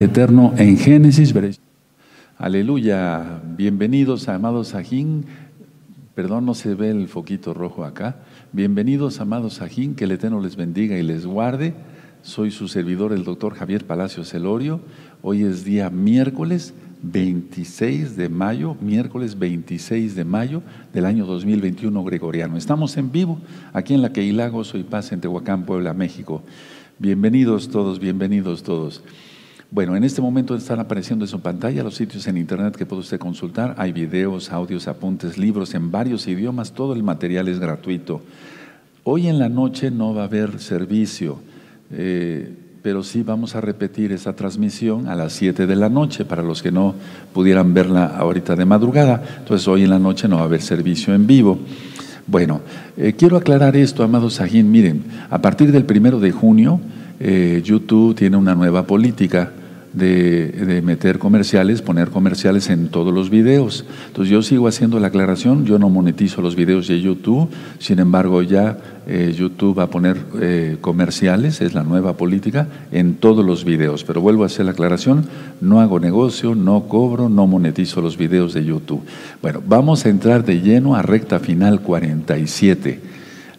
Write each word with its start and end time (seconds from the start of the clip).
eterno 0.00 0.54
en 0.56 0.78
Génesis. 0.78 1.34
Aleluya. 2.36 3.42
Bienvenidos, 3.56 4.28
amados 4.28 4.68
Sajín. 4.68 5.24
Perdón, 6.14 6.46
no 6.46 6.54
se 6.54 6.76
ve 6.76 6.90
el 6.90 7.08
foquito 7.08 7.52
rojo 7.52 7.84
acá. 7.84 8.14
Bienvenidos, 8.52 9.18
amados 9.18 9.54
Sajín. 9.54 9.96
Que 9.96 10.04
el 10.04 10.12
Eterno 10.12 10.40
les 10.40 10.54
bendiga 10.54 10.96
y 10.96 11.02
les 11.02 11.26
guarde. 11.26 11.74
Soy 12.22 12.52
su 12.52 12.68
servidor, 12.68 13.12
el 13.12 13.24
doctor 13.24 13.54
Javier 13.56 13.88
Palacios 13.88 14.28
Celorio. 14.28 14.80
Hoy 15.20 15.42
es 15.42 15.64
día 15.64 15.90
miércoles 15.90 16.74
26 17.02 18.16
de 18.16 18.28
mayo, 18.28 18.76
miércoles 18.80 19.36
26 19.36 20.14
de 20.14 20.24
mayo 20.24 20.62
del 20.92 21.06
año 21.06 21.26
2021 21.26 22.04
gregoriano. 22.04 22.56
Estamos 22.56 22.96
en 22.98 23.10
vivo 23.10 23.40
aquí 23.72 23.94
en 23.94 24.02
la 24.02 24.12
Queilago, 24.12 24.62
Soy 24.62 24.84
Paz, 24.84 25.10
en 25.10 25.20
Tehuacán, 25.20 25.66
Puebla, 25.66 25.92
México. 25.92 26.44
Bienvenidos 27.00 27.68
todos, 27.68 27.98
bienvenidos 27.98 28.62
todos. 28.62 29.02
Bueno, 29.70 29.96
en 29.96 30.04
este 30.04 30.22
momento 30.22 30.54
están 30.56 30.80
apareciendo 30.80 31.26
en 31.26 31.28
su 31.28 31.40
pantalla 31.40 31.82
los 31.82 31.94
sitios 31.94 32.26
en 32.26 32.38
internet 32.38 32.74
que 32.74 32.86
puede 32.86 33.00
usted 33.00 33.18
consultar. 33.18 33.74
Hay 33.76 33.92
videos, 33.92 34.50
audios, 34.50 34.88
apuntes, 34.88 35.36
libros 35.36 35.74
en 35.74 35.90
varios 35.90 36.26
idiomas. 36.26 36.72
Todo 36.72 36.94
el 36.94 37.02
material 37.02 37.48
es 37.48 37.58
gratuito. 37.58 38.22
Hoy 39.04 39.28
en 39.28 39.38
la 39.38 39.50
noche 39.50 39.90
no 39.90 40.14
va 40.14 40.22
a 40.22 40.24
haber 40.24 40.58
servicio, 40.58 41.40
eh, 41.92 42.50
pero 42.80 43.02
sí 43.02 43.22
vamos 43.22 43.56
a 43.56 43.60
repetir 43.60 44.10
esa 44.10 44.34
transmisión 44.34 45.06
a 45.06 45.14
las 45.14 45.34
7 45.34 45.66
de 45.66 45.76
la 45.76 45.90
noche 45.90 46.24
para 46.24 46.42
los 46.42 46.62
que 46.62 46.72
no 46.72 46.94
pudieran 47.34 47.74
verla 47.74 48.06
ahorita 48.06 48.56
de 48.56 48.64
madrugada. 48.64 49.22
Entonces 49.40 49.68
hoy 49.68 49.82
en 49.82 49.90
la 49.90 49.98
noche 49.98 50.28
no 50.28 50.36
va 50.36 50.42
a 50.42 50.46
haber 50.46 50.62
servicio 50.62 51.14
en 51.14 51.26
vivo. 51.26 51.58
Bueno, 52.26 52.62
eh, 52.96 53.12
quiero 53.18 53.36
aclarar 53.36 53.76
esto, 53.76 54.02
amados 54.02 54.34
Sajín. 54.34 54.70
Miren, 54.70 55.04
a 55.28 55.42
partir 55.42 55.72
del 55.72 55.84
primero 55.84 56.20
de 56.20 56.32
junio, 56.32 56.80
eh, 57.20 57.60
YouTube 57.62 58.14
tiene 58.14 58.38
una 58.38 58.54
nueva 58.54 58.86
política 58.86 59.52
de, 59.92 60.82
meter 60.84 61.18
comerciales, 61.18 61.82
poner 61.82 62.10
comerciales 62.10 62.70
en 62.70 62.88
todos 62.88 63.12
los 63.12 63.30
videos. 63.30 63.84
Entonces 64.08 64.30
yo 64.30 64.42
sigo 64.42 64.68
haciendo 64.68 65.00
la 65.00 65.08
aclaración, 65.08 65.64
yo 65.64 65.78
no 65.78 65.88
monetizo 65.88 66.42
los 66.42 66.56
videos 66.56 66.88
de 66.88 67.00
YouTube, 67.00 67.48
sin 67.78 67.98
embargo 67.98 68.42
ya 68.42 68.78
eh, 69.06 69.34
YouTube 69.36 69.78
va 69.78 69.84
a 69.84 69.90
poner 69.90 70.18
eh, 70.40 70.76
comerciales, 70.80 71.60
es 71.60 71.74
la 71.74 71.82
nueva 71.82 72.14
política, 72.14 72.68
en 72.92 73.14
todos 73.14 73.44
los 73.44 73.64
videos. 73.64 74.04
Pero 74.04 74.20
vuelvo 74.20 74.42
a 74.42 74.46
hacer 74.46 74.66
la 74.66 74.72
aclaración, 74.72 75.24
no 75.60 75.80
hago 75.80 76.00
negocio, 76.00 76.54
no 76.54 76.84
cobro, 76.84 77.28
no 77.28 77.46
monetizo 77.46 78.00
los 78.00 78.16
videos 78.16 78.54
de 78.54 78.64
YouTube. 78.64 79.02
Bueno, 79.42 79.62
vamos 79.66 80.04
a 80.04 80.10
entrar 80.10 80.44
de 80.44 80.60
lleno 80.60 80.94
a 80.94 81.02
recta 81.02 81.38
final 81.38 81.80
47, 81.80 83.00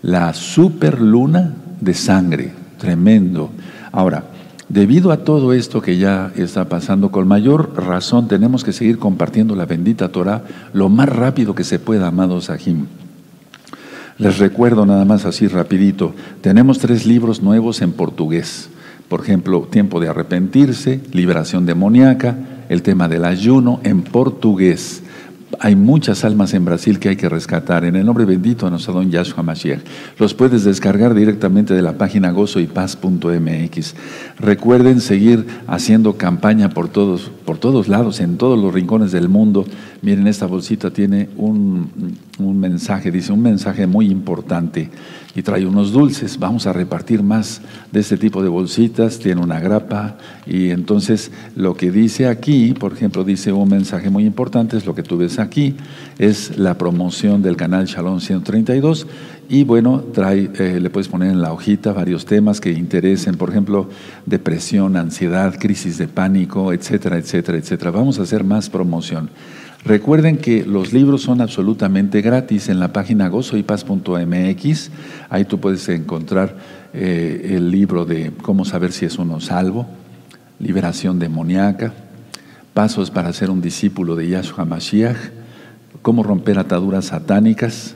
la 0.04 0.34
super 0.34 1.02
luna 1.02 1.56
de 1.82 1.94
sangre, 1.94 2.52
tremendo. 2.78 3.50
Ahora, 3.92 4.23
Debido 4.70 5.12
a 5.12 5.17
todo 5.23 5.53
esto 5.53 5.81
que 5.81 5.98
ya 5.98 6.31
está 6.36 6.70
pasando, 6.70 7.09
con 7.09 7.28
mayor 7.28 7.73
razón 7.75 8.28
tenemos 8.28 8.64
que 8.64 8.72
seguir 8.72 9.00
compartiendo 9.00 9.56
la 9.56 9.66
bendita 9.66 10.09
Torah 10.09 10.44
lo 10.73 10.89
más 10.89 11.09
rápido 11.09 11.56
que 11.56 11.64
se 11.64 11.80
pueda, 11.80 12.08
amados 12.08 12.45
Sahim. 12.45 12.86
Les 14.20 14.38
recuerdo 14.38 14.86
nada 14.86 15.06
más 15.06 15.26
así 15.26 15.48
rapidito, 15.48 16.14
tenemos 16.42 16.78
tres 16.78 17.08
libros 17.08 17.42
nuevos 17.42 17.81
en 17.81 17.94
portugués. 17.94 18.70
Por 19.08 19.22
ejemplo, 19.22 19.67
Tiempo 19.72 20.00
de 20.00 20.09
arrepentirse, 20.09 21.02
Liberación 21.14 21.66
demoníaca, 21.66 22.38
el 22.70 22.83
tema 22.83 23.08
del 23.08 23.26
ayuno 23.26 23.80
en 23.83 24.04
portugués. 24.04 25.02
Hay 25.58 25.75
muchas 25.75 26.23
almas 26.25 26.53
en 26.53 26.64
Brasil 26.64 27.00
que 27.00 27.09
hay 27.09 27.16
que 27.16 27.28
rescatar. 27.28 27.83
En 27.83 27.95
el 27.95 28.05
nombre 28.05 28.25
bendito 28.25 28.66
de 28.66 28.72
nuestro 28.72 28.94
don 28.94 29.09
Yahshua 29.09 29.42
Mashiach. 29.42 29.81
Los 30.19 30.36
puedes 30.36 30.64
descargar 30.64 31.16
directamente 31.16 31.73
de 31.73 31.81
la 31.81 31.94
página 31.94 32.30
gozoypaz.mx. 32.31 33.95
Recuerden 34.39 35.02
seguir 35.02 35.47
haciendo 35.66 36.17
campaña 36.17 36.70
por 36.70 36.89
todos, 36.89 37.31
por 37.45 37.58
todos 37.58 37.88
lados, 37.88 38.20
en 38.20 38.38
todos 38.38 38.59
los 38.59 38.73
rincones 38.73 39.11
del 39.11 39.27
mundo. 39.27 39.66
Miren, 40.02 40.28
esta 40.28 40.45
bolsita 40.45 40.92
tiene 40.92 41.30
un, 41.36 42.17
un 42.39 42.59
mensaje, 42.59 43.11
dice 43.11 43.33
un 43.33 43.42
mensaje 43.42 43.86
muy 43.86 44.09
importante 44.09 44.89
y 45.36 45.42
trae 45.42 45.65
unos 45.65 45.92
dulces. 45.92 46.39
Vamos 46.39 46.67
a 46.67 46.73
repartir 46.73 47.21
más 47.21 47.61
de 47.92 47.99
este 47.99 48.17
tipo 48.17 48.42
de 48.42 48.49
bolsitas, 48.49 49.20
tiene 49.20 49.42
una 49.42 49.59
grapa 49.59 50.17
y 50.45 50.70
entonces 50.70 51.32
lo 51.55 51.76
que 51.76 51.92
dice 51.92 52.27
aquí, 52.27 52.73
por 52.73 52.93
ejemplo, 52.93 53.23
dice 53.23 53.52
un 53.52 53.70
mensaje 53.70 54.09
muy 54.09 54.26
importante, 54.26 54.77
es 54.77 54.86
lo 54.86 54.95
que 54.95 55.04
tú 55.04 55.17
ves 55.17 55.38
aquí, 55.38 55.76
es 56.17 56.58
la 56.58 56.77
promoción 56.77 57.42
del 57.42 57.58
canal 57.58 57.86
Shalom 57.86 58.20
132 58.20 59.05
y 59.49 59.64
bueno, 59.64 60.02
trae, 60.14 60.49
eh, 60.59 60.80
le 60.80 60.89
puedes 60.89 61.08
poner 61.08 61.32
en 61.32 61.42
la 61.42 61.52
hojita 61.52 61.92
varios 61.92 62.26
temas 62.26 62.61
que 62.61 62.71
interesen, 62.71 63.36
por 63.36 63.49
ejemplo, 63.49 63.89
depresión, 64.26 64.95
ansiedad, 64.95 65.55
crisis 65.59 65.98
de 65.98 66.08
pánico, 66.08 66.71
etcétera, 66.71 67.17
etcétera, 67.17 67.58
etcétera. 67.58 67.92
Vamos 67.92 68.20
a 68.20 68.23
hacer 68.23 68.43
más 68.43 68.70
promoción. 68.70 69.30
Recuerden 69.86 70.38
que 70.38 70.66
los 70.66 70.92
libros 70.92 71.22
son 71.22 71.40
absolutamente 71.40 72.22
gratis 72.22 72.67
en 72.67 72.80
la 72.80 72.92
página 72.92 73.30
gozoypaz.mx. 73.30 74.92
Ahí 75.30 75.45
tú 75.45 75.60
puedes 75.60 75.88
encontrar 75.88 76.58
eh, 76.94 77.52
el 77.56 77.72
libro 77.72 78.06
de 78.06 78.34
cómo 78.42 78.66
saber 78.66 78.92
si 78.92 79.06
es 79.06 79.18
uno 79.18 79.39
salvo, 79.39 79.88
liberación 80.60 81.18
demoníaca, 81.18 81.94
pasos 82.73 83.10
para 83.10 83.32
ser 83.32 83.50
un 83.50 83.62
discípulo 83.62 84.16
de 84.16 84.28
Yahshua 84.28 84.66
Mashiach, 84.66 85.18
cómo 86.02 86.23
romper 86.23 86.60
ataduras 86.60 87.06
satánicas, 87.06 87.95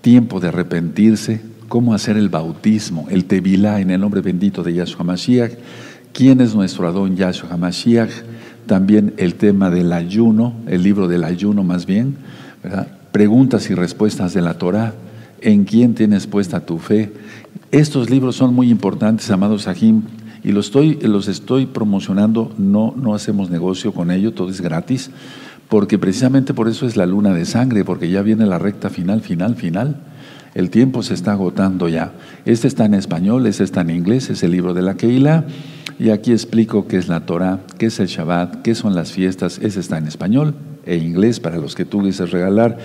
tiempo 0.00 0.40
de 0.40 0.48
arrepentirse, 0.48 1.40
cómo 1.68 1.94
hacer 1.94 2.16
el 2.16 2.28
bautismo, 2.30 3.06
el 3.10 3.26
tevilá 3.26 3.80
en 3.80 3.90
el 3.92 4.00
nombre 4.00 4.22
bendito 4.22 4.64
de 4.64 4.74
Yahshua 4.74 5.04
Mashiach, 5.04 5.52
quién 6.12 6.40
es 6.40 6.54
nuestro 6.54 6.88
Adón 6.88 7.16
Yahshua 7.16 7.56
Mashiach, 7.56 8.10
también 8.66 9.14
el 9.16 9.34
tema 9.34 9.70
del 9.70 9.92
ayuno, 9.92 10.54
el 10.66 10.82
libro 10.82 11.08
del 11.08 11.24
ayuno 11.24 11.64
más 11.64 11.86
bien, 11.86 12.16
preguntas 13.10 13.70
y 13.70 13.74
respuestas 13.74 14.34
de 14.34 14.42
la 14.42 14.54
Torah, 14.54 14.94
en 15.40 15.64
quién 15.64 15.94
tienes 15.94 16.26
puesta 16.26 16.64
tu 16.64 16.78
fe. 16.78 17.12
Estos 17.70 18.10
libros 18.10 18.36
son 18.36 18.54
muy 18.54 18.70
importantes, 18.70 19.30
amados 19.30 19.62
Sahim, 19.62 20.02
y 20.44 20.52
los 20.52 20.66
estoy, 20.66 20.98
los 21.02 21.28
estoy 21.28 21.66
promocionando, 21.66 22.52
no, 22.58 22.94
no 22.96 23.14
hacemos 23.14 23.50
negocio 23.50 23.92
con 23.92 24.10
ello, 24.10 24.32
todo 24.32 24.50
es 24.50 24.60
gratis, 24.60 25.10
porque 25.68 25.98
precisamente 25.98 26.52
por 26.52 26.68
eso 26.68 26.86
es 26.86 26.96
la 26.96 27.06
luna 27.06 27.32
de 27.32 27.44
sangre, 27.44 27.84
porque 27.84 28.10
ya 28.10 28.22
viene 28.22 28.46
la 28.46 28.58
recta 28.58 28.90
final, 28.90 29.20
final, 29.20 29.54
final. 29.56 29.96
El 30.54 30.70
tiempo 30.70 31.02
se 31.02 31.14
está 31.14 31.32
agotando 31.32 31.88
ya. 31.88 32.12
Este 32.44 32.68
está 32.68 32.84
en 32.84 32.94
español, 32.94 33.46
este 33.46 33.64
está 33.64 33.80
en 33.80 33.90
inglés, 33.90 34.28
es 34.30 34.42
el 34.42 34.50
libro 34.50 34.74
de 34.74 34.82
la 34.82 34.94
Keila. 34.94 35.44
Y 35.98 36.10
aquí 36.10 36.32
explico 36.32 36.86
qué 36.86 36.98
es 36.98 37.08
la 37.08 37.20
Torah, 37.26 37.60
qué 37.78 37.86
es 37.86 38.00
el 38.00 38.08
Shabbat, 38.08 38.62
qué 38.62 38.74
son 38.74 38.94
las 38.94 39.12
fiestas. 39.12 39.58
Ese 39.62 39.80
está 39.80 39.98
en 39.98 40.06
español 40.06 40.54
e 40.84 40.96
inglés 40.96 41.40
para 41.40 41.56
los 41.56 41.74
que 41.74 41.84
tú 41.84 42.04
dices 42.04 42.30
regalar 42.30 42.78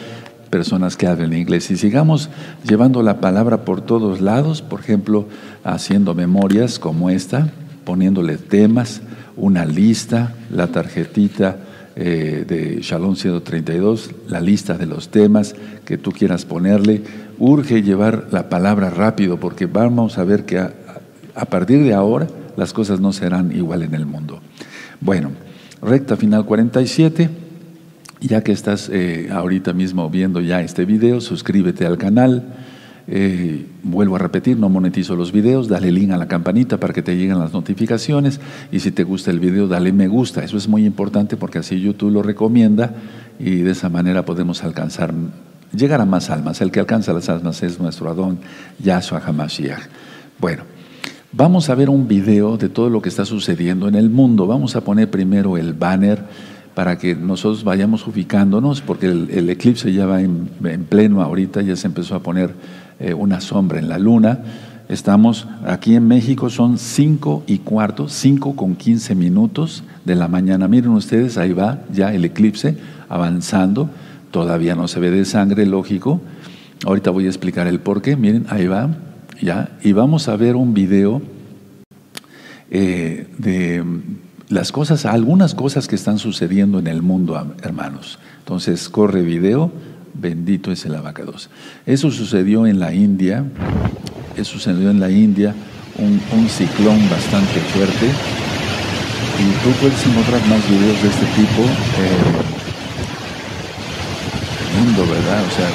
personas 0.50 0.96
que 0.96 1.08
hablen 1.08 1.34
inglés. 1.34 1.70
Y 1.72 1.78
sigamos 1.78 2.30
llevando 2.64 3.04
la 3.04 3.20
palabra 3.20 3.66
por 3.66 3.82
todos 3.82 4.22
lados, 4.22 4.62
por 4.62 4.80
ejemplo, 4.80 5.28
haciendo 5.64 6.16
memorias 6.16 6.80
como 6.80 7.10
esta, 7.10 7.52
poniéndole 7.84 8.38
temas, 8.38 9.02
una 9.36 9.66
lista, 9.66 10.34
la 10.52 10.68
tarjetita 10.68 11.58
eh, 11.96 12.46
de 12.48 12.82
Shalom 12.82 13.16
132, 13.16 14.12
la 14.28 14.40
lista 14.40 14.78
de 14.78 14.86
los 14.86 15.10
temas 15.10 15.56
que 15.86 15.98
tú 15.98 16.12
quieras 16.12 16.46
ponerle. 16.46 17.02
Urge 17.40 17.84
llevar 17.84 18.28
la 18.32 18.50
palabra 18.50 18.90
rápido 18.90 19.40
porque 19.40 19.66
vamos 19.66 20.18
a 20.18 20.24
ver 20.24 20.46
que 20.46 20.60
a 20.60 21.46
partir 21.50 21.84
de 21.84 21.94
ahora 21.94 22.28
las 22.58 22.74
cosas 22.74 23.00
no 23.00 23.14
serán 23.14 23.56
igual 23.56 23.84
en 23.84 23.94
el 23.94 24.06
mundo. 24.06 24.42
Bueno, 25.00 25.32
recta 25.82 26.18
final 26.18 26.46
47. 26.46 27.30
Ya 28.20 28.44
que 28.44 28.52
estás 28.52 28.90
eh, 28.92 29.30
ahorita 29.32 29.74
mismo 29.74 30.10
viendo 30.10 30.42
ya 30.42 30.62
este 30.62 30.86
video, 30.86 31.22
suscríbete 31.22 31.86
al 31.86 32.00
canal. 32.00 32.56
Eh, 33.10 33.68
vuelvo 33.84 34.16
a 34.16 34.20
repetir, 34.20 34.58
no 34.58 34.70
monetizo 34.70 35.16
los 35.16 35.32
videos, 35.32 35.70
dale 35.70 35.92
link 35.92 36.12
a 36.12 36.18
la 36.18 36.28
campanita 36.28 36.78
para 36.80 36.94
que 36.94 37.04
te 37.04 37.16
lleguen 37.16 37.40
las 37.40 37.54
notificaciones 37.54 38.42
y 38.70 38.80
si 38.80 38.92
te 38.92 39.04
gusta 39.04 39.32
el 39.32 39.40
video, 39.40 39.68
dale 39.68 39.94
me 39.94 40.08
gusta. 40.08 40.44
Eso 40.44 40.58
es 40.58 40.68
muy 40.68 40.86
importante 40.86 41.38
porque 41.38 41.60
así 41.60 41.80
YouTube 41.80 42.12
lo 42.12 42.24
recomienda 42.24 42.96
y 43.40 43.58
de 43.58 43.72
esa 43.72 43.88
manera 43.88 44.26
podemos 44.26 44.64
alcanzar, 44.64 45.14
llegar 45.74 46.02
a 46.02 46.06
más 46.06 46.30
almas. 46.30 46.62
El 46.62 46.72
que 46.72 46.80
alcanza 46.80 47.14
las 47.14 47.30
almas 47.30 47.62
es 47.64 47.80
nuestro 47.80 48.10
Adón, 48.10 48.40
Yahshua 48.80 49.22
HaMashiach. 49.26 49.84
Bueno, 50.40 50.64
Vamos 51.34 51.70
a 51.70 51.76
ver 51.76 51.90
un 51.90 52.08
video 52.08 52.58
de 52.58 52.70
todo 52.70 52.90
lo 52.90 53.02
que 53.02 53.10
está 53.10 53.26
sucediendo 53.26 53.88
en 53.88 53.96
el 53.96 54.10
mundo. 54.10 54.48
Vamos 54.48 54.76
a 54.76 54.82
poner 54.82 55.12
primero 55.12 55.58
el 55.58 55.74
banner 55.74 56.24
para 56.74 56.98
que 56.98 57.16
nosotros 57.16 57.64
vayamos 57.64 58.08
ubicándonos, 58.08 58.82
porque 58.82 59.08
el, 59.08 59.50
eclipse 59.50 59.92
ya 59.92 60.06
va 60.06 60.22
en, 60.22 60.48
pleno 60.90 61.22
ahorita, 61.22 61.62
ya 61.62 61.76
se 61.76 61.86
empezó 61.88 62.16
a 62.16 62.24
poner 62.24 62.56
eh, 63.00 63.14
una 63.14 63.42
sombra 63.42 63.78
en 63.78 63.90
la 63.90 64.00
luna. 64.00 64.40
Estamos 64.88 65.48
aquí 65.66 65.96
en 65.96 66.08
México, 66.08 66.50
son 66.50 66.78
cinco 66.78 67.44
y 67.46 67.60
cuarto, 67.60 68.08
cinco 68.08 68.56
con 68.56 68.76
quince 68.76 69.14
minutos 69.14 69.84
de 70.06 70.16
la 70.16 70.30
mañana. 70.30 70.70
Miren 70.70 70.92
ustedes, 70.92 71.38
ahí 71.38 71.52
va 71.52 71.82
ya 71.92 72.14
el 72.14 72.24
eclipse 72.24 72.78
avanzando. 73.10 73.90
Todavía 74.32 74.76
no 74.76 74.88
se 74.88 75.00
ve 75.00 75.12
de 75.12 75.26
sangre, 75.26 75.66
lógico. 75.66 76.22
Ahorita 76.86 77.12
voy 77.12 77.26
a 77.26 77.30
explicar 77.30 77.68
el 77.68 77.80
por 77.80 78.02
qué. 78.02 78.16
Miren, 78.16 78.46
ahí 78.50 78.68
va 78.68 78.90
¿ya? 79.42 79.78
Y 79.84 79.94
vamos 79.94 80.28
a 80.28 80.36
ver 80.36 80.56
un 80.56 80.74
video 80.74 81.22
eh, 82.70 83.28
de 83.38 83.84
las 84.50 84.72
cosas, 84.72 85.06
algunas 85.06 85.54
cosas 85.56 85.88
que 85.88 85.96
están 85.96 86.20
sucediendo 86.20 86.80
en 86.80 86.88
el 86.88 87.02
mundo, 87.02 87.56
hermanos. 87.62 88.20
Entonces, 88.40 88.90
corre 88.90 89.22
video, 89.22 89.72
bendito 90.14 90.72
es 90.72 90.86
el 90.86 90.96
abacados. 90.96 91.50
Eso 91.86 92.12
sucedió 92.12 92.66
en 92.66 92.80
la 92.80 92.94
India, 92.94 93.46
eso 94.36 94.54
sucedió 94.54 94.90
en 94.90 95.00
la 95.00 95.12
India, 95.12 95.54
un, 95.98 96.50
ciclón 96.50 97.10
bastante 97.10 97.60
fuerte. 97.60 98.08
Y 99.40 99.64
tú 99.64 99.70
puedes 99.80 100.06
encontrar 100.06 100.42
más 100.48 100.68
videos 100.70 101.02
de 101.02 101.10
este 101.10 101.26
tipo. 101.36 101.62
Eh, 101.62 102.67
¿verdad? 104.86 105.44
O 105.48 105.52
sea, 105.52 105.68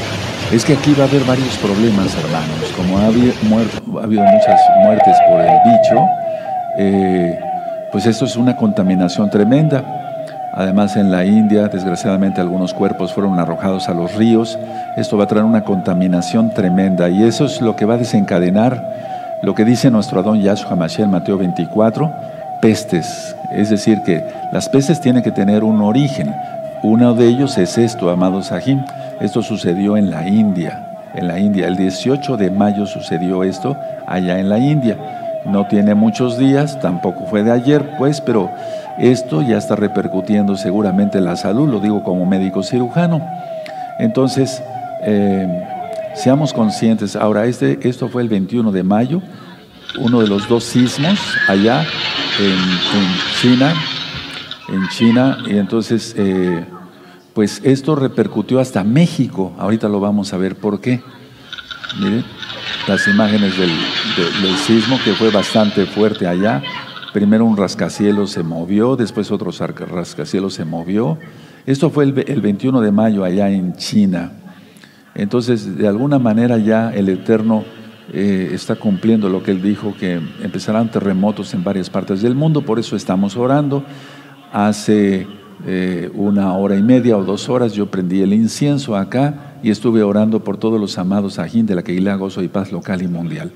es 0.52 0.64
que 0.64 0.74
aquí 0.74 0.94
va 0.94 1.04
a 1.04 1.08
haber 1.08 1.24
varios 1.24 1.56
problemas, 1.58 2.14
hermanos. 2.16 2.72
Como 2.76 2.98
ha 2.98 3.06
habido, 3.06 3.32
ha 4.00 4.04
habido 4.04 4.22
muchas 4.22 4.60
muertes 4.84 5.16
por 5.28 5.40
el 5.40 5.58
bicho, 5.64 6.08
eh, 6.78 7.38
pues 7.90 8.06
esto 8.06 8.24
es 8.24 8.36
una 8.36 8.56
contaminación 8.56 9.30
tremenda. 9.30 9.84
Además, 10.54 10.96
en 10.96 11.10
la 11.10 11.24
India, 11.24 11.68
desgraciadamente, 11.68 12.40
algunos 12.40 12.74
cuerpos 12.74 13.12
fueron 13.12 13.38
arrojados 13.38 13.88
a 13.88 13.94
los 13.94 14.14
ríos. 14.14 14.58
Esto 14.96 15.16
va 15.16 15.24
a 15.24 15.26
traer 15.26 15.44
una 15.44 15.64
contaminación 15.64 16.52
tremenda 16.52 17.08
y 17.08 17.22
eso 17.22 17.46
es 17.46 17.60
lo 17.62 17.74
que 17.74 17.86
va 17.86 17.94
a 17.94 17.98
desencadenar 17.98 18.82
lo 19.42 19.56
que 19.56 19.64
dice 19.64 19.90
nuestro 19.90 20.20
Adón 20.20 20.40
Yahshua 20.40 20.76
Mashiach 20.76 21.08
Mateo 21.08 21.36
24, 21.36 22.12
pestes. 22.60 23.34
Es 23.50 23.70
decir, 23.70 24.02
que 24.02 24.24
las 24.52 24.68
pestes 24.68 25.00
tienen 25.00 25.22
que 25.22 25.32
tener 25.32 25.64
un 25.64 25.80
origen. 25.82 26.32
Uno 26.82 27.14
de 27.14 27.28
ellos 27.28 27.58
es 27.58 27.78
esto, 27.78 28.10
amados 28.10 28.46
Sahim. 28.46 28.84
Esto 29.20 29.42
sucedió 29.42 29.96
en 29.96 30.10
la 30.10 30.26
India. 30.28 30.88
En 31.14 31.28
la 31.28 31.38
India, 31.38 31.68
el 31.68 31.76
18 31.76 32.36
de 32.36 32.50
mayo 32.50 32.86
sucedió 32.86 33.44
esto 33.44 33.76
allá 34.06 34.38
en 34.38 34.48
la 34.48 34.58
India. 34.58 34.96
No 35.46 35.66
tiene 35.66 35.94
muchos 35.94 36.38
días, 36.38 36.80
tampoco 36.80 37.26
fue 37.26 37.42
de 37.42 37.52
ayer, 37.52 37.96
pues, 37.98 38.20
pero 38.20 38.50
esto 38.98 39.42
ya 39.42 39.58
está 39.58 39.76
repercutiendo 39.76 40.56
seguramente 40.56 41.18
en 41.18 41.24
la 41.24 41.36
salud, 41.36 41.68
lo 41.68 41.80
digo 41.80 42.02
como 42.02 42.26
médico 42.26 42.62
cirujano. 42.62 43.20
Entonces, 43.98 44.62
eh, 45.04 45.46
seamos 46.14 46.52
conscientes. 46.52 47.16
Ahora, 47.16 47.46
este, 47.46 47.78
esto 47.88 48.08
fue 48.08 48.22
el 48.22 48.28
21 48.28 48.72
de 48.72 48.82
mayo, 48.82 49.22
uno 49.98 50.20
de 50.20 50.28
los 50.28 50.48
dos 50.48 50.64
sismos 50.64 51.18
allá 51.48 51.84
en, 52.40 52.58
China, 53.40 53.74
en 54.72 54.88
China, 54.88 55.38
y 55.46 55.56
entonces, 55.56 56.14
eh, 56.16 56.64
pues 57.34 57.60
esto 57.64 57.94
repercutió 57.94 58.58
hasta 58.58 58.82
México. 58.82 59.52
Ahorita 59.58 59.88
lo 59.88 60.00
vamos 60.00 60.32
a 60.32 60.38
ver 60.38 60.56
por 60.56 60.80
qué. 60.80 61.00
Miren 62.00 62.24
las 62.88 63.06
imágenes 63.06 63.56
del, 63.58 63.70
sismo 64.56 64.98
que 65.04 65.12
fue 65.12 65.30
bastante 65.30 65.86
fuerte 65.86 66.26
allá. 66.26 66.62
Primero 67.12 67.44
un 67.44 67.56
rascacielos 67.56 68.30
se 68.30 68.42
movió, 68.42 68.96
después 68.96 69.30
otro 69.30 69.50
rascacielos 69.50 70.54
se 70.54 70.64
movió. 70.64 71.18
Esto 71.66 71.90
fue 71.90 72.04
el, 72.04 72.24
el 72.26 72.40
21 72.40 72.80
de 72.80 72.90
mayo 72.90 73.24
allá 73.24 73.50
en 73.50 73.74
China. 73.76 74.32
Entonces, 75.14 75.76
de 75.76 75.86
alguna 75.86 76.18
manera 76.18 76.56
ya 76.58 76.90
el 76.92 77.08
Eterno 77.08 77.64
eh, 78.12 78.50
está 78.52 78.76
cumpliendo 78.76 79.28
lo 79.28 79.42
que 79.42 79.52
Él 79.52 79.62
dijo, 79.62 79.94
que 79.98 80.20
empezarán 80.42 80.90
terremotos 80.90 81.54
en 81.54 81.62
varias 81.62 81.88
partes 81.90 82.22
del 82.22 82.34
mundo, 82.34 82.62
por 82.62 82.78
eso 82.78 82.96
estamos 82.96 83.36
orando. 83.36 83.84
Hace 84.52 85.26
eh, 85.66 86.10
una 86.14 86.54
hora 86.56 86.76
y 86.76 86.82
media 86.82 87.16
o 87.16 87.24
dos 87.24 87.48
horas 87.48 87.72
yo 87.72 87.86
prendí 87.86 88.20
el 88.20 88.32
incienso 88.32 88.96
acá 88.96 89.54
y 89.62 89.70
estuve 89.70 90.02
orando 90.02 90.42
por 90.42 90.56
todos 90.56 90.80
los 90.80 90.98
amados 90.98 91.38
ajín 91.38 91.66
de 91.66 91.76
la 91.76 91.82
Keilah 91.82 92.16
Gozo 92.16 92.42
y 92.42 92.48
Paz 92.48 92.72
local 92.72 93.00
y 93.02 93.08
mundial. 93.08 93.52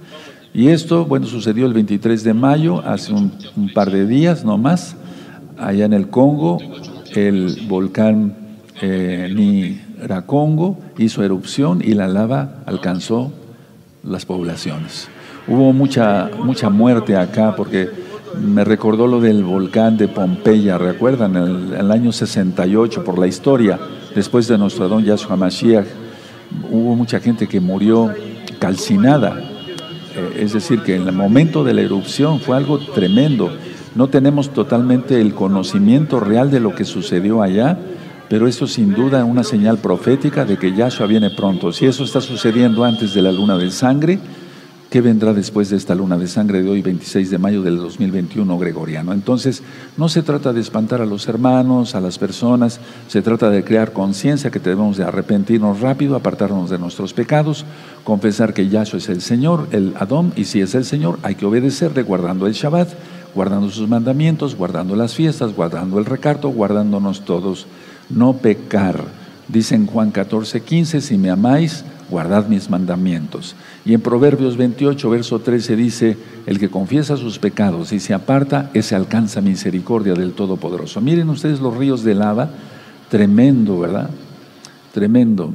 Y 0.55 0.69
esto, 0.69 1.05
bueno, 1.05 1.27
sucedió 1.27 1.67
el 1.67 1.75
23 1.75 2.25
de 2.25 2.33
mayo, 2.33 2.81
hace 2.87 3.13
un, 3.13 3.31
par 3.75 3.91
de 3.91 4.07
días 4.07 4.45
no 4.45 4.57
más, 4.57 4.97
allá 5.59 5.85
en 5.85 5.93
el 5.93 6.09
Congo, 6.09 6.59
el 7.15 7.67
volcán 7.69 8.35
eh, 8.81 9.31
Niracongo 9.35 10.79
hizo 10.97 11.23
erupción 11.23 11.83
y 11.85 11.93
la 11.93 12.09
lava 12.09 12.63
alcanzó 12.65 13.33
las 14.03 14.25
poblaciones. 14.25 15.09
Hubo 15.49 15.73
mucha, 15.73 16.31
mucha 16.43 16.71
muerte 16.71 17.17
acá 17.17 17.55
porque 17.55 18.06
me 18.41 18.65
recordó 18.65 19.07
lo 19.07 19.21
del 19.21 19.45
volcán 19.45 19.97
de 19.97 20.09
Pompeya, 20.09 20.79
¿recuerdan? 20.79 21.37
En 21.37 21.75
el, 21.75 21.91
año 21.91 22.13
68, 22.13 23.05
por 23.05 23.19
la 23.19 23.27
historia 23.27 23.79
después 24.15 24.49
de 24.49 24.59
nuestro 24.59 24.89
don 24.89 25.05
Yahshua 25.05 25.37
Mashiach, 25.37 25.87
hubo 26.71 26.95
mucha 26.95 27.21
gente 27.21 27.47
que 27.47 27.61
murió 27.61 28.13
calcinada. 28.59 29.39
Eh, 30.15 30.41
es 30.41 30.53
decir, 30.53 30.81
que 30.83 30.97
en 30.97 31.07
el 31.07 31.15
momento 31.15 31.65
de 31.65 31.75
la 31.75 31.83
erupción 31.83 32.41
fue 32.41 32.57
algo 32.57 32.79
tremendo. 32.79 33.51
No 33.95 34.09
tenemos 34.09 34.51
totalmente 34.51 35.21
el 35.21 35.35
conocimiento 35.35 36.21
real 36.21 36.51
de 36.51 36.61
lo 36.61 36.75
que 36.75 36.85
sucedió 36.85 37.43
allá, 37.43 37.79
pero 38.29 38.49
eso 38.49 38.67
sin 38.67 38.93
duda 38.95 39.21
es 39.21 39.25
una 39.25 39.45
señal 39.45 39.79
profética 39.79 40.45
de 40.45 40.57
que 40.57 40.75
Yahshua 40.75 41.07
viene 41.07 41.31
pronto. 41.31 41.73
Si 41.73 41.87
eso 41.87 42.05
está 42.05 42.21
sucediendo 42.21 42.85
antes 42.85 43.15
de 43.15 43.23
la 43.23 43.33
luna 43.33 43.57
de 43.57 43.71
sangre, 43.71 44.19
¿Qué 44.91 45.01
vendrá 45.01 45.33
después 45.33 45.69
de 45.69 45.77
esta 45.77 45.97
luna 45.97 46.17
de 46.17 46.29
sangre 46.29 46.63
de 46.63 46.71
hoy, 46.71 46.81
26 46.81 47.29
de 47.29 47.39
mayo 47.39 47.61
del 47.61 47.77
2021 47.77 48.57
gregoriano? 48.57 49.13
Entonces, 49.13 49.65
no 49.97 50.09
se 50.09 50.23
trata 50.23 50.53
de 50.53 50.61
espantar 50.61 51.01
a 51.01 51.07
los 51.07 51.27
hermanos, 51.27 51.97
a 51.97 52.01
las 52.01 52.19
personas, 52.19 52.79
se 53.09 53.21
trata 53.21 53.51
de 53.51 53.65
crear 53.65 53.93
conciencia 53.93 54.53
que 54.53 54.61
debemos 54.61 54.97
de 54.97 55.03
arrepentirnos 55.03 55.81
rápido, 55.81 56.15
apartarnos 56.15 56.71
de 56.71 56.79
nuestros 56.79 57.15
pecados, 57.15 57.65
confesar 58.05 58.55
que 58.55 58.69
Yahshua 58.69 59.01
es 59.01 59.09
el 59.09 59.23
Señor, 59.23 59.67
el 59.73 59.93
Adón, 59.99 60.33
y 60.37 60.45
si 60.45 60.61
es 60.61 60.77
el 60.77 60.85
Señor, 60.85 61.19
hay 61.25 61.35
que 61.35 61.47
obedecerle 61.47 62.05
guardando 62.05 62.47
el 62.47 62.53
Shabbat, 62.53 62.91
guardando 63.35 63.69
sus 63.71 63.89
mandamientos, 63.89 64.55
guardando 64.55 64.95
las 64.95 65.15
fiestas, 65.15 65.53
guardando 65.53 65.99
el 65.99 66.05
recarto, 66.05 66.49
guardándonos 66.51 67.25
todos, 67.25 67.67
no 68.09 68.35
pecar. 68.35 69.03
Dice 69.49 69.75
en 69.75 69.87
Juan 69.87 70.13
14, 70.13 70.61
15, 70.61 71.01
si 71.01 71.19
me 71.19 71.31
amáis, 71.31 71.85
guardad 72.11 72.49
mis 72.49 72.71
mandamientos. 72.71 73.57
Y 73.85 73.95
en 73.95 74.01
Proverbios 74.01 74.57
28, 74.57 75.11
verso 75.11 75.39
13 75.41 75.77
dice, 75.77 76.17
el 76.47 76.59
que 76.59 76.69
confiesa 76.69 77.17
sus 77.17 77.39
pecados 77.39 77.93
y 77.93 78.01
se 78.01 78.15
aparta, 78.15 78.71
ese 78.75 78.95
alcanza 78.95 79.41
misericordia 79.41 80.15
del 80.15 80.33
Todopoderoso. 80.33 81.01
Miren 81.01 81.29
ustedes 81.31 81.61
los 81.61 81.77
ríos 81.77 82.05
de 82.05 82.15
lava, 82.15 82.51
tremendo, 83.11 83.81
¿verdad? 83.81 84.11
Tremendo. 84.93 85.53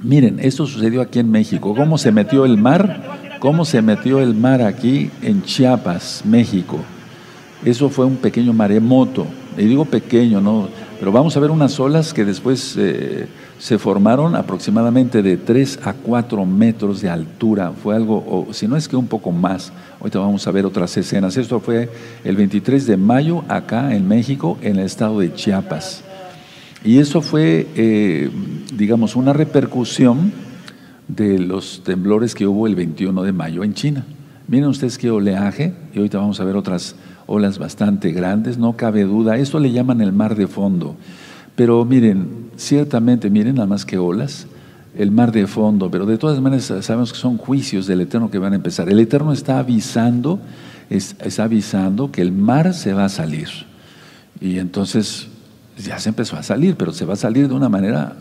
Miren, 0.00 0.38
esto 0.40 0.66
sucedió 0.66 1.00
aquí 1.00 1.18
en 1.18 1.30
México. 1.30 1.74
¿Cómo 1.74 1.98
se 1.98 2.12
metió 2.12 2.44
el 2.44 2.56
mar? 2.56 3.36
¿Cómo 3.40 3.64
se 3.64 3.82
metió 3.82 4.20
el 4.20 4.34
mar 4.34 4.62
aquí 4.62 5.10
en 5.22 5.42
Chiapas, 5.42 6.22
México? 6.24 6.78
Eso 7.64 7.88
fue 7.88 8.04
un 8.04 8.16
pequeño 8.16 8.52
maremoto. 8.52 9.26
Y 9.56 9.62
digo 9.62 9.84
pequeño, 9.84 10.40
¿no? 10.40 10.68
Pero 10.98 11.12
vamos 11.12 11.36
a 11.36 11.40
ver 11.40 11.50
unas 11.50 11.78
olas 11.80 12.12
que 12.12 12.24
después... 12.24 12.76
Eh, 12.76 13.26
se 13.58 13.76
formaron 13.78 14.36
aproximadamente 14.36 15.20
de 15.20 15.36
3 15.36 15.80
a 15.82 15.92
4 15.92 16.46
metros 16.46 17.00
de 17.00 17.10
altura. 17.10 17.72
Fue 17.72 17.94
algo, 17.96 18.16
o 18.16 18.52
si 18.52 18.68
no 18.68 18.76
es 18.76 18.86
que 18.86 18.96
un 18.96 19.08
poco 19.08 19.32
más. 19.32 19.72
Ahorita 20.00 20.20
vamos 20.20 20.46
a 20.46 20.52
ver 20.52 20.64
otras 20.64 20.96
escenas. 20.96 21.36
Esto 21.36 21.58
fue 21.58 21.90
el 22.24 22.36
23 22.36 22.86
de 22.86 22.96
mayo 22.96 23.44
acá 23.48 23.94
en 23.94 24.06
México, 24.06 24.58
en 24.62 24.78
el 24.78 24.86
estado 24.86 25.18
de 25.18 25.34
Chiapas. 25.34 26.04
Y 26.84 26.98
eso 26.98 27.20
fue, 27.20 27.66
eh, 27.74 28.30
digamos, 28.74 29.16
una 29.16 29.32
repercusión 29.32 30.32
de 31.08 31.40
los 31.40 31.82
temblores 31.82 32.36
que 32.36 32.46
hubo 32.46 32.68
el 32.68 32.76
21 32.76 33.24
de 33.24 33.32
mayo 33.32 33.64
en 33.64 33.74
China. 33.74 34.06
Miren 34.46 34.68
ustedes 34.68 34.96
qué 34.98 35.10
oleaje, 35.10 35.74
y 35.92 35.98
ahorita 35.98 36.18
vamos 36.18 36.38
a 36.38 36.44
ver 36.44 36.54
otras 36.54 36.94
olas 37.28 37.58
bastante 37.58 38.10
grandes, 38.10 38.58
no 38.58 38.76
cabe 38.76 39.04
duda. 39.04 39.36
Esto 39.36 39.60
le 39.60 39.70
llaman 39.70 40.00
el 40.00 40.12
mar 40.12 40.34
de 40.34 40.48
fondo. 40.48 40.96
Pero 41.54 41.84
miren, 41.84 42.50
ciertamente, 42.56 43.30
miren 43.30 43.56
nada 43.56 43.66
más 43.66 43.84
que 43.84 43.98
olas, 43.98 44.46
el 44.96 45.12
mar 45.12 45.30
de 45.30 45.46
fondo, 45.46 45.90
pero 45.90 46.06
de 46.06 46.18
todas 46.18 46.40
maneras 46.40 46.72
sabemos 46.80 47.12
que 47.12 47.18
son 47.18 47.36
juicios 47.36 47.86
del 47.86 48.00
Eterno 48.00 48.30
que 48.30 48.38
van 48.38 48.54
a 48.54 48.56
empezar. 48.56 48.88
El 48.88 48.98
Eterno 48.98 49.32
está 49.32 49.58
avisando, 49.58 50.40
está 50.88 51.44
avisando 51.44 52.10
que 52.10 52.22
el 52.22 52.32
mar 52.32 52.74
se 52.74 52.94
va 52.94 53.04
a 53.04 53.08
salir. 53.08 53.48
Y 54.40 54.58
entonces 54.58 55.28
ya 55.76 55.98
se 55.98 56.08
empezó 56.08 56.36
a 56.36 56.42
salir, 56.42 56.76
pero 56.76 56.92
se 56.92 57.04
va 57.04 57.12
a 57.12 57.16
salir 57.16 57.48
de 57.48 57.54
una 57.54 57.68
manera 57.68 58.16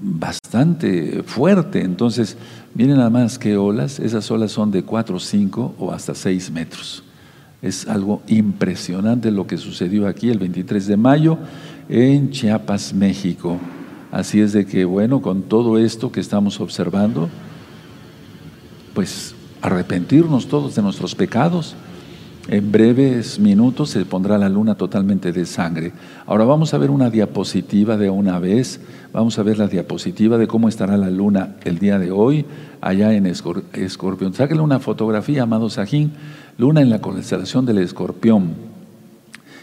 bastante 0.00 1.22
fuerte. 1.24 1.82
Entonces, 1.82 2.36
miren 2.74 2.98
nada 2.98 3.10
más 3.10 3.38
que 3.38 3.56
olas, 3.56 3.98
esas 3.98 4.30
olas 4.30 4.52
son 4.52 4.70
de 4.70 4.82
4, 4.82 5.18
5 5.18 5.76
o 5.78 5.92
hasta 5.92 6.14
6 6.14 6.50
metros. 6.50 7.02
Es 7.60 7.88
algo 7.88 8.22
impresionante 8.28 9.32
lo 9.32 9.48
que 9.48 9.56
sucedió 9.56 10.06
aquí 10.06 10.30
el 10.30 10.38
23 10.38 10.86
de 10.86 10.96
mayo 10.96 11.38
en 11.88 12.30
Chiapas, 12.30 12.94
México. 12.94 13.58
Así 14.12 14.40
es 14.40 14.52
de 14.52 14.64
que, 14.64 14.84
bueno, 14.84 15.20
con 15.20 15.42
todo 15.42 15.76
esto 15.76 16.12
que 16.12 16.20
estamos 16.20 16.60
observando, 16.60 17.28
pues 18.94 19.34
arrepentirnos 19.60 20.46
todos 20.46 20.76
de 20.76 20.82
nuestros 20.82 21.16
pecados. 21.16 21.74
En 22.48 22.72
breves 22.72 23.38
minutos 23.38 23.90
se 23.90 24.04
pondrá 24.06 24.38
la 24.38 24.48
luna 24.48 24.76
totalmente 24.76 25.32
de 25.32 25.44
sangre. 25.44 25.92
Ahora 26.26 26.44
vamos 26.44 26.72
a 26.72 26.78
ver 26.78 26.90
una 26.90 27.10
diapositiva 27.10 27.96
de 27.98 28.08
una 28.08 28.38
vez. 28.38 28.80
Vamos 29.12 29.38
a 29.38 29.42
ver 29.42 29.58
la 29.58 29.66
diapositiva 29.66 30.38
de 30.38 30.46
cómo 30.46 30.68
estará 30.68 30.96
la 30.96 31.10
luna 31.10 31.56
el 31.64 31.78
día 31.78 31.98
de 31.98 32.10
hoy 32.10 32.46
allá 32.80 33.12
en 33.12 33.26
Escorpión. 33.26 34.32
Sáquenle 34.32 34.62
una 34.62 34.78
fotografía, 34.78 35.42
amado 35.42 35.68
Sajín. 35.68 36.12
Luna 36.58 36.80
en 36.80 36.90
la 36.90 37.00
constelación 37.00 37.66
del 37.66 37.78
Escorpión. 37.78 38.56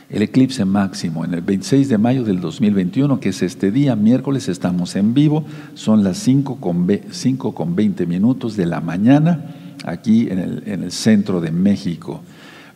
el 0.09 0.21
eclipse 0.21 0.63
máximo 0.63 1.25
en 1.25 1.33
el 1.33 1.41
26 1.41 1.89
de 1.89 1.97
mayo 1.97 2.23
del 2.23 2.39
2021, 2.39 3.19
que 3.19 3.29
es 3.29 3.41
este 3.41 3.69
día, 3.69 3.97
miércoles, 3.97 4.47
estamos 4.47 4.95
en 4.95 5.13
vivo, 5.13 5.43
son 5.73 6.05
las 6.05 6.17
5 6.19 6.55
con, 6.61 6.87
5 7.11 7.53
con 7.53 7.75
20 7.75 8.05
minutos 8.05 8.55
de 8.55 8.65
la 8.65 8.79
mañana, 8.79 9.55
aquí 9.83 10.29
en 10.29 10.39
el, 10.39 10.63
en 10.67 10.83
el 10.83 10.93
centro 10.93 11.41
de 11.41 11.51
México. 11.51 12.21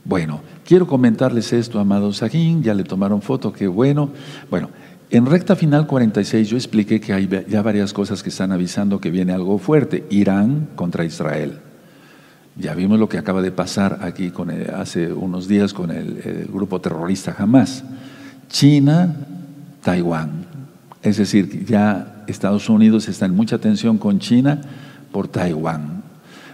Bueno, 0.04 0.42
quiero 0.66 0.86
comentarles 0.86 1.54
esto, 1.54 1.80
amado 1.80 2.12
Sajín, 2.12 2.62
ya 2.62 2.74
le 2.74 2.84
tomaron 2.84 3.22
foto, 3.22 3.54
qué 3.54 3.68
bueno. 3.68 4.10
Bueno, 4.50 4.70
en 5.12 5.28
recta 5.28 5.56
final 5.56 5.88
46 5.88 6.50
yo 6.50 6.58
expliqué 6.58 7.00
que 7.00 7.14
hay 7.14 7.30
ya 7.48 7.62
varias 7.62 7.94
cosas 7.94 8.22
que 8.22 8.32
están 8.32 8.52
avisando 8.52 9.00
que 9.00 9.12
viene 9.12 9.32
algo 9.32 9.60
fuerte. 9.60 10.04
Irán 10.10 10.68
contra 10.76 11.06
Israel. 11.06 11.69
Ya 12.56 12.76
vimos 12.76 13.00
lo 13.00 13.08
que 13.08 13.18
acaba 13.18 13.42
de 13.42 13.52
pasar 13.52 14.00
aquí 14.02 14.32
con 14.32 14.50
hace 14.50 15.14
unos 15.14 15.48
días 15.48 15.74
con 15.74 15.92
el, 15.92 16.48
grupo 16.52 16.82
terrorista 16.82 17.36
Hamas. 17.38 17.84
China, 18.50 19.16
Taiwán. 19.82 20.46
Es 21.02 21.18
decir, 21.18 21.66
ya 21.66 22.24
Estados 22.28 22.70
Unidos 22.70 23.08
está 23.08 23.26
en 23.26 23.36
mucha 23.36 23.60
tensión 23.60 23.98
con 23.98 24.20
China 24.20 24.62
por 25.12 25.28
Taiwán. 25.28 26.04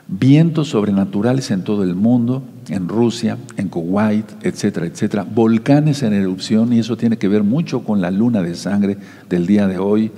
Vientos 0.08 0.70
sobrenaturales 0.70 1.50
en 1.50 1.64
todo 1.64 1.84
el 1.84 1.96
mundo, 1.96 2.44
en 2.70 2.88
Rusia, 2.88 3.38
en 3.58 3.70
Kuwait, 3.70 4.26
etcétera, 4.44 4.86
etcétera. 4.86 5.24
Volcanes 5.24 6.04
en 6.04 6.14
erupción 6.14 6.72
y 6.74 6.80
eso 6.80 6.96
tiene 6.96 7.18
que 7.18 7.28
ver 7.28 7.44
mucho 7.44 7.84
con 7.84 8.02
la 8.02 8.12
luna 8.12 8.44
de 8.44 8.54
sangre 8.54 8.98
del 9.28 9.48
día 9.48 9.68
de 9.68 9.80
hoy. 9.80 10.12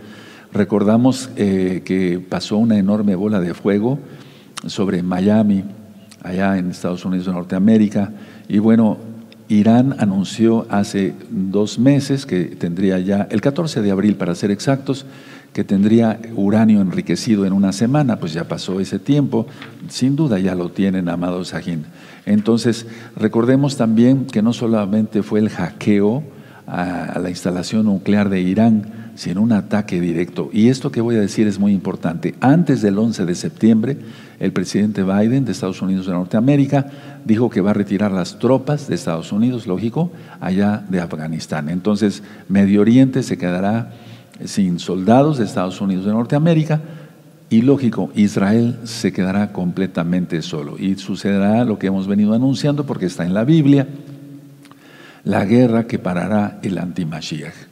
Recordamos 0.52 1.30
eh, 1.38 1.84
que 1.86 2.20
pasó 2.20 2.58
una 2.58 2.78
enorme 2.78 3.16
bola 3.16 3.40
de 3.40 3.54
fuego 3.54 4.00
sobre 4.66 5.04
Miami, 5.04 5.64
allá 6.24 6.58
en 6.58 6.72
Estados 6.72 7.06
Unidos 7.06 7.28
de 7.28 7.34
Norteamérica. 7.34 8.12
Y 8.48 8.60
bueno, 8.60 8.98
Irán 9.50 9.96
anunció 10.00 10.66
hace 10.70 11.14
dos 11.30 11.80
meses 11.80 12.26
que 12.26 12.46
tendría 12.46 13.00
ya, 13.00 13.28
el 13.30 13.42
14 13.42 13.82
de 13.82 13.92
abril 13.92 14.16
para 14.16 14.36
ser 14.36 14.52
exactos, 14.52 15.06
que 15.54 15.64
tendría 15.64 16.20
uranio 16.36 16.82
enriquecido 16.82 17.46
en 17.46 17.54
una 17.54 17.72
semana, 17.72 18.20
pues 18.20 18.34
ya 18.34 18.48
pasó 18.48 18.80
ese 18.80 19.00
tiempo, 19.00 19.48
sin 19.88 20.16
duda 20.16 20.38
ya 20.38 20.54
lo 20.54 20.70
tienen, 20.70 21.10
amado 21.10 21.44
Sajín. 21.46 21.86
Entonces, 22.26 22.86
recordemos 23.16 23.78
también 23.78 24.26
que 24.26 24.42
no 24.42 24.54
solamente 24.54 25.24
fue 25.24 25.40
el 25.40 25.50
hackeo 25.50 26.24
a 26.68 27.18
la 27.20 27.30
instalación 27.30 27.86
nuclear 27.86 28.30
de 28.30 28.42
Irán, 28.42 29.12
sino 29.16 29.42
un 29.42 29.54
ataque 29.54 30.00
directo. 30.02 30.50
Y 30.52 30.68
esto 30.68 30.92
que 30.92 31.02
voy 31.02 31.16
a 31.16 31.22
decir 31.22 31.48
es 31.48 31.58
muy 31.58 31.72
importante. 31.72 32.36
Antes 32.42 32.82
del 32.82 33.00
11 33.00 33.26
de 33.26 33.36
septiembre, 33.36 33.98
el 34.40 34.52
presidente 34.52 35.04
Biden 35.04 35.46
de 35.46 35.52
Estados 35.52 35.82
Unidos 35.82 36.06
de 36.06 36.14
Norteamérica 36.14 36.86
dijo 37.26 37.50
que 37.50 37.62
va 37.62 37.72
a 37.72 37.74
retirar 37.74 38.12
las 38.12 38.38
tropas 38.40 38.88
de 38.88 38.96
Estados 38.96 39.32
Unidos, 39.32 39.68
lógico, 39.68 40.12
allá 40.40 40.84
de 40.90 41.00
Afganistán. 41.00 41.70
Entonces, 41.70 42.24
Medio 42.48 42.82
Oriente 42.82 43.24
se 43.24 43.38
quedará 43.38 43.94
sin 44.46 44.80
soldados 44.80 45.38
de 45.38 45.46
Estados 45.46 45.82
Unidos 45.82 46.06
de 46.06 46.12
Norteamérica 46.12 46.82
y 47.50 47.62
lógico, 47.62 48.12
Israel 48.14 48.78
se 48.84 49.14
quedará 49.14 49.54
completamente 49.54 50.42
solo. 50.42 50.78
Y 50.78 50.96
sucederá 50.96 51.64
lo 51.64 51.80
que 51.80 51.88
hemos 51.88 52.06
venido 52.06 52.34
anunciando 52.34 52.86
porque 52.86 53.06
está 53.06 53.26
en 53.26 53.34
la 53.34 53.46
Biblia, 53.46 53.88
la 55.24 55.46
guerra 55.46 55.88
que 55.88 55.98
parará 55.98 56.60
el 56.62 56.78
antimashiach. 56.78 57.67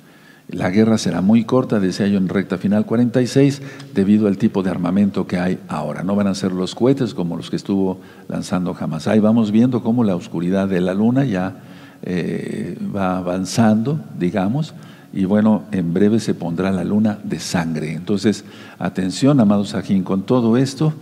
La 0.47 0.69
guerra 0.69 0.99
será 0.99 1.21
muy 1.21 1.43
corta, 1.43 1.79
decía 1.79 2.07
yo 2.07 2.17
en 2.17 2.29
recta 2.29 2.57
final 2.57 2.85
46, 2.85 3.61
debido 3.95 4.27
al 4.27 4.37
tipo 4.37 4.61
de 4.61 4.69
armamento 4.69 5.25
que 5.25 5.37
hay 5.37 5.59
ahora. 5.67 6.03
No 6.03 6.15
van 6.15 6.27
a 6.27 6.35
ser 6.35 6.51
los 6.51 6.75
cohetes 6.75 7.15
como 7.15 7.35
los 7.35 7.49
que 7.49 7.55
estuvo 7.55 7.99
lanzando 8.27 8.73
jamás. 8.75 9.07
Ahí 9.07 9.19
vamos 9.19 9.51
viendo 9.51 9.81
cómo 9.81 10.03
la 10.03 10.15
oscuridad 10.15 10.67
de 10.67 10.81
la 10.81 10.93
luna 10.93 11.25
ya 11.25 11.63
eh, 12.03 12.77
va 12.95 13.17
avanzando, 13.17 13.99
digamos, 14.19 14.75
y 15.11 15.25
bueno, 15.25 15.63
en 15.71 15.93
breve 15.93 16.19
se 16.19 16.35
pondrá 16.35 16.71
la 16.71 16.83
luna 16.83 17.17
de 17.23 17.39
sangre. 17.39 17.93
Entonces, 17.93 18.43
atención, 18.77 19.39
amados 19.39 19.69
Sajín, 19.69 20.03
con 20.03 20.23
todo 20.23 20.57
esto, 20.57 20.93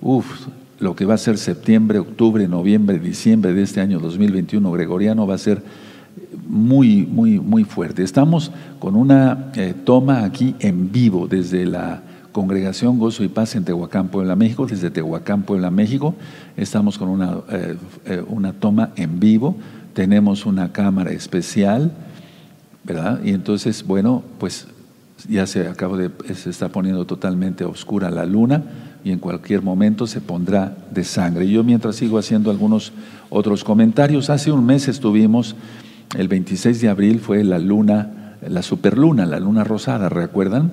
uff, 0.00 0.46
lo 0.78 0.94
que 0.94 1.06
va 1.06 1.14
a 1.14 1.18
ser 1.18 1.38
septiembre, 1.38 1.98
octubre, 1.98 2.46
noviembre, 2.46 2.98
diciembre 2.98 3.54
de 3.54 3.62
este 3.62 3.80
año 3.80 3.98
2021 3.98 4.70
gregoriano 4.70 5.26
va 5.26 5.34
a 5.34 5.38
ser 5.38 5.62
muy, 6.46 7.06
muy, 7.06 7.40
muy 7.40 7.64
fuerte. 7.64 8.02
Estamos 8.02 8.50
con 8.78 8.96
una 8.96 9.52
eh, 9.54 9.74
toma 9.84 10.24
aquí 10.24 10.54
en 10.60 10.92
vivo 10.92 11.26
desde 11.26 11.64
la 11.66 12.02
Congregación 12.32 12.98
Gozo 12.98 13.24
y 13.24 13.28
Paz 13.28 13.54
en 13.54 13.64
Tehuacán, 13.64 14.08
Puebla, 14.08 14.36
México, 14.36 14.66
desde 14.66 14.90
Tehuacán, 14.90 15.42
Puebla, 15.42 15.70
México. 15.70 16.14
Estamos 16.56 16.98
con 16.98 17.08
una, 17.08 17.38
eh, 17.50 17.76
eh, 18.06 18.24
una 18.26 18.52
toma 18.54 18.90
en 18.96 19.20
vivo, 19.20 19.56
tenemos 19.92 20.46
una 20.46 20.72
cámara 20.72 21.10
especial, 21.12 21.92
¿verdad? 22.84 23.20
Y 23.22 23.30
entonces, 23.30 23.86
bueno, 23.86 24.22
pues 24.38 24.66
ya 25.28 25.46
se 25.46 25.68
acaba 25.68 25.96
de, 25.98 26.10
se 26.34 26.50
está 26.50 26.68
poniendo 26.68 27.04
totalmente 27.04 27.64
oscura 27.64 28.10
la 28.10 28.24
luna 28.24 28.62
y 29.04 29.10
en 29.10 29.18
cualquier 29.18 29.62
momento 29.62 30.06
se 30.06 30.20
pondrá 30.20 30.76
de 30.90 31.04
sangre. 31.04 31.48
Yo 31.48 31.62
mientras 31.62 31.96
sigo 31.96 32.18
haciendo 32.18 32.50
algunos 32.50 32.92
otros 33.30 33.62
comentarios, 33.62 34.30
hace 34.30 34.50
un 34.50 34.64
mes 34.64 34.88
estuvimos 34.88 35.54
el 36.16 36.28
26 36.28 36.80
de 36.80 36.88
abril 36.88 37.20
fue 37.20 37.42
la 37.44 37.58
luna, 37.58 38.36
la 38.46 38.62
superluna, 38.62 39.26
la 39.26 39.40
luna 39.40 39.64
rosada, 39.64 40.08
¿recuerdan? 40.08 40.72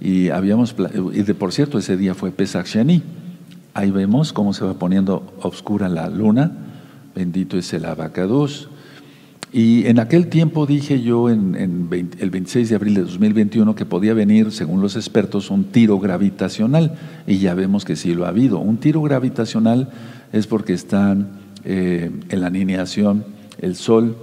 Y 0.00 0.30
habíamos, 0.30 0.74
y 1.12 1.22
de 1.22 1.34
por 1.34 1.52
cierto, 1.52 1.78
ese 1.78 1.96
día 1.96 2.14
fue 2.14 2.30
Pesach 2.30 2.66
Sheni. 2.66 3.02
Ahí 3.74 3.90
vemos 3.90 4.32
cómo 4.32 4.54
se 4.54 4.64
va 4.64 4.74
poniendo 4.74 5.34
oscura 5.42 5.88
la 5.88 6.08
luna. 6.08 6.52
Bendito 7.14 7.58
es 7.58 7.72
el 7.72 7.84
abacados. 7.84 8.68
Y 9.52 9.86
en 9.86 9.98
aquel 9.98 10.28
tiempo 10.28 10.64
dije 10.64 11.02
yo, 11.02 11.28
en, 11.28 11.56
el 12.18 12.30
26 12.30 12.68
de 12.68 12.74
abril 12.76 12.94
de 12.94 13.02
2021, 13.02 13.74
que 13.74 13.84
podía 13.84 14.14
venir, 14.14 14.52
según 14.52 14.80
los 14.80 14.94
expertos, 14.94 15.50
un 15.50 15.64
tiro 15.64 15.98
gravitacional. 15.98 16.94
Y 17.26 17.38
ya 17.38 17.54
vemos 17.54 17.84
que 17.84 17.96
sí 17.96 18.14
lo 18.14 18.24
ha 18.24 18.28
habido. 18.28 18.58
Un 18.58 18.78
tiro 18.78 19.02
gravitacional 19.02 19.90
es 20.32 20.46
porque 20.46 20.72
están 20.72 21.28
eh, 21.64 22.10
en 22.28 22.40
la 22.40 22.46
alineación 22.46 23.24
el 23.60 23.76
Sol, 23.76 24.16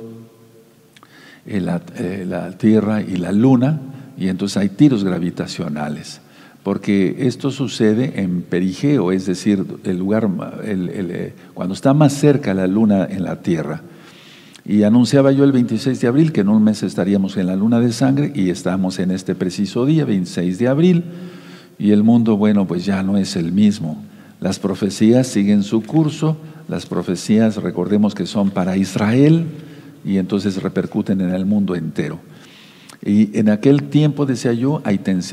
eh, 1.48 2.26
la, 2.28 2.52
Tierra 2.58 3.02
y 3.02 3.16
la 3.16 3.32
Luna, 3.32 3.80
y 4.18 4.28
entonces 4.28 4.58
hay 4.58 4.70
tiros 4.70 5.04
gravitacionales, 5.04 6.20
porque 6.62 7.16
esto 7.20 7.52
sucede 7.52 8.22
en 8.22 8.42
perigeo, 8.42 9.14
es 9.14 9.26
decir, 9.26 9.66
el 9.86 9.98
lugar, 9.98 10.30
eh, 10.64 11.34
cuando 11.54 11.74
está 11.74 11.94
más 11.94 12.14
cerca 12.14 12.54
la 12.54 12.68
Luna 12.68 13.08
en 13.10 13.24
la 13.24 13.42
Tierra. 13.42 13.82
Y 14.66 14.84
anunciaba 14.84 15.32
yo 15.32 15.46
el 15.46 15.54
26 15.54 16.02
de 16.02 16.08
abril 16.08 16.34
que 16.34 16.42
en 16.42 16.50
un 16.50 16.62
mes 16.62 16.84
estaríamos 16.84 17.38
en 17.38 17.48
la 17.48 17.56
luna 17.56 17.80
de 17.80 17.94
sangre 17.94 18.34
y 18.36 18.50
estamos 18.50 19.00
en 19.00 19.12
este 19.12 19.34
preciso 19.34 19.86
día, 19.86 20.04
26 20.04 20.60
de 20.60 20.68
abril, 20.68 21.04
y 21.80 21.92
el 21.92 22.04
mundo, 22.04 22.36
bueno, 22.36 22.68
pues 22.68 22.84
ya 22.84 23.02
no 23.04 23.16
es 23.16 23.38
el 23.38 23.54
mismo. 23.54 24.04
Las 24.42 24.60
profecías 24.60 25.28
siguen 25.28 25.64
su 25.64 25.84
curso, 25.84 26.36
las 26.68 26.86
profecías, 26.86 27.56
recordemos 27.56 28.14
que 28.14 28.26
son 28.26 28.50
para 28.50 28.76
Israel, 28.76 29.46
y 30.08 30.18
entonces 30.18 30.64
repercuten 30.64 31.20
en 31.22 31.32
el 31.32 31.46
mundo 31.46 31.76
entero. 31.76 32.20
Y 33.06 33.38
en 33.38 33.50
aquel 33.50 33.84
tiempo, 33.84 34.26
decía 34.26 34.54
yo, 34.54 34.82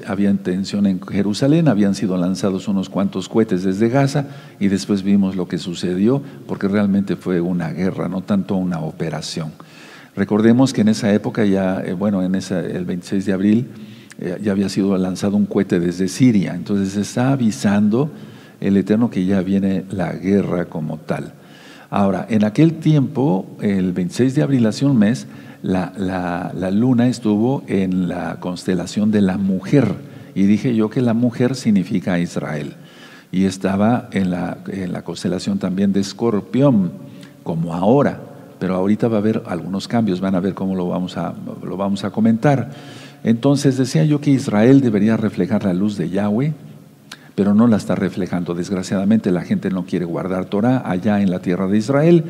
había 0.06 0.34
tensión 0.34 0.86
en 0.86 1.00
Jerusalén, 1.00 1.68
habían 1.68 1.94
sido 1.94 2.16
lanzados 2.16 2.68
unos 2.68 2.90
cuantos 2.90 3.28
cohetes 3.28 3.62
desde 3.62 3.88
Gaza 3.88 4.26
y 4.60 4.68
después 4.68 5.02
vimos 5.02 5.34
lo 5.34 5.48
que 5.48 5.58
sucedió 5.58 6.22
porque 6.46 6.68
realmente 6.68 7.16
fue 7.16 7.40
una 7.40 7.70
guerra, 7.70 8.08
no 8.08 8.20
tanto 8.20 8.56
una 8.56 8.80
operación. 8.80 9.52
Recordemos 10.14 10.72
que 10.72 10.82
en 10.82 10.88
esa 10.88 11.12
época 11.14 11.44
ya, 11.44 11.80
eh, 11.80 11.92
bueno, 11.92 12.22
en 12.22 12.34
esa, 12.34 12.60
el 12.60 12.84
26 12.84 13.26
de 13.26 13.32
abril, 13.32 13.68
eh, 14.18 14.38
ya 14.42 14.52
había 14.52 14.68
sido 14.68 14.96
lanzado 14.98 15.36
un 15.36 15.46
cohete 15.46 15.80
desde 15.80 16.08
Siria, 16.08 16.54
entonces 16.54 16.92
se 16.92 17.00
está 17.00 17.32
avisando 17.32 18.10
el 18.60 18.76
Eterno 18.76 19.10
que 19.10 19.24
ya 19.24 19.40
viene 19.40 19.84
la 19.90 20.12
guerra 20.12 20.66
como 20.66 20.98
tal. 20.98 21.32
Ahora, 21.96 22.26
en 22.28 22.44
aquel 22.44 22.80
tiempo, 22.80 23.46
el 23.60 23.92
26 23.92 24.34
de 24.34 24.42
abril, 24.42 24.66
hace 24.66 24.84
un 24.84 24.98
mes, 24.98 25.28
la, 25.62 26.50
luna 26.72 27.06
estuvo 27.06 27.62
en 27.68 28.08
la 28.08 28.40
constelación 28.40 29.12
de 29.12 29.20
la 29.20 29.38
mujer. 29.38 29.94
Y 30.34 30.42
dije 30.46 30.74
yo 30.74 30.90
que 30.90 31.00
la 31.00 31.14
mujer 31.14 31.54
significa 31.54 32.18
Israel. 32.18 32.74
Y 33.30 33.44
estaba 33.44 34.08
en 34.10 34.32
la, 34.32 34.58
en 34.66 34.92
la 34.92 35.02
constelación 35.02 35.60
también 35.60 35.92
de 35.92 36.00
Escorpión, 36.00 36.90
como 37.44 37.74
ahora. 37.74 38.18
Pero 38.58 38.74
ahorita 38.74 39.06
va 39.06 39.18
a 39.18 39.20
haber 39.20 39.44
algunos 39.46 39.86
cambios, 39.86 40.20
van 40.20 40.34
a 40.34 40.40
ver 40.40 40.54
cómo 40.54 40.74
lo 40.74 40.88
vamos 40.88 41.16
a, 41.16 41.32
lo 41.62 41.76
vamos 41.76 42.02
a 42.02 42.10
comentar. 42.10 42.72
Entonces 43.22 43.78
decía 43.78 44.04
yo 44.04 44.20
que 44.20 44.32
Israel 44.32 44.80
debería 44.80 45.16
reflejar 45.16 45.62
la 45.62 45.72
luz 45.72 45.96
de 45.96 46.10
Yahweh 46.10 46.54
pero 47.34 47.54
no 47.54 47.66
la 47.66 47.76
está 47.76 47.94
reflejando. 47.94 48.54
Desgraciadamente 48.54 49.30
la 49.30 49.42
gente 49.42 49.70
no 49.70 49.84
quiere 49.84 50.04
guardar 50.04 50.46
Torah 50.46 50.82
allá 50.84 51.20
en 51.20 51.30
la 51.30 51.40
tierra 51.40 51.66
de 51.66 51.78
Israel 51.78 52.24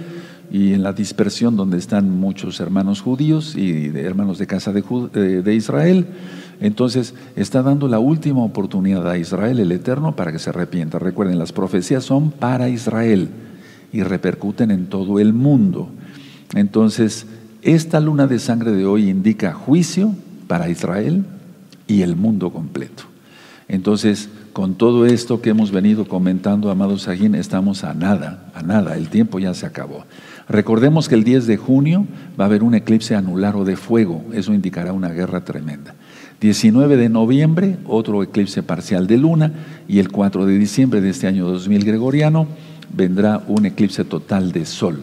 y 0.50 0.72
en 0.72 0.82
la 0.82 0.92
dispersión 0.92 1.56
donde 1.56 1.78
están 1.78 2.10
muchos 2.10 2.60
hermanos 2.60 3.00
judíos 3.00 3.56
y 3.56 3.88
hermanos 3.96 4.38
de 4.38 4.46
casa 4.46 4.72
de, 4.72 5.54
Israel. 5.54 6.06
Entonces 6.60 7.14
está 7.36 7.62
dando 7.62 7.88
la 7.88 7.98
última 7.98 8.42
oportunidad 8.44 9.08
a 9.08 9.18
Israel, 9.18 9.58
el 9.60 9.72
Eterno, 9.72 10.16
para 10.16 10.32
que 10.32 10.38
se 10.38 10.50
arrepienta. 10.50 10.98
Recuerden, 10.98 11.38
las 11.38 11.52
profecías 11.52 12.04
son 12.04 12.30
para 12.30 12.68
Israel 12.68 13.28
y 13.92 14.02
repercuten 14.02 14.70
en 14.70 14.86
todo 14.86 15.18
el 15.18 15.32
mundo. 15.32 15.88
Entonces, 16.54 17.26
Esta 17.62 17.98
luna 17.98 18.26
de 18.26 18.38
sangre 18.38 18.72
de 18.72 18.84
hoy 18.84 19.08
indica 19.08 19.54
juicio 19.54 20.14
para 20.48 20.68
Israel 20.68 21.24
y 21.86 22.02
el 22.02 22.14
mundo 22.14 22.52
completo. 22.52 23.04
Entonces, 23.68 24.28
con 24.54 24.76
todo 24.76 25.04
esto 25.04 25.42
que 25.42 25.50
hemos 25.50 25.72
venido 25.72 26.06
comentando, 26.06 26.70
amados 26.70 27.02
Sajín, 27.02 27.34
estamos 27.34 27.82
a 27.82 27.92
nada, 27.92 28.52
a 28.54 28.62
nada, 28.62 28.96
el 28.96 29.08
tiempo 29.08 29.40
ya 29.40 29.52
se 29.52 29.66
acabó. 29.66 30.04
Recordemos 30.48 31.08
que 31.08 31.16
el 31.16 31.24
10 31.24 31.48
de 31.48 31.56
junio 31.56 32.06
va 32.38 32.44
a 32.44 32.46
haber 32.46 32.62
un 32.62 32.74
eclipse 32.74 33.16
anular 33.16 33.56
o 33.56 33.64
de 33.64 33.74
fuego, 33.74 34.24
eso 34.32 34.54
indicará 34.54 34.92
una 34.92 35.08
guerra 35.08 35.44
tremenda. 35.44 35.96
19 36.40 36.96
de 36.96 37.08
noviembre, 37.08 37.78
otro 37.84 38.22
eclipse 38.22 38.62
parcial 38.62 39.08
de 39.08 39.18
luna, 39.18 39.52
y 39.88 39.98
el 39.98 40.12
4 40.12 40.46
de 40.46 40.56
diciembre 40.56 41.00
de 41.00 41.10
este 41.10 41.26
año 41.26 41.46
2000 41.46 41.84
gregoriano 41.84 42.46
vendrá 42.96 43.42
un 43.48 43.66
eclipse 43.66 44.04
total 44.04 44.52
de 44.52 44.66
sol, 44.66 45.02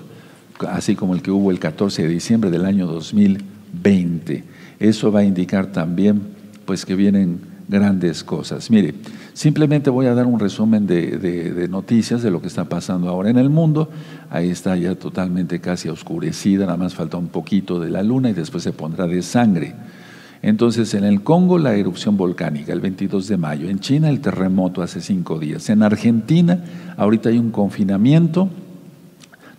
así 0.70 0.96
como 0.96 1.13
el 1.13 1.22
que 1.22 1.31
hubo 1.31 1.51
el 1.51 1.60
14 1.60 2.03
de 2.03 2.08
diciembre 2.08 2.51
del 2.51 2.63
año 2.63 2.88
2020. 2.88 4.46
Eso 4.79 5.12
va 5.12 5.20
a 5.20 5.25
indicar 5.25 5.74
también 5.74 6.22
pues 6.65 6.86
que 6.86 6.96
vienen 6.96 7.51
grandes 7.67 8.24
cosas. 8.24 8.70
Mire, 8.70 8.93
simplemente 9.41 9.89
voy 9.89 10.05
a 10.05 10.13
dar 10.13 10.27
un 10.27 10.39
resumen 10.39 10.86
de, 10.86 11.67
noticias 11.67 12.21
de 12.21 12.29
lo 12.29 12.41
que 12.41 12.48
está 12.48 12.65
pasando 12.65 13.10
ahora 13.10 13.31
en 13.31 13.39
el 13.39 13.50
mundo. 13.50 13.89
Ahí 14.29 14.51
está 14.51 14.75
ya 14.77 14.93
totalmente 14.93 15.60
casi 15.60 15.89
oscurecida, 15.89 16.67
nada 16.67 16.77
más 16.77 16.93
falta 16.93 17.17
un 17.17 17.29
poquito 17.29 17.79
de 17.79 17.89
la 17.89 18.03
luna 18.03 18.29
y 18.29 18.33
después 18.33 18.63
se 18.63 18.71
pondrá 18.71 19.07
de 19.07 19.24
sangre. 19.24 19.74
Entonces, 20.43 20.93
en 20.93 21.05
el 21.05 21.24
Congo 21.24 21.57
la 21.57 21.74
erupción 21.74 22.17
volcánica 22.17 22.71
el 22.71 22.81
22 22.81 23.27
de 23.27 23.38
mayo, 23.38 23.67
en 23.67 23.79
China 23.79 24.10
el 24.10 24.21
terremoto 24.21 24.83
hace 24.83 25.01
cinco 25.01 25.39
días, 25.39 25.71
en 25.71 25.81
Argentina 25.81 26.63
ahorita 26.95 27.29
hay 27.29 27.39
un 27.39 27.50
confinamiento 27.50 28.48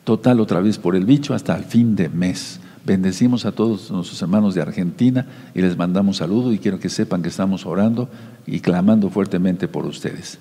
total 0.04 0.38
otra 0.38 0.60
vez 0.60 0.78
por 0.78 0.94
el 0.94 1.06
bicho 1.06 1.34
hasta 1.34 1.56
el 1.56 1.64
fin 1.64 1.96
de 1.96 2.08
mes. 2.08 2.60
Bendecimos 2.84 3.46
a 3.46 3.52
todos 3.52 3.92
nuestros 3.92 4.20
hermanos 4.22 4.56
de 4.56 4.62
Argentina 4.62 5.26
y 5.54 5.60
les 5.60 5.76
mandamos 5.76 6.16
saludo 6.16 6.52
y 6.52 6.58
quiero 6.58 6.80
que 6.80 6.88
sepan 6.88 7.22
que 7.22 7.28
estamos 7.28 7.64
orando 7.64 8.08
y 8.44 8.58
clamando 8.58 9.08
fuertemente 9.08 9.68
por 9.68 9.86
ustedes. 9.86 10.40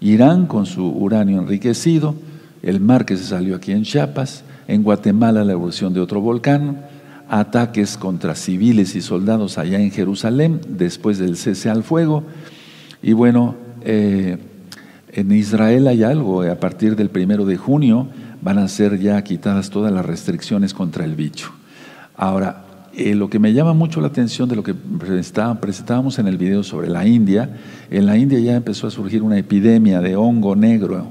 Irán 0.00 0.46
con 0.46 0.64
su 0.64 0.88
uranio 0.88 1.38
enriquecido, 1.38 2.14
el 2.62 2.80
mar 2.80 3.04
que 3.04 3.18
se 3.18 3.24
salió 3.24 3.56
aquí 3.56 3.72
en 3.72 3.82
Chiapas, 3.82 4.42
en 4.68 4.82
Guatemala 4.82 5.44
la 5.44 5.52
erupción 5.52 5.92
de 5.92 6.00
otro 6.00 6.22
volcán, 6.22 6.86
ataques 7.28 7.98
contra 7.98 8.36
civiles 8.36 8.94
y 8.94 9.02
soldados 9.02 9.58
allá 9.58 9.78
en 9.78 9.90
Jerusalén 9.90 10.62
después 10.66 11.18
del 11.18 11.36
cese 11.36 11.68
al 11.68 11.82
fuego. 11.82 12.24
Y 13.02 13.12
bueno, 13.12 13.54
eh, 13.82 14.38
en 15.12 15.30
Israel 15.30 15.86
hay 15.88 16.04
algo, 16.04 16.40
a 16.42 16.54
partir 16.54 16.96
del 16.96 17.10
primero 17.10 17.44
de 17.44 17.58
junio 17.58 18.08
van 18.40 18.58
a 18.58 18.66
ser 18.68 18.98
ya 18.98 19.22
quitadas 19.22 19.68
todas 19.68 19.92
las 19.92 20.06
restricciones 20.06 20.72
contra 20.72 21.04
el 21.04 21.16
bicho. 21.16 21.52
Ahora, 22.16 22.64
eh, 22.94 23.14
lo 23.14 23.30
que 23.30 23.38
me 23.38 23.52
llama 23.52 23.72
mucho 23.72 24.00
la 24.00 24.08
atención 24.08 24.48
de 24.48 24.56
lo 24.56 24.62
que 24.62 24.74
presentábamos 24.74 26.18
en 26.18 26.26
el 26.26 26.38
video 26.38 26.62
sobre 26.62 26.88
la 26.88 27.06
India, 27.06 27.56
en 27.90 28.06
la 28.06 28.16
India 28.16 28.38
ya 28.38 28.54
empezó 28.54 28.86
a 28.86 28.90
surgir 28.90 29.22
una 29.22 29.38
epidemia 29.38 30.00
de 30.00 30.16
hongo 30.16 30.56
negro 30.56 31.06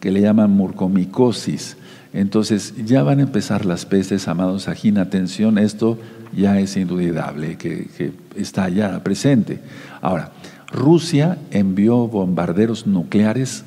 que 0.00 0.10
le 0.10 0.20
llaman 0.20 0.50
murcomicosis 0.50 1.76
entonces 2.12 2.74
ya 2.84 3.02
van 3.02 3.20
a 3.20 3.22
empezar 3.22 3.64
las 3.64 3.86
pestes, 3.86 4.28
amados 4.28 4.68
Ajín, 4.68 4.98
atención, 4.98 5.56
esto 5.56 5.98
ya 6.32 6.60
es 6.60 6.76
indudable, 6.76 7.56
que, 7.56 7.86
que 7.96 8.12
está 8.36 8.68
ya 8.68 9.02
presente. 9.02 9.60
Ahora, 10.02 10.32
Rusia 10.70 11.38
envió 11.50 12.08
bombarderos 12.08 12.86
nucleares 12.86 13.64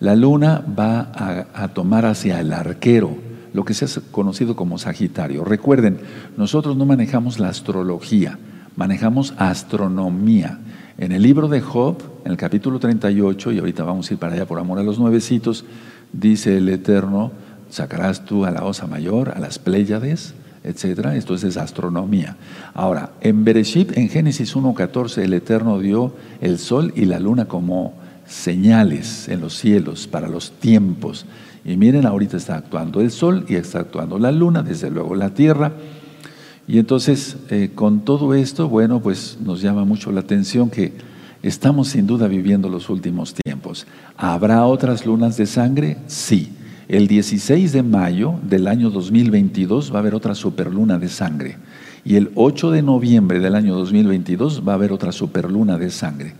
la 0.00 0.14
luna 0.14 0.64
va 0.78 1.46
a, 1.54 1.68
tomar 1.68 2.06
hacia 2.06 2.40
el 2.40 2.52
arquero, 2.52 3.16
lo 3.52 3.64
que 3.64 3.74
se 3.74 3.86
ha 3.86 4.02
conocido 4.10 4.56
como 4.56 4.78
Sagitario. 4.78 5.44
Recuerden, 5.44 5.98
nosotros 6.36 6.76
no 6.76 6.84
manejamos 6.84 7.38
la 7.38 7.48
astrología 7.48 8.38
manejamos 8.76 9.34
astronomía. 9.38 10.60
En 10.98 11.12
el 11.12 11.22
libro 11.22 11.48
de 11.48 11.60
Job, 11.60 11.96
en 12.24 12.30
el 12.30 12.36
capítulo 12.36 12.78
38, 12.78 13.52
y 13.52 13.58
ahorita 13.58 13.82
vamos 13.82 14.08
a 14.08 14.14
ir 14.14 14.20
para 14.20 14.34
allá 14.34 14.46
por 14.46 14.58
amor 14.58 14.78
a 14.78 14.82
los 14.82 14.98
nuevecitos, 14.98 15.64
dice 16.12 16.58
el 16.58 16.68
Eterno, 16.68 17.32
sacarás 17.68 18.24
tú 18.24 18.44
a 18.44 18.50
la 18.50 18.64
osa 18.64 18.86
mayor, 18.86 19.30
a 19.30 19.40
las 19.40 19.58
Pléyades, 19.58 20.34
etcétera. 20.62 21.16
Esto 21.16 21.34
es 21.34 21.56
astronomía. 21.56 22.36
Ahora, 22.74 23.10
en 23.20 23.44
Bereshit, 23.44 23.96
en 23.96 24.08
Génesis 24.08 24.56
1.14, 24.56 25.22
el 25.22 25.34
Eterno 25.34 25.78
dio 25.80 26.14
el 26.40 26.58
sol 26.58 26.92
y 26.96 27.04
la 27.06 27.18
luna 27.18 27.46
como 27.46 27.94
señales 28.26 29.28
en 29.28 29.40
los 29.40 29.54
cielos 29.54 30.06
para 30.06 30.28
los 30.28 30.52
tiempos. 30.52 31.26
Y 31.64 31.76
miren, 31.76 32.06
ahorita 32.06 32.36
está 32.36 32.56
actuando 32.56 33.00
el 33.00 33.10
sol 33.10 33.44
y 33.48 33.54
está 33.54 33.80
actuando 33.80 34.18
la 34.18 34.32
luna, 34.32 34.62
desde 34.62 34.90
luego 34.90 35.14
la 35.14 35.30
tierra. 35.30 35.72
Y 36.68 36.78
entonces, 36.78 37.36
eh, 37.50 37.70
con 37.74 38.04
todo 38.04 38.34
esto, 38.34 38.68
bueno, 38.68 39.00
pues 39.00 39.38
nos 39.44 39.60
llama 39.60 39.84
mucho 39.84 40.10
la 40.10 40.20
atención 40.20 40.68
que 40.68 40.92
estamos 41.42 41.88
sin 41.88 42.06
duda 42.06 42.26
viviendo 42.26 42.68
los 42.68 42.88
últimos 42.90 43.34
tiempos. 43.34 43.86
¿Habrá 44.16 44.64
otras 44.64 45.06
lunas 45.06 45.36
de 45.36 45.46
sangre? 45.46 45.96
Sí. 46.06 46.52
El 46.88 47.08
16 47.08 47.72
de 47.72 47.82
mayo 47.82 48.34
del 48.48 48.68
año 48.68 48.90
2022 48.90 49.92
va 49.92 49.96
a 49.96 49.98
haber 50.00 50.14
otra 50.14 50.36
superluna 50.36 50.98
de 50.98 51.08
sangre. 51.08 51.56
Y 52.04 52.14
el 52.14 52.30
8 52.36 52.70
de 52.70 52.82
noviembre 52.82 53.40
del 53.40 53.56
año 53.56 53.74
2022 53.74 54.62
va 54.66 54.72
a 54.72 54.74
haber 54.76 54.92
otra 54.92 55.10
superluna 55.10 55.78
de 55.78 55.90
sangre. 55.90 56.34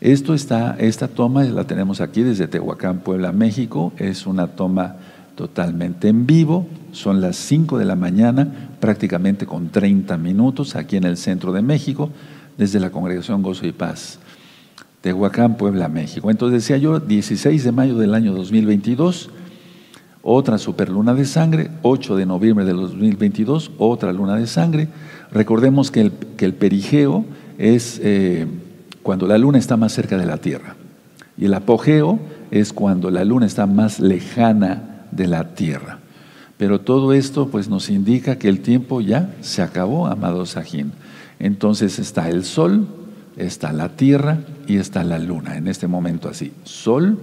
Esto 0.00 0.32
está, 0.32 0.76
esta 0.78 1.08
toma 1.08 1.42
la 1.42 1.64
tenemos 1.64 2.00
aquí 2.00 2.22
desde 2.22 2.46
Tehuacán, 2.46 3.00
Puebla, 3.00 3.32
México. 3.32 3.92
Es 3.96 4.26
una 4.28 4.46
toma 4.46 4.94
totalmente 5.34 6.08
en 6.08 6.24
vivo. 6.24 6.68
Son 6.92 7.20
las 7.20 7.34
5 7.36 7.78
de 7.78 7.84
la 7.84 7.96
mañana, 7.96 8.76
prácticamente 8.78 9.44
con 9.44 9.70
30 9.70 10.16
minutos, 10.16 10.76
aquí 10.76 10.96
en 10.96 11.04
el 11.04 11.16
centro 11.16 11.52
de 11.52 11.62
México, 11.62 12.10
desde 12.56 12.78
la 12.78 12.90
Congregación 12.90 13.42
Gozo 13.42 13.66
y 13.66 13.72
Paz, 13.72 14.20
Tehuacán, 15.00 15.56
Puebla, 15.56 15.88
México. 15.88 16.30
Entonces 16.30 16.62
decía 16.62 16.76
yo, 16.76 17.00
16 17.00 17.64
de 17.64 17.72
mayo 17.72 17.98
del 17.98 18.14
año 18.14 18.32
2022, 18.34 19.30
otra 20.22 20.58
superluna 20.58 21.12
de 21.14 21.24
sangre, 21.24 21.70
8 21.82 22.14
de 22.14 22.26
noviembre 22.26 22.64
del 22.64 22.76
2022, 22.76 23.72
otra 23.78 24.12
luna 24.12 24.36
de 24.36 24.46
sangre. 24.46 24.88
Recordemos 25.32 25.90
que 25.90 26.02
el, 26.02 26.12
que 26.36 26.44
el 26.44 26.54
perigeo 26.54 27.24
es 27.58 28.00
eh, 28.02 28.46
cuando 29.08 29.26
la 29.26 29.38
luna 29.38 29.56
está 29.56 29.78
más 29.78 29.94
cerca 29.94 30.18
de 30.18 30.26
la 30.26 30.36
Tierra 30.36 30.76
y 31.38 31.46
el 31.46 31.54
apogeo 31.54 32.18
es 32.50 32.74
cuando 32.74 33.10
la 33.10 33.24
luna 33.24 33.46
está 33.46 33.64
más 33.64 34.00
lejana 34.00 35.06
de 35.12 35.26
la 35.26 35.54
tierra. 35.54 36.00
Pero 36.58 36.82
todo 36.82 37.14
esto 37.14 37.48
pues 37.48 37.70
nos 37.70 37.88
indica 37.88 38.36
que 38.36 38.50
el 38.50 38.60
tiempo 38.60 39.00
ya 39.00 39.34
se 39.40 39.62
acabó, 39.62 40.08
amado 40.08 40.44
Sajín. 40.44 40.92
Entonces 41.38 41.98
está 41.98 42.28
el 42.28 42.44
sol, 42.44 42.86
está 43.38 43.72
la 43.72 43.96
tierra 43.96 44.40
y 44.66 44.76
está 44.76 45.02
la 45.04 45.18
luna. 45.18 45.56
En 45.56 45.68
este 45.68 45.86
momento 45.86 46.28
así, 46.28 46.52
sol, 46.64 47.18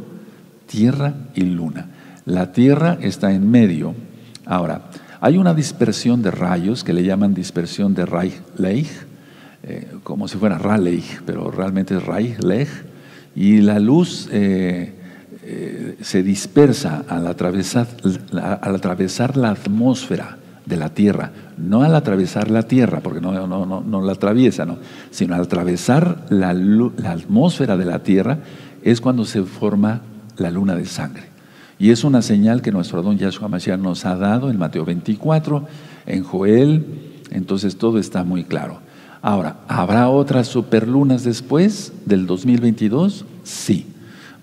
tierra 0.65 1.13
y 1.35 1.41
luna. 1.41 1.85
La 2.25 2.51
tierra 2.51 2.97
está 2.99 3.31
en 3.31 3.51
medio. 3.51 3.93
Ahora, 4.47 4.89
hay 5.21 5.37
una 5.37 5.53
dispersión 5.53 6.23
de 6.23 6.31
rayos 6.31 6.83
que 6.83 6.93
le 6.93 7.03
llaman 7.03 7.35
dispersión 7.35 7.93
de 7.93 8.07
Rayleigh, 8.07 8.87
eh, 9.67 9.87
como 10.03 10.27
si 10.27 10.37
fuera 10.37 10.59
Rayleigh, 10.59 11.21
pero 11.25 11.49
realmente 11.49 11.95
es 11.97 12.05
Rayleigh. 12.05 12.67
Y 13.35 13.61
la 13.61 13.79
luz 13.79 14.29
eh, 14.31 14.93
eh, 15.43 15.97
se 16.01 16.21
dispersa 16.21 17.03
al 17.09 17.25
atravesar, 17.25 17.87
al 18.61 18.75
atravesar 18.75 19.35
la 19.35 19.49
atmósfera 19.49 20.37
de 20.67 20.77
la 20.77 20.89
Tierra, 20.89 21.31
no 21.57 21.81
al 21.81 21.95
atravesar 21.95 22.51
la 22.51 22.63
Tierra, 22.63 23.01
porque 23.01 23.21
no, 23.21 24.01
la 24.01 24.11
atraviesa, 24.11 24.65
no, 24.65 24.77
sino 25.09 25.33
al 25.33 25.41
atravesar 25.41 26.27
la, 26.29 26.53
la 26.53 27.11
atmósfera 27.11 27.75
de 27.75 27.85
la 27.85 28.03
Tierra, 28.03 28.37
es 28.83 29.01
cuando 29.01 29.25
se 29.25 29.41
forma 29.43 30.01
la 30.37 30.51
luna 30.51 30.75
de 30.75 30.85
sangre. 30.85 31.23
Y 31.79 31.89
es 31.89 32.03
una 32.03 32.21
señal 32.21 32.61
que 32.61 32.71
nuestro 32.71 33.01
don 33.01 33.17
Yahshua 33.17 33.47
Mashiach 33.47 33.79
nos 33.79 34.05
ha 34.05 34.15
dado 34.15 34.51
en 34.51 34.59
Mateo 34.59 34.85
24, 34.85 35.67
en 36.05 36.23
Joel, 36.23 36.85
entonces 37.31 37.77
todo 37.77 37.97
está 37.97 38.23
muy 38.23 38.43
claro. 38.43 38.84
Ahora, 39.27 39.55
¿habrá 39.67 40.07
otras 40.09 40.47
superlunas 40.47 41.23
después 41.23 41.93
del 42.05 42.27
2022? 42.27 43.25
Sí. 43.43 43.87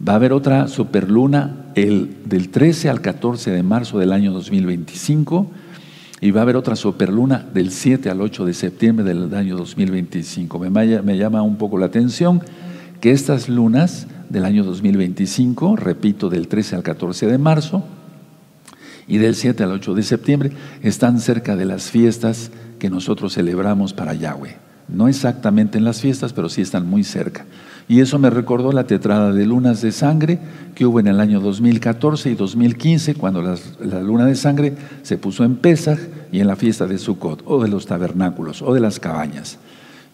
Va 0.05 0.15
a 0.15 0.17
haber 0.17 0.33
otra 0.33 0.67
superluna 0.67 1.67
el, 1.77 2.17
del 2.25 2.49
13 2.49 2.89
al 2.89 3.01
14 3.01 3.53
de 3.53 3.63
marzo 3.63 4.01
del 4.01 4.11
año 4.11 4.33
2025 4.33 5.47
y 6.21 6.33
va 6.33 6.41
a 6.41 6.43
haber 6.43 6.57
otra 6.57 6.75
superluna 6.75 7.47
del 7.55 7.71
7 7.71 8.11
al 8.11 8.21
8 8.21 8.45
de 8.45 8.55
septiembre 8.55 9.05
del 9.05 9.33
año 9.33 9.57
2025. 9.57 10.59
Me, 10.59 10.69
me 10.69 11.17
llama 11.17 11.43
un 11.43 11.59
poco 11.59 11.79
la 11.79 11.87
atención 11.87 12.43
que 13.01 13.13
estas 13.13 13.49
lunas 13.49 14.09
del 14.31 14.45
año 14.45 14.65
2025, 14.65 15.77
repito, 15.77 16.29
del 16.29 16.49
13 16.49 16.75
al 16.75 16.83
14 16.83 17.29
de 17.29 17.39
marzo 17.39 17.85
y 19.07 19.19
del 19.19 19.37
7 19.37 19.63
al 19.63 19.71
8 19.71 19.95
de 19.95 20.03
septiembre, 20.03 20.51
están 20.83 21.21
cerca 21.21 21.55
de 21.55 21.67
las 21.67 21.89
fiestas 21.89 22.51
que 22.81 22.91
nosotros 22.91 23.35
celebramos 23.35 23.93
para 23.93 24.15
Yahweh. 24.15 24.72
No 24.89 25.09
exactamente 25.09 25.79
en 25.79 25.85
las 25.85 26.01
fiestas, 26.01 26.33
pero 26.33 26.49
sí 26.49 26.61
están 26.61 26.87
muy 26.87 27.05
cerca. 27.05 27.45
Y 27.89 28.01
eso 28.01 28.19
me 28.19 28.31
recordó 28.31 28.73
la 28.73 28.87
tetrada 28.87 29.33
de 29.33 29.47
lunas 29.47 29.83
de 29.83 29.93
sangre 29.93 30.39
que 30.75 30.87
hubo 30.87 31.01
en 31.01 31.09
el 31.09 31.21
año 31.21 31.41
2014 31.41 32.31
y 32.31 32.35
2015, 32.35 33.15
cuando 33.15 33.43
la 33.43 34.01
luna 34.01 34.27
de 34.27 34.37
sangre 34.37 34.75
se 35.03 35.19
puso 35.19 35.45
en 35.45 35.57
Pesach 35.57 35.99
y 36.31 36.41
en 36.41 36.47
la 36.47 36.57
fiesta 36.57 36.87
de 36.87 36.99
Sukkot, 36.99 37.43
o 37.47 37.63
de 37.63 37.69
los 37.69 37.87
tabernáculos, 37.87 38.63
o 38.63 38.75
de 38.75 38.81
las 38.81 39.01
cabañas. 39.01 39.59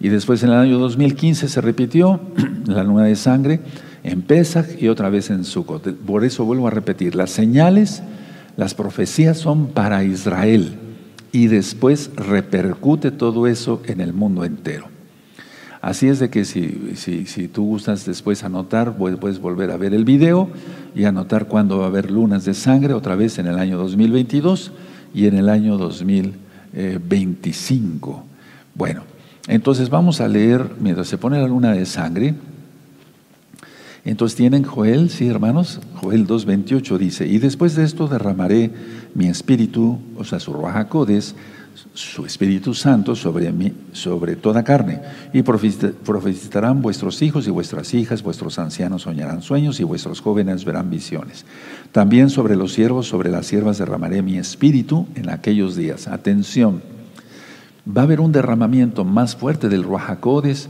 Y 0.01 0.09
después 0.09 0.43
en 0.43 0.51
el 0.51 0.57
año 0.57 0.79
2015 0.79 1.49
se 1.49 1.61
repitió 1.61 2.21
la 2.67 2.85
luna 2.85 3.05
de 3.05 3.17
sangre 3.17 3.61
en 4.05 4.23
Pesach 4.23 4.81
y 4.81 4.89
otra 4.89 5.11
vez 5.11 5.31
en 5.31 5.45
Sukkot. 5.45 5.95
Por 5.99 6.25
eso 6.25 6.45
vuelvo 6.45 6.69
a 6.69 6.71
repetir, 6.71 7.15
las 7.15 7.31
señales, 7.31 8.03
las 8.57 8.75
profecías 8.75 9.39
son 9.39 9.69
para 9.69 10.05
Israel 10.05 10.88
y 11.33 11.49
después 11.49 12.11
repercute 12.17 13.11
todo 13.11 13.47
eso 13.47 13.83
en 13.87 14.01
el 14.01 14.13
mundo 14.13 14.45
entero. 14.45 14.87
Así 15.81 16.09
es 16.09 16.19
de 16.19 16.29
que 16.29 16.45
si, 16.45 16.97
si, 16.97 17.47
tú 17.47 17.65
gustas 17.65 18.05
después 18.05 18.43
anotar, 18.43 18.97
puedes 18.97 19.39
volver 19.39 19.71
a 19.71 19.77
ver 19.77 19.95
el 19.95 20.05
video 20.05 20.51
y 20.95 21.05
anotar 21.05 21.47
cuándo 21.47 21.79
va 21.79 21.85
a 21.85 21.89
haber 21.89 22.11
lunas 22.11 22.45
de 22.45 22.55
sangre, 22.55 22.95
otra 22.95 23.15
vez 23.15 23.39
en 23.39 23.47
el 23.47 23.59
año 23.59 23.79
2022 23.79 24.73
y 25.15 25.27
en 25.27 25.37
el 25.37 25.49
año 25.49 25.79
2025. 25.79 28.25
Bueno, 28.75 29.03
entonces 29.47 29.89
vamos 29.89 30.21
a 30.21 30.27
leer, 30.27 30.69
mientras 30.81 31.07
se 31.07 31.17
pone 31.17 31.41
la 31.41 31.47
luna 31.47 31.73
de 31.73 31.87
sangre, 31.87 32.35
entonces 34.11 34.37
tienen 34.37 34.65
Joel, 34.65 35.11
sí 35.11 35.29
hermanos, 35.29 35.81
Joel 36.01 36.27
2.28 36.27 36.97
dice, 36.97 37.27
y 37.27 37.39
después 37.39 37.77
de 37.77 37.85
esto 37.85 38.09
derramaré 38.09 38.71
mi 39.15 39.27
espíritu, 39.27 39.99
o 40.17 40.25
sea, 40.25 40.41
su 40.41 40.53
Ruajacodes, 40.55 41.35
su 41.93 42.25
Espíritu 42.25 42.75
Santo 42.75 43.15
sobre, 43.15 43.53
mí, 43.53 43.73
sobre 43.93 44.35
toda 44.37 44.65
carne, 44.65 45.01
y 45.33 45.43
profetizarán 45.43 46.81
vuestros 46.81 47.21
hijos 47.23 47.47
y 47.47 47.51
vuestras 47.51 47.93
hijas, 47.93 48.23
vuestros 48.23 48.59
ancianos 48.59 49.03
soñarán 49.03 49.43
sueños 49.43 49.79
y 49.79 49.85
vuestros 49.85 50.21
jóvenes 50.21 50.65
verán 50.65 50.91
visiones. 50.91 51.45
También 51.93 52.31
sobre 52.31 52.57
los 52.57 52.73
siervos, 52.73 53.07
sobre 53.07 53.31
las 53.31 53.47
siervas 53.47 53.79
derramaré 53.79 54.23
mi 54.23 54.39
espíritu 54.39 55.07
en 55.17 55.29
aquellos 55.29 55.77
días. 55.77 56.09
Atención, 56.09 56.83
va 57.87 58.03
a 58.03 58.05
haber 58.05 58.21
un 58.21 58.33
derramamiento 58.33 59.05
más 59.05 59.37
fuerte 59.37 59.69
del 59.69 59.85
Ruajacodes 59.85 60.69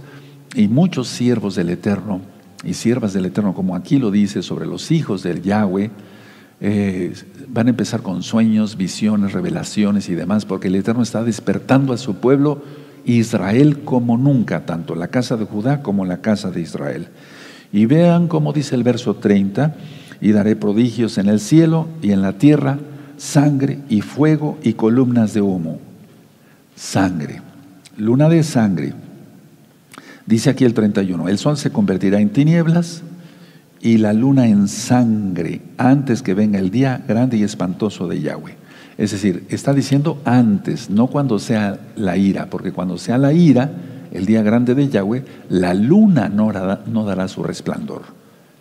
y 0.56 0.68
muchos 0.68 1.08
siervos 1.08 1.54
del 1.54 1.70
Eterno 1.70 2.20
y 2.64 2.74
siervas 2.74 3.12
del 3.12 3.26
Eterno, 3.26 3.54
como 3.54 3.76
aquí 3.76 3.98
lo 3.98 4.10
dice 4.10 4.42
sobre 4.42 4.66
los 4.66 4.90
hijos 4.90 5.22
del 5.22 5.42
Yahweh, 5.42 5.90
eh, 6.60 7.14
van 7.48 7.68
a 7.68 7.70
empezar 7.70 8.02
con 8.02 8.22
sueños, 8.22 8.76
visiones, 8.76 9.32
revelaciones 9.32 10.08
y 10.08 10.14
demás, 10.14 10.44
porque 10.44 10.68
el 10.68 10.74
Eterno 10.74 11.02
está 11.02 11.22
despertando 11.22 11.92
a 11.92 11.98
su 11.98 12.16
pueblo 12.16 12.62
Israel 13.04 13.80
como 13.84 14.16
nunca, 14.16 14.66
tanto 14.66 14.96
la 14.96 15.08
casa 15.08 15.36
de 15.36 15.44
Judá 15.44 15.82
como 15.82 16.04
la 16.04 16.20
casa 16.20 16.50
de 16.50 16.60
Israel. 16.60 17.08
Y 17.72 17.86
vean 17.86 18.26
cómo 18.26 18.52
dice 18.52 18.74
el 18.74 18.82
verso 18.82 19.14
30, 19.14 19.76
y 20.20 20.32
daré 20.32 20.56
prodigios 20.56 21.16
en 21.18 21.28
el 21.28 21.38
cielo 21.38 21.86
y 22.02 22.10
en 22.10 22.22
la 22.22 22.38
tierra, 22.38 22.78
sangre 23.16 23.78
y 23.88 24.00
fuego 24.00 24.58
y 24.62 24.72
columnas 24.72 25.32
de 25.32 25.42
humo. 25.42 25.78
Sangre, 26.74 27.40
luna 27.96 28.28
de 28.28 28.42
sangre 28.42 28.94
Dice 30.28 30.50
aquí 30.50 30.66
el 30.66 30.74
31, 30.74 31.26
el 31.30 31.38
sol 31.38 31.56
se 31.56 31.70
convertirá 31.70 32.20
en 32.20 32.28
tinieblas 32.28 33.02
y 33.80 33.96
la 33.96 34.12
luna 34.12 34.46
en 34.46 34.68
sangre 34.68 35.62
antes 35.78 36.20
que 36.20 36.34
venga 36.34 36.58
el 36.58 36.70
día 36.70 37.02
grande 37.08 37.38
y 37.38 37.44
espantoso 37.44 38.06
de 38.06 38.20
Yahweh. 38.20 38.54
Es 38.98 39.12
decir, 39.12 39.46
está 39.48 39.72
diciendo 39.72 40.20
antes, 40.26 40.90
no 40.90 41.06
cuando 41.06 41.38
sea 41.38 41.80
la 41.96 42.18
ira, 42.18 42.50
porque 42.50 42.72
cuando 42.72 42.98
sea 42.98 43.16
la 43.16 43.32
ira, 43.32 43.70
el 44.12 44.26
día 44.26 44.42
grande 44.42 44.74
de 44.74 44.90
Yahweh, 44.90 45.24
la 45.48 45.72
luna 45.72 46.28
no 46.28 46.52
dará, 46.52 47.28
su 47.28 47.42
resplandor. 47.42 48.02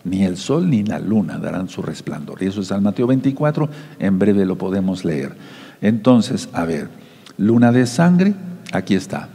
Ni 0.05 0.23
el 0.23 0.37
sol 0.37 0.69
ni 0.69 0.83
la 0.83 0.99
luna 0.99 1.37
darán 1.37 1.67
su 1.67 1.81
resplandor. 1.81 2.41
Y 2.41 2.45
eso 2.45 2.61
es 2.61 2.71
al 2.71 2.81
Mateo 2.81 3.07
24, 3.07 3.69
en 3.99 4.17
breve 4.17 4.45
lo 4.45 4.57
podemos 4.57 5.03
leer. 5.03 5.35
Entonces, 5.81 6.47
a 6.53 6.63
ver, 6.63 6.87
luna 7.37 7.73
de 7.73 7.85
sangre, 7.87 8.35
aquí 8.71 8.95
está. 8.95 9.27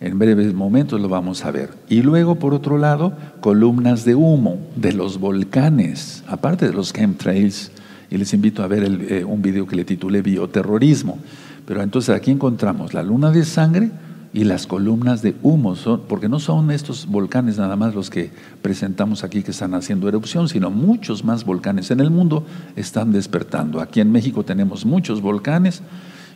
En 0.00 0.18
breves 0.18 0.54
momentos 0.54 0.98
lo 0.98 1.10
vamos 1.10 1.44
a 1.44 1.50
ver. 1.50 1.74
Y 1.90 2.00
luego, 2.00 2.36
por 2.36 2.54
otro 2.54 2.78
lado, 2.78 3.12
columnas 3.42 4.06
de 4.06 4.14
humo 4.14 4.58
de 4.74 4.94
los 4.94 5.20
volcanes, 5.20 6.24
aparte 6.26 6.66
de 6.66 6.72
los 6.72 6.94
chemtrails. 6.94 7.70
Y 8.10 8.16
les 8.16 8.32
invito 8.32 8.62
a 8.62 8.66
ver 8.66 8.82
eh, 8.84 9.24
un 9.24 9.42
video 9.42 9.66
que 9.66 9.76
le 9.76 9.84
titulé 9.84 10.22
Bioterrorismo. 10.22 11.18
Pero 11.66 11.82
entonces 11.82 12.16
aquí 12.16 12.30
encontramos 12.30 12.94
la 12.94 13.02
luna 13.02 13.30
de 13.30 13.44
sangre 13.44 13.90
y 14.32 14.44
las 14.44 14.66
columnas 14.66 15.20
de 15.20 15.34
humo, 15.42 15.74
porque 16.08 16.30
no 16.30 16.38
son 16.38 16.70
estos 16.70 17.06
volcanes 17.06 17.58
nada 17.58 17.76
más 17.76 17.94
los 17.94 18.08
que 18.08 18.30
presentamos 18.62 19.22
aquí 19.22 19.42
que 19.42 19.50
están 19.50 19.74
haciendo 19.74 20.08
erupción, 20.08 20.48
sino 20.48 20.70
muchos 20.70 21.24
más 21.24 21.44
volcanes 21.44 21.90
en 21.90 22.00
el 22.00 22.10
mundo 22.10 22.46
están 22.74 23.12
despertando. 23.12 23.80
Aquí 23.80 24.00
en 24.00 24.12
México 24.12 24.44
tenemos 24.44 24.86
muchos 24.86 25.20
volcanes 25.20 25.82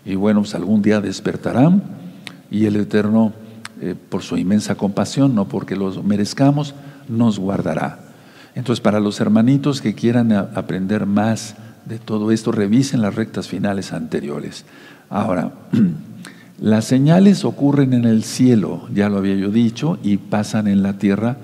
y 0.04 0.16
bueno, 0.16 0.40
pues 0.40 0.54
algún 0.54 0.82
día 0.82 1.00
despertarán 1.00 1.82
y 2.50 2.66
el 2.66 2.76
Eterno 2.76 3.32
eh, 3.80 3.94
por 4.08 4.22
su 4.22 4.36
inmensa 4.36 4.74
compasión, 4.74 5.34
no 5.34 5.46
porque 5.46 5.76
los 5.76 6.02
merezcamos, 6.02 6.74
nos 7.08 7.38
guardará. 7.38 8.00
Entonces, 8.54 8.80
para 8.80 9.00
los 9.00 9.20
hermanitos 9.20 9.80
que 9.80 9.94
quieran 9.94 10.32
aprender 10.32 11.06
más 11.06 11.56
de 11.86 11.98
todo 11.98 12.30
esto, 12.30 12.52
revisen 12.52 13.02
las 13.02 13.14
rectas 13.14 13.48
finales 13.48 13.92
anteriores. 13.92 14.64
Ahora, 15.10 15.52
las 16.60 16.84
señales 16.84 17.44
ocurren 17.44 17.92
en 17.92 18.04
el 18.04 18.24
cielo, 18.24 18.88
ya 18.92 19.08
lo 19.08 19.18
había 19.18 19.34
yo 19.34 19.50
dicho, 19.50 19.98
y 20.02 20.16
pasan 20.16 20.68
en 20.68 20.82
la 20.82 20.98
tierra 20.98 21.36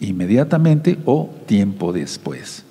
inmediatamente 0.00 0.98
o 1.06 1.30
tiempo 1.46 1.92
después. 1.92 2.64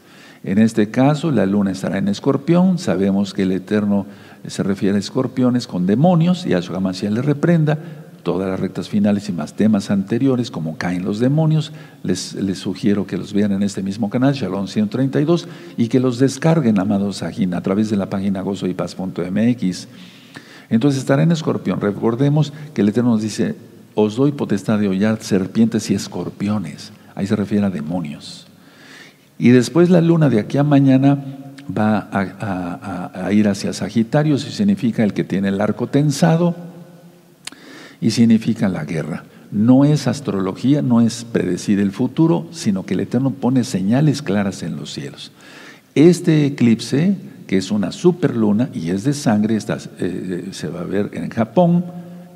En 0.44 0.60
este 0.60 0.92
caso, 0.92 1.32
la 1.32 1.46
luna 1.46 1.72
estará 1.72 1.98
en 1.98 2.08
escorpión, 2.08 2.78
sabemos 2.78 3.34
que 3.34 3.44
el 3.44 3.52
Eterno 3.52 4.06
se 4.46 4.64
refiere 4.64 4.96
a 4.96 5.00
escorpiones 5.00 5.68
con 5.68 5.86
demonios, 5.86 6.46
y 6.46 6.54
a 6.54 6.62
su 6.62 6.74
le 6.74 7.22
reprenda, 7.22 7.80
todas 8.28 8.50
las 8.50 8.60
rectas 8.60 8.90
finales 8.90 9.30
y 9.30 9.32
más 9.32 9.54
temas 9.54 9.90
anteriores, 9.90 10.52
como 10.52 10.76
caen 10.76 11.06
los 11.06 11.20
demonios, 11.20 11.72
les, 12.04 12.34
les 12.34 12.60
sugiero 12.60 13.08
que 13.08 13.16
los 13.16 13.32
vean 13.32 13.54
en 13.54 13.64
este 13.64 13.82
mismo 13.82 14.10
canal, 14.10 14.34
Shalom 14.34 14.68
132, 14.68 15.48
y 15.78 15.88
que 15.88 16.02
los 16.02 16.20
descarguen, 16.20 16.78
amados 16.78 17.24
Ajín, 17.24 17.54
a 17.54 17.62
través 17.62 17.90
de 17.90 17.96
la 17.96 18.10
página 18.10 18.42
gozoypaz.mx. 18.42 19.88
Entonces 20.70 21.00
estará 21.00 21.24
en 21.24 21.32
escorpión. 21.32 21.80
Recordemos 21.80 22.52
que 22.74 22.82
el 22.82 22.90
Eterno 22.90 23.12
nos 23.12 23.22
dice, 23.22 23.56
os 23.96 24.18
doy 24.18 24.34
potestad 24.34 24.78
de 24.78 24.90
hollar 24.90 25.24
serpientes 25.24 25.90
y 25.90 25.94
escorpiones. 25.94 26.92
Ahí 27.16 27.28
se 27.28 27.36
refiere 27.38 27.66
a 27.66 27.70
demonios. 27.70 28.46
Y 29.40 29.52
después 29.52 29.90
la 29.90 30.02
luna 30.02 30.28
de 30.28 30.42
aquí 30.42 30.58
a 30.58 30.64
mañana 30.64 31.24
va 31.66 32.10
a, 32.12 33.32
ir 33.32 33.48
hacia 33.48 33.72
Sagitario, 33.72 34.36
eso 34.36 34.50
significa 34.50 35.06
el 35.06 35.14
que 35.14 35.24
tiene 35.24 35.48
el 35.48 35.62
arco 35.62 35.88
tensado 35.88 36.67
y 38.02 38.12
significa 38.12 38.70
la 38.70 38.86
guerra. 38.86 39.24
No 39.52 39.86
es 39.86 40.08
astrología, 40.08 40.82
no 40.82 41.02
es 41.02 41.24
predecir 41.24 41.80
el 41.80 41.92
futuro, 41.92 42.48
sino 42.52 42.86
que 42.86 42.94
el 42.94 43.02
Eterno 43.02 43.32
pone 43.32 43.64
señales 43.64 44.22
claras 44.22 44.64
en 44.64 44.76
los 44.76 44.94
cielos. 44.94 45.32
Este 45.96 46.46
eclipse, 46.46 47.16
que 47.48 47.58
es 47.58 47.72
una 47.72 47.92
superluna 47.92 48.70
y 48.74 48.90
es 48.90 49.04
de 49.04 49.14
sangre, 49.14 49.56
eh, 49.56 49.62
eh, 50.00 50.48
se 50.52 50.68
va 50.68 50.82
a 50.82 50.84
ver 50.84 51.12
en 51.14 51.30
Japón, 51.30 51.86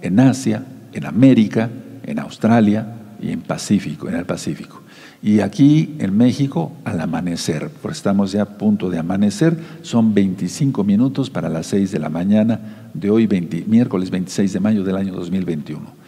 en 0.01 0.19
Asia, 0.19 0.65
en 0.93 1.05
América, 1.05 1.69
en 2.03 2.19
Australia 2.19 2.87
y 3.21 3.31
en 3.31 3.41
Pacífico, 3.41 4.07
en 4.07 4.15
el 4.15 4.25
Pacífico. 4.25 4.80
Y 5.23 5.41
aquí 5.41 5.95
en 5.99 6.17
México, 6.17 6.71
al 6.83 6.99
amanecer, 6.99 7.69
pues 7.81 7.97
estamos 7.97 8.31
ya 8.31 8.41
a 8.41 8.57
punto 8.57 8.89
de 8.89 8.97
amanecer, 8.97 9.55
son 9.83 10.15
25 10.15 10.83
minutos 10.83 11.29
para 11.29 11.47
las 11.47 11.67
6 11.67 11.91
de 11.91 11.99
la 11.99 12.09
mañana 12.09 12.89
de 12.95 13.11
hoy, 13.11 13.27
miércoles 13.67 14.09
26 14.09 14.51
de 14.51 14.59
mayo 14.59 14.83
del 14.83 14.95
año 14.95 15.13
2021. 15.13 16.01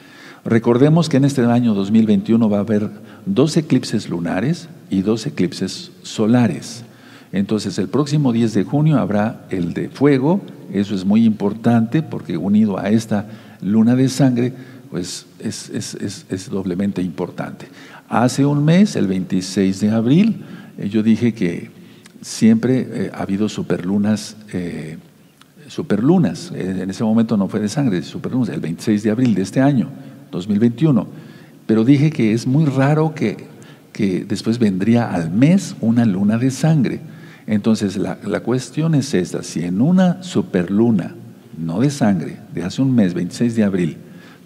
Recordemos 0.45 1.09
que 1.09 1.17
en 1.17 1.25
este 1.25 1.43
año 1.43 1.75
2021 1.75 2.49
va 2.49 2.57
a 2.57 2.61
haber 2.61 2.89
dos 3.27 3.55
eclipses 3.55 4.09
lunares 4.09 4.67
y 4.89 5.03
dos 5.03 5.27
eclipses 5.27 5.91
solares. 6.01 6.83
Entonces, 7.31 7.77
el 7.77 7.89
próximo 7.89 8.33
10 8.33 8.53
de 8.53 8.63
junio 8.63 8.97
habrá 8.97 9.45
el 9.51 9.73
de 9.73 9.89
fuego, 9.89 10.41
eso 10.71 10.95
es 10.95 11.05
muy 11.05 11.23
importante 11.23 12.01
porque 12.01 12.35
unido 12.35 12.79
a 12.79 12.89
esta 12.89 13.27
luna 13.61 13.95
de 13.95 14.09
sangre, 14.09 14.53
pues 14.89 15.27
es, 15.39 15.69
es 15.69 16.49
doblemente 16.49 17.01
importante. 17.01 17.67
Hace 18.09 18.45
un 18.45 18.63
mes, 18.63 18.95
el 18.95 19.07
26 19.07 19.79
de 19.79 19.89
abril, 19.91 20.43
eh, 20.77 20.89
yo 20.89 21.03
dije 21.03 21.33
que 21.33 21.69
siempre 22.21 22.87
eh, 22.89 23.11
ha 23.13 23.23
habido 23.23 23.49
superlunas, 23.49 24.37
eh, 24.51 24.97
superlunas. 25.67 26.51
en 26.53 26.89
ese 26.89 27.03
momento 27.03 27.37
no 27.37 27.47
fue 27.47 27.59
de 27.59 27.69
sangre, 27.69 28.01
superlunas, 28.03 28.49
el 28.49 28.59
26 28.59 29.03
de 29.03 29.11
abril 29.11 29.33
de 29.35 29.41
este 29.41 29.61
año, 29.61 29.89
2021. 30.31 31.07
Pero 31.65 31.83
dije 31.85 32.11
que 32.11 32.33
es 32.33 32.45
muy 32.45 32.65
raro 32.65 33.15
que, 33.15 33.47
que 33.93 34.25
después 34.25 34.59
vendría 34.59 35.13
al 35.13 35.31
mes 35.31 35.75
una 35.79 36.05
luna 36.05 36.37
de 36.37 36.51
sangre. 36.51 36.99
Entonces 37.47 37.97
la, 37.97 38.19
la, 38.25 38.41
cuestión 38.41 38.95
es 38.95 39.13
esta, 39.13 39.43
si 39.43 39.63
en 39.63 39.81
una 39.81 40.21
superluna, 40.23 41.15
no 41.57 41.79
de 41.79 41.89
sangre, 41.89 42.37
de 42.53 42.63
hace 42.63 42.81
un 42.81 42.93
mes, 42.93 43.13
26 43.13 43.55
de 43.55 43.63
abril, 43.63 43.97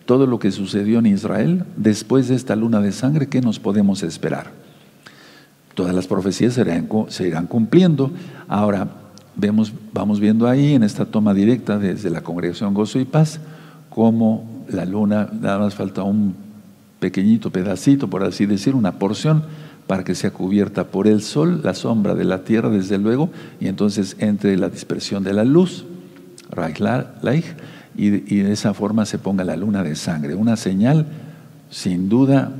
todo 0.07 0.25
lo 0.25 0.39
que 0.39 0.51
sucedió 0.51 0.99
en 0.99 1.05
Israel, 1.05 1.65
después 1.75 2.29
de 2.29 2.35
esta 2.35 2.55
luna 2.55 2.79
de 2.79 2.93
sangre, 2.93 3.27
¿qué 3.27 3.41
nos 3.41 3.59
podemos 3.59 4.03
esperar? 4.03 4.51
Todas 5.75 5.93
las 5.93 6.07
profecías 6.07 6.53
se 6.53 7.27
irán, 7.27 7.45
cumpliendo. 7.45 8.09
Ahora, 8.47 8.87
vemos, 9.35 9.73
vamos 9.93 10.21
viendo 10.21 10.47
ahí 10.47 10.73
en 10.73 10.83
esta 10.83 11.05
toma 11.05 11.33
directa 11.33 11.77
desde 11.77 12.09
la 12.09 12.21
congregación 12.21 12.73
Gozo 12.73 12.99
y 12.99 13.05
Paz, 13.05 13.41
cómo 13.89 14.65
la 14.69 14.85
luna, 14.85 15.29
nada 15.41 15.59
más 15.59 15.75
falta 15.75 16.03
un 16.03 16.33
pequeñito 17.01 17.51
pedacito, 17.51 18.09
por 18.09 18.23
así 18.23 18.45
decir, 18.45 18.75
una 18.75 18.93
porción, 18.93 19.43
para 19.87 20.05
que 20.05 20.15
sea 20.15 20.31
cubierta 20.31 20.85
por 20.85 21.07
el 21.07 21.21
sol, 21.21 21.59
la 21.65 21.73
sombra 21.73 22.15
de 22.15 22.23
la 22.23 22.45
tierra, 22.45 22.69
desde 22.69 22.97
luego, 22.97 23.29
y 23.59 23.67
entonces 23.67 24.15
entre 24.19 24.55
la 24.55 24.69
dispersión 24.69 25.23
de 25.25 25.33
la 25.33 25.43
luz, 25.43 25.85
Reich 26.49 26.79
y, 27.97 28.09
de 28.09 28.51
esa 28.51 28.73
forma 28.73 29.05
se 29.05 29.17
ponga 29.17 29.43
la 29.43 29.55
luna 29.55 29.83
de 29.83 29.95
sangre, 29.95 30.35
una 30.35 30.55
señal 30.55 31.07
sin 31.69 32.07
duda 32.07 32.51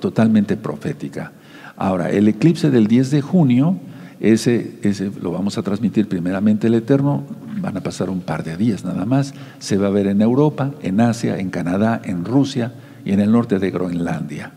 totalmente 0.00 0.56
profética. 0.56 1.32
Ahora, 1.76 2.10
el 2.10 2.28
eclipse 2.28 2.70
del 2.70 2.86
10 2.86 3.10
de 3.10 3.20
junio, 3.20 3.76
ese, 4.20 4.78
ese 4.82 5.10
lo 5.20 5.32
vamos 5.32 5.58
a 5.58 5.62
transmitir 5.62 6.08
primeramente 6.08 6.68
el 6.68 6.74
Eterno, 6.74 7.24
van 7.60 7.76
a 7.76 7.82
pasar 7.82 8.08
un 8.10 8.20
par 8.20 8.44
de 8.44 8.56
días 8.56 8.84
nada 8.84 9.04
más, 9.04 9.34
se 9.58 9.76
va 9.76 9.88
a 9.88 9.90
ver 9.90 10.06
en 10.06 10.22
Europa, 10.22 10.70
en 10.82 11.00
Asia, 11.00 11.38
en 11.38 11.50
Canadá, 11.50 12.00
en 12.04 12.24
Rusia 12.24 12.72
y 13.04 13.10
en 13.12 13.20
el 13.20 13.32
norte 13.32 13.58
de 13.58 13.70
Groenlandia. 13.72 14.52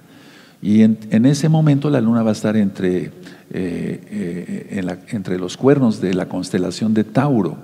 Y 0.62 0.84
en, 0.84 1.26
ese 1.26 1.50
momento 1.50 1.90
la 1.90 2.02
luna 2.02 2.24
va 2.24 2.30
a 2.30 2.34
estar 2.34 2.56
entre, 2.56 3.06
eh, 3.06 3.12
eh, 3.52 4.98
entre 5.10 5.40
los 5.40 5.58
cuernos 5.58 6.02
de 6.02 6.14
la 6.14 6.28
constelación 6.28 6.94
de 6.94 7.04
Tauro 7.04 7.58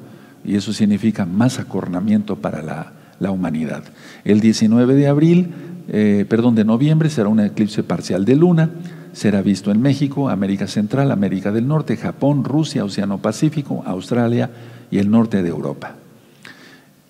y 0.46 0.56
eso 0.56 0.74
significa 0.74 1.26
más 1.26 1.60
acornamiento 1.60 2.38
para 2.38 2.62
la, 2.62 2.92
humanidad. 3.32 3.84
El 4.26 4.42
19 4.42 4.96
de 4.96 5.08
abril, 5.08 5.54
eh, 5.88 6.26
perdón, 6.28 6.56
de 6.56 6.66
noviembre 6.66 7.10
será 7.10 7.30
un 7.30 7.40
eclipse 7.40 7.82
parcial 7.82 8.26
de 8.26 8.36
luna, 8.36 8.70
será 9.14 9.42
visto 9.42 9.72
en 9.72 9.82
México, 9.82 10.28
América 10.28 10.68
Central, 10.68 11.10
América 11.10 11.54
del 11.54 11.66
Norte, 11.66 11.96
Japón, 11.96 12.44
Rusia, 12.44 12.84
Océano 12.84 13.20
Pacífico, 13.20 13.82
Australia 13.86 14.50
y 14.92 14.98
el 14.98 15.10
norte 15.10 15.42
de 15.42 15.48
Europa. 15.48 15.96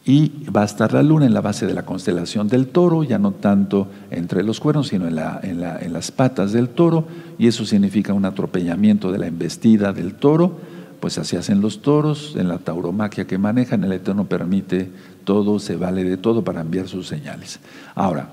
Y 0.05 0.45
va 0.55 0.61
a 0.61 0.65
estar 0.65 0.93
la 0.93 1.01
luna 1.01 1.25
en 1.25 1.33
la 1.33 1.41
base 1.41 1.65
de 1.65 1.73
la 1.73 1.83
constelación 1.83 2.47
del 2.47 2.67
toro, 2.67 3.03
ya 3.03 3.17
no 3.17 3.31
tanto 3.31 3.87
entre 4.11 4.43
los 4.43 4.59
cuernos, 4.59 4.89
sino 4.89 5.07
en, 5.07 5.17
en 5.17 5.93
las 5.93 6.11
patas 6.11 6.51
del 6.51 6.69
toro, 6.69 7.07
y 7.39 7.47
eso 7.47 7.65
significa 7.65 8.13
un 8.13 8.25
atropellamiento 8.25 9.11
de 9.11 9.17
la 9.17 9.25
embestida 9.25 9.93
del 9.93 10.13
toro 10.13 10.72
pues 11.03 11.17
así 11.17 11.35
hacen 11.35 11.59
los 11.59 11.81
toros, 11.81 12.33
en 12.37 12.47
la 12.47 12.59
tauromaquia 12.59 13.27
que 13.27 13.37
manejan, 13.37 13.83
el 13.83 13.91
Eterno 13.91 14.23
permite 14.23 14.89
todo, 15.25 15.59
se 15.59 15.75
vale 15.75 16.05
de 16.05 16.15
todo 16.15 16.45
para 16.45 16.61
enviar 16.61 16.87
sus 16.87 17.07
señales. 17.07 17.59
Ahora, 17.93 18.29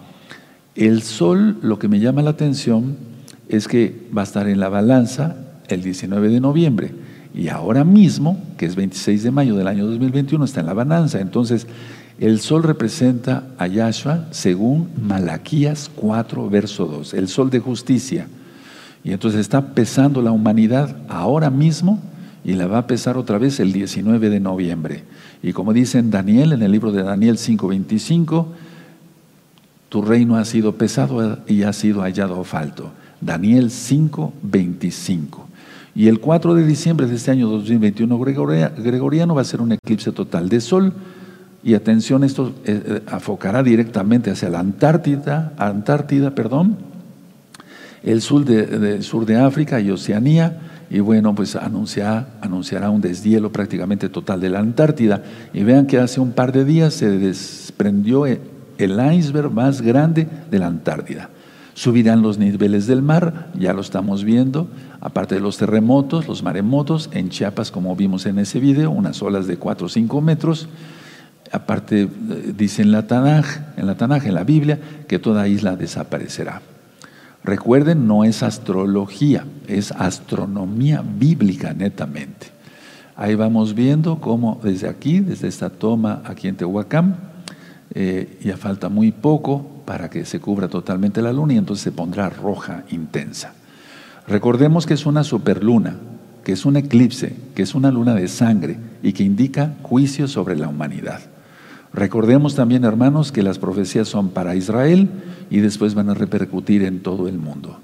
el 0.77 1.03
sol, 1.03 1.57
lo 1.63 1.81
que 1.81 1.89
me 1.89 1.99
llama 1.99 2.23
la 2.23 2.31
atención 2.31 2.97
es 3.49 3.67
que 3.67 4.07
va 4.17 4.21
a 4.21 4.25
estar 4.25 4.47
en 4.47 4.61
la 4.61 4.69
balanza 4.69 5.35
el 5.67 5.83
19 5.83 6.29
de 6.29 6.39
noviembre 6.39 6.93
y 7.35 7.49
ahora 7.49 7.83
mismo, 7.83 8.41
que 8.57 8.67
es 8.67 8.77
26 8.77 9.25
de 9.25 9.33
mayo 9.33 9.57
del 9.57 9.67
año 9.67 9.85
2021, 9.87 10.45
está 10.45 10.61
en 10.61 10.67
la 10.67 10.73
balanza. 10.73 11.19
Entonces, 11.19 11.67
el 12.21 12.39
sol 12.39 12.63
representa 12.63 13.49
a 13.59 13.67
Yahshua 13.67 14.29
según 14.31 14.91
Malaquías 15.03 15.91
4, 15.97 16.49
verso 16.49 16.87
2, 16.87 17.15
el 17.15 17.27
sol 17.27 17.51
de 17.51 17.59
justicia. 17.59 18.29
Y 19.03 19.11
entonces 19.11 19.41
está 19.41 19.75
pesando 19.75 20.23
la 20.23 20.31
humanidad 20.31 20.99
ahora 21.09 21.51
mismo 21.51 22.01
y 22.45 22.55
la 22.55 22.67
va 22.67 22.79
a 22.79 22.87
pesar 22.87 23.17
otra 23.17 23.39
vez 23.39 23.61
el 23.61 23.73
19 23.73 24.31
de 24.31 24.41
noviembre. 24.41 25.05
Y 25.43 25.53
como 25.53 25.73
dice 25.73 25.99
en 25.99 26.11
Daniel, 26.11 26.53
en 26.53 26.63
el 26.63 26.73
libro 26.73 26.93
de 26.93 27.03
Daniel 27.03 27.37
5:25, 27.37 28.47
tu 29.89 30.03
reino 30.03 30.37
ha 30.37 30.45
sido 30.45 30.77
pesado 30.77 31.39
y 31.47 31.63
ha 31.65 31.73
sido 31.73 32.03
hallado 32.03 32.43
falto. 32.45 32.93
Daniel 33.21 33.71
5:25. 33.71 35.47
Y 35.95 36.09
el 36.09 36.21
4 36.21 36.55
de 36.55 36.65
diciembre 36.65 37.07
de 37.07 37.17
este 37.17 37.33
año 37.33 37.49
2021 37.49 38.19
gregoriano 38.19 39.35
va 39.35 39.43
a 39.43 39.45
ser 39.45 39.61
un 39.61 39.73
eclipse 39.73 40.13
total 40.13 40.49
de 40.49 40.61
sol. 40.61 40.93
Y 41.63 41.75
atención, 41.75 42.25
esto 42.25 42.55
eh, 42.65 42.83
eh, 42.87 43.03
afocará 43.07 43.63
directamente 43.63 44.31
hacia 44.31 44.49
la 44.49 44.61
Antártida, 44.61 45.53
Antártida, 45.59 46.35
perdón, 46.35 46.79
el 48.03 48.23
sur 48.23 48.45
de, 48.47 49.03
sur 49.03 49.27
de 49.27 49.37
África 49.37 49.81
y 49.81 49.91
Oceanía 49.91 50.70
y 50.91 50.99
bueno, 50.99 51.37
pues 51.37 51.55
anunciará 51.55 52.91
un 52.91 53.01
deshielo 53.01 53.53
prácticamente 53.53 54.09
total 54.09 54.41
de 54.41 54.51
la 54.51 54.59
Antártida. 54.59 55.23
Y 55.55 55.63
vean 55.63 55.87
que 55.87 55.99
hace 55.99 56.21
un 56.21 56.33
par 56.33 56.51
de 56.51 56.65
días 56.65 56.95
se 56.95 57.09
desprendió 57.09 58.27
el 58.27 59.15
iceberg 59.15 59.53
más 59.53 59.83
grande 59.83 60.27
de 60.51 60.59
la 60.59 60.67
Antártida. 60.67 61.31
Subirán 61.75 62.23
los 62.23 62.39
niveles 62.39 62.89
del 62.89 63.03
mar, 63.03 63.53
ya 63.55 63.73
lo 63.73 63.83
estamos 63.83 64.25
viendo, 64.25 64.69
aparte 65.01 65.37
de 65.37 65.41
los 65.41 65.59
terremotos, 65.59 66.27
los 66.27 66.43
maremotos, 66.43 67.09
en 67.13 67.29
Chiapas, 67.29 67.71
como 67.71 67.95
vimos 67.95 68.27
en 68.27 68.41
ese 68.41 68.59
video, 68.59 68.91
unas 68.91 69.23
olas 69.23 69.47
de 69.47 69.57
4 69.57 69.87
o 69.87 69.89
5 69.89 70.21
metros. 70.21 70.69
Aparte, 71.53 72.03
eh, 72.03 72.09
dice 72.57 72.83
en 72.83 72.91
la 72.91 73.07
Tanaj, 73.07 73.47
en 73.77 73.87
la 73.87 73.95
Tanaj, 73.95 74.27
en 74.27 74.35
la 74.35 74.43
Biblia, 74.43 74.81
que 75.07 75.21
toda 75.21 75.47
isla 75.47 75.77
desaparecerá. 75.77 76.61
Recuerden, 77.43 78.07
no 78.07 78.25
es 78.25 78.43
astrología, 78.43 79.47
es 79.67 79.93
astronomía 79.93 81.03
bíblica 81.03 81.73
netamente. 81.73 82.49
Ahí 83.17 83.35
vamos 83.35 83.75
viendo 83.75 84.21
cómo 84.21 84.61
desde 84.63 84.89
aquí, 84.89 85.21
desde 85.21 85.49
esta 85.49 85.71
toma 85.71 86.23
aquí 86.25 86.49
en 86.49 86.57
Tehuacán, 86.57 87.17
eh, 87.95 88.39
ya 88.45 88.57
falta 88.57 88.89
muy 88.89 89.11
poco 89.11 89.67
para 89.85 90.09
que 90.11 90.25
se 90.25 90.39
cubra 90.39 90.69
totalmente 90.69 91.23
la 91.23 91.33
luna 91.33 91.55
y 91.55 91.59
entonces 91.59 91.83
se 91.83 91.93
pondrá 91.93 92.29
roja 92.29 92.85
intensa. 92.91 93.55
Recordemos 94.29 94.87
que 94.87 94.95
es 94.95 95.07
una 95.07 95.25
superluna, 95.25 95.97
que 96.45 96.53
es 96.53 96.65
un 96.65 96.77
eclipse, 96.77 97.35
que 97.55 97.63
es 97.63 97.75
una 97.75 97.91
luna 97.91 98.15
de 98.15 98.29
sangre 98.29 98.79
y 99.03 99.13
que 99.13 99.25
indica 99.25 99.75
juicio 99.83 100.29
sobre 100.29 100.57
la 100.57 100.69
humanidad. 100.69 101.21
Recordemos 101.93 102.55
también, 102.55 102.85
hermanos, 102.85 103.33
que 103.33 103.43
las 103.43 103.59
profecías 103.59 104.09
son 104.09 104.29
para 104.31 104.55
Israel 104.55 105.09
y 105.51 105.59
después 105.59 105.95
van 105.95 106.09
a 106.09 106.15
repercutir 106.15 106.85
en 106.85 107.01
todo 107.01 107.27
el 107.27 107.39
mundo. 107.39 107.79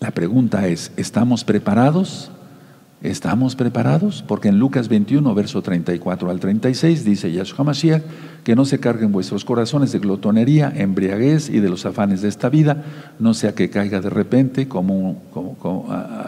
La 0.00 0.10
pregunta 0.10 0.66
es, 0.66 0.92
¿estamos 0.96 1.44
preparados? 1.44 2.30
¿Estamos 3.00 3.54
preparados? 3.54 4.24
Porque 4.26 4.48
en 4.48 4.58
Lucas 4.58 4.88
21, 4.88 5.32
verso 5.32 5.62
34 5.62 6.30
al 6.30 6.40
36, 6.40 7.04
dice 7.04 7.30
Yahshua 7.30 7.64
Mashiach, 7.64 8.02
que 8.42 8.56
no 8.56 8.64
se 8.64 8.80
carguen 8.80 9.12
vuestros 9.12 9.44
corazones 9.44 9.92
de 9.92 10.00
glotonería, 10.00 10.72
embriaguez 10.74 11.48
y 11.48 11.60
de 11.60 11.68
los 11.68 11.86
afanes 11.86 12.22
de 12.22 12.28
esta 12.28 12.48
vida, 12.48 12.84
no 13.20 13.34
sea 13.34 13.54
que 13.54 13.70
caiga 13.70 14.00
de 14.00 14.10
repente 14.10 14.66
como, 14.66 15.22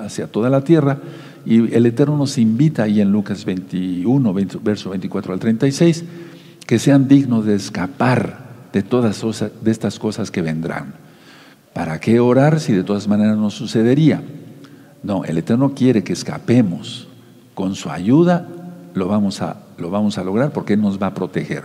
hacia 0.04 0.28
toda 0.28 0.48
la 0.48 0.62
tierra. 0.62 0.98
Y 1.44 1.74
el 1.74 1.86
Eterno 1.86 2.16
nos 2.16 2.38
invita 2.38 2.84
ahí 2.84 3.00
en 3.00 3.10
Lucas 3.10 3.44
21, 3.44 4.32
verso 4.62 4.90
24 4.90 5.32
al 5.32 5.40
36, 5.40 6.04
que 6.66 6.78
sean 6.78 7.08
dignos 7.08 7.44
de 7.44 7.54
escapar 7.54 8.50
de 8.72 8.82
todas 8.82 9.24
de 9.60 9.70
estas 9.70 9.98
cosas 9.98 10.30
que 10.30 10.42
vendrán. 10.42 10.94
¿Para 11.72 12.00
qué 12.00 12.20
orar 12.20 12.60
si 12.60 12.72
de 12.72 12.84
todas 12.84 13.08
maneras 13.08 13.36
no 13.36 13.50
sucedería? 13.50 14.22
No, 15.02 15.24
el 15.24 15.38
Eterno 15.38 15.74
quiere 15.74 16.04
que 16.04 16.12
escapemos. 16.12 17.08
Con 17.54 17.74
su 17.74 17.90
ayuda 17.90 18.48
lo 18.94 19.08
vamos 19.08 19.42
a, 19.42 19.56
lo 19.78 19.90
vamos 19.90 20.18
a 20.18 20.24
lograr 20.24 20.52
porque 20.52 20.74
Él 20.74 20.80
nos 20.80 21.00
va 21.00 21.08
a 21.08 21.14
proteger. 21.14 21.64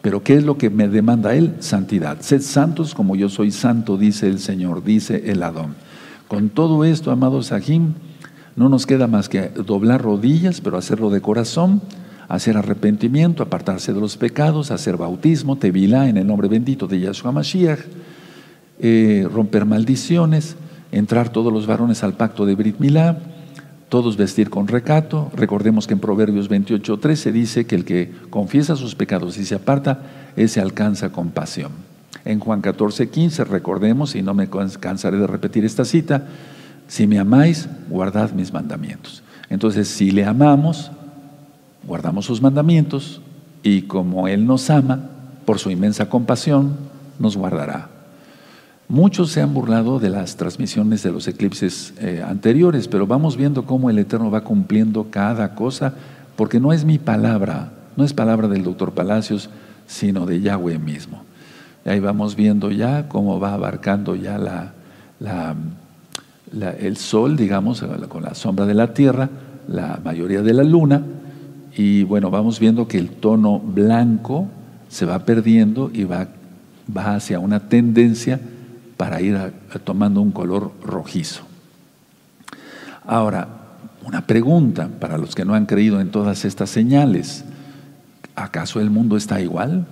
Pero 0.00 0.22
¿qué 0.22 0.34
es 0.34 0.44
lo 0.44 0.58
que 0.58 0.68
me 0.68 0.88
demanda 0.88 1.34
Él? 1.34 1.54
Santidad. 1.60 2.20
Sed 2.20 2.42
santos 2.42 2.94
como 2.94 3.14
yo 3.14 3.28
soy 3.28 3.50
santo, 3.50 3.96
dice 3.96 4.26
el 4.26 4.40
Señor, 4.40 4.82
dice 4.82 5.30
el 5.30 5.42
Adón. 5.42 5.74
Con 6.28 6.48
todo 6.48 6.84
esto, 6.84 7.10
amados 7.10 7.46
Sahim, 7.46 7.94
no 8.56 8.68
nos 8.68 8.86
queda 8.86 9.06
más 9.06 9.28
que 9.28 9.48
doblar 9.48 10.02
rodillas, 10.02 10.60
pero 10.60 10.76
hacerlo 10.76 11.10
de 11.10 11.20
corazón, 11.20 11.82
hacer 12.32 12.56
arrepentimiento, 12.56 13.42
apartarse 13.42 13.92
de 13.92 14.00
los 14.00 14.16
pecados, 14.16 14.70
hacer 14.70 14.96
bautismo, 14.96 15.56
tevilá 15.56 16.08
en 16.08 16.16
el 16.16 16.26
nombre 16.26 16.48
bendito 16.48 16.86
de 16.86 16.98
Yahshua 16.98 17.30
Mashiach, 17.30 17.80
eh, 18.80 19.28
romper 19.30 19.66
maldiciones, 19.66 20.56
entrar 20.92 21.28
todos 21.28 21.52
los 21.52 21.66
varones 21.66 22.02
al 22.02 22.14
pacto 22.14 22.46
de 22.46 22.54
Brit 22.54 22.78
Milá, 22.78 23.18
todos 23.90 24.16
vestir 24.16 24.48
con 24.48 24.66
recato. 24.66 25.30
Recordemos 25.36 25.86
que 25.86 25.92
en 25.92 26.00
Proverbios 26.00 26.48
28.13 26.48 27.32
dice 27.32 27.66
que 27.66 27.74
el 27.74 27.84
que 27.84 28.10
confiesa 28.30 28.76
sus 28.76 28.94
pecados 28.94 29.36
y 29.36 29.44
se 29.44 29.56
aparta, 29.56 30.00
ese 30.34 30.62
alcanza 30.62 31.12
compasión. 31.12 31.72
En 32.24 32.40
Juan 32.40 32.62
14.15 32.62 33.44
recordemos, 33.46 34.14
y 34.14 34.22
no 34.22 34.32
me 34.32 34.48
cansaré 34.80 35.18
de 35.18 35.26
repetir 35.26 35.66
esta 35.66 35.84
cita, 35.84 36.28
si 36.88 37.06
me 37.06 37.18
amáis, 37.18 37.68
guardad 37.90 38.32
mis 38.32 38.54
mandamientos. 38.54 39.22
Entonces, 39.50 39.88
si 39.88 40.12
le 40.12 40.24
amamos, 40.24 40.90
guardamos 41.86 42.26
sus 42.26 42.40
mandamientos 42.40 43.20
y 43.62 43.82
como 43.82 44.28
Él 44.28 44.46
nos 44.46 44.70
ama, 44.70 45.08
por 45.44 45.58
su 45.58 45.70
inmensa 45.70 46.08
compasión, 46.08 46.76
nos 47.18 47.36
guardará. 47.36 47.88
Muchos 48.88 49.30
se 49.30 49.40
han 49.40 49.54
burlado 49.54 49.98
de 49.98 50.10
las 50.10 50.36
transmisiones 50.36 51.02
de 51.02 51.12
los 51.12 51.26
eclipses 51.26 51.94
eh, 51.98 52.22
anteriores, 52.26 52.88
pero 52.88 53.06
vamos 53.06 53.36
viendo 53.36 53.64
cómo 53.64 53.88
el 53.90 53.98
Eterno 53.98 54.30
va 54.30 54.42
cumpliendo 54.42 55.06
cada 55.10 55.54
cosa, 55.54 55.94
porque 56.36 56.60
no 56.60 56.72
es 56.72 56.84
mi 56.84 56.98
palabra, 56.98 57.72
no 57.96 58.04
es 58.04 58.12
palabra 58.12 58.48
del 58.48 58.64
doctor 58.64 58.92
Palacios, 58.92 59.50
sino 59.86 60.26
de 60.26 60.40
Yahweh 60.40 60.78
mismo. 60.78 61.22
Y 61.84 61.90
ahí 61.90 62.00
vamos 62.00 62.36
viendo 62.36 62.70
ya 62.70 63.08
cómo 63.08 63.40
va 63.40 63.54
abarcando 63.54 64.14
ya 64.14 64.38
la, 64.38 64.74
el 66.78 66.96
sol, 66.96 67.36
digamos, 67.36 67.82
con 68.08 68.22
la 68.22 68.34
sombra 68.34 68.66
de 68.66 68.74
la 68.74 68.94
tierra, 68.94 69.30
la 69.68 70.00
mayoría 70.04 70.42
de 70.42 70.52
la 70.52 70.64
luna, 70.64 71.02
y 71.76 72.02
bueno, 72.04 72.30
vamos 72.30 72.60
viendo 72.60 72.86
que 72.86 72.98
el 72.98 73.10
tono 73.10 73.58
blanco 73.58 74.48
se 74.88 75.06
va 75.06 75.20
perdiendo 75.20 75.90
y 75.92 76.04
va, 76.04 76.28
va 76.94 77.14
hacia 77.14 77.38
una 77.38 77.60
tendencia 77.60 78.40
para 78.96 79.20
ir 79.20 79.38
tomando 79.84 80.20
un 80.20 80.32
color 80.32 80.72
rojizo. 80.82 81.42
Ahora, 83.06 83.48
una 84.04 84.26
pregunta 84.26 84.88
para 85.00 85.18
los 85.18 85.34
que 85.34 85.44
no 85.44 85.54
han 85.54 85.66
creído 85.66 86.00
en 86.00 86.10
todas 86.10 86.44
estas 86.44 86.70
señales. 86.70 87.44
¿Acaso 88.34 88.80
el 88.80 88.90
mundo 88.90 89.16
está 89.16 89.40
igual? 89.40 89.86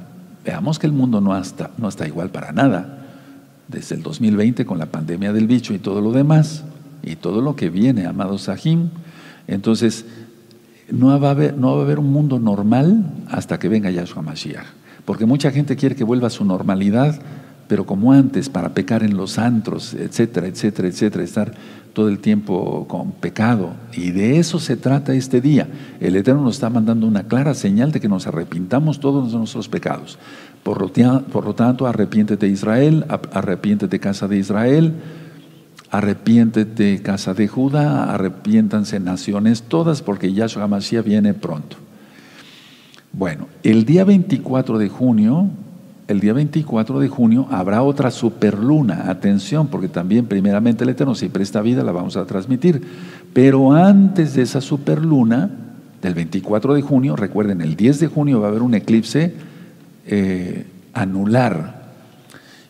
Veamos 0.45 0.79
que 0.79 0.87
el 0.87 0.93
mundo 0.93 1.21
no 1.21 1.37
está, 1.37 1.71
no 1.79 1.89
está 1.89 2.07
igual 2.07 2.31
para 2.31 2.53
nada. 2.53 2.99
Desde 3.69 3.95
el 3.95 4.03
2020 4.03 4.67
con 4.67 4.79
la 4.79 4.87
pandemia 4.87 5.33
del 5.33 5.47
bicho 5.47 5.75
y 5.75 5.79
todo 5.79 6.01
lo 6.01 6.13
demás, 6.13 6.65
y 7.03 7.17
todo 7.17 7.41
lo 7.41 7.57
que 7.57 7.71
viene, 7.71 8.07
amados 8.07 8.43
Sahim. 8.43 8.91
Entonces, 9.47 10.05
no 10.93 11.19
va, 11.21 11.29
a 11.29 11.31
haber, 11.31 11.57
no 11.57 11.75
va 11.75 11.83
a 11.83 11.85
haber 11.85 11.99
un 11.99 12.13
mundo 12.13 12.39
normal 12.39 13.05
hasta 13.29 13.59
que 13.59 13.69
venga 13.69 13.91
Yahshua 13.91 14.23
Mashiach. 14.23 14.67
Porque 15.05 15.27
mucha 15.27 15.51
gente 15.51 15.77
quiere 15.77 15.97
que 15.97 16.05
vuelva 16.05 16.29
a 16.29 16.31
su 16.31 16.45
normalidad 16.45 17.21
pero 17.71 17.87
como 17.87 18.13
antes, 18.13 18.49
para 18.49 18.71
pecar 18.71 19.05
en 19.05 19.17
los 19.17 19.39
antros, 19.39 19.95
etcétera, 19.95 20.49
etcétera, 20.49 20.89
etcétera, 20.89 21.23
estar 21.23 21.53
todo 21.93 22.09
el 22.09 22.19
tiempo 22.19 22.89
con 22.89 23.13
pecado. 23.13 23.75
Y 23.93 24.11
de 24.11 24.41
eso 24.41 24.59
se 24.59 24.77
trata 24.77 25.15
este 25.15 25.41
día. 25.41 25.69
El 26.01 26.17
Eterno 26.17 26.43
nos 26.43 26.57
está 26.57 26.69
mandando 26.69 27.07
una 27.07 27.29
clara 27.29 27.55
señal 27.55 27.93
de 27.93 28.01
que 28.01 28.09
nos 28.09 28.27
arrepintamos 28.27 28.99
todos 28.99 29.33
nuestros 29.33 29.69
pecados. 29.69 30.19
Por 30.65 30.81
lo, 30.81 31.23
por 31.27 31.45
lo 31.45 31.55
tanto, 31.55 31.87
arrepiéntete 31.87 32.49
Israel, 32.49 33.07
arrepiéntete 33.33 34.01
casa 34.01 34.27
de 34.27 34.39
Israel, 34.39 34.95
arrepiéntete 35.91 37.03
casa 37.03 37.35
de 37.35 37.49
Judá, 37.49 38.13
arrepiéntanse 38.13 39.01
naciones 39.01 39.63
todas, 39.63 40.03
porque 40.03 40.33
Yahshua 40.33 40.69
Mashiach 40.69 41.05
viene 41.05 41.35
pronto. 41.35 41.77
Bueno, 43.13 43.49
el 43.63 43.85
día 43.85 44.05
24 44.05 44.79
de 44.79 44.89
junio 44.89 45.51
el 46.11 46.19
día 46.19 46.33
24 46.33 46.99
de 46.99 47.07
junio 47.07 47.47
habrá 47.53 47.85
otra 47.85 48.11
superluna. 48.11 49.09
Atención, 49.09 49.69
porque 49.69 49.87
también 49.87 50.27
primeramente 50.27 50.83
el 50.83 50.91
Eterno, 50.91 51.15
si 51.15 51.29
presta 51.29 51.63
vida, 51.63 51.85
la 51.85 51.93
vamos 51.93 52.17
a 52.17 52.27
transmitir. 52.27 52.83
Pero 53.33 53.73
antes 53.73 54.35
de 54.35 54.43
esa 54.43 54.61
superluna, 54.61 55.51
del 56.03 56.15
24 56.15 56.75
de 56.75 56.83
junio, 56.83 57.15
recuerden, 57.15 57.61
el 57.61 57.77
10 57.77 58.01
de 58.01 58.07
junio 58.09 58.41
va 58.41 58.49
a 58.49 58.51
haber 58.51 58.63
un 58.63 58.75
eclipse 58.75 59.35
eh, 60.05 60.67
anular. 60.95 61.80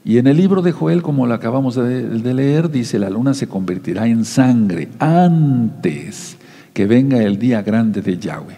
Y 0.05 0.19
en 0.19 0.27
el 0.27 0.39
libro 0.39 0.63
de 0.63 0.73
Joel, 0.73 1.03
como 1.03 1.27
lo 1.27 1.35
acabamos 1.35 1.75
de 1.75 2.35
leer, 2.35 2.71
dice, 2.71 2.99
la 2.99 3.11
luna 3.11 3.35
se 3.35 3.49
convertirá 3.49 4.07
en 4.07 4.25
sangre 4.25 4.89
antes 4.99 6.39
que 6.73 6.87
venga 6.87 7.23
el 7.23 7.39
día 7.39 7.63
grande 7.63 8.01
de 8.01 8.17
Yahweh. 8.17 8.57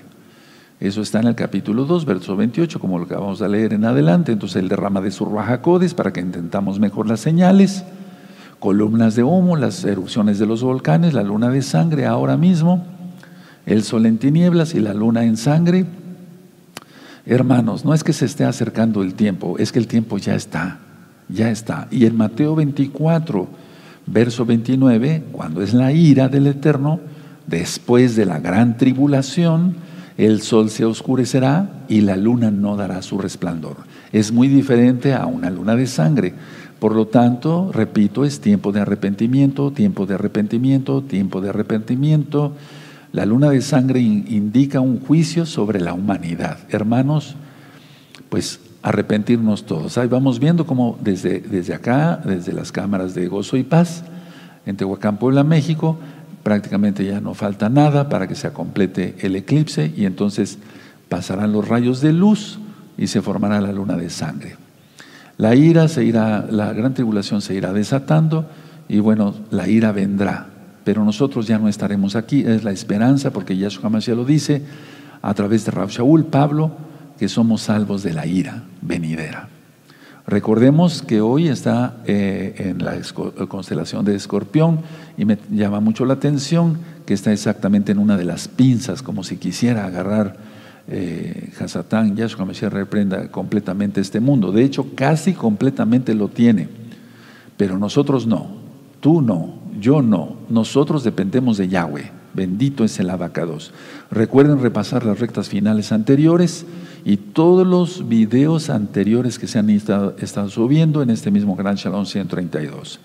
Eso 0.78 1.00
está 1.00 1.20
en 1.20 1.28
el 1.28 1.34
capítulo 1.34 1.84
2, 1.84 2.04
verso 2.04 2.36
28, 2.36 2.80
como 2.80 2.98
lo 2.98 3.06
que 3.06 3.14
vamos 3.14 3.40
a 3.40 3.48
leer 3.48 3.72
en 3.72 3.84
adelante. 3.84 4.32
Entonces 4.32 4.56
él 4.56 4.68
derrama 4.68 5.00
de 5.00 5.10
su 5.10 5.24
rajacodes 5.24 5.94
para 5.94 6.12
que 6.12 6.20
intentamos 6.20 6.78
mejor 6.78 7.08
las 7.08 7.20
señales, 7.20 7.84
columnas 8.58 9.16
de 9.16 9.24
humo, 9.24 9.56
las 9.56 9.84
erupciones 9.84 10.38
de 10.38 10.46
los 10.46 10.62
volcanes, 10.62 11.14
la 11.14 11.22
luna 11.22 11.50
de 11.50 11.62
sangre 11.62 12.06
ahora 12.06 12.36
mismo, 12.36 12.84
el 13.66 13.82
sol 13.82 14.06
en 14.06 14.18
tinieblas 14.18 14.74
y 14.74 14.80
la 14.80 14.94
luna 14.94 15.24
en 15.24 15.36
sangre. 15.36 15.86
Hermanos, 17.26 17.84
no 17.84 17.94
es 17.94 18.02
que 18.02 18.12
se 18.12 18.26
esté 18.26 18.44
acercando 18.44 19.02
el 19.02 19.14
tiempo, 19.14 19.56
es 19.58 19.70
que 19.72 19.78
el 19.78 19.86
tiempo 19.86 20.18
ya 20.18 20.34
está, 20.34 20.80
ya 21.32 21.50
está. 21.50 21.88
Y 21.90 22.06
en 22.06 22.16
Mateo 22.16 22.54
24, 22.54 23.48
verso 24.06 24.44
29, 24.44 25.24
cuando 25.32 25.62
es 25.62 25.74
la 25.74 25.92
ira 25.92 26.28
del 26.28 26.46
Eterno, 26.46 27.00
después 27.46 28.16
de 28.16 28.26
la 28.26 28.38
gran 28.38 28.76
tribulación, 28.76 29.76
el 30.16 30.42
sol 30.42 30.70
se 30.70 30.84
oscurecerá 30.84 31.84
y 31.88 32.02
la 32.02 32.16
luna 32.16 32.50
no 32.50 32.76
dará 32.76 33.02
su 33.02 33.18
resplandor. 33.18 33.76
Es 34.12 34.32
muy 34.32 34.48
diferente 34.48 35.14
a 35.14 35.26
una 35.26 35.50
luna 35.50 35.74
de 35.74 35.86
sangre. 35.86 36.34
Por 36.78 36.94
lo 36.94 37.06
tanto, 37.06 37.70
repito, 37.72 38.24
es 38.24 38.40
tiempo 38.40 38.72
de 38.72 38.80
arrepentimiento, 38.80 39.70
tiempo 39.70 40.04
de 40.04 40.14
arrepentimiento, 40.14 41.02
tiempo 41.02 41.40
de 41.40 41.48
arrepentimiento. 41.48 42.52
La 43.12 43.24
luna 43.24 43.50
de 43.50 43.62
sangre 43.62 44.00
indica 44.00 44.80
un 44.80 45.00
juicio 45.00 45.46
sobre 45.46 45.80
la 45.80 45.94
humanidad. 45.94 46.58
Hermanos, 46.70 47.36
pues 48.28 48.60
arrepentirnos 48.82 49.64
todos. 49.64 49.96
Ahí 49.96 50.08
vamos 50.08 50.38
viendo 50.38 50.66
cómo 50.66 50.98
desde, 51.00 51.40
desde 51.40 51.74
acá, 51.74 52.20
desde 52.24 52.52
las 52.52 52.72
cámaras 52.72 53.14
de 53.14 53.28
Gozo 53.28 53.56
y 53.56 53.62
Paz, 53.62 54.02
en 54.66 54.76
Tehuacán, 54.76 55.18
Puebla, 55.18 55.44
México, 55.44 55.98
prácticamente 56.42 57.04
ya 57.04 57.20
no 57.20 57.34
falta 57.34 57.68
nada 57.68 58.08
para 58.08 58.26
que 58.26 58.34
se 58.34 58.50
complete 58.52 59.16
el 59.20 59.36
eclipse 59.36 59.92
y 59.96 60.04
entonces 60.04 60.58
pasarán 61.08 61.52
los 61.52 61.68
rayos 61.68 62.00
de 62.00 62.12
luz 62.12 62.58
y 62.98 63.06
se 63.06 63.22
formará 63.22 63.60
la 63.60 63.72
luna 63.72 63.96
de 63.96 64.10
sangre. 64.10 64.56
La 65.38 65.54
ira 65.54 65.88
se 65.88 66.04
irá, 66.04 66.46
la 66.50 66.72
gran 66.72 66.94
tribulación 66.94 67.40
se 67.40 67.54
irá 67.54 67.72
desatando 67.72 68.46
y 68.88 68.98
bueno, 68.98 69.34
la 69.50 69.68
ira 69.68 69.92
vendrá, 69.92 70.46
pero 70.84 71.04
nosotros 71.04 71.46
ya 71.46 71.58
no 71.58 71.68
estaremos 71.68 72.16
aquí, 72.16 72.42
es 72.42 72.64
la 72.64 72.72
esperanza 72.72 73.30
porque 73.30 73.56
Yahshua 73.56 73.98
ya 74.00 74.14
lo 74.14 74.24
dice 74.24 74.62
a 75.22 75.32
través 75.34 75.64
de 75.64 75.70
Rab 75.70 75.88
Shaul, 75.88 76.24
Pablo, 76.24 76.72
que 77.22 77.28
somos 77.28 77.62
salvos 77.62 78.02
de 78.02 78.12
la 78.12 78.26
ira 78.26 78.64
venidera. 78.80 79.48
Recordemos 80.26 81.02
que 81.02 81.20
hoy 81.20 81.46
está 81.46 81.98
eh, 82.04 82.52
en 82.56 82.84
la 82.84 83.00
constelación 83.46 84.04
de 84.04 84.16
Escorpión 84.16 84.80
y 85.16 85.24
me 85.24 85.38
llama 85.48 85.78
mucho 85.78 86.04
la 86.04 86.14
atención 86.14 86.78
que 87.06 87.14
está 87.14 87.32
exactamente 87.32 87.92
en 87.92 88.00
una 88.00 88.16
de 88.16 88.24
las 88.24 88.48
pinzas, 88.48 89.04
como 89.04 89.22
si 89.22 89.36
quisiera 89.36 89.86
agarrar 89.86 90.36
eh, 90.88 91.52
Hasatán, 91.60 92.16
Yahshua 92.16 92.44
Mashiach 92.44 92.72
reprenda 92.72 93.28
completamente 93.28 94.00
este 94.00 94.18
mundo. 94.18 94.50
De 94.50 94.64
hecho, 94.64 94.88
casi 94.96 95.32
completamente 95.32 96.16
lo 96.16 96.26
tiene, 96.26 96.68
pero 97.56 97.78
nosotros 97.78 98.26
no, 98.26 98.48
tú 98.98 99.22
no, 99.22 99.60
yo 99.78 100.02
no, 100.02 100.38
nosotros 100.48 101.04
dependemos 101.04 101.56
de 101.56 101.68
Yahweh. 101.68 102.10
Bendito 102.34 102.82
es 102.82 102.98
el 102.98 103.10
abacados. 103.10 103.72
Recuerden 104.10 104.60
repasar 104.60 105.04
las 105.04 105.20
rectas 105.20 105.50
finales 105.50 105.92
anteriores 105.92 106.64
y 107.04 107.16
todos 107.16 107.66
los 107.66 108.08
videos 108.08 108.70
anteriores 108.70 109.38
que 109.38 109.46
se 109.46 109.58
han 109.58 109.70
estado, 109.70 110.14
subiendo 110.48 111.02
en 111.02 111.10
este 111.10 111.30
mismo 111.30 111.56
Gran 111.56 111.76
Shalom 111.76 112.06
132. 112.06 113.00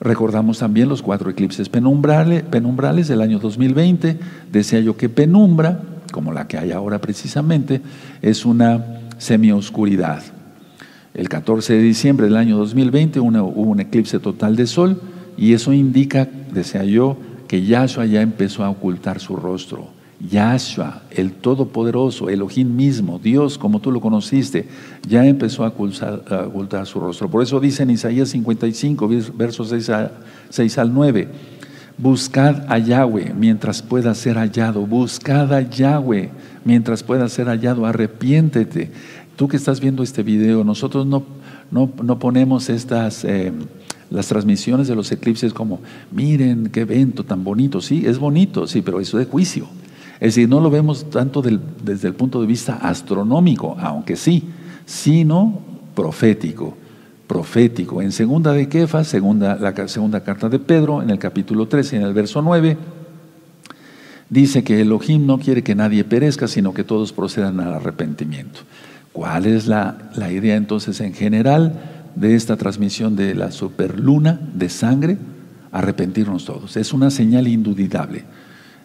Recordamos 0.00 0.58
también 0.58 0.88
los 0.88 1.02
cuatro 1.02 1.30
eclipses 1.30 1.68
penumbrales, 1.68 3.08
del 3.08 3.20
año 3.20 3.40
2020. 3.40 4.18
Decía 4.52 4.80
yo 4.80 4.96
que 4.96 5.08
penumbra, 5.08 5.80
como 6.12 6.32
la 6.32 6.46
que 6.46 6.58
hay 6.58 6.70
ahora 6.70 7.00
precisamente, 7.00 7.82
es 8.22 8.44
una 8.44 9.00
semioscuridad. 9.18 10.22
El 11.14 11.28
14 11.28 11.72
de 11.72 11.82
diciembre 11.82 12.26
del 12.26 12.36
año 12.36 12.56
2020 12.58 13.18
hubo 13.18 13.62
un 13.62 13.80
eclipse 13.80 14.20
total 14.20 14.54
de 14.54 14.66
sol 14.68 15.00
y 15.36 15.52
eso 15.52 15.72
indica, 15.72 16.28
decía 16.52 16.84
yo, 16.84 17.16
que 17.48 17.64
Yahshua 17.64 18.06
ya 18.06 18.20
empezó 18.20 18.62
a 18.62 18.70
ocultar 18.70 19.18
su 19.18 19.34
rostro 19.34 19.97
Yahshua, 20.20 21.02
el 21.10 21.32
Todopoderoso, 21.32 22.28
Elohim 22.28 22.74
mismo, 22.74 23.20
Dios 23.22 23.56
como 23.56 23.80
tú 23.80 23.92
lo 23.92 24.00
conociste, 24.00 24.66
ya 25.08 25.24
empezó 25.24 25.64
a 25.64 25.68
ocultar, 25.68 26.86
su 26.86 26.98
rostro. 26.98 27.30
Por 27.30 27.42
eso 27.42 27.60
dice 27.60 27.84
en 27.84 27.90
Isaías 27.90 28.30
55, 28.30 29.08
versos 29.34 29.72
6, 30.50 30.78
al 30.78 30.92
9, 30.92 31.28
buscad 31.98 32.64
a 32.68 32.78
Yahweh 32.78 33.32
mientras 33.38 33.80
pueda 33.80 34.12
ser 34.14 34.36
hallado, 34.36 34.86
buscad 34.86 35.52
a 35.52 35.60
Yahweh 35.60 36.30
mientras 36.64 37.04
pueda 37.04 37.28
ser 37.28 37.46
hallado, 37.46 37.86
arrepiéntete. 37.86 38.90
Tú 39.36 39.46
que 39.46 39.56
estás 39.56 39.78
viendo 39.78 40.02
este 40.02 40.24
video, 40.24 40.64
nosotros 40.64 41.06
no, 41.06 41.22
no, 41.70 42.18
ponemos 42.18 42.68
estas... 42.68 43.24
Eh, 43.24 43.52
las 44.10 44.26
transmisiones 44.26 44.88
de 44.88 44.94
los 44.94 45.12
eclipses 45.12 45.52
como, 45.52 45.80
miren 46.10 46.70
qué 46.72 46.80
evento 46.80 47.24
tan 47.24 47.44
bonito, 47.44 47.82
sí, 47.82 48.04
es 48.06 48.18
bonito, 48.18 48.66
sí, 48.66 48.80
pero 48.80 49.00
eso 49.00 49.20
es 49.20 49.26
de 49.26 49.30
juicio. 49.30 49.68
Es 50.20 50.34
decir, 50.34 50.48
no 50.48 50.60
lo 50.60 50.70
vemos 50.70 51.08
tanto 51.10 51.42
desde 51.42 52.08
el 52.08 52.14
punto 52.14 52.40
de 52.40 52.46
vista 52.46 52.74
astronómico, 52.74 53.76
aunque 53.78 54.16
sí, 54.16 54.44
sino 54.84 55.60
profético. 55.94 56.76
Profético. 57.28 58.02
En 58.02 58.10
segunda 58.10 58.52
de 58.52 58.68
Kefas, 58.68 59.06
segunda, 59.06 59.56
la 59.56 59.86
segunda 59.86 60.24
carta 60.24 60.48
de 60.48 60.58
Pedro, 60.58 61.02
en 61.02 61.10
el 61.10 61.18
capítulo 61.18 61.68
13, 61.68 61.96
en 61.96 62.02
el 62.02 62.14
verso 62.14 62.42
9, 62.42 62.76
dice 64.28 64.64
que 64.64 64.80
Elohim 64.80 65.24
no 65.24 65.38
quiere 65.38 65.62
que 65.62 65.74
nadie 65.74 66.02
perezca, 66.04 66.48
sino 66.48 66.74
que 66.74 66.84
todos 66.84 67.12
procedan 67.12 67.60
al 67.60 67.74
arrepentimiento. 67.74 68.60
¿Cuál 69.12 69.46
es 69.46 69.66
la, 69.66 70.10
la 70.16 70.32
idea 70.32 70.56
entonces 70.56 71.00
en 71.00 71.14
general 71.14 71.80
de 72.14 72.34
esta 72.34 72.56
transmisión 72.56 73.14
de 73.14 73.34
la 73.34 73.52
superluna 73.52 74.40
de 74.54 74.68
sangre? 74.68 75.18
Arrepentirnos 75.70 76.44
todos. 76.44 76.76
Es 76.76 76.92
una 76.92 77.10
señal 77.10 77.46
indudable. 77.46 78.24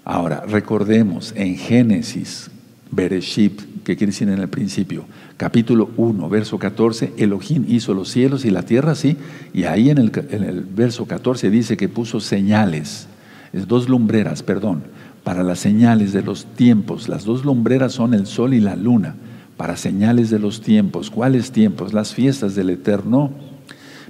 Ahora, 0.05 0.43
recordemos 0.47 1.33
en 1.35 1.55
Génesis, 1.55 2.51
Bereshit, 2.91 3.83
que 3.83 3.95
quiere 3.95 4.11
decir 4.11 4.29
en 4.29 4.39
el 4.39 4.49
principio, 4.49 5.05
capítulo 5.37 5.89
1, 5.97 6.29
verso 6.29 6.59
14, 6.59 7.13
Elohim 7.17 7.65
hizo 7.67 7.93
los 7.93 8.09
cielos 8.09 8.45
y 8.45 8.51
la 8.51 8.63
tierra, 8.63 8.95
sí, 8.95 9.17
y 9.53 9.63
ahí 9.63 9.89
en 9.89 9.97
el, 9.97 10.11
en 10.29 10.43
el 10.43 10.61
verso 10.61 11.05
14 11.05 11.49
dice 11.49 11.77
que 11.77 11.89
puso 11.89 12.19
señales, 12.19 13.07
es 13.53 13.67
dos 13.67 13.87
lumbreras, 13.87 14.43
perdón, 14.43 14.83
para 15.23 15.43
las 15.43 15.59
señales 15.59 16.11
de 16.11 16.21
los 16.21 16.45
tiempos. 16.45 17.07
Las 17.07 17.23
dos 17.23 17.45
lumbreras 17.45 17.93
son 17.93 18.13
el 18.13 18.25
sol 18.25 18.53
y 18.53 18.59
la 18.59 18.75
luna, 18.75 19.15
para 19.57 19.77
señales 19.77 20.29
de 20.29 20.39
los 20.39 20.61
tiempos. 20.61 21.09
¿Cuáles 21.09 21.51
tiempos? 21.51 21.93
Las 21.93 22.13
fiestas 22.13 22.55
del 22.55 22.71
Eterno, 22.71 23.31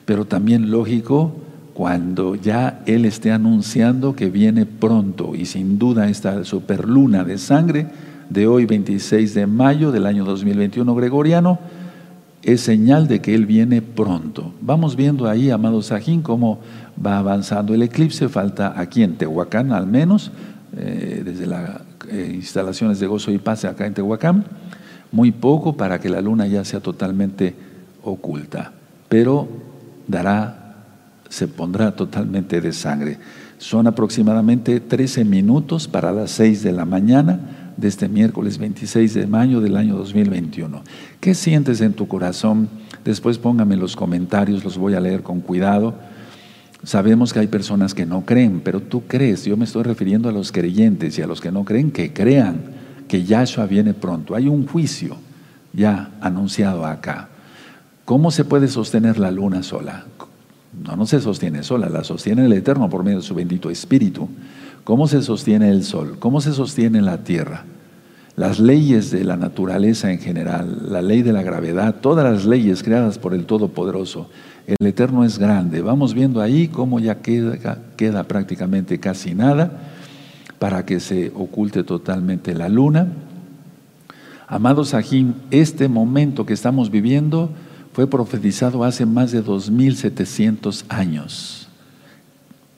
pero 0.06 0.26
también 0.26 0.72
lógico, 0.72 1.36
cuando 1.74 2.36
ya 2.36 2.82
Él 2.86 3.06
esté 3.06 3.32
anunciando 3.32 4.16
que 4.16 4.30
viene 4.30 4.66
pronto 4.66 5.36
y 5.36 5.46
sin 5.46 5.80
duda 5.80 6.10
esta 6.10 6.44
superluna 6.44 7.24
de 7.24 7.38
sangre 7.38 7.88
de 8.30 8.48
hoy 8.48 8.66
26 8.66 9.34
de 9.34 9.48
mayo 9.48 9.92
del 9.92 10.06
año 10.06 10.24
2021 10.26 10.94
gregoriano 10.96 11.60
es 12.44 12.62
señal 12.62 13.08
de 13.08 13.22
que 13.22 13.34
Él 13.34 13.46
viene 13.46 13.82
pronto. 13.82 14.54
Vamos 14.62 14.96
viendo 14.96 15.30
ahí, 15.30 15.50
amado 15.50 15.82
Sajín, 15.82 16.22
cómo 16.22 16.60
va 17.04 17.18
avanzando 17.18 17.74
el 17.74 17.82
eclipse. 17.82 18.28
Falta 18.28 18.74
aquí 18.80 19.02
en 19.02 19.16
Tehuacán 19.16 19.72
al 19.72 19.88
menos, 19.88 20.32
eh, 20.76 21.22
desde 21.24 21.48
las 21.48 21.82
eh, 22.10 22.32
instalaciones 22.36 23.00
de 23.00 23.08
gozo 23.08 23.32
y 23.32 23.38
paz 23.38 23.64
acá 23.64 23.86
en 23.86 23.94
Tehuacán, 23.94 24.44
muy 25.12 25.32
poco 25.32 25.78
para 25.78 26.00
que 26.00 26.10
la 26.10 26.22
luna 26.22 26.46
ya 26.48 26.66
sea 26.66 26.82
totalmente 26.82 27.56
oculta, 28.04 28.74
pero 29.08 29.48
dará 30.08 30.63
se 31.34 31.48
pondrá 31.48 31.96
totalmente 31.96 32.62
de 32.62 32.72
sangre. 32.72 33.18
Son 33.58 33.88
aproximadamente 33.88 34.80
13 34.80 35.26
minutos 35.26 35.88
para 35.88 36.12
las 36.12 36.30
6 36.30 36.62
de 36.62 36.72
la 36.72 36.86
mañana 36.86 37.74
de 37.76 37.88
este 37.88 38.08
miércoles 38.08 38.60
26 38.60 39.16
de 39.16 39.26
mayo 39.26 39.60
del 39.60 39.76
año 39.76 39.96
2021. 39.96 40.84
¿Qué 41.20 41.34
sientes 41.34 41.82
en 41.82 41.94
tu 41.94 42.08
corazón? 42.08 42.70
Después 43.04 43.40
póngame 43.40 43.78
los 43.78 43.96
comentarios, 43.96 44.64
los 44.64 44.78
voy 44.78 44.94
a 44.94 45.00
leer 45.00 45.24
con 45.24 45.42
cuidado. 45.42 45.96
Sabemos 46.84 47.34
que 47.34 47.40
hay 47.40 47.48
personas 47.48 47.96
que 47.96 48.06
no 48.06 48.26
creen, 48.26 48.62
pero 48.64 48.80
tú 48.80 49.02
crees. 49.08 49.44
Yo 49.44 49.58
me 49.58 49.66
estoy 49.66 49.82
refiriendo 49.82 50.30
a 50.30 50.34
los 50.34 50.52
creyentes 50.52 51.18
y 51.18 51.24
a 51.24 51.28
los 51.28 51.42
que 51.42 51.52
no 51.52 51.66
creen 51.66 51.90
que 51.90 52.14
crean 52.14 52.62
que 53.08 53.24
Yahshua 53.24 53.66
viene 53.66 53.96
pronto. 53.96 54.36
Hay 54.36 54.48
un 54.48 54.68
juicio 54.68 55.18
ya 55.74 56.12
anunciado 56.22 56.86
acá. 56.86 57.30
¿Cómo 58.06 58.30
se 58.30 58.46
puede 58.46 58.68
sostener 58.68 59.18
la 59.18 59.32
luna 59.32 59.64
sola? 59.64 60.06
No, 60.82 60.96
no 60.96 61.06
se 61.06 61.20
sostiene 61.20 61.64
sola, 61.64 61.90
la 61.90 62.04
sostiene 62.04 62.46
el 62.46 62.54
Eterno 62.54 62.90
por 62.90 63.04
medio 63.04 63.18
de 63.18 63.24
su 63.24 63.36
bendito 63.36 63.70
Espíritu. 63.70 64.30
¿Cómo 64.84 65.08
se 65.08 65.22
sostiene 65.22 65.70
el 65.70 65.84
sol? 65.84 66.18
¿Cómo 66.20 66.42
se 66.42 66.54
sostiene 66.54 67.02
la 67.02 67.24
tierra? 67.24 67.66
Las 68.36 68.60
leyes 68.60 69.12
de 69.12 69.24
la 69.24 69.38
naturaleza 69.38 70.12
en 70.12 70.20
general, 70.20 70.88
la 70.92 71.02
ley 71.02 71.22
de 71.22 71.32
la 71.32 71.44
gravedad, 71.44 71.96
todas 72.02 72.26
las 72.26 72.46
leyes 72.46 72.82
creadas 72.82 73.20
por 73.20 73.34
el 73.34 73.46
Todopoderoso. 73.46 74.30
El 74.66 74.88
Eterno 74.88 75.24
es 75.24 75.38
grande. 75.38 75.82
Vamos 75.82 76.14
viendo 76.14 76.42
ahí 76.42 76.68
cómo 76.68 77.00
ya 77.00 77.22
queda, 77.22 78.24
prácticamente 78.28 79.00
casi 79.00 79.36
nada 79.36 79.92
para 80.58 80.86
que 80.86 81.00
se 81.00 81.32
oculte 81.36 81.84
totalmente 81.84 82.56
la 82.56 82.70
luna. 82.70 83.08
Amados 84.48 84.90
Sahim, 84.90 85.34
este 85.52 85.88
momento 85.88 86.46
que 86.46 86.54
estamos 86.54 86.90
viviendo 86.90 87.50
fue 87.94 88.08
profetizado 88.08 88.84
hace 88.84 89.06
más 89.06 89.32
de 89.32 89.42
2700 89.42 90.86
años. 90.90 91.68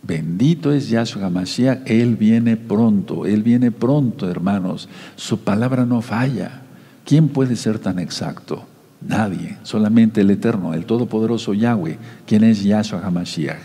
Bendito 0.03 0.71
es 0.71 0.89
Yahshua 0.89 1.29
Mashiach, 1.29 1.79
Él 1.85 2.15
viene 2.15 2.57
pronto, 2.57 3.25
Él 3.25 3.41
viene 3.41 3.71
pronto, 3.71 4.29
hermanos. 4.29 4.87
Su 5.15 5.39
palabra 5.39 5.85
no 5.85 6.01
falla. 6.01 6.61
¿Quién 7.05 7.29
puede 7.29 7.55
ser 7.55 7.79
tan 7.79 7.97
exacto? 7.97 8.65
Nadie, 9.01 9.57
solamente 9.63 10.21
el 10.21 10.29
Eterno, 10.29 10.73
el 10.73 10.85
Todopoderoso 10.85 11.53
Yahweh, 11.53 11.97
quien 12.27 12.43
es 12.43 12.63
Yahshua 12.63 13.01
HaMashiach. 13.03 13.57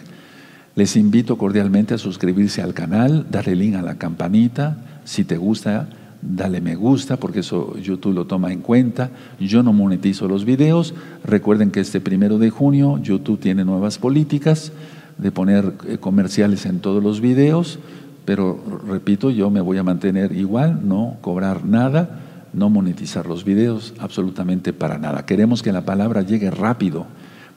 Les 0.76 0.96
invito 0.96 1.36
cordialmente 1.36 1.94
a 1.94 1.98
suscribirse 1.98 2.62
al 2.62 2.74
canal, 2.74 3.26
darle 3.30 3.56
link 3.56 3.74
a 3.74 3.82
la 3.82 3.96
campanita, 3.96 4.78
si 5.04 5.24
te 5.24 5.36
gusta 5.36 5.88
dale 6.22 6.60
me 6.60 6.74
gusta 6.74 7.16
porque 7.16 7.40
eso 7.40 7.76
YouTube 7.78 8.14
lo 8.14 8.26
toma 8.26 8.52
en 8.52 8.60
cuenta. 8.60 9.10
Yo 9.38 9.62
no 9.62 9.72
monetizo 9.72 10.28
los 10.28 10.44
videos. 10.44 10.94
Recuerden 11.24 11.70
que 11.70 11.80
este 11.80 12.00
primero 12.00 12.38
de 12.38 12.50
junio 12.50 12.98
YouTube 12.98 13.40
tiene 13.40 13.64
nuevas 13.64 13.98
políticas 13.98 14.72
de 15.20 15.32
poner 15.32 15.74
eh, 15.86 15.98
comerciales 15.98 16.66
en 16.66 16.80
todos 16.80 17.02
los 17.02 17.20
videos, 17.20 17.78
pero 18.24 18.58
repito, 18.86 19.30
yo 19.30 19.50
me 19.50 19.60
voy 19.60 19.78
a 19.78 19.82
mantener 19.82 20.32
igual, 20.32 20.80
no 20.86 21.16
cobrar 21.20 21.64
nada, 21.64 22.20
no 22.52 22.70
monetizar 22.70 23.26
los 23.26 23.44
videos, 23.44 23.94
absolutamente 23.98 24.72
para 24.72 24.98
nada. 24.98 25.26
Queremos 25.26 25.62
que 25.62 25.72
la 25.72 25.84
palabra 25.84 26.22
llegue 26.22 26.50
rápido, 26.50 27.06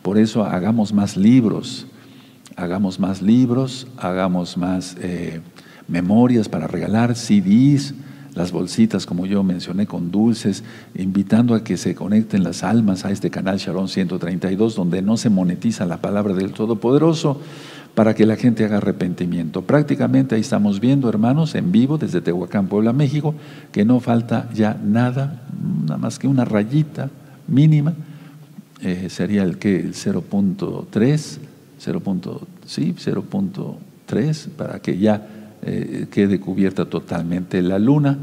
por 0.01 0.17
eso 0.17 0.43
hagamos 0.43 0.93
más 0.93 1.15
libros, 1.15 1.87
hagamos 2.55 2.99
más 2.99 3.21
libros, 3.21 3.87
hagamos 3.97 4.57
más 4.57 4.97
eh, 4.99 5.39
memorias 5.87 6.49
para 6.49 6.67
regalar, 6.67 7.15
CDs, 7.15 7.93
las 8.35 8.51
bolsitas, 8.51 9.05
como 9.05 9.25
yo 9.25 9.43
mencioné, 9.43 9.85
con 9.85 10.11
dulces, 10.11 10.63
invitando 10.95 11.55
a 11.55 11.63
que 11.63 11.77
se 11.77 11.93
conecten 11.93 12.43
las 12.43 12.63
almas 12.63 13.05
a 13.05 13.11
este 13.11 13.29
canal 13.29 13.57
Sharon 13.57 13.87
132, 13.87 14.75
donde 14.75 15.01
no 15.01 15.17
se 15.17 15.29
monetiza 15.29 15.85
la 15.85 15.97
palabra 15.97 16.33
del 16.33 16.51
Todopoderoso, 16.51 17.39
para 17.95 18.15
que 18.15 18.25
la 18.25 18.35
gente 18.35 18.65
haga 18.65 18.77
arrepentimiento. 18.77 19.61
Prácticamente 19.61 20.35
ahí 20.35 20.41
estamos 20.41 20.79
viendo, 20.79 21.09
hermanos, 21.09 21.53
en 21.53 21.71
vivo 21.71 21.97
desde 21.97 22.21
Tehuacán, 22.21 22.67
Puebla, 22.67 22.91
México, 22.91 23.35
que 23.71 23.85
no 23.85 23.99
falta 23.99 24.49
ya 24.53 24.79
nada, 24.83 25.43
nada 25.85 25.97
más 25.97 26.17
que 26.17 26.27
una 26.27 26.43
rayita 26.43 27.11
mínima, 27.47 27.93
eh, 28.81 29.09
sería 29.09 29.43
el 29.43 29.59
que 29.59 29.79
el 29.79 29.93
0.3, 29.93 31.37
0. 31.79 32.01
sí, 32.65 32.95
0.3, 32.97 34.49
para 34.49 34.79
que 34.79 34.97
ya 34.97 35.42
eh, 35.65 36.07
quede 36.11 36.39
cubierta 36.39 36.85
totalmente 36.85 37.61
la 37.61 37.79
luna. 37.79 38.17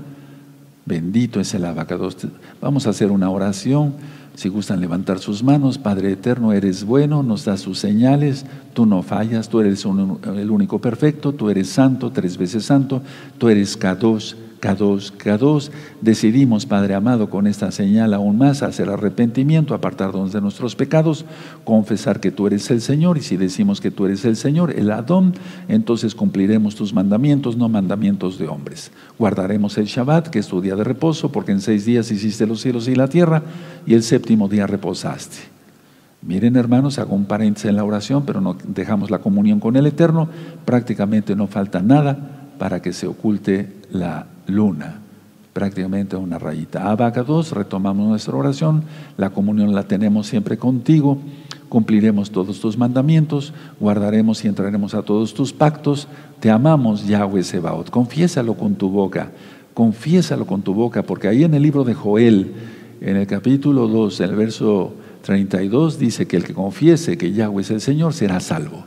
Bendito 0.86 1.41
es 1.41 1.55
el 1.55 1.64
abacados. 1.64 2.16
Vamos 2.61 2.86
a 2.86 2.91
hacer 2.91 3.11
una 3.11 3.30
oración. 3.30 3.95
Si 4.34 4.49
gustan 4.49 4.80
levantar 4.80 5.18
sus 5.18 5.43
manos, 5.43 5.78
Padre 5.78 6.12
eterno, 6.12 6.53
eres 6.53 6.84
bueno, 6.84 7.22
nos 7.22 7.45
das 7.45 7.61
sus 7.61 7.78
señales, 7.78 8.47
tú 8.74 8.86
no 8.86 9.03
fallas, 9.03 9.49
tú 9.49 9.61
eres 9.61 9.84
el 9.84 10.51
único 10.51 10.78
perfecto, 10.78 11.32
tú 11.32 11.51
eres 11.51 11.68
santo, 11.68 12.11
tres 12.11 12.38
veces 12.38 12.64
santo, 12.64 13.03
tú 13.38 13.49
eres 13.49 13.76
Kadosh 13.76 14.34
K2, 14.61 15.12
K2, 15.16 15.70
decidimos, 16.02 16.66
Padre 16.66 16.94
amado, 16.94 17.30
con 17.30 17.46
esta 17.46 17.70
señal 17.70 18.12
aún 18.12 18.36
más, 18.36 18.62
hacer 18.62 18.90
arrepentimiento, 18.90 19.74
apartarnos 19.74 20.32
de 20.32 20.40
nuestros 20.40 20.76
pecados, 20.76 21.24
confesar 21.64 22.20
que 22.20 22.30
tú 22.30 22.46
eres 22.46 22.70
el 22.70 22.82
Señor, 22.82 23.16
y 23.16 23.22
si 23.22 23.36
decimos 23.36 23.80
que 23.80 23.90
tú 23.90 24.04
eres 24.04 24.24
el 24.24 24.36
Señor, 24.36 24.72
el 24.78 24.90
Adón, 24.90 25.34
entonces 25.68 26.14
cumpliremos 26.14 26.74
tus 26.74 26.92
mandamientos, 26.92 27.56
no 27.56 27.68
mandamientos 27.68 28.38
de 28.38 28.48
hombres. 28.48 28.92
Guardaremos 29.18 29.78
el 29.78 29.86
Shabbat, 29.86 30.28
que 30.28 30.40
es 30.40 30.48
tu 30.48 30.61
día 30.61 30.76
de 30.76 30.84
reposo, 30.84 31.32
porque 31.32 31.52
en 31.52 31.61
seis 31.61 31.86
días 31.86 32.11
hiciste 32.11 32.46
los 32.46 32.61
cielos 32.61 32.86
y 32.88 32.94
la 32.94 33.08
tierra, 33.08 33.42
y 33.86 33.94
el 33.94 34.02
séptimo 34.02 34.48
día 34.48 34.66
reposaste. 34.66 35.38
Miren 36.22 36.56
hermanos, 36.56 36.98
hago 36.98 37.14
un 37.14 37.24
paréntesis 37.24 37.70
en 37.70 37.76
la 37.76 37.84
oración, 37.84 38.24
pero 38.26 38.42
no 38.42 38.54
dejamos 38.68 39.11
la 39.11 39.20
comunión 39.20 39.58
con 39.58 39.76
el 39.76 39.86
Eterno, 39.86 40.28
prácticamente 40.66 41.34
no 41.34 41.46
falta 41.46 41.80
nada 41.80 42.50
para 42.58 42.82
que 42.82 42.92
se 42.92 43.06
oculte 43.06 43.72
la 43.90 44.26
luna. 44.51 45.01
Prácticamente 45.53 46.16
una 46.16 46.38
rayita. 46.38 46.90
Abacados, 46.90 47.53
retomamos 47.53 48.09
nuestra 48.09 48.36
oración. 48.36 48.84
La 49.16 49.30
comunión 49.30 49.74
la 49.74 49.84
tenemos 49.84 50.26
siempre 50.26 50.59
contigo. 50.59 51.18
Cumpliremos 51.68 52.32
todos 52.32 52.59
tus 52.61 52.76
mandamientos, 52.76 53.53
guardaremos 53.78 54.44
y 54.44 54.48
entraremos 54.48 54.92
a 54.94 55.03
todos 55.03 55.34
tus 55.34 55.53
pactos. 55.53 56.09
Te 56.40 56.51
amamos, 56.51 57.07
Yahweh 57.07 57.44
Sebaot. 57.44 57.90
Confiésalo 57.90 58.55
con 58.55 58.74
tu 58.74 58.88
boca, 58.88 59.30
confiésalo 59.72 60.46
con 60.46 60.62
tu 60.62 60.74
boca, 60.74 61.05
porque 61.05 61.28
ahí 61.28 61.44
en 61.44 61.55
el 61.55 61.62
libro 61.62 61.84
de 61.84 61.94
Joel, 61.94 62.53
en 63.01 63.16
el 63.16 63.26
capítulo 63.28 63.86
2, 63.86 64.20
el 64.20 64.34
verso 64.34 64.94
32, 65.22 65.98
dice 65.98 66.26
que 66.26 66.38
el 66.38 66.44
que 66.44 66.55
confiese 66.55 67.16
que 67.16 67.32
Yahweh 67.32 67.62
es 67.62 67.70
el 67.70 67.80
Señor 67.80 68.14
será 68.14 68.40
salvo. 68.40 68.84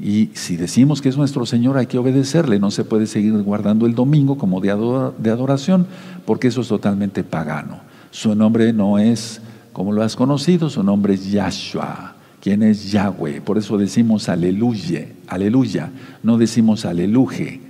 Y 0.00 0.30
si 0.34 0.56
decimos 0.56 1.02
que 1.02 1.08
es 1.08 1.16
nuestro 1.16 1.44
Señor, 1.44 1.76
hay 1.76 1.86
que 1.86 1.98
obedecerle. 1.98 2.60
No 2.60 2.70
se 2.70 2.84
puede 2.84 3.06
seguir 3.06 3.32
guardando 3.42 3.86
el 3.86 3.94
domingo 3.94 4.38
como 4.38 4.60
de 4.60 4.70
adoración, 4.70 5.86
porque 6.24 6.48
eso 6.48 6.60
es 6.60 6.68
totalmente 6.68 7.24
pagano. 7.24 7.80
Su 8.10 8.34
nombre 8.34 8.72
no 8.72 8.98
es 8.98 9.40
como 9.72 9.92
lo 9.92 10.02
has 10.02 10.16
conocido, 10.16 10.70
su 10.70 10.82
nombre 10.82 11.14
es 11.14 11.30
Yahshua, 11.30 12.14
quien 12.40 12.62
es 12.62 12.90
Yahweh. 12.90 13.40
Por 13.40 13.58
eso 13.58 13.76
decimos 13.76 14.28
aleluya, 14.28 15.06
aleluya. 15.26 15.90
No 16.22 16.38
decimos 16.38 16.84
aleluje, 16.84 17.60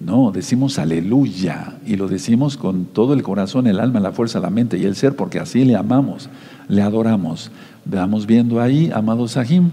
no, 0.00 0.32
decimos 0.32 0.78
aleluya. 0.78 1.78
Y 1.86 1.96
lo 1.96 2.08
decimos 2.08 2.56
con 2.56 2.84
todo 2.86 3.14
el 3.14 3.22
corazón, 3.22 3.66
el 3.66 3.80
alma, 3.80 4.00
la 4.00 4.12
fuerza, 4.12 4.40
la 4.40 4.50
mente 4.50 4.76
y 4.76 4.84
el 4.84 4.96
ser, 4.96 5.14
porque 5.14 5.38
así 5.38 5.64
le 5.64 5.76
amamos, 5.76 6.28
le 6.68 6.82
adoramos. 6.82 7.50
Veamos 7.84 8.26
viendo 8.26 8.60
ahí, 8.60 8.90
amados 8.92 9.32
Sahim 9.32 9.70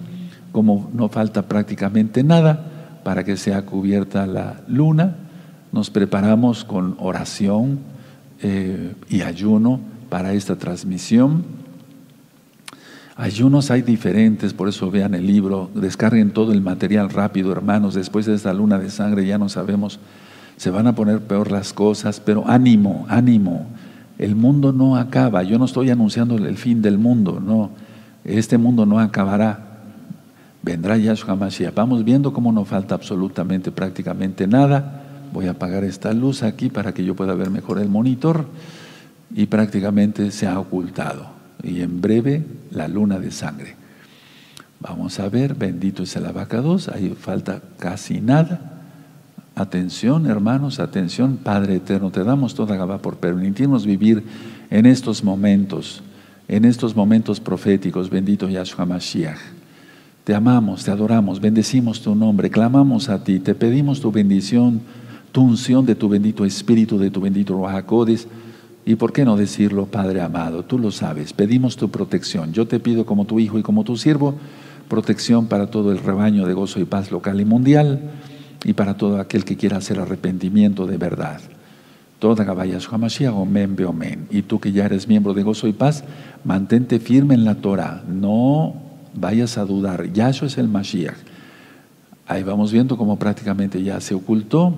como 0.52 0.90
no 0.94 1.10
falta 1.10 1.44
prácticamente 1.44 2.24
nada 2.24 3.00
para 3.04 3.24
que 3.24 3.38
sea 3.38 3.66
cubierta 3.66 4.28
la 4.28 4.62
luna, 4.68 5.16
nos 5.72 5.90
preparamos 5.90 6.64
con 6.64 6.96
oración 7.00 7.80
eh, 8.42 8.94
y 9.10 9.22
ayuno 9.22 9.80
para 10.10 10.34
esta 10.34 10.56
transmisión. 10.56 11.44
Ayunos 13.16 13.72
hay 13.72 13.82
diferentes, 13.82 14.54
por 14.54 14.70
eso 14.70 14.92
vean 14.92 15.16
el 15.16 15.26
libro, 15.26 15.72
descarguen 15.74 16.32
todo 16.32 16.52
el 16.52 16.62
material 16.62 17.10
rápido, 17.10 17.52
hermanos, 17.52 17.96
después 17.96 18.28
de 18.28 18.36
esta 18.36 18.54
luna 18.54 18.78
de 18.78 18.92
sangre 18.92 19.26
ya 19.26 19.40
no 19.40 19.50
sabemos, 19.50 20.00
se 20.56 20.70
van 20.70 20.86
a 20.86 20.94
poner 20.94 21.22
peor 21.22 21.52
las 21.52 21.74
cosas, 21.74 22.20
pero 22.20 22.48
ánimo, 22.48 23.08
ánimo, 23.10 23.66
el 24.20 24.36
mundo 24.36 24.72
no 24.72 24.98
acaba, 24.98 25.42
yo 25.44 25.58
no 25.58 25.66
estoy 25.66 25.90
anunciando 25.90 26.38
el 26.38 26.58
fin 26.58 26.82
del 26.84 27.00
mundo, 27.00 27.40
no, 27.44 27.72
este 28.24 28.60
mundo 28.60 28.86
no 28.86 29.00
acabará, 29.00 29.67
vendrá 30.68 30.98
Yahshua 30.98 31.38
Mashiach. 31.38 31.74
Vamos 31.74 32.04
viendo 32.04 32.34
cómo 32.34 32.52
no 32.52 32.66
falta 32.66 32.94
absolutamente 32.94 33.72
prácticamente 33.72 34.48
nada. 34.48 35.04
Voy 35.32 35.48
a 35.48 35.52
apagar 35.52 35.86
esta 35.86 36.12
luz 36.12 36.44
aquí 36.44 36.70
para 36.70 36.94
que 36.94 37.06
yo 37.06 37.16
pueda 37.16 37.34
ver 37.36 37.50
mejor 37.50 37.80
el 37.80 37.88
monitor 37.88 38.46
y 39.34 39.46
prácticamente 39.46 40.30
se 40.32 40.46
ha 40.46 40.60
ocultado. 40.60 41.26
Y 41.64 41.82
en 41.82 42.02
breve 42.02 42.44
la 42.72 42.90
luna 42.90 43.18
de 43.18 43.32
sangre. 43.32 43.76
Vamos 44.82 45.20
a 45.22 45.30
ver, 45.30 45.56
bendito 45.56 46.04
es 46.04 46.16
el 46.18 46.26
abacados, 46.26 46.90
ahí 46.90 47.16
falta 47.18 47.62
casi 47.80 48.20
nada. 48.20 48.84
Atención, 49.56 50.28
hermanos, 50.28 50.80
atención, 50.80 51.38
Padre 51.38 51.78
eterno, 51.78 52.12
te 52.12 52.24
damos 52.26 52.54
toda 52.54 52.76
Gabá 52.76 52.98
por 53.00 53.18
permitirnos 53.18 53.86
vivir 53.86 54.24
en 54.70 54.86
estos 54.86 55.24
momentos, 55.24 56.04
en 56.50 56.66
estos 56.66 56.94
momentos 56.94 57.40
proféticos, 57.40 58.10
bendito 58.10 58.50
Yahshua 58.50 58.86
Mashiach. 58.86 59.57
Te 60.28 60.36
amamos, 60.36 60.84
te 60.84 60.92
adoramos, 60.92 61.40
bendecimos 61.40 62.02
tu 62.02 62.14
nombre, 62.14 62.50
clamamos 62.50 63.08
a 63.08 63.24
ti, 63.24 63.40
te 63.40 63.56
pedimos 63.56 64.02
tu 64.02 64.12
bendición, 64.12 64.82
tu 65.32 65.42
unción 65.42 65.86
de 65.86 65.96
tu 65.96 66.10
bendito 66.10 66.44
Espíritu, 66.44 67.00
de 67.00 67.10
tu 67.10 67.22
bendito 67.22 67.54
Ruajacodes. 67.54 68.28
Y 68.86 68.96
por 68.96 69.14
qué 69.14 69.24
no 69.24 69.38
decirlo, 69.38 69.86
Padre 69.86 70.20
amado, 70.20 70.66
tú 70.66 70.80
lo 70.80 70.92
sabes, 70.92 71.32
pedimos 71.32 71.78
tu 71.78 71.88
protección. 71.92 72.52
Yo 72.52 72.68
te 72.68 72.82
pido 72.82 73.06
como 73.06 73.24
tu 73.24 73.40
hijo 73.40 73.58
y 73.58 73.64
como 73.64 73.86
tu 73.86 73.96
siervo, 73.96 74.36
protección 74.90 75.46
para 75.46 75.68
todo 75.68 75.94
el 75.94 76.00
rebaño 76.00 76.46
de 76.46 76.54
gozo 76.54 76.82
y 76.82 76.84
paz 76.84 77.10
local 77.10 77.40
y 77.40 77.46
mundial 77.46 78.12
y 78.66 78.74
para 78.74 78.98
todo 78.98 79.22
aquel 79.22 79.46
que 79.46 79.56
quiera 79.56 79.78
hacer 79.78 79.98
arrepentimiento 79.98 80.88
de 80.88 80.98
verdad. 80.98 81.40
Toda 82.20 82.44
Gabayas 82.44 82.92
Hamashiach, 82.92 83.34
Omen 83.34 83.78
Beomen. 83.78 84.28
Y 84.30 84.42
tú 84.42 84.60
que 84.60 84.74
ya 84.74 84.88
eres 84.88 85.08
miembro 85.08 85.34
de 85.34 85.44
Gozo 85.44 85.70
y 85.70 85.72
Paz, 85.72 86.04
mantente 86.44 87.00
firme 87.00 87.34
en 87.34 87.46
la 87.46 87.56
Torah. 87.56 88.04
No 88.10 88.87
vayas 89.20 89.58
a 89.58 89.66
dudar. 89.66 90.12
Yahshua 90.12 90.48
es 90.48 90.58
el 90.58 90.68
Mashiach. 90.68 91.18
Ahí 92.28 92.44
vamos 92.44 92.72
viendo 92.72 92.98
cómo 92.98 93.18
prácticamente 93.18 93.82
ya 93.82 94.00
se 94.02 94.14
ocultó. 94.14 94.78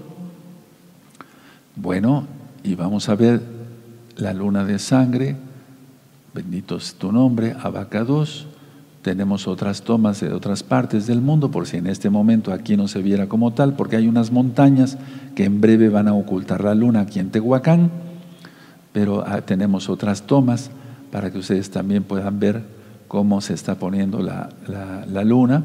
Bueno, 1.76 2.28
y 2.64 2.76
vamos 2.76 3.10
a 3.10 3.16
ver 3.16 3.42
la 4.18 4.34
luna 4.34 4.66
de 4.66 4.80
sangre. 4.80 5.36
Bendito 6.34 6.78
es 6.78 6.96
tu 6.96 7.12
nombre, 7.12 7.56
Abacados. 7.62 8.48
Tenemos 9.02 9.48
otras 9.48 9.82
tomas 9.82 10.20
de 10.20 10.34
otras 10.34 10.62
partes 10.62 11.08
del 11.08 11.22
mundo, 11.22 11.50
por 11.50 11.68
si 11.68 11.78
en 11.78 11.88
este 11.88 12.10
momento 12.10 12.52
aquí 12.52 12.76
no 12.76 12.88
se 12.88 13.02
viera 13.02 13.28
como 13.28 13.54
tal, 13.54 13.76
porque 13.76 13.96
hay 13.96 14.08
unas 14.08 14.32
montañas 14.32 14.98
que 15.36 15.46
en 15.46 15.62
breve 15.62 15.88
van 15.88 16.10
a 16.10 16.14
ocultar 16.14 16.64
la 16.64 16.76
luna 16.76 17.02
aquí 17.02 17.20
en 17.20 17.30
Tehuacán, 17.32 17.90
pero 18.92 19.24
ah, 19.26 19.42
tenemos 19.42 19.88
otras 19.88 20.24
tomas 20.24 20.70
para 21.12 21.32
que 21.32 21.38
ustedes 21.38 21.72
también 21.72 22.04
puedan 22.04 22.40
ver 22.40 22.79
cómo 23.10 23.41
se 23.41 23.55
está 23.55 23.76
poniendo 23.76 24.22
la, 24.22 25.24
luna. 25.26 25.64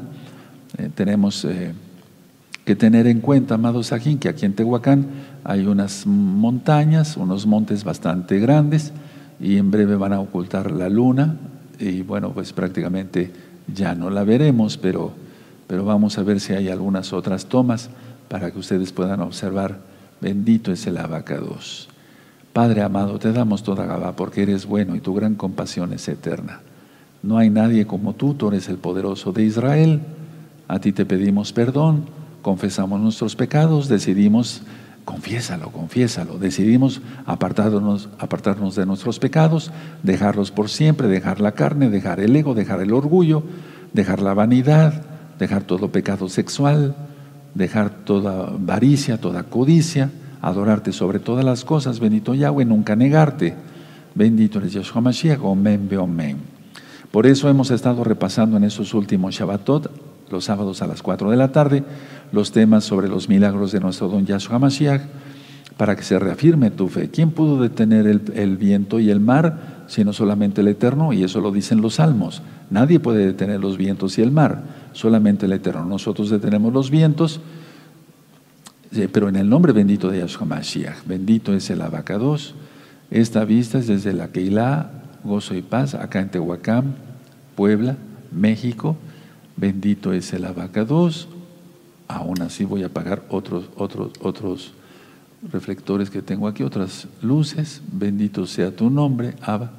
Eh, 0.77 0.89
tenemos 0.93 1.45
eh, 1.45 1.73
que 2.65 2.75
tener 2.75 3.05
en 3.05 3.21
cuenta, 3.21 3.53
amados 3.53 3.87
Sajín, 3.87 4.17
que 4.17 4.27
aquí 4.27 4.45
en 4.45 4.53
Tehuacán 4.53 5.05
hay 5.43 5.67
unas 5.67 6.07
montañas, 6.07 7.15
unos 7.15 7.45
montes 7.45 7.83
bastante 7.83 8.39
grandes 8.39 8.91
y 9.39 9.57
en 9.57 9.69
breve 9.69 9.95
van 9.95 10.11
a 10.11 10.19
ocultar 10.19 10.71
la 10.71 10.89
luna 10.89 11.37
y 11.79 12.01
bueno, 12.01 12.31
pues 12.31 12.51
prácticamente 12.51 13.31
ya 13.71 13.93
no 13.93 14.09
la 14.09 14.23
veremos, 14.23 14.77
pero, 14.77 15.13
pero 15.67 15.85
vamos 15.85 16.17
a 16.17 16.23
ver 16.23 16.39
si 16.39 16.53
hay 16.53 16.69
algunas 16.69 17.13
otras 17.13 17.45
tomas 17.45 17.91
para 18.27 18.49
que 18.49 18.57
ustedes 18.57 18.91
puedan 18.91 19.21
observar. 19.21 19.77
Bendito 20.19 20.71
es 20.71 20.87
el 20.87 20.97
abacados. 20.97 21.89
Padre 22.53 22.81
amado, 22.81 23.19
te 23.19 23.31
damos 23.31 23.61
toda 23.61 23.85
Gabá 23.85 24.15
porque 24.15 24.41
eres 24.41 24.65
bueno 24.65 24.95
y 24.95 24.99
tu 24.99 25.13
gran 25.13 25.35
compasión 25.35 25.93
es 25.93 26.07
eterna. 26.07 26.61
No 27.25 27.39
hay 27.39 27.49
nadie 27.49 27.87
como 27.87 28.13
tú, 28.13 28.35
tú 28.35 28.49
eres 28.49 28.69
el 28.69 28.77
poderoso 28.77 29.31
de 29.31 29.43
Israel. 29.43 30.01
A 30.67 30.77
ti 30.77 30.91
te 30.91 31.07
pedimos 31.07 31.53
perdón, 31.53 32.05
confesamos 32.43 33.01
nuestros 33.01 33.35
pecados, 33.35 33.89
decidimos, 33.89 34.61
confiésalo, 35.05 35.71
confiésalo, 35.71 36.37
decidimos 36.37 37.01
apartarnos, 37.25 38.09
apartarnos 38.19 38.75
de 38.75 38.85
nuestros 38.85 39.17
pecados, 39.17 39.71
dejarlos 40.03 40.51
por 40.51 40.69
siempre, 40.69 41.07
dejar 41.07 41.41
la 41.41 41.53
carne, 41.53 41.89
dejar 41.89 42.19
el 42.19 42.35
ego, 42.35 42.53
dejar 42.53 42.79
el 42.81 42.93
orgullo, 42.93 43.41
dejar 43.91 44.21
la 44.21 44.35
vanidad, 44.35 45.01
dejar 45.39 45.63
todo 45.63 45.91
pecado 45.91 46.29
sexual, 46.29 46.95
dejar 47.55 47.89
toda 47.89 48.49
avaricia, 48.49 49.19
toda 49.19 49.41
codicia, 49.45 50.11
adorarte 50.43 50.91
sobre 50.91 51.17
todas 51.17 51.43
las 51.43 51.65
cosas, 51.65 51.99
bendito 51.99 52.35
Yahweh, 52.35 52.65
nunca 52.65 52.95
negarte. 52.95 53.55
Bendito 54.13 54.59
eres 54.59 54.73
Yahshua 54.73 55.01
Mashiach, 55.01 55.43
omen, 55.43 55.89
omen. 55.97 56.54
Por 57.15 57.27
eso 57.27 57.47
hemos 57.47 57.71
estado 57.71 58.03
repasando 58.03 58.57
en 58.57 58.65
estos 58.65 58.93
últimos 58.93 59.35
Shabbatot, 59.35 59.89
los 60.29 60.43
sábados 60.43 60.81
a 60.81 60.87
las 60.87 61.01
4 61.01 61.31
de 61.31 61.37
la 61.37 61.53
tarde, 61.53 61.81
los 62.33 62.51
temas 62.51 62.83
sobre 62.83 63.07
los 63.07 63.29
milagros 63.29 63.71
de 63.71 63.79
nuestro 63.79 64.09
don 64.09 64.25
Yahshua 64.25 64.59
Mashiach, 64.59 65.01
para 65.77 65.95
que 65.95 66.03
se 66.03 66.19
reafirme 66.19 66.71
tu 66.71 66.89
fe. 66.89 67.09
¿Quién 67.09 67.31
pudo 67.31 67.61
detener 67.61 68.05
el, 68.05 68.57
viento 68.57 68.99
y 68.99 69.11
el 69.11 69.21
mar, 69.21 69.85
sino 69.87 70.11
solamente 70.11 70.59
el 70.59 70.67
Eterno? 70.67 71.13
Y 71.13 71.23
eso 71.23 71.39
lo 71.39 71.53
dicen 71.53 71.79
los 71.79 71.95
salmos. 71.95 72.41
Nadie 72.69 72.99
puede 72.99 73.25
detener 73.25 73.61
los 73.61 73.77
vientos 73.77 74.17
y 74.17 74.21
el 74.21 74.31
mar, 74.31 74.63
solamente 74.91 75.45
el 75.45 75.53
Eterno. 75.53 75.85
Nosotros 75.85 76.29
detenemos 76.29 76.73
los 76.73 76.89
vientos, 76.89 77.39
eh, 78.91 79.07
pero 79.09 79.29
en 79.29 79.37
el 79.37 79.47
nombre 79.47 79.71
bendito 79.71 80.09
de 80.09 80.19
Yahshua 80.19 80.47
Mashiach. 80.47 81.05
Bendito 81.05 81.53
es 81.53 81.69
el 81.69 81.79
abacados. 81.79 82.55
Esta 83.09 83.45
vista 83.45 83.77
es 83.77 83.87
desde 83.87 84.11
la 84.11 84.33
Keilah, 84.33 85.04
gozo 85.25 85.55
y 85.55 85.61
paz, 85.61 85.95
acá 85.95 86.21
en 86.21 86.29
Tehuacán, 86.29 86.95
Puebla, 87.55 87.97
México. 88.31 88.95
Bendito 89.57 90.13
es 90.13 90.31
el 90.33 90.45
abacados. 90.45 91.27
Aún 92.07 92.41
así 92.41 92.65
voy 92.65 92.83
a 92.83 92.87
apagar 92.87 93.23
otros, 93.29 93.69
otros, 93.75 94.11
otros 94.21 94.73
reflectores 95.51 96.09
que 96.09 96.21
tengo 96.21 96.47
aquí, 96.47 96.63
otras 96.63 97.07
luces. 97.21 97.81
Bendito 97.91 98.45
sea 98.45 98.75
tu 98.75 98.89
nombre, 98.89 99.35
Abba. 99.41 99.71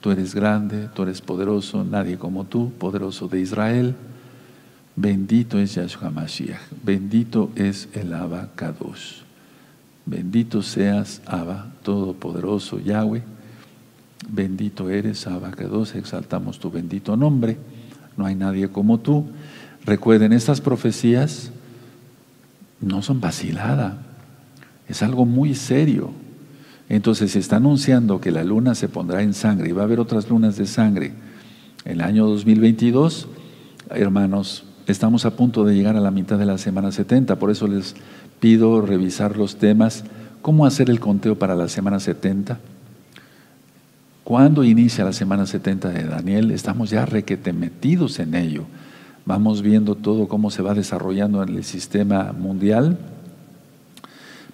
Tú 0.00 0.10
eres 0.10 0.34
grande, 0.34 0.88
tú 0.94 1.02
eres 1.02 1.20
poderoso, 1.20 1.84
nadie 1.84 2.16
como 2.16 2.44
tú, 2.44 2.72
poderoso 2.72 3.28
de 3.28 3.40
Israel. 3.40 3.94
Bendito 4.96 5.58
es 5.58 5.74
Yahshua 5.74 6.10
Mashiach. 6.10 6.60
Bendito 6.82 7.50
es 7.54 7.88
el 7.92 8.12
abacados. 8.14 9.22
Bendito 10.06 10.62
seas, 10.62 11.20
Abba, 11.26 11.70
todopoderoso 11.82 12.80
Yahweh. 12.80 13.22
Bendito 14.28 14.90
eres, 14.90 15.26
Abacados, 15.26 15.94
exaltamos 15.94 16.58
tu 16.58 16.70
bendito 16.70 17.16
nombre. 17.16 17.56
No 18.16 18.26
hay 18.26 18.34
nadie 18.34 18.68
como 18.68 18.98
tú. 18.98 19.26
Recuerden, 19.84 20.32
estas 20.32 20.60
profecías 20.60 21.50
no 22.80 23.02
son 23.02 23.20
vacilada. 23.20 23.98
Es 24.88 25.02
algo 25.02 25.24
muy 25.24 25.54
serio. 25.54 26.10
Entonces 26.88 27.32
se 27.32 27.38
está 27.38 27.56
anunciando 27.56 28.20
que 28.20 28.32
la 28.32 28.44
luna 28.44 28.74
se 28.74 28.88
pondrá 28.88 29.22
en 29.22 29.32
sangre 29.32 29.68
y 29.68 29.72
va 29.72 29.82
a 29.82 29.84
haber 29.84 30.00
otras 30.00 30.28
lunas 30.28 30.56
de 30.56 30.66
sangre. 30.66 31.12
En 31.84 31.92
el 31.92 32.00
año 32.00 32.26
2022, 32.26 33.28
hermanos, 33.90 34.64
estamos 34.86 35.24
a 35.24 35.36
punto 35.36 35.64
de 35.64 35.74
llegar 35.74 35.96
a 35.96 36.00
la 36.00 36.10
mitad 36.10 36.36
de 36.36 36.46
la 36.46 36.58
semana 36.58 36.92
70, 36.92 37.38
por 37.38 37.50
eso 37.50 37.68
les 37.68 37.94
pido 38.40 38.82
revisar 38.82 39.36
los 39.36 39.56
temas, 39.56 40.04
cómo 40.42 40.66
hacer 40.66 40.90
el 40.90 41.00
conteo 41.00 41.38
para 41.38 41.54
la 41.54 41.68
semana 41.68 42.00
70. 42.00 42.58
¿Cuándo 44.30 44.62
inicia 44.62 45.04
la 45.04 45.12
semana 45.12 45.44
70 45.44 45.88
de 45.88 46.04
Daniel? 46.04 46.52
Estamos 46.52 46.90
ya 46.90 47.04
requete 47.04 47.52
metidos 47.52 48.20
en 48.20 48.36
ello. 48.36 48.62
Vamos 49.26 49.60
viendo 49.60 49.96
todo 49.96 50.28
cómo 50.28 50.52
se 50.52 50.62
va 50.62 50.72
desarrollando 50.72 51.42
en 51.42 51.48
el 51.48 51.64
sistema 51.64 52.30
mundial. 52.30 52.96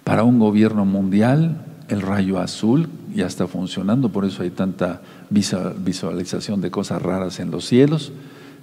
Para 0.03 0.23
un 0.23 0.39
gobierno 0.39 0.83
mundial, 0.83 1.63
el 1.89 2.01
rayo 2.01 2.39
azul 2.39 2.89
ya 3.13 3.27
está 3.27 3.45
funcionando, 3.45 4.09
por 4.09 4.25
eso 4.25 4.41
hay 4.41 4.49
tanta 4.49 5.03
visualización 5.29 6.59
de 6.59 6.71
cosas 6.71 6.99
raras 6.99 7.39
en 7.39 7.51
los 7.51 7.63
cielos, 7.63 8.11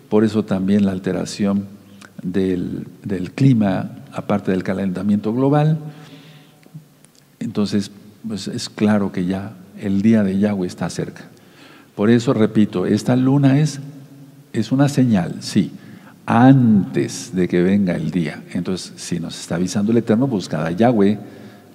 por 0.09 0.25
eso 0.25 0.45
también 0.45 0.85
la 0.85 0.91
alteración 0.91 1.69
del, 2.25 2.89
clima, 3.37 3.99
aparte 4.13 4.51
del 4.51 4.65
calentamiento 4.65 5.33
global. 5.33 5.79
Entonces, 7.39 7.93
pues 8.27 8.49
es 8.49 8.69
claro 8.69 9.13
que 9.13 9.27
ya 9.27 9.53
el 9.81 10.03
día 10.03 10.23
de 10.23 10.39
Yahweh 10.39 10.67
está 10.67 10.89
cerca. 10.91 11.25
Por 11.95 12.11
eso, 12.11 12.35
repito, 12.35 12.87
esta 12.87 13.17
luna 13.17 13.61
es, 13.61 13.81
es 14.53 14.73
una 14.73 14.89
señal, 14.89 15.37
sí, 15.41 15.73
antes 16.27 17.35
de 17.35 17.49
que 17.49 17.63
venga 17.63 17.95
el 17.95 18.11
día. 18.11 18.43
Entonces, 18.53 18.93
si 18.97 19.21
nos 19.21 19.39
está 19.39 19.57
avisando 19.57 19.93
el 19.93 19.99
Eterno, 19.99 20.27
buscad 20.27 20.67
a 20.67 20.71
Yahweh 20.71 21.19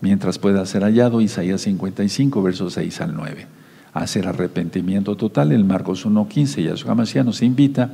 mientras 0.02 0.40
pueda 0.40 0.66
ser 0.66 0.84
hallado, 0.84 1.22
Isaías 1.22 1.62
55, 1.62 2.42
versos 2.42 2.74
6 2.74 3.02
al 3.02 3.16
9. 3.16 3.48
Hacer 3.94 4.28
arrepentimiento 4.28 5.16
total, 5.16 5.52
el 5.52 5.64
Marcos 5.64 6.06
1.15, 6.06 6.64
Yahshua 6.64 6.96
Mashiach 6.96 7.26
nos 7.26 7.42
invita 7.42 7.94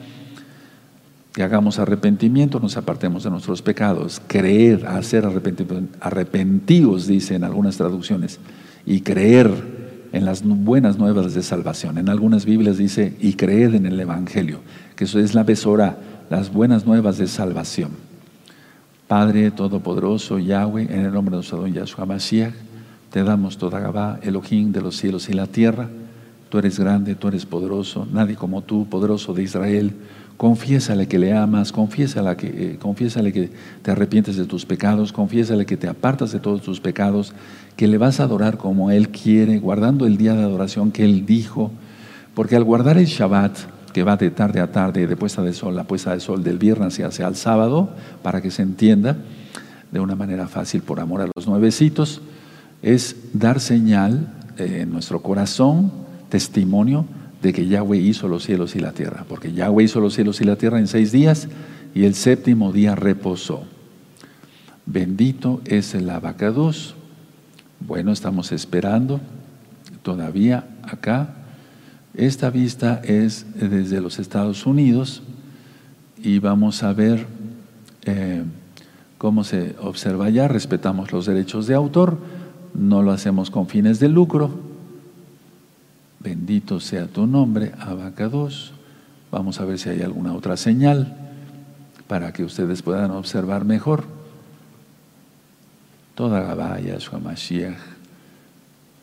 que 1.36 1.44
hagamos 1.44 1.80
arrepentimiento, 1.80 2.62
nos 2.62 2.78
apartemos 2.78 3.24
de 3.26 3.30
nuestros 3.30 3.62
pecados, 3.62 4.22
creer, 4.26 4.88
hacer 4.88 5.26
arrepentidos, 6.00 7.08
dice 7.08 7.36
en 7.36 7.44
algunas 7.44 7.76
traducciones, 7.76 8.40
y 8.86 9.02
creer 9.02 9.75
en 10.16 10.24
las 10.24 10.44
buenas 10.44 10.98
nuevas 10.98 11.34
de 11.34 11.44
salvación. 11.44 11.98
En 11.98 12.08
algunas 12.08 12.46
Biblias 12.46 12.78
dice, 12.78 13.14
y 13.20 13.34
creer 13.34 13.76
en 13.76 13.86
el 13.86 14.00
Evangelio, 14.00 14.62
que 14.96 15.04
eso 15.04 15.20
es 15.20 15.36
la 15.36 15.44
besora, 15.44 15.98
las 16.30 16.54
buenas 16.54 16.86
nuevas 16.86 17.18
de 17.18 17.28
salvación. 17.28 17.92
Padre 19.10 19.52
Todopoderoso, 19.52 20.40
Yahweh, 20.40 20.84
en 20.84 21.02
el 21.02 21.12
nombre 21.12 21.32
de 21.32 21.38
nuestro 21.40 21.58
don 21.58 21.74
Yahshua 21.74 22.06
Mashiach, 22.06 22.54
te 23.12 23.24
damos 23.24 23.58
toda 23.58 23.82
Gabá, 23.82 24.20
Elohim 24.24 24.72
de 24.72 24.80
los 24.80 24.96
cielos 24.96 25.28
y 25.28 25.34
la 25.34 25.48
tierra. 25.48 25.90
Tú 26.48 26.60
eres 26.60 26.80
grande, 26.80 27.16
tú 27.16 27.28
eres 27.28 27.46
poderoso, 27.46 28.08
nadie 28.10 28.36
como 28.36 28.62
tú, 28.62 28.88
poderoso 28.88 29.34
de 29.34 29.44
Israel. 29.44 29.92
Confiésale 30.38 31.10
que 31.10 31.20
le 31.20 31.34
amas, 31.34 31.74
confiésale 31.74 32.38
que, 32.38 32.48
eh, 32.48 32.78
confiésale 32.80 33.34
que 33.34 33.52
te 33.82 33.92
arrepientes 33.92 34.38
de 34.38 34.46
tus 34.46 34.66
pecados, 34.66 35.12
confiésale 35.12 35.66
que 35.66 35.76
te 35.76 35.90
apartas 35.90 36.32
de 36.32 36.40
todos 36.40 36.62
tus 36.62 36.80
pecados, 36.80 37.34
que 37.76 37.88
le 37.88 37.98
vas 37.98 38.20
a 38.20 38.24
adorar 38.24 38.58
como 38.58 38.92
Él 38.92 39.10
quiere, 39.10 39.60
guardando 39.60 40.06
el 40.06 40.18
día 40.18 40.34
de 40.34 40.44
adoración 40.44 40.92
que 40.92 41.04
Él 41.04 41.26
dijo. 41.26 41.72
Porque 42.34 42.56
al 42.56 42.64
guardar 42.64 42.98
el 42.98 43.06
Shabbat, 43.06 43.58
que 43.94 44.04
va 44.04 44.18
de 44.18 44.30
tarde 44.30 44.60
a 44.60 44.72
tarde, 44.72 45.08
de 45.08 45.16
puesta 45.16 45.42
de 45.42 45.54
sol 45.54 45.78
a 45.80 45.86
puesta 45.86 46.14
de 46.14 46.20
sol, 46.20 46.44
del 46.44 46.58
viernes 46.58 47.00
hacia 47.00 47.28
el 47.28 47.36
sábado, 47.36 47.90
para 48.22 48.42
que 48.42 48.52
se 48.52 48.62
entienda 48.62 49.18
de 49.92 50.00
una 50.00 50.16
manera 50.16 50.48
fácil 50.48 50.82
por 50.82 51.00
amor 51.00 51.22
a 51.22 51.30
los 51.34 51.48
nuevecitos, 51.48 52.22
es 52.82 53.16
dar 53.34 53.60
señal 53.60 54.28
eh, 54.58 54.80
en 54.82 54.92
nuestro 54.92 55.22
corazón, 55.22 55.92
testimonio 56.30 57.06
de 57.42 57.54
que 57.54 57.68
Yahweh 57.68 57.98
hizo 57.98 58.28
los 58.28 58.44
cielos 58.44 58.76
y 58.76 58.80
la 58.80 58.92
tierra, 58.92 59.26
porque 59.30 59.54
Yahweh 59.54 59.84
hizo 59.84 60.00
los 60.00 60.14
cielos 60.14 60.42
y 60.42 60.44
la 60.44 60.56
tierra 60.56 60.80
en 60.80 60.88
seis 60.88 61.12
días 61.12 61.48
y 61.94 62.06
el 62.06 62.16
séptimo 62.16 62.74
día 62.74 62.96
reposó. 62.96 63.64
Bendito 64.86 65.62
es 65.66 65.96
el 65.96 66.10
abacados. 66.10 66.96
Bueno, 67.80 68.12
estamos 68.12 68.52
esperando 68.52 69.20
todavía 70.02 70.68
acá 70.84 71.36
esta 72.18 72.50
vista 72.50 73.02
es 73.04 73.46
desde 73.56 74.00
los 74.00 74.20
Estados 74.20 74.66
Unidos 74.66 75.22
y 76.18 76.40
vamos 76.40 76.82
a 76.82 76.94
ver 76.94 77.28
eh, 78.06 78.44
cómo 79.18 79.44
se 79.44 79.76
observa 79.82 80.28
allá. 80.28 80.48
Respetamos 80.48 81.12
los 81.12 81.26
derechos 81.26 81.68
de 81.68 81.76
autor, 81.76 82.18
no 82.74 83.04
lo 83.04 83.12
hacemos 83.12 83.52
con 83.52 83.68
fines 83.68 84.00
de 84.00 84.08
lucro. 84.08 84.50
Bendito 86.22 86.80
sea 86.80 87.08
tu 87.08 87.28
nombre, 87.28 87.74
Abacados. 87.80 88.72
Vamos 89.30 89.60
a 89.60 89.66
ver 89.66 89.78
si 89.78 89.90
hay 89.90 90.02
alguna 90.02 90.34
otra 90.34 90.56
señal 90.56 91.18
para 92.08 92.32
que 92.32 92.46
ustedes 92.46 92.82
puedan 92.82 93.12
observar 93.12 93.66
mejor. 93.66 94.06
Toda 96.16 96.42
Gabaya, 96.42 96.98
Mashiach. 97.22 97.76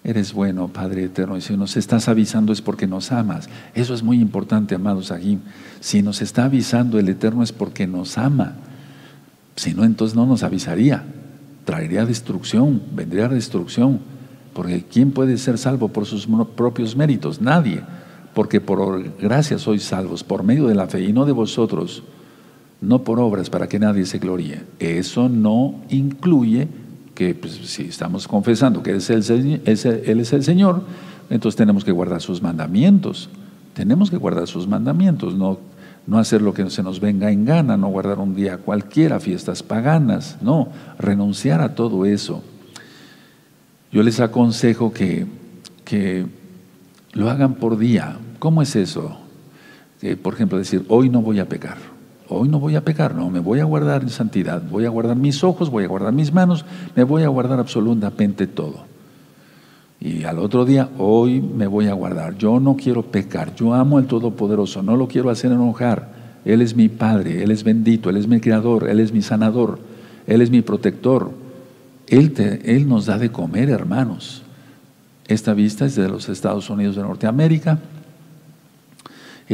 Eres 0.02 0.32
bueno, 0.32 0.68
Padre 0.68 1.04
eterno. 1.04 1.36
Y 1.36 1.42
si 1.42 1.56
nos 1.56 1.76
estás 1.76 2.08
avisando 2.08 2.52
es 2.52 2.62
porque 2.62 2.86
nos 2.86 3.12
amas. 3.12 3.48
Eso 3.74 3.94
es 3.94 4.02
muy 4.02 4.18
importante, 4.18 4.74
amados 4.74 5.12
aquí. 5.12 5.38
Si 5.80 6.02
nos 6.02 6.22
está 6.22 6.46
avisando 6.46 6.98
el 6.98 7.08
Eterno 7.08 7.42
es 7.42 7.52
porque 7.52 7.86
nos 7.86 8.18
ama. 8.18 8.54
Si 9.54 9.74
no, 9.74 9.84
entonces 9.84 10.16
no 10.16 10.26
nos 10.26 10.42
avisaría. 10.42 11.04
Traería 11.64 12.04
destrucción, 12.06 12.82
vendría 12.94 13.28
destrucción. 13.28 14.00
Porque 14.54 14.84
¿quién 14.90 15.12
puede 15.12 15.38
ser 15.38 15.58
salvo 15.58 15.88
por 15.88 16.06
sus 16.06 16.26
propios 16.56 16.96
méritos? 16.96 17.40
Nadie. 17.40 17.82
Porque 18.34 18.60
por 18.60 19.16
gracia 19.18 19.58
sois 19.58 19.82
salvos, 19.82 20.24
por 20.24 20.42
medio 20.42 20.66
de 20.66 20.74
la 20.74 20.88
fe 20.88 21.02
y 21.02 21.12
no 21.12 21.26
de 21.26 21.32
vosotros, 21.32 22.02
no 22.80 23.04
por 23.04 23.20
obras 23.20 23.50
para 23.50 23.68
que 23.68 23.78
nadie 23.78 24.06
se 24.06 24.18
gloríe. 24.18 24.62
Eso 24.80 25.28
no 25.28 25.74
incluye 25.90 26.66
que 27.14 27.34
pues, 27.34 27.52
si 27.52 27.84
estamos 27.84 28.26
confesando 28.26 28.82
que 28.82 28.90
Él 28.90 28.96
es, 28.96 29.10
el, 29.10 29.60
es 29.66 30.32
el 30.32 30.44
Señor, 30.44 30.82
entonces 31.30 31.56
tenemos 31.56 31.84
que 31.84 31.92
guardar 31.92 32.20
sus 32.20 32.42
mandamientos. 32.42 33.28
Tenemos 33.74 34.10
que 34.10 34.16
guardar 34.16 34.46
sus 34.46 34.68
mandamientos, 34.68 35.34
no, 35.34 35.58
no 36.06 36.18
hacer 36.18 36.42
lo 36.42 36.52
que 36.52 36.68
se 36.68 36.82
nos 36.82 37.00
venga 37.00 37.30
en 37.30 37.44
gana, 37.44 37.76
no 37.76 37.88
guardar 37.88 38.18
un 38.18 38.34
día 38.34 38.58
cualquiera, 38.58 39.18
fiestas 39.18 39.62
paganas, 39.62 40.36
no, 40.42 40.68
renunciar 40.98 41.62
a 41.62 41.74
todo 41.74 42.04
eso. 42.04 42.42
Yo 43.90 44.02
les 44.02 44.20
aconsejo 44.20 44.92
que, 44.92 45.26
que 45.84 46.26
lo 47.12 47.30
hagan 47.30 47.54
por 47.54 47.78
día. 47.78 48.18
¿Cómo 48.38 48.60
es 48.60 48.76
eso? 48.76 49.18
Que, 50.00 50.16
por 50.16 50.34
ejemplo, 50.34 50.58
decir, 50.58 50.84
hoy 50.88 51.08
no 51.08 51.22
voy 51.22 51.38
a 51.38 51.48
pecar 51.48 51.91
hoy 52.32 52.48
no 52.48 52.58
voy 52.58 52.76
a 52.76 52.84
pecar, 52.84 53.14
no, 53.14 53.30
me 53.30 53.38
voy 53.38 53.60
a 53.60 53.64
guardar 53.64 54.02
en 54.02 54.08
santidad, 54.08 54.62
voy 54.70 54.84
a 54.84 54.90
guardar 54.90 55.16
mis 55.16 55.42
ojos, 55.44 55.70
voy 55.70 55.84
a 55.84 55.88
guardar 55.88 56.12
mis 56.12 56.32
manos, 56.32 56.64
me 56.96 57.04
voy 57.04 57.22
a 57.22 57.28
guardar 57.28 57.58
absolutamente 57.58 58.46
todo. 58.46 58.84
Y 60.00 60.24
al 60.24 60.38
otro 60.38 60.64
día, 60.64 60.88
hoy 60.98 61.40
me 61.40 61.66
voy 61.66 61.86
a 61.86 61.92
guardar, 61.92 62.36
yo 62.36 62.58
no 62.58 62.76
quiero 62.76 63.02
pecar, 63.02 63.54
yo 63.54 63.72
amo 63.72 63.98
al 63.98 64.06
Todopoderoso, 64.06 64.82
no 64.82 64.96
lo 64.96 65.06
quiero 65.06 65.30
hacer 65.30 65.52
enojar, 65.52 66.08
Él 66.44 66.60
es 66.60 66.74
mi 66.74 66.88
Padre, 66.88 67.42
Él 67.42 67.50
es 67.50 67.62
bendito, 67.62 68.10
Él 68.10 68.16
es 68.16 68.26
mi 68.26 68.40
Creador, 68.40 68.88
Él 68.88 68.98
es 68.98 69.12
mi 69.12 69.22
sanador, 69.22 69.78
Él 70.26 70.42
es 70.42 70.50
mi 70.50 70.60
protector, 70.60 71.30
Él, 72.08 72.34
Él 72.64 72.88
nos 72.88 73.06
da 73.06 73.18
de 73.18 73.30
comer, 73.30 73.70
hermanos. 73.70 74.42
Esta 75.28 75.54
vista 75.54 75.86
es 75.86 75.94
de 75.94 76.08
los 76.08 76.28
Estados 76.28 76.68
Unidos 76.68 76.96
de 76.96 77.02
Norteamérica, 77.02 77.78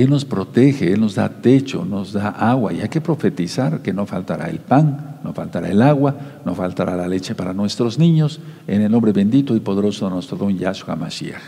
él 0.02 0.10
nos 0.10 0.24
protege, 0.24 0.92
Él 0.92 1.00
nos 1.00 1.16
da 1.16 1.28
techo, 1.28 1.84
nos 1.84 2.12
da 2.12 2.28
agua 2.28 2.72
y 2.72 2.80
hay 2.80 2.88
que 2.88 3.00
profetizar 3.00 3.80
que 3.80 3.92
no 3.92 4.06
faltará 4.06 4.48
el 4.48 4.60
pan, 4.60 5.18
no 5.24 5.32
faltará 5.32 5.68
el 5.68 5.82
agua, 5.82 6.14
no 6.44 6.54
faltará 6.54 6.96
la 6.96 7.08
leche 7.08 7.34
para 7.34 7.52
nuestros 7.52 7.98
niños, 7.98 8.40
en 8.68 8.82
el 8.82 8.92
nombre 8.92 9.12
bendito 9.12 9.56
y 9.56 9.60
poderoso 9.60 10.06
de 10.06 10.14
nuestro 10.14 10.36
don 10.36 10.56
Yahshua 10.56 10.94
Mashiach. 10.94 11.42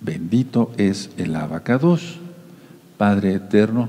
Bendito 0.00 0.72
es 0.76 1.08
el 1.16 1.34
abacados, 1.34 2.18
Padre 2.98 3.32
eterno, 3.32 3.88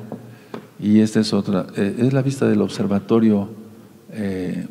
y 0.80 1.02
esta 1.02 1.20
es 1.20 1.34
otra, 1.34 1.68
eh, 1.76 1.98
es 2.00 2.14
la 2.14 2.22
vista 2.22 2.48
del 2.48 2.62
observatorio 2.62 3.50
eh, 4.12 4.68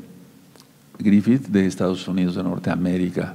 Griffith 0.99 1.49
de 1.49 1.67
Estados 1.67 2.09
Unidos 2.09 2.37
de 2.37 2.43
Norteamérica. 2.43 3.35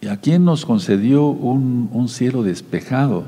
¿Y 0.00 0.08
a 0.08 0.18
quién 0.18 0.44
nos 0.44 0.66
concedió 0.66 1.26
un, 1.26 2.08
cielo 2.08 2.42
despejado? 2.42 3.24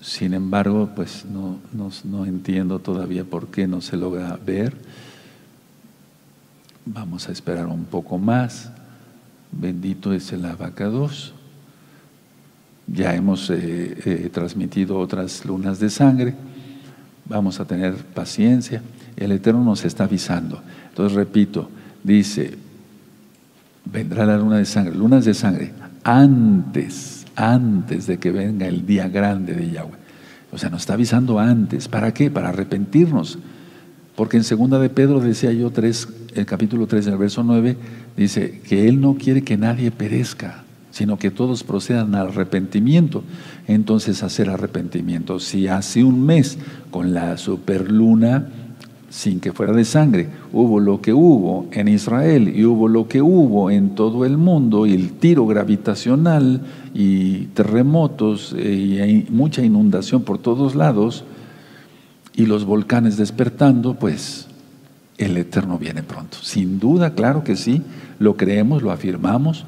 Sin 0.00 0.34
embargo, 0.34 0.90
pues 0.96 1.24
no, 1.24 1.58
no, 1.72 2.24
entiendo 2.24 2.78
todavía 2.78 3.24
por 3.24 3.48
qué 3.48 3.66
no 3.66 3.80
se 3.80 3.96
logra 3.96 4.38
ver. 4.44 4.74
Vamos 6.84 7.28
a 7.28 7.32
esperar 7.32 7.66
un 7.66 7.84
poco 7.84 8.18
más. 8.18 8.70
Bendito 9.52 10.12
es 10.12 10.32
el 10.32 10.44
abacados. 10.44 11.32
Ya 12.88 13.14
hemos 13.14 13.48
eh, 13.50 13.96
eh, 14.04 14.30
transmitido 14.32 14.98
otras 14.98 15.44
lunas 15.44 15.78
de 15.78 15.90
sangre. 15.90 16.34
Vamos 17.26 17.60
a 17.60 17.64
tener 17.64 17.94
paciencia. 17.94 18.82
El 19.16 19.30
Eterno 19.30 19.62
nos 19.62 19.84
está 19.84 20.04
avisando. 20.04 20.60
Entonces, 20.88 21.14
repito, 21.14 21.68
dice, 22.02 22.58
vendrá 23.84 24.26
la 24.26 24.36
luna 24.36 24.58
de 24.58 24.64
sangre, 24.64 24.94
lunas 24.94 25.24
de 25.24 25.34
sangre, 25.34 25.72
antes, 26.04 27.26
antes 27.36 28.06
de 28.06 28.18
que 28.18 28.30
venga 28.30 28.66
el 28.66 28.86
día 28.86 29.08
grande 29.08 29.54
de 29.54 29.70
Yahweh. 29.70 30.02
O 30.52 30.58
sea, 30.58 30.68
nos 30.68 30.82
está 30.82 30.94
avisando 30.94 31.38
antes. 31.38 31.88
¿Para 31.88 32.12
qué? 32.12 32.30
Para 32.30 32.50
arrepentirnos. 32.50 33.38
Porque 34.14 34.36
en 34.36 34.44
segunda 34.44 34.78
de 34.78 34.90
Pedro 34.90 35.20
decía 35.20 35.52
yo 35.52 35.70
3, 35.70 36.08
el 36.34 36.46
capítulo 36.46 36.86
3 36.86 37.06
del 37.06 37.16
verso 37.16 37.42
9, 37.42 37.76
dice 38.16 38.60
que 38.60 38.86
Él 38.86 39.00
no 39.00 39.14
quiere 39.14 39.42
que 39.42 39.56
nadie 39.56 39.90
perezca, 39.90 40.64
sino 40.90 41.18
que 41.18 41.30
todos 41.30 41.64
procedan 41.64 42.14
al 42.14 42.28
arrepentimiento. 42.28 43.24
Entonces 43.66 44.22
hacer 44.22 44.50
arrepentimiento. 44.50 45.40
Si 45.40 45.68
hace 45.68 46.04
un 46.04 46.26
mes 46.26 46.58
con 46.90 47.14
la 47.14 47.38
superluna 47.38 48.48
sin 49.12 49.40
que 49.40 49.52
fuera 49.52 49.74
de 49.74 49.84
sangre. 49.84 50.26
Hubo 50.54 50.80
lo 50.80 51.02
que 51.02 51.12
hubo 51.12 51.66
en 51.70 51.86
Israel 51.86 52.50
y 52.56 52.64
hubo 52.64 52.88
lo 52.88 53.08
que 53.08 53.20
hubo 53.20 53.70
en 53.70 53.94
todo 53.94 54.24
el 54.24 54.38
mundo 54.38 54.86
y 54.86 54.94
el 54.94 55.12
tiro 55.12 55.46
gravitacional 55.46 56.62
y 56.94 57.44
terremotos 57.48 58.54
eh, 58.56 58.72
y 58.72 59.00
hay 59.00 59.26
mucha 59.28 59.62
inundación 59.62 60.22
por 60.22 60.38
todos 60.38 60.74
lados 60.74 61.24
y 62.34 62.46
los 62.46 62.64
volcanes 62.64 63.18
despertando, 63.18 63.92
pues 63.94 64.46
el 65.18 65.36
Eterno 65.36 65.76
viene 65.76 66.02
pronto. 66.02 66.38
Sin 66.40 66.80
duda, 66.80 67.12
claro 67.12 67.44
que 67.44 67.54
sí, 67.54 67.82
lo 68.18 68.38
creemos, 68.38 68.82
lo 68.82 68.92
afirmamos. 68.92 69.66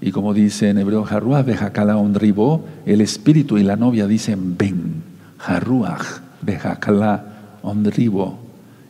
Y 0.00 0.12
como 0.12 0.34
dice 0.34 0.70
en 0.70 0.78
hebreo, 0.78 1.04
Haruach 1.04 1.44
bejakala 1.44 1.96
onribo, 1.96 2.64
el 2.86 3.00
espíritu 3.00 3.58
y 3.58 3.64
la 3.64 3.74
novia 3.74 4.06
dicen 4.06 4.56
ven. 4.56 5.02
Haruach 5.44 6.20
bejakala 6.42 7.58
onribo. 7.62 8.43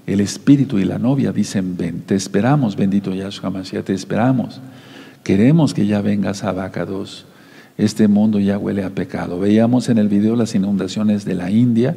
El 0.07 0.21
espíritu 0.21 0.79
y 0.79 0.85
la 0.85 0.99
novia 0.99 1.33
dicen, 1.33 1.77
ven, 1.77 2.03
te 2.03 2.15
esperamos, 2.15 2.77
bendito 2.77 3.15
Yahshua 3.15 3.51
Mashiach, 3.51 3.85
te 3.85 3.95
esperamos. 3.95 4.61
Queremos 5.23 5.73
que 5.73 5.87
ya 5.87 6.03
vengas 6.03 6.45
a 6.45 6.51
Abacados. 6.51 7.25
Este 7.79 8.07
mundo 8.07 8.39
ya 8.39 8.59
huele 8.59 8.85
a 8.85 8.91
pecado. 8.91 9.41
Veíamos 9.41 9.89
en 9.89 9.99
el 9.99 10.09
video 10.09 10.37
las 10.37 10.55
inundaciones 10.55 11.25
de 11.25 11.35
la 11.35 11.51
India. 11.51 11.97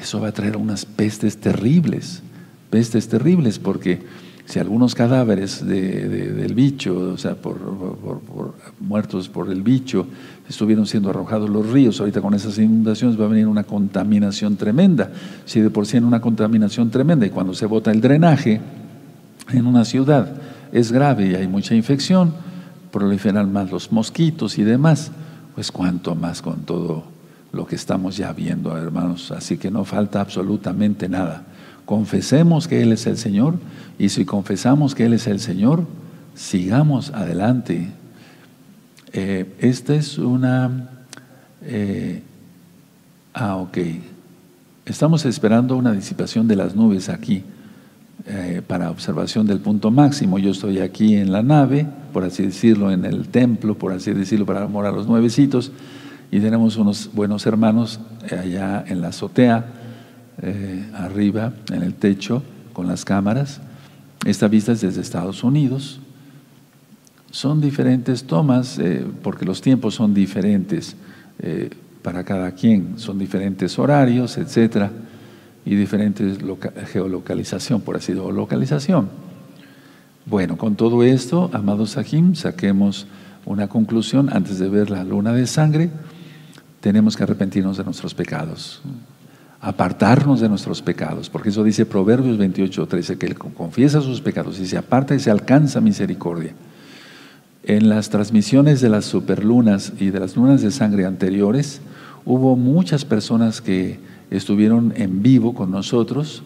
Eso 0.00 0.20
va 0.20 0.28
a 0.28 0.32
traer 0.32 0.56
unas 0.56 0.86
pestes 0.86 1.36
terribles, 1.36 2.22
pestes 2.70 3.08
terribles, 3.08 3.58
porque 3.58 4.00
si 4.52 4.58
algunos 4.58 4.94
cadáveres 4.94 5.66
del 5.66 6.52
bicho, 6.52 7.14
o 7.14 7.16
sea, 7.16 7.36
por, 7.36 7.56
muertos 8.80 9.30
por 9.30 9.50
el 9.50 9.62
bicho, 9.62 10.06
estuvieron 10.46 10.84
siendo 10.86 11.08
arrojados 11.08 11.48
los 11.48 11.70
ríos, 11.70 11.98
ahorita 12.00 12.20
con 12.20 12.34
esas 12.34 12.58
inundaciones 12.58 13.18
va 13.18 13.24
a 13.24 13.28
venir 13.28 13.46
una 13.46 13.64
contaminación 13.64 14.56
tremenda. 14.56 15.10
Si 15.46 15.62
de 15.62 15.70
por 15.70 15.86
sí 15.86 15.96
en 15.96 16.04
una 16.04 16.20
contaminación 16.20 16.90
tremenda 16.90 17.24
y 17.24 17.30
cuando 17.30 17.54
se 17.54 17.64
bota 17.64 17.92
el 17.92 18.02
drenaje 18.02 18.60
en 19.54 19.66
una 19.66 19.86
ciudad 19.86 20.30
es 20.70 20.92
grave 20.92 21.28
y 21.30 21.34
hay 21.34 21.48
mucha 21.48 21.74
infección, 21.74 22.34
proliferan 22.90 23.50
más 23.54 23.70
los 23.72 23.90
mosquitos 23.90 24.58
y 24.58 24.64
demás, 24.64 25.12
pues 25.54 25.72
cuánto 25.72 26.14
más 26.14 26.42
con 26.42 26.66
todo 26.66 27.04
lo 27.52 27.66
que 27.66 27.76
estamos 27.76 28.18
ya 28.18 28.34
viendo, 28.34 28.76
hermanos. 28.76 29.30
Así 29.30 29.56
que 29.56 29.70
no 29.70 29.86
falta 29.86 30.20
absolutamente 30.20 31.08
nada. 31.08 31.46
Confesemos 31.92 32.68
que 32.68 32.80
Él 32.80 32.90
es 32.92 33.06
el 33.06 33.18
Señor 33.18 33.58
y 33.98 34.08
si 34.08 34.24
confesamos 34.24 34.94
que 34.94 35.04
Él 35.04 35.12
es 35.12 35.26
el 35.26 35.40
Señor, 35.40 35.84
sigamos 36.34 37.10
adelante. 37.10 37.86
Eh, 39.12 39.44
esta 39.58 39.94
es 39.94 40.16
una... 40.16 40.88
Eh, 41.60 42.22
ah, 43.34 43.56
ok. 43.56 43.76
Estamos 44.86 45.26
esperando 45.26 45.76
una 45.76 45.92
disipación 45.92 46.48
de 46.48 46.56
las 46.56 46.74
nubes 46.74 47.10
aquí 47.10 47.44
eh, 48.26 48.62
para 48.66 48.90
observación 48.90 49.46
del 49.46 49.58
punto 49.58 49.90
máximo. 49.90 50.38
Yo 50.38 50.52
estoy 50.52 50.78
aquí 50.78 51.16
en 51.16 51.30
la 51.30 51.42
nave, 51.42 51.86
por 52.14 52.24
así 52.24 52.42
decirlo, 52.42 52.90
en 52.90 53.04
el 53.04 53.28
templo, 53.28 53.76
por 53.76 53.92
así 53.92 54.14
decirlo, 54.14 54.46
para 54.46 54.66
morar 54.66 54.94
los 54.94 55.06
nuevecitos. 55.06 55.72
Y 56.30 56.40
tenemos 56.40 56.78
unos 56.78 57.10
buenos 57.12 57.44
hermanos 57.44 58.00
allá 58.30 58.82
en 58.88 59.02
la 59.02 59.08
azotea, 59.08 59.81
arriba, 60.94 61.52
en 61.70 61.82
el 61.82 61.94
techo, 61.94 62.42
con 62.72 62.86
las 62.86 63.04
cámaras. 63.04 63.60
Esta 64.24 64.48
vista 64.48 64.72
es 64.72 64.80
desde 64.80 65.00
Estados 65.00 65.44
Unidos. 65.44 66.00
Son 67.30 67.60
diferentes 67.60 68.24
tomas 68.24 68.78
eh, 68.78 69.04
porque 69.22 69.44
los 69.44 69.60
tiempos 69.60 69.94
son 69.94 70.12
diferentes 70.14 70.96
eh, 71.40 71.70
para 72.02 72.24
cada 72.24 72.52
quien, 72.52 72.98
son 72.98 73.18
diferentes 73.18 73.78
horarios, 73.78 74.36
etcétera, 74.36 74.90
y 75.64 75.76
diferentes 75.76 76.38
geolocalización, 76.92 77.80
por 77.80 77.96
así 77.96 78.12
decirlo, 78.12 78.32
localización. 78.32 79.08
Bueno, 80.26 80.56
con 80.56 80.76
todo 80.76 81.02
esto, 81.02 81.50
amados 81.52 81.90
Sahim, 81.90 82.34
saquemos 82.34 83.06
una 83.44 83.68
conclusión 83.68 84.28
antes 84.32 84.58
de 84.58 84.68
ver 84.68 84.90
la 84.90 85.04
luna 85.04 85.32
de 85.32 85.46
sangre. 85.46 85.90
Tenemos 86.80 87.16
que 87.16 87.22
arrepentirnos 87.22 87.76
de 87.76 87.84
nuestros 87.84 88.14
pecados 88.14 88.82
apartarnos 89.62 90.40
de 90.40 90.48
nuestros 90.48 90.82
pecados, 90.82 91.30
porque 91.30 91.50
eso 91.50 91.62
dice 91.62 91.86
Proverbios 91.86 92.36
28, 92.36 92.84
13, 92.84 93.16
que 93.16 93.26
él 93.26 93.38
confiesa 93.38 94.00
sus 94.00 94.20
pecados 94.20 94.58
y 94.58 94.66
se 94.66 94.76
aparta 94.76 95.14
y 95.14 95.20
se 95.20 95.30
alcanza 95.30 95.80
misericordia. 95.80 96.52
En 97.62 97.88
las 97.88 98.10
transmisiones 98.10 98.80
de 98.80 98.88
las 98.88 99.04
superlunas 99.04 99.92
y 100.00 100.10
de 100.10 100.18
las 100.18 100.34
lunas 100.34 100.62
de 100.62 100.72
sangre 100.72 101.06
anteriores, 101.06 101.80
hubo 102.24 102.56
muchas 102.56 103.04
personas 103.04 103.60
que 103.60 104.00
estuvieron 104.30 104.94
en 104.96 105.22
vivo 105.22 105.54
con 105.54 105.70
nosotros 105.70 106.42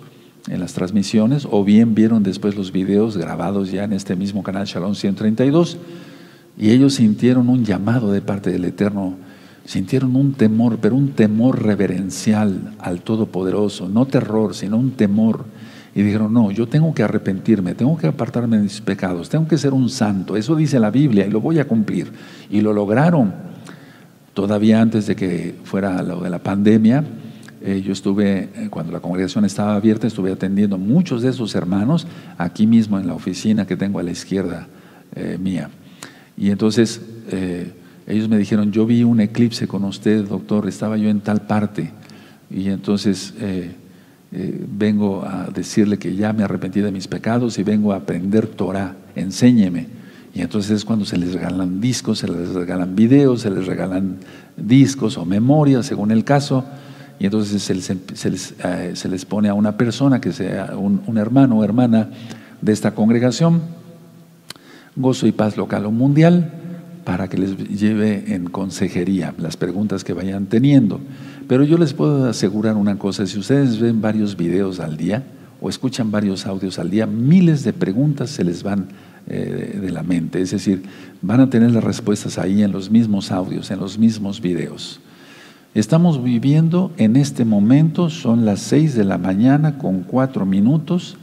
en 0.48 0.60
las 0.60 0.74
transmisiones 0.74 1.48
o 1.50 1.64
bien 1.64 1.94
vieron 1.94 2.22
después 2.22 2.54
los 2.54 2.70
videos 2.70 3.16
grabados 3.16 3.72
ya 3.72 3.84
en 3.84 3.94
este 3.94 4.14
mismo 4.14 4.42
canal 4.42 4.66
Shalom 4.66 4.94
132 4.94 5.78
y 6.58 6.70
ellos 6.70 6.94
sintieron 6.94 7.48
un 7.48 7.64
llamado 7.64 8.12
de 8.12 8.20
parte 8.20 8.50
del 8.50 8.64
Eterno 8.64 9.14
sintieron 9.66 10.16
un 10.16 10.32
temor, 10.32 10.78
pero 10.80 10.94
un 10.94 11.10
temor 11.10 11.62
reverencial 11.62 12.74
al 12.78 13.02
Todopoderoso, 13.02 13.88
no 13.88 14.06
terror, 14.06 14.54
sino 14.54 14.78
un 14.78 14.92
temor. 14.92 15.44
Y 15.94 16.02
dijeron, 16.02 16.32
no, 16.32 16.50
yo 16.50 16.68
tengo 16.68 16.94
que 16.94 17.02
arrepentirme, 17.02 17.74
tengo 17.74 17.96
que 17.96 18.06
apartarme 18.06 18.58
de 18.58 18.62
mis 18.62 18.80
pecados, 18.80 19.28
tengo 19.28 19.48
que 19.48 19.58
ser 19.58 19.72
un 19.72 19.88
santo. 19.88 20.36
Eso 20.36 20.54
dice 20.54 20.78
la 20.78 20.90
Biblia 20.90 21.26
y 21.26 21.30
lo 21.30 21.40
voy 21.40 21.58
a 21.58 21.66
cumplir. 21.66 22.12
Y 22.50 22.60
lo 22.60 22.72
lograron. 22.72 23.32
Todavía 24.34 24.82
antes 24.82 25.06
de 25.06 25.16
que 25.16 25.54
fuera 25.64 26.02
lo 26.02 26.20
de 26.20 26.28
la 26.28 26.38
pandemia, 26.38 27.02
eh, 27.62 27.82
yo 27.84 27.92
estuve, 27.92 28.50
eh, 28.54 28.68
cuando 28.70 28.92
la 28.92 29.00
congregación 29.00 29.46
estaba 29.46 29.74
abierta, 29.74 30.06
estuve 30.06 30.30
atendiendo 30.30 30.76
a 30.76 30.78
muchos 30.78 31.22
de 31.22 31.30
esos 31.30 31.54
hermanos 31.54 32.06
aquí 32.36 32.66
mismo 32.66 33.00
en 33.00 33.06
la 33.06 33.14
oficina 33.14 33.66
que 33.66 33.76
tengo 33.76 33.98
a 33.98 34.02
la 34.02 34.10
izquierda 34.10 34.68
eh, 35.14 35.38
mía. 35.40 35.70
Y 36.36 36.50
entonces 36.50 37.00
ellos 38.06 38.28
me 38.28 38.38
dijeron, 38.38 38.70
yo 38.70 38.86
vi 38.86 39.02
un 39.02 39.20
eclipse 39.20 39.66
con 39.66 39.84
usted, 39.84 40.24
doctor, 40.24 40.68
estaba 40.68 40.96
yo 40.96 41.08
en 41.08 41.20
tal 41.20 41.42
parte. 41.42 41.90
Y 42.50 42.68
entonces 42.68 43.34
eh, 43.40 43.72
eh, 44.30 44.64
vengo 44.68 45.24
a 45.24 45.48
decirle 45.52 45.98
que 45.98 46.14
ya 46.14 46.32
me 46.32 46.44
arrepentí 46.44 46.80
de 46.80 46.92
mis 46.92 47.08
pecados 47.08 47.58
y 47.58 47.64
vengo 47.64 47.92
a 47.92 47.96
aprender 47.96 48.46
Torah, 48.46 48.94
enséñeme. 49.16 49.88
Y 50.32 50.42
entonces 50.42 50.70
es 50.70 50.84
cuando 50.84 51.04
se 51.04 51.16
les 51.16 51.32
regalan 51.32 51.80
discos, 51.80 52.20
se 52.20 52.28
les 52.28 52.50
regalan 52.50 52.94
videos, 52.94 53.40
se 53.40 53.50
les 53.50 53.66
regalan 53.66 54.18
discos 54.56 55.18
o 55.18 55.24
memorias, 55.24 55.86
según 55.86 56.12
el 56.12 56.22
caso. 56.22 56.64
Y 57.18 57.24
entonces 57.24 57.60
se 57.60 57.74
les, 57.74 57.92
se 58.14 58.30
les, 58.30 58.54
eh, 58.62 59.26
pone 59.26 59.48
a 59.48 59.54
una 59.54 59.76
persona 59.76 60.20
que 60.20 60.32
sea 60.32 60.76
un 60.76 61.18
hermano 61.18 61.58
o 61.58 61.64
hermana 61.64 62.10
de 62.60 62.72
esta 62.72 62.94
congregación, 62.94 63.62
gozo 64.94 65.26
y 65.26 65.32
paz 65.32 65.56
local 65.56 65.86
o 65.86 65.90
mundial 65.90 66.62
para 67.06 67.28
que 67.28 67.38
les 67.38 67.56
lleve 67.68 68.34
en 68.34 68.46
consejería 68.46 69.32
las 69.38 69.56
preguntas 69.56 70.02
que 70.02 70.12
vayan 70.12 70.46
teniendo. 70.46 70.98
Pero 71.46 71.62
yo 71.62 71.78
les 71.78 71.94
puedo 71.94 72.28
asegurar 72.28 72.74
una 72.74 72.98
cosa, 72.98 73.28
si 73.28 73.38
ustedes 73.38 73.78
ven 73.78 74.00
varios 74.00 74.36
videos 74.36 74.80
al 74.80 74.96
día 74.96 75.22
o 75.60 75.70
escuchan 75.70 76.10
varios 76.10 76.46
audios 76.46 76.80
al 76.80 76.90
día, 76.90 77.06
miles 77.06 77.62
de 77.62 77.72
preguntas 77.72 78.30
se 78.30 78.42
les 78.42 78.64
van 78.64 78.88
eh, 79.28 79.78
de 79.80 79.92
la 79.92 80.02
mente. 80.02 80.40
Es 80.40 80.50
decir, 80.50 80.82
van 81.22 81.38
a 81.38 81.48
tener 81.48 81.70
las 81.70 81.84
respuestas 81.84 82.38
ahí 82.38 82.64
en 82.64 82.72
los 82.72 82.90
mismos 82.90 83.30
audios, 83.30 83.70
en 83.70 83.78
los 83.78 83.96
mismos 83.96 84.40
videos. 84.40 84.98
Estamos 85.74 86.24
viviendo 86.24 86.90
en 86.96 87.14
este 87.14 87.44
momento, 87.44 88.10
son 88.10 88.44
las 88.44 88.58
seis 88.58 88.96
de 88.96 89.04
la 89.04 89.16
mañana 89.16 89.78
con 89.78 90.00
cuatro 90.00 90.44
minutos 90.44 91.16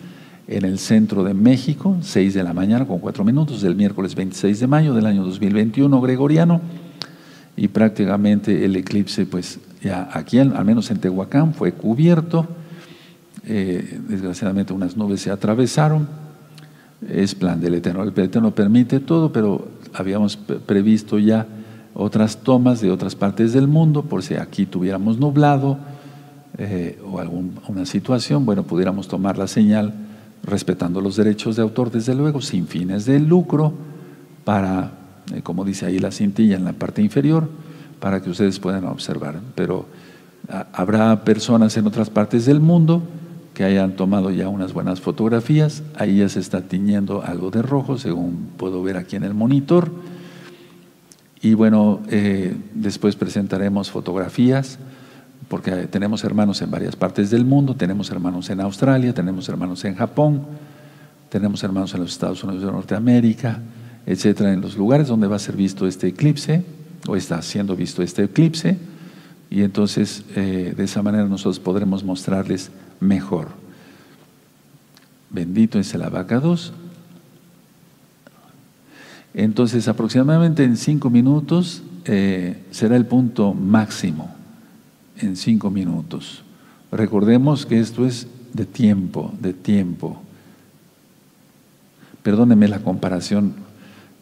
en 0.55 0.65
el 0.65 0.79
centro 0.79 1.23
de 1.23 1.33
México, 1.33 1.97
6 2.01 2.33
de 2.33 2.43
la 2.43 2.53
mañana 2.53 2.85
con 2.85 2.99
4 2.99 3.23
minutos, 3.23 3.61
del 3.61 3.75
miércoles 3.75 4.15
26 4.15 4.59
de 4.59 4.67
mayo 4.67 4.93
del 4.93 5.05
año 5.05 5.23
2021 5.23 6.01
gregoriano, 6.01 6.61
y 7.55 7.67
prácticamente 7.67 8.65
el 8.65 8.75
eclipse, 8.75 9.25
pues 9.25 9.59
ya 9.81 10.09
aquí, 10.13 10.39
al 10.39 10.65
menos 10.65 10.89
en 10.91 10.99
Tehuacán, 10.99 11.53
fue 11.53 11.73
cubierto, 11.73 12.47
eh, 13.45 13.99
desgraciadamente 14.07 14.73
unas 14.73 14.95
nubes 14.95 15.21
se 15.21 15.31
atravesaron, 15.31 16.07
es 17.09 17.35
plan 17.35 17.59
del 17.59 17.75
Eterno, 17.75 18.03
el 18.03 18.09
Eterno 18.17 18.51
permite 18.51 18.99
todo, 18.99 19.33
pero 19.33 19.67
habíamos 19.93 20.37
previsto 20.37 21.19
ya 21.19 21.45
otras 21.93 22.37
tomas 22.37 22.81
de 22.81 22.91
otras 22.91 23.15
partes 23.15 23.53
del 23.53 23.67
mundo, 23.67 24.03
por 24.03 24.23
si 24.23 24.35
aquí 24.35 24.65
tuviéramos 24.65 25.19
nublado 25.19 25.77
eh, 26.57 26.99
o 27.11 27.19
alguna 27.19 27.85
situación, 27.85 28.45
bueno, 28.45 28.63
pudiéramos 28.63 29.07
tomar 29.07 29.37
la 29.37 29.47
señal 29.47 29.93
respetando 30.43 31.01
los 31.01 31.15
derechos 31.15 31.55
de 31.55 31.61
autor, 31.61 31.91
desde 31.91 32.15
luego, 32.15 32.41
sin 32.41 32.67
fines 32.67 33.05
de 33.05 33.19
lucro, 33.19 33.73
para, 34.43 34.91
eh, 35.33 35.41
como 35.41 35.63
dice 35.63 35.85
ahí 35.85 35.99
la 35.99 36.11
cintilla 36.11 36.55
en 36.55 36.65
la 36.65 36.73
parte 36.73 37.01
inferior, 37.01 37.49
para 37.99 38.21
que 38.21 38.29
ustedes 38.29 38.59
puedan 38.59 38.85
observar. 38.85 39.39
Pero 39.55 39.85
habrá 40.73 41.23
personas 41.23 41.77
en 41.77 41.87
otras 41.87 42.09
partes 42.09 42.45
del 42.45 42.59
mundo 42.59 43.01
que 43.53 43.63
hayan 43.63 43.95
tomado 43.95 44.31
ya 44.31 44.49
unas 44.49 44.73
buenas 44.73 44.99
fotografías, 44.99 45.83
ahí 45.95 46.17
ya 46.17 46.29
se 46.29 46.39
está 46.39 46.61
tiñendo 46.61 47.21
algo 47.23 47.51
de 47.51 47.61
rojo, 47.61 47.97
según 47.97 48.49
puedo 48.57 48.81
ver 48.81 48.97
aquí 48.97 49.15
en 49.15 49.23
el 49.23 49.33
monitor. 49.33 49.91
Y 51.41 51.53
bueno, 51.53 52.01
eh, 52.09 52.55
después 52.73 53.15
presentaremos 53.15 53.91
fotografías 53.91 54.79
porque 55.53 55.85
tenemos 55.85 56.23
hermanos 56.23 56.63
en 56.63 56.71
varias 56.71 56.95
partes 56.95 57.29
del 57.29 57.45
mundo, 57.45 57.75
tenemos 57.75 58.09
hermanos 58.09 58.49
en 58.49 58.59
Australia, 58.59 59.13
tenemos 59.13 59.47
hermanos 59.47 59.85
en 59.85 59.93
Japón, 59.93 60.41
tenemos 61.29 61.63
hermanos 61.63 61.93
en 61.93 61.99
los 61.99 62.11
Estados 62.11 62.43
Unidos 62.43 62.63
de 62.63 62.71
Norteamérica, 62.71 63.59
etcétera, 64.03 64.51
en 64.51 64.61
los 64.61 64.75
lugares 64.75 65.09
donde 65.09 65.27
va 65.27 65.35
a 65.35 65.39
ser 65.39 65.55
visto 65.55 65.85
este 65.85 66.07
eclipse, 66.07 66.65
o 67.07 67.15
está 67.15 67.39
siendo 67.43 67.75
visto 67.75 68.01
este 68.01 68.23
eclipse, 68.23 68.79
y 69.51 69.61
entonces 69.61 70.25
eh, 70.35 70.73
de 70.75 70.83
esa 70.83 71.03
manera 71.03 71.25
nosotros 71.25 71.59
podremos 71.59 72.03
mostrarles 72.03 72.71
mejor. 72.99 73.49
Bendito 75.29 75.77
es 75.77 75.93
el 75.93 76.01
abacados. 76.01 76.73
Entonces, 79.35 79.87
aproximadamente 79.87 80.63
en 80.63 80.77
cinco 80.77 81.11
minutos 81.11 81.83
eh, 82.05 82.63
será 82.71 82.95
el 82.95 83.05
punto 83.05 83.53
máximo 83.53 84.33
en 85.19 85.35
cinco 85.35 85.69
minutos. 85.69 86.43
Recordemos 86.91 87.65
que 87.65 87.79
esto 87.79 88.05
es 88.05 88.27
de 88.53 88.65
tiempo, 88.65 89.33
de 89.39 89.53
tiempo. 89.53 90.21
Perdóneme 92.21 92.67
la 92.67 92.79
comparación. 92.79 93.53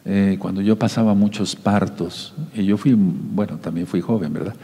Eh, 0.04 0.36
cuando 0.40 0.60
yo 0.62 0.78
pasaba 0.78 1.14
muchos 1.14 1.54
partos, 1.54 2.34
y 2.54 2.64
yo 2.64 2.76
fui, 2.76 2.96
bueno, 2.96 3.58
también 3.58 3.86
fui 3.86 4.00
joven, 4.00 4.32
¿verdad? 4.32 4.54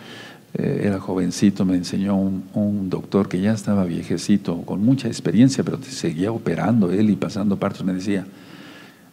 Eh, 0.54 0.82
era 0.84 0.98
jovencito, 0.98 1.64
me 1.64 1.76
enseñó 1.76 2.16
un, 2.16 2.44
un, 2.54 2.90
doctor 2.90 3.28
que 3.28 3.40
ya 3.40 3.52
estaba 3.52 3.84
viejecito, 3.84 4.62
con 4.62 4.82
mucha 4.84 5.06
experiencia, 5.06 5.62
pero 5.62 5.78
seguía 5.82 6.32
operando 6.32 6.90
él 6.90 7.10
y 7.10 7.16
pasando 7.16 7.56
partos. 7.58 7.84
Me 7.84 7.92
decía, 7.92 8.26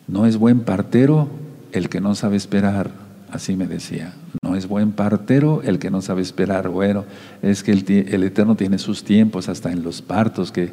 no 0.08 0.26
es 0.26 0.38
buen 0.38 0.62
partero 0.62 1.28
el 1.72 1.90
que 1.90 2.02
no 2.02 2.16
sabe 2.16 2.38
esperar, 2.38 3.05
así 3.36 3.56
me 3.56 3.68
decía, 3.68 4.14
no 4.42 4.56
es 4.56 4.68
buen 4.68 4.92
partero 4.92 5.62
el 5.64 5.80
que 5.80 5.92
no 5.92 6.02
sabe 6.02 6.22
esperar. 6.22 6.70
Bueno, 6.70 7.06
es 7.42 7.64
que 7.64 7.72
el, 7.72 8.24
Eterno 8.24 8.56
tiene 8.56 8.78
sus 8.78 9.04
tiempos, 9.04 9.50
hasta 9.50 9.72
en 9.72 9.84
los 9.84 10.02
partos 10.02 10.52
que, 10.52 10.72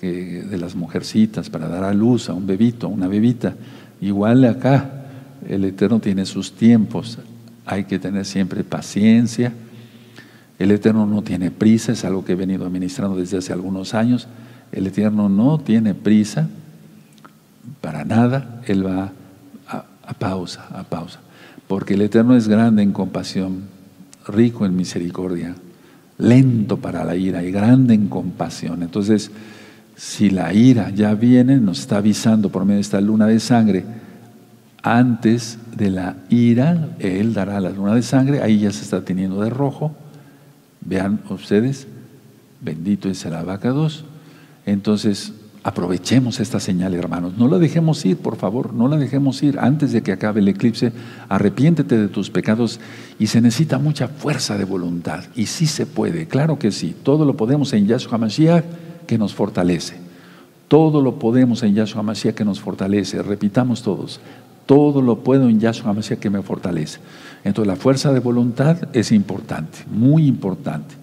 de 0.00 0.58
las 0.58 0.74
mujercitas, 0.74 1.48
para 1.48 1.68
dar 1.68 1.84
a 1.84 1.94
luz 1.94 2.28
a 2.28 2.34
un 2.34 2.46
bebito, 2.46 2.88
una 2.88 3.08
bebita. 3.08 3.54
Igual 4.00 4.44
acá, 4.44 5.04
el 5.48 5.64
Eterno 5.64 6.00
tiene 6.00 6.26
sus 6.26 6.52
tiempos. 6.52 7.18
Hay 7.64 7.84
que 7.84 7.98
tener 7.98 8.24
siempre 8.24 8.64
paciencia. 8.64 9.52
El 10.58 10.70
Eterno 10.72 11.06
no 11.06 11.22
tiene 11.22 11.50
prisa, 11.50 11.92
es 11.92 12.04
algo 12.04 12.24
que 12.24 12.32
he 12.32 12.36
venido 12.36 12.66
administrando 12.66 13.16
desde 13.16 13.38
hace 13.38 13.52
algunos 13.52 13.94
años. 13.94 14.26
El 14.72 14.86
Eterno 14.86 15.28
no 15.28 15.58
tiene 15.58 15.94
prisa 15.94 16.48
para 17.80 18.04
nada. 18.04 18.60
Él 18.66 18.84
va 18.84 19.12
a 19.68 20.14
pausa, 20.14 20.66
a 20.72 20.82
pausa 20.82 21.20
porque 21.72 21.94
el 21.94 22.02
Eterno 22.02 22.36
es 22.36 22.48
grande 22.48 22.82
en 22.82 22.92
compasión, 22.92 23.62
rico 24.26 24.66
en 24.66 24.76
misericordia, 24.76 25.54
lento 26.18 26.76
para 26.76 27.02
la 27.02 27.16
ira 27.16 27.42
y 27.42 27.50
grande 27.50 27.94
en 27.94 28.08
compasión. 28.08 28.82
Entonces, 28.82 29.30
si 29.96 30.28
la 30.28 30.52
ira 30.52 30.90
ya 30.90 31.14
viene, 31.14 31.56
nos 31.56 31.80
está 31.80 31.96
avisando 31.96 32.50
por 32.50 32.66
medio 32.66 32.74
de 32.74 32.82
esta 32.82 33.00
luna 33.00 33.26
de 33.26 33.40
sangre, 33.40 33.86
antes 34.82 35.56
de 35.74 35.88
la 35.88 36.16
ira, 36.28 36.90
Él 36.98 37.32
dará 37.32 37.58
la 37.58 37.70
luna 37.70 37.94
de 37.94 38.02
sangre, 38.02 38.42
ahí 38.42 38.58
ya 38.58 38.70
se 38.70 38.82
está 38.82 39.02
teniendo 39.02 39.40
de 39.40 39.48
rojo. 39.48 39.96
Vean 40.82 41.20
ustedes, 41.30 41.86
bendito 42.60 43.08
es 43.08 43.24
el 43.24 43.32
abacados. 43.32 44.04
Entonces, 44.66 45.32
Aprovechemos 45.64 46.40
esta 46.40 46.58
señal, 46.58 46.92
hermanos. 46.94 47.34
No 47.38 47.46
la 47.46 47.58
dejemos 47.58 48.04
ir, 48.04 48.16
por 48.16 48.36
favor, 48.36 48.74
no 48.74 48.88
la 48.88 48.96
dejemos 48.96 49.40
ir. 49.44 49.60
Antes 49.60 49.92
de 49.92 50.02
que 50.02 50.10
acabe 50.10 50.40
el 50.40 50.48
eclipse, 50.48 50.92
arrepiéntete 51.28 51.96
de 51.96 52.08
tus 52.08 52.30
pecados 52.30 52.80
y 53.20 53.28
se 53.28 53.40
necesita 53.40 53.78
mucha 53.78 54.08
fuerza 54.08 54.58
de 54.58 54.64
voluntad. 54.64 55.22
Y 55.36 55.46
sí 55.46 55.66
se 55.66 55.86
puede, 55.86 56.26
claro 56.26 56.58
que 56.58 56.72
sí. 56.72 56.96
Todo 57.04 57.24
lo 57.24 57.36
podemos 57.36 57.72
en 57.74 57.86
Yahshua 57.86 58.18
Mashiach 58.18 58.64
que 59.06 59.18
nos 59.18 59.34
fortalece. 59.34 59.94
Todo 60.66 61.00
lo 61.00 61.20
podemos 61.20 61.62
en 61.62 61.74
Yahshua 61.74 62.02
Mashiach 62.02 62.34
que 62.34 62.44
nos 62.44 62.60
fortalece. 62.60 63.22
Repitamos 63.22 63.82
todos. 63.82 64.20
Todo 64.66 65.00
lo 65.00 65.20
puedo 65.20 65.48
en 65.48 65.60
Yahshua 65.60 65.92
Mashiach 65.92 66.18
que 66.18 66.30
me 66.30 66.42
fortalece. 66.42 66.98
Entonces 67.44 67.68
la 67.68 67.76
fuerza 67.76 68.12
de 68.12 68.18
voluntad 68.18 68.88
es 68.94 69.12
importante, 69.12 69.78
muy 69.88 70.26
importante. 70.26 70.96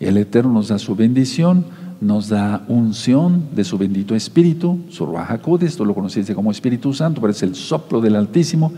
El 0.00 0.16
Eterno 0.16 0.52
nos 0.52 0.68
da 0.68 0.78
su 0.78 0.94
bendición 0.94 1.66
nos 2.00 2.28
da 2.28 2.64
unción 2.68 3.48
de 3.54 3.64
su 3.64 3.78
bendito 3.78 4.14
Espíritu, 4.14 4.80
su 4.90 5.06
Ruajacodes, 5.06 5.70
esto 5.70 5.84
lo 5.84 5.94
conociste 5.94 6.34
como 6.34 6.50
Espíritu 6.50 6.92
Santo, 6.92 7.20
pero 7.20 7.30
es 7.30 7.42
el 7.42 7.54
soplo 7.54 8.00
del 8.00 8.16
Altísimo, 8.16 8.72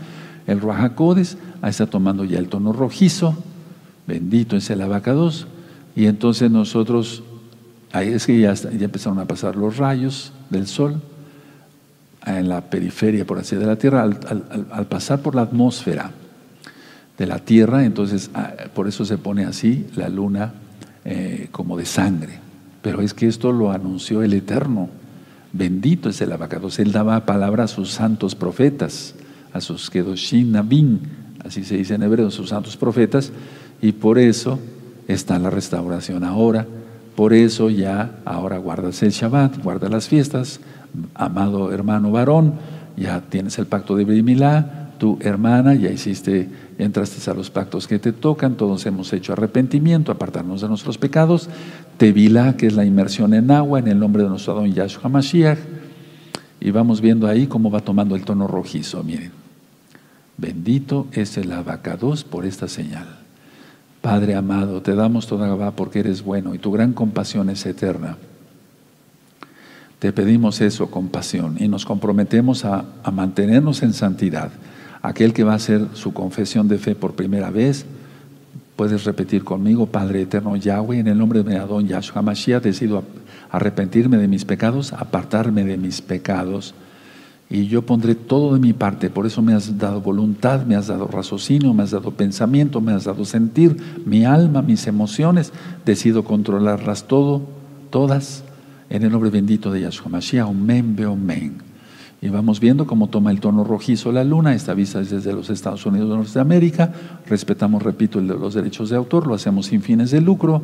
el 0.47 0.61
Ruajacodes, 0.61 1.37
ahí 1.61 1.69
está 1.69 1.87
tomando 1.87 2.23
ya 2.23 2.39
el 2.39 2.47
tono 2.47 2.73
rojizo, 2.73 3.35
bendito 4.07 4.55
es 4.55 4.69
el 4.69 4.81
abacados, 4.81 5.47
y 5.95 6.05
entonces 6.05 6.49
nosotros, 6.49 7.23
ahí 7.91 8.09
es 8.09 8.25
que 8.25 8.39
ya, 8.39 8.53
ya 8.53 8.85
empezaron 8.85 9.19
a 9.19 9.25
pasar 9.25 9.55
los 9.55 9.77
rayos 9.77 10.31
del 10.49 10.67
sol 10.67 11.01
en 12.25 12.47
la 12.47 12.61
periferia, 12.61 13.25
por 13.25 13.37
así 13.37 13.55
de 13.55 13.65
la 13.65 13.75
Tierra, 13.75 14.03
al, 14.03 14.87
pasar 14.87 15.21
por 15.21 15.35
la 15.35 15.41
atmósfera 15.41 16.11
de 17.17 17.25
la 17.25 17.39
Tierra, 17.39 17.83
entonces 17.83 18.29
ah, 18.33 18.53
por 18.73 18.87
eso 18.87 19.03
se 19.03 19.17
pone 19.17 19.45
así 19.45 19.87
la 19.95 20.07
luna 20.07 20.53
eh, 21.03 21.49
como 21.51 21.77
de 21.77 21.85
sangre. 21.85 22.48
Pero 22.81 23.01
es 23.01 23.13
que 23.13 23.27
esto 23.27 23.51
lo 23.51 23.71
anunció 23.71 24.23
el 24.23 24.33
Eterno. 24.33 24.89
Bendito 25.51 26.09
es 26.09 26.21
el 26.21 26.31
abacados. 26.31 26.79
Él 26.79 26.91
daba 26.91 27.25
palabra 27.25 27.65
a 27.65 27.67
sus 27.67 27.89
santos 27.89 28.35
profetas, 28.35 29.15
a 29.51 29.61
sus 29.61 29.89
Kedoshim 29.89 30.51
Nabin, 30.51 31.01
así 31.43 31.63
se 31.63 31.77
dice 31.77 31.95
en 31.95 32.03
hebreo, 32.03 32.31
sus 32.31 32.49
santos 32.49 32.77
profetas, 32.77 33.31
y 33.81 33.93
por 33.93 34.19
eso 34.19 34.59
está 35.07 35.39
la 35.39 35.49
restauración 35.49 36.23
ahora. 36.23 36.67
Por 37.15 37.33
eso 37.33 37.69
ya 37.69 38.19
ahora 38.23 38.59
guardas 38.59 39.03
el 39.03 39.11
Shabbat, 39.11 39.61
guardas 39.61 39.91
las 39.91 40.07
fiestas, 40.07 40.61
amado 41.15 41.71
hermano 41.73 42.11
varón, 42.11 42.53
ya 42.95 43.21
tienes 43.21 43.57
el 43.59 43.65
pacto 43.65 43.95
de 43.95 44.05
Brimilá, 44.05 44.78
tu 44.99 45.17
hermana, 45.21 45.73
ya 45.73 45.89
hiciste, 45.89 46.47
entraste 46.77 47.31
a 47.31 47.33
los 47.33 47.49
pactos 47.49 47.87
que 47.87 47.97
te 47.97 48.11
tocan, 48.11 48.55
todos 48.55 48.85
hemos 48.85 49.11
hecho 49.13 49.33
arrepentimiento, 49.33 50.11
apartarnos 50.11 50.61
de 50.61 50.67
nuestros 50.67 50.97
pecados, 50.97 51.49
Tevilá, 51.97 52.55
que 52.55 52.67
es 52.67 52.73
la 52.73 52.85
inmersión 52.85 53.33
en 53.33 53.49
agua, 53.49 53.79
en 53.79 53.87
el 53.87 53.99
nombre 53.99 54.23
de 54.23 54.29
nuestro 54.29 54.53
don 54.53 54.71
Yahshua 54.71 55.09
Mashiach. 55.09 55.57
Y 56.61 56.71
vamos 56.71 57.01
viendo 57.01 57.27
ahí 57.27 57.47
cómo 57.47 57.71
va 57.71 57.79
tomando 57.79 58.15
el 58.15 58.23
tono 58.23 58.47
rojizo. 58.47 59.03
Miren, 59.03 59.31
bendito 60.37 61.07
es 61.13 61.37
el 61.37 61.51
abacados 61.51 62.23
por 62.23 62.45
esta 62.45 62.67
señal. 62.67 63.07
Padre 64.01 64.35
amado, 64.35 64.81
te 64.81 64.95
damos 64.95 65.27
toda 65.27 65.47
Gabá 65.47 65.71
porque 65.71 65.99
eres 65.99 66.23
bueno 66.23 66.53
y 66.53 66.59
tu 66.59 66.71
gran 66.71 66.93
compasión 66.93 67.49
es 67.49 67.65
eterna. 67.65 68.17
Te 69.99 70.13
pedimos 70.13 70.61
eso, 70.61 70.89
compasión, 70.89 71.57
y 71.59 71.67
nos 71.67 71.85
comprometemos 71.85 72.63
a, 72.63 72.85
a 73.03 73.11
mantenernos 73.11 73.83
en 73.83 73.93
santidad. 73.93 74.51
Aquel 75.01 75.33
que 75.33 75.43
va 75.43 75.53
a 75.53 75.57
hacer 75.57 75.87
su 75.93 76.13
confesión 76.13 76.67
de 76.67 76.77
fe 76.77 76.95
por 76.95 77.13
primera 77.13 77.49
vez, 77.49 77.85
Puedes 78.79 79.03
repetir 79.03 79.43
conmigo, 79.43 79.87
Padre 79.87 80.21
eterno 80.21 80.55
Yahweh, 80.55 80.99
en 80.99 81.07
el 81.09 81.17
nombre 81.17 81.43
de 81.43 81.49
mi 81.49 81.57
Adón 81.57 81.85
Yahshua 81.85 82.21
Mashiach, 82.21 82.63
decido 82.63 83.03
arrepentirme 83.51 84.15
de 84.15 84.29
mis 84.29 84.45
pecados, 84.45 84.93
apartarme 84.93 85.65
de 85.65 85.75
mis 85.75 86.01
pecados. 86.01 86.73
Y 87.49 87.67
yo 87.67 87.85
pondré 87.85 88.15
todo 88.15 88.53
de 88.53 88.61
mi 88.61 88.71
parte, 88.71 89.09
por 89.09 89.25
eso 89.25 89.41
me 89.41 89.53
has 89.53 89.77
dado 89.77 89.99
voluntad, 89.99 90.65
me 90.65 90.77
has 90.77 90.87
dado 90.87 91.07
raciocinio, 91.07 91.73
me 91.73 91.83
has 91.83 91.91
dado 91.91 92.11
pensamiento, 92.11 92.79
me 92.79 92.93
has 92.93 93.03
dado 93.03 93.25
sentir, 93.25 93.75
mi 94.05 94.23
alma, 94.23 94.61
mis 94.61 94.87
emociones, 94.87 95.51
decido 95.85 96.23
controlarlas 96.23 97.05
todo, 97.05 97.41
todas, 97.89 98.45
en 98.89 99.03
el 99.03 99.11
nombre 99.11 99.29
bendito 99.29 99.73
de 99.73 99.81
Yahshua 99.81 100.07
Mashiach, 100.07 100.47
Omen, 100.47 100.95
Beomen. 100.95 101.68
Y 102.21 102.29
vamos 102.29 102.59
viendo 102.59 102.85
cómo 102.85 103.07
toma 103.07 103.31
el 103.31 103.39
tono 103.39 103.63
rojizo 103.63 104.11
la 104.11 104.25
luna, 104.25 104.53
esta 104.53 104.73
vista 104.73 104.99
es 104.99 105.09
desde 105.09 105.31
los 105.31 105.49
Estados 105.49 105.85
Unidos 105.85 106.09
de 106.09 106.17
Norteamérica, 106.17 106.91
respetamos, 107.27 107.81
repito, 107.81 108.19
los 108.19 108.53
derechos 108.53 108.89
de 108.89 108.97
autor, 108.97 109.25
lo 109.25 109.35
hacemos 109.35 109.67
sin 109.67 109.81
fines 109.81 110.11
de 110.11 110.19
lucro, 110.19 110.61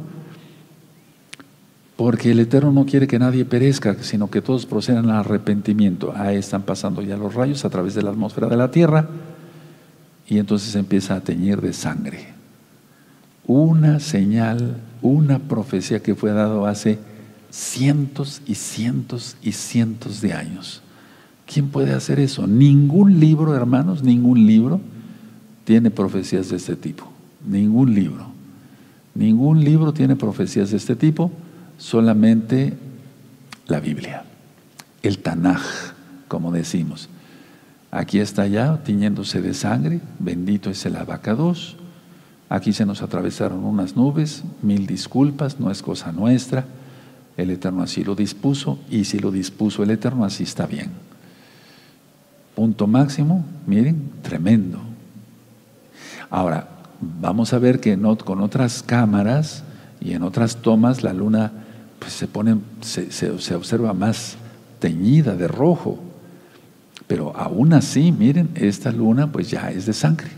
porque 1.95 2.31
el 2.31 2.41
Eterno 2.41 2.73
no 2.73 2.85
quiere 2.85 3.07
que 3.07 3.19
nadie 3.19 3.45
perezca, 3.45 3.95
sino 4.01 4.29
que 4.29 4.41
todos 4.41 4.65
procedan 4.65 5.09
al 5.09 5.19
arrepentimiento. 5.19 6.13
Ahí 6.13 6.35
están 6.35 6.63
pasando 6.63 7.01
ya 7.01 7.15
los 7.15 7.33
rayos 7.33 7.63
a 7.63 7.69
través 7.69 7.95
de 7.95 8.03
la 8.03 8.09
atmósfera 8.09 8.47
de 8.47 8.57
la 8.57 8.69
Tierra 8.69 9.07
y 10.27 10.39
entonces 10.39 10.75
empieza 10.75 11.15
a 11.15 11.21
teñir 11.21 11.61
de 11.61 11.71
sangre. 11.71 12.33
Una 13.47 14.01
señal, 14.01 14.77
una 15.01 15.39
profecía 15.39 16.01
que 16.01 16.15
fue 16.15 16.31
dado 16.31 16.65
hace 16.65 16.99
cientos 17.49 18.41
y 18.45 18.55
cientos 18.55 19.37
y 19.41 19.53
cientos 19.53 20.19
de 20.19 20.33
años. 20.33 20.81
¿Quién 21.45 21.69
puede 21.69 21.93
hacer 21.93 22.19
eso? 22.19 22.47
Ningún 22.47 23.19
libro, 23.19 23.55
hermanos, 23.55 24.03
ningún 24.03 24.45
libro 24.45 24.81
tiene 25.63 25.91
profecías 25.91 26.49
de 26.49 26.57
este 26.57 26.75
tipo. 26.75 27.07
Ningún 27.47 27.93
libro. 27.93 28.27
Ningún 29.13 29.63
libro 29.63 29.93
tiene 29.93 30.15
profecías 30.15 30.71
de 30.71 30.77
este 30.77 30.95
tipo, 30.95 31.31
solamente 31.77 32.73
la 33.67 33.79
Biblia. 33.79 34.23
El 35.03 35.19
Tanaj, 35.19 35.61
como 36.27 36.51
decimos. 36.51 37.09
Aquí 37.91 38.19
está 38.19 38.45
ya 38.47 38.83
tiñéndose 38.83 39.41
de 39.41 39.53
sangre, 39.53 40.01
bendito 40.19 40.69
es 40.69 40.85
el 40.85 40.97
abacados. 40.97 41.77
Aquí 42.49 42.73
se 42.73 42.85
nos 42.85 43.01
atravesaron 43.01 43.63
unas 43.63 43.95
nubes, 43.95 44.43
mil 44.61 44.85
disculpas, 44.85 45.59
no 45.59 45.71
es 45.71 45.81
cosa 45.81 46.11
nuestra. 46.11 46.65
El 47.37 47.51
Eterno 47.51 47.83
así 47.83 48.03
lo 48.03 48.15
dispuso 48.15 48.79
y 48.89 49.05
si 49.05 49.19
lo 49.19 49.31
dispuso 49.31 49.83
el 49.83 49.91
Eterno 49.91 50.25
así 50.25 50.43
está 50.43 50.65
bien. 50.65 50.91
Punto 52.55 52.87
máximo, 52.87 53.45
miren, 53.67 54.11
tremendo. 54.21 54.79
Ahora, 56.29 56.67
vamos 57.01 57.53
a 57.53 57.59
ver 57.59 57.79
que 57.79 57.99
con 58.23 58.41
otras 58.41 58.81
cámaras 58.81 59.63
y 59.99 60.13
en 60.13 60.23
otras 60.23 60.57
tomas 60.57 61.03
la 61.03 61.13
luna 61.13 61.51
pues, 61.99 62.13
se, 62.13 62.27
pone, 62.27 62.57
se 62.81 63.55
observa 63.55 63.93
más 63.93 64.37
teñida 64.79 65.35
de 65.35 65.47
rojo. 65.47 65.99
Pero 67.07 67.35
aún 67.35 67.73
así, 67.73 68.11
miren, 68.11 68.49
esta 68.55 68.91
luna 68.91 69.31
pues 69.31 69.49
ya 69.49 69.69
es 69.69 69.85
de 69.85 69.93
sangre. 69.93 70.29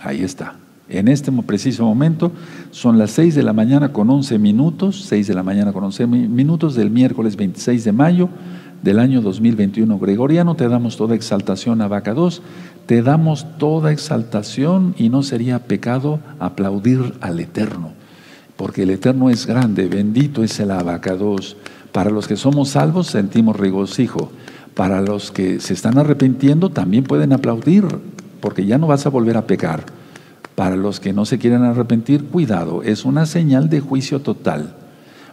Ahí 0.00 0.22
está. 0.22 0.56
En 0.88 1.08
este 1.08 1.30
preciso 1.32 1.84
momento 1.84 2.32
son 2.70 2.98
las 2.98 3.12
6 3.12 3.34
de 3.34 3.42
la 3.42 3.52
mañana 3.52 3.92
con 3.92 4.10
11 4.10 4.38
minutos, 4.38 5.04
6 5.06 5.28
de 5.28 5.34
la 5.34 5.42
mañana 5.42 5.72
con 5.72 5.84
11 5.84 6.06
minutos 6.06 6.74
del 6.74 6.90
miércoles 6.90 7.36
26 7.36 7.84
de 7.84 7.92
mayo 7.92 8.28
del 8.82 8.98
año 8.98 9.22
2021 9.22 9.98
gregoriano. 9.98 10.54
Te 10.56 10.68
damos 10.68 10.96
toda 10.96 11.14
exaltación, 11.14 11.78
Vaca 11.78 12.14
2. 12.14 12.42
Te 12.86 13.02
damos 13.02 13.46
toda 13.58 13.92
exaltación 13.92 14.94
y 14.98 15.08
no 15.08 15.22
sería 15.22 15.60
pecado 15.60 16.20
aplaudir 16.38 17.14
al 17.20 17.40
Eterno, 17.40 17.92
porque 18.56 18.82
el 18.82 18.90
Eterno 18.90 19.30
es 19.30 19.46
grande, 19.46 19.86
bendito 19.86 20.42
es 20.42 20.58
el 20.60 20.72
abacados. 20.72 21.56
Para 21.92 22.10
los 22.10 22.26
que 22.26 22.36
somos 22.36 22.70
salvos 22.70 23.06
sentimos 23.06 23.56
regocijo. 23.56 24.32
Para 24.74 25.02
los 25.02 25.30
que 25.30 25.60
se 25.60 25.74
están 25.74 25.98
arrepintiendo 25.98 26.70
también 26.70 27.04
pueden 27.04 27.32
aplaudir, 27.32 27.84
porque 28.40 28.64
ya 28.64 28.78
no 28.78 28.86
vas 28.86 29.06
a 29.06 29.10
volver 29.10 29.36
a 29.36 29.46
pecar. 29.46 29.84
Para 30.54 30.76
los 30.76 30.98
que 31.00 31.12
no 31.12 31.24
se 31.24 31.38
quieren 31.38 31.62
arrepentir, 31.62 32.24
cuidado, 32.24 32.82
es 32.82 33.04
una 33.04 33.26
señal 33.26 33.68
de 33.68 33.80
juicio 33.80 34.20
total. 34.20 34.74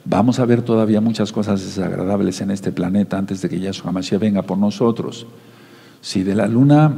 Vamos 0.06 0.40
a 0.40 0.46
ver 0.46 0.62
todavía 0.62 1.02
muchas 1.02 1.32
cosas 1.32 1.62
desagradables 1.62 2.42
en 2.42 2.52
este 2.52 2.72
planeta 2.72 3.18
antes 3.18 3.42
de 3.42 3.50
que 3.50 3.60
Yahshua 3.60 3.92
Mashiach 3.92 4.20
venga 4.20 4.42
por 4.42 4.58
nosotros. 4.58 5.28
Si 6.02 6.24
de 6.24 6.36
la 6.36 6.48
luna 6.48 6.92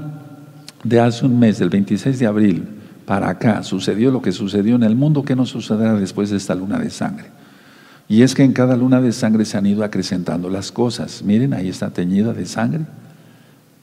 de 0.84 1.00
hace 1.00 1.26
un 1.26 1.40
mes, 1.40 1.60
del 1.60 1.70
26 1.70 2.20
de 2.20 2.28
abril, 2.28 2.68
para 3.06 3.30
acá 3.30 3.64
sucedió 3.64 4.12
lo 4.12 4.22
que 4.22 4.32
sucedió 4.32 4.76
en 4.76 4.84
el 4.84 4.96
mundo, 4.96 5.24
¿qué 5.24 5.36
nos 5.36 5.50
sucederá 5.50 5.96
después 5.96 6.30
de 6.30 6.38
esta 6.38 6.56
luna 6.56 6.80
de 6.80 6.90
sangre? 6.90 7.26
Y 8.08 8.24
es 8.24 8.36
que 8.36 8.44
en 8.44 8.54
cada 8.54 8.76
luna 8.76 9.02
de 9.02 9.12
sangre 9.12 9.46
se 9.46 9.58
han 9.58 9.66
ido 9.66 9.84
acrecentando 9.84 10.50
las 10.50 10.72
cosas. 10.72 11.24
Miren, 11.24 11.54
ahí 11.54 11.70
está 11.70 11.90
teñida 11.90 12.34
de 12.34 12.46
sangre. 12.46 12.86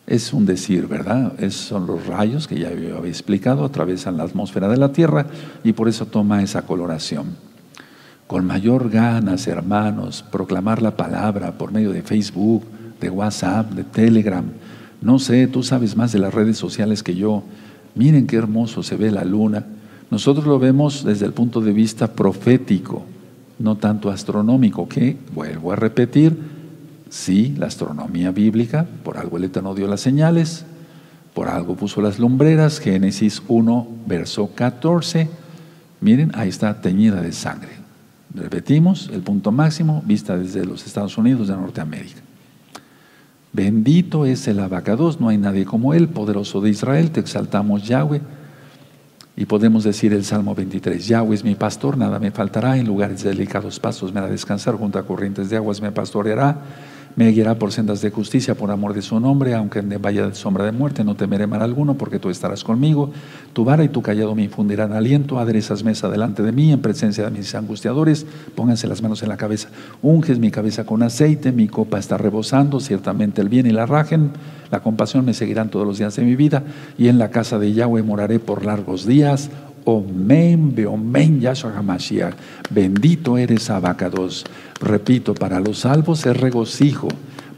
Es 0.06 0.32
un 0.32 0.46
decir, 0.46 0.86
¿verdad? 0.86 1.32
Es, 1.38 1.54
son 1.54 1.86
los 1.86 2.06
rayos 2.06 2.46
que 2.46 2.58
ya 2.58 2.68
había 2.68 2.96
explicado, 3.06 3.64
atravesan 3.64 4.16
la 4.16 4.24
atmósfera 4.24 4.68
de 4.68 4.76
la 4.76 4.92
Tierra 4.92 5.26
y 5.64 5.72
por 5.72 5.88
eso 5.88 6.06
toma 6.06 6.42
esa 6.42 6.62
coloración. 6.62 7.47
Con 8.28 8.46
mayor 8.46 8.90
ganas, 8.90 9.48
hermanos, 9.48 10.24
proclamar 10.30 10.80
la 10.80 10.96
palabra 10.96 11.58
por 11.58 11.72
medio 11.72 11.90
de 11.90 12.02
Facebook, 12.02 12.62
de 13.00 13.10
WhatsApp, 13.10 13.72
de 13.72 13.82
Telegram. 13.82 14.44
No 15.02 15.18
sé, 15.18 15.48
tú 15.48 15.64
sabes 15.64 15.96
más 15.96 16.12
de 16.12 16.20
las 16.20 16.32
redes 16.32 16.56
sociales 16.56 17.02
que 17.02 17.16
yo. 17.16 17.42
Miren 17.96 18.28
qué 18.28 18.36
hermoso 18.36 18.84
se 18.84 18.94
ve 18.94 19.10
la 19.10 19.24
luna. 19.24 19.66
Nosotros 20.12 20.46
lo 20.46 20.60
vemos 20.60 21.04
desde 21.04 21.26
el 21.26 21.32
punto 21.32 21.60
de 21.60 21.72
vista 21.72 22.12
profético 22.12 23.04
no 23.58 23.76
tanto 23.76 24.10
astronómico, 24.10 24.88
que, 24.88 25.16
vuelvo 25.34 25.72
a 25.72 25.76
repetir, 25.76 26.36
sí, 27.10 27.54
la 27.58 27.66
astronomía 27.66 28.30
bíblica, 28.30 28.86
por 29.02 29.18
algo 29.18 29.36
el 29.36 29.44
Eterno 29.44 29.74
dio 29.74 29.88
las 29.88 30.00
señales, 30.00 30.64
por 31.34 31.48
algo 31.48 31.74
puso 31.74 32.00
las 32.00 32.18
lumbreras, 32.18 32.78
Génesis 32.78 33.42
1, 33.46 33.88
verso 34.06 34.50
14, 34.54 35.28
miren, 36.00 36.30
ahí 36.34 36.48
está 36.48 36.80
teñida 36.80 37.20
de 37.20 37.32
sangre. 37.32 37.77
Repetimos, 38.38 39.10
el 39.12 39.22
punto 39.22 39.52
máximo, 39.52 40.02
vista 40.06 40.36
desde 40.36 40.64
los 40.64 40.86
Estados 40.86 41.18
Unidos 41.18 41.48
de 41.48 41.56
Norteamérica. 41.56 42.20
Bendito 43.52 44.26
es 44.26 44.46
el 44.46 44.60
abacados, 44.60 45.20
no 45.20 45.28
hay 45.28 45.38
nadie 45.38 45.64
como 45.64 45.94
él, 45.94 46.08
poderoso 46.08 46.60
de 46.60 46.70
Israel, 46.70 47.10
te 47.10 47.20
exaltamos 47.20 47.86
Yahweh 47.88 48.20
y 49.36 49.46
podemos 49.46 49.84
decir 49.84 50.12
el 50.12 50.24
Salmo 50.24 50.54
23, 50.54 51.06
Yahweh 51.06 51.34
es 51.34 51.44
mi 51.44 51.54
pastor, 51.54 51.96
nada 51.96 52.18
me 52.18 52.30
faltará, 52.30 52.76
en 52.76 52.86
lugares 52.86 53.22
delicados 53.22 53.80
pasos 53.80 54.12
me 54.12 54.20
hará 54.20 54.28
descansar, 54.28 54.74
junto 54.74 54.98
a 54.98 55.06
corrientes 55.06 55.48
de 55.48 55.56
aguas 55.56 55.80
me 55.80 55.92
pastoreará, 55.92 56.58
me 57.18 57.32
guiará 57.32 57.58
por 57.58 57.72
sendas 57.72 58.00
de 58.00 58.12
justicia 58.12 58.54
por 58.54 58.70
amor 58.70 58.94
de 58.94 59.02
su 59.02 59.18
nombre, 59.18 59.52
aunque 59.52 59.80
en 59.80 60.00
vaya 60.00 60.32
sombra 60.34 60.64
de 60.64 60.70
muerte, 60.70 61.02
no 61.02 61.16
temeré 61.16 61.48
mal 61.48 61.62
alguno, 61.62 61.94
porque 61.94 62.20
tú 62.20 62.30
estarás 62.30 62.62
conmigo. 62.62 63.10
Tu 63.54 63.64
vara 63.64 63.82
y 63.82 63.88
tu 63.88 64.02
callado 64.02 64.36
me 64.36 64.44
infundirán 64.44 64.92
aliento, 64.92 65.40
aderezas 65.40 65.82
mesa 65.82 66.08
delante 66.08 66.44
de 66.44 66.52
mí, 66.52 66.70
en 66.70 66.80
presencia 66.80 67.24
de 67.24 67.32
mis 67.32 67.52
angustiadores, 67.56 68.24
pónganse 68.54 68.86
las 68.86 69.02
manos 69.02 69.24
en 69.24 69.30
la 69.30 69.36
cabeza, 69.36 69.68
unges 70.00 70.38
mi 70.38 70.52
cabeza 70.52 70.86
con 70.86 71.02
aceite, 71.02 71.50
mi 71.50 71.66
copa 71.66 71.98
está 71.98 72.18
rebosando, 72.18 72.78
ciertamente 72.78 73.40
el 73.40 73.48
bien 73.48 73.66
y 73.66 73.70
la 73.70 73.84
rajen, 73.84 74.30
la 74.70 74.78
compasión 74.78 75.24
me 75.24 75.34
seguirán 75.34 75.70
todos 75.70 75.84
los 75.84 75.98
días 75.98 76.14
de 76.14 76.22
mi 76.22 76.36
vida, 76.36 76.62
y 76.98 77.08
en 77.08 77.18
la 77.18 77.30
casa 77.30 77.58
de 77.58 77.72
Yahweh 77.72 78.04
moraré 78.04 78.38
por 78.38 78.64
largos 78.64 79.06
días. 79.06 79.50
Omen, 79.90 80.74
Beomen, 80.74 81.40
Yahshua 81.40 81.72
HaMashiach. 81.78 82.34
Bendito 82.68 83.38
eres, 83.38 83.70
Abacados. 83.70 84.44
Repito, 84.82 85.32
para 85.32 85.60
los 85.60 85.78
salvos 85.78 86.26
es 86.26 86.36
regocijo. 86.36 87.08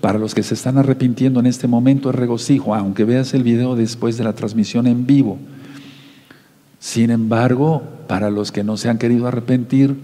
Para 0.00 0.16
los 0.16 0.32
que 0.32 0.44
se 0.44 0.54
están 0.54 0.78
arrepintiendo 0.78 1.40
en 1.40 1.46
este 1.46 1.66
momento 1.66 2.08
es 2.08 2.14
regocijo, 2.14 2.76
aunque 2.76 3.04
veas 3.04 3.34
el 3.34 3.42
video 3.42 3.74
después 3.74 4.16
de 4.16 4.22
la 4.22 4.32
transmisión 4.32 4.86
en 4.86 5.08
vivo. 5.08 5.38
Sin 6.78 7.10
embargo, 7.10 7.82
para 8.06 8.30
los 8.30 8.52
que 8.52 8.62
no 8.62 8.76
se 8.76 8.88
han 8.88 8.98
querido 8.98 9.26
arrepentir, 9.26 9.96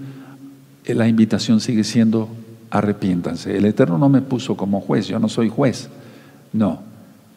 la 0.84 1.06
invitación 1.06 1.60
sigue 1.60 1.84
siendo 1.84 2.28
arrepiéntanse. 2.70 3.56
El 3.56 3.66
Eterno 3.66 3.98
no 3.98 4.08
me 4.08 4.20
puso 4.20 4.56
como 4.56 4.80
juez, 4.80 5.06
yo 5.06 5.20
no 5.20 5.28
soy 5.28 5.48
juez. 5.48 5.90
No, 6.52 6.80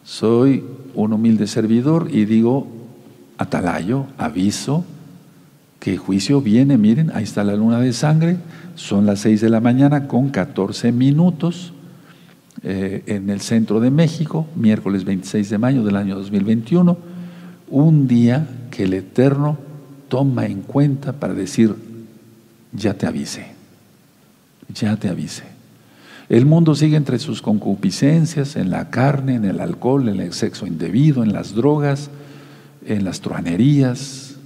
soy 0.02 0.64
un 0.96 1.12
humilde 1.12 1.46
servidor 1.46 2.08
y 2.10 2.24
digo, 2.24 2.79
atalayo, 3.40 4.04
aviso, 4.18 4.84
que 5.80 5.96
juicio 5.96 6.42
viene, 6.42 6.76
miren, 6.76 7.10
ahí 7.14 7.24
está 7.24 7.42
la 7.42 7.56
luna 7.56 7.80
de 7.80 7.94
sangre, 7.94 8.36
son 8.74 9.06
las 9.06 9.20
6 9.20 9.40
de 9.40 9.48
la 9.48 9.60
mañana 9.60 10.06
con 10.06 10.28
14 10.28 10.92
minutos 10.92 11.72
eh, 12.62 13.02
en 13.06 13.30
el 13.30 13.40
centro 13.40 13.80
de 13.80 13.90
México, 13.90 14.46
miércoles 14.54 15.04
26 15.04 15.48
de 15.48 15.56
mayo 15.56 15.82
del 15.82 15.96
año 15.96 16.16
2021, 16.16 16.98
un 17.70 18.06
día 18.06 18.46
que 18.70 18.82
el 18.82 18.92
Eterno 18.92 19.56
toma 20.08 20.44
en 20.44 20.60
cuenta 20.60 21.14
para 21.14 21.32
decir, 21.32 21.74
ya 22.72 22.92
te 22.92 23.06
avise, 23.06 23.46
ya 24.74 24.96
te 24.96 25.08
avise. 25.08 25.44
El 26.28 26.44
mundo 26.44 26.74
sigue 26.74 26.98
entre 26.98 27.18
sus 27.18 27.40
concupiscencias, 27.40 28.56
en 28.56 28.68
la 28.68 28.90
carne, 28.90 29.36
en 29.36 29.46
el 29.46 29.60
alcohol, 29.60 30.10
en 30.10 30.20
el 30.20 30.34
sexo 30.34 30.66
indebido, 30.66 31.22
en 31.22 31.32
las 31.32 31.54
drogas, 31.54 32.10
en 32.84 33.04
las 33.04 33.20
truanerías, 33.20 34.36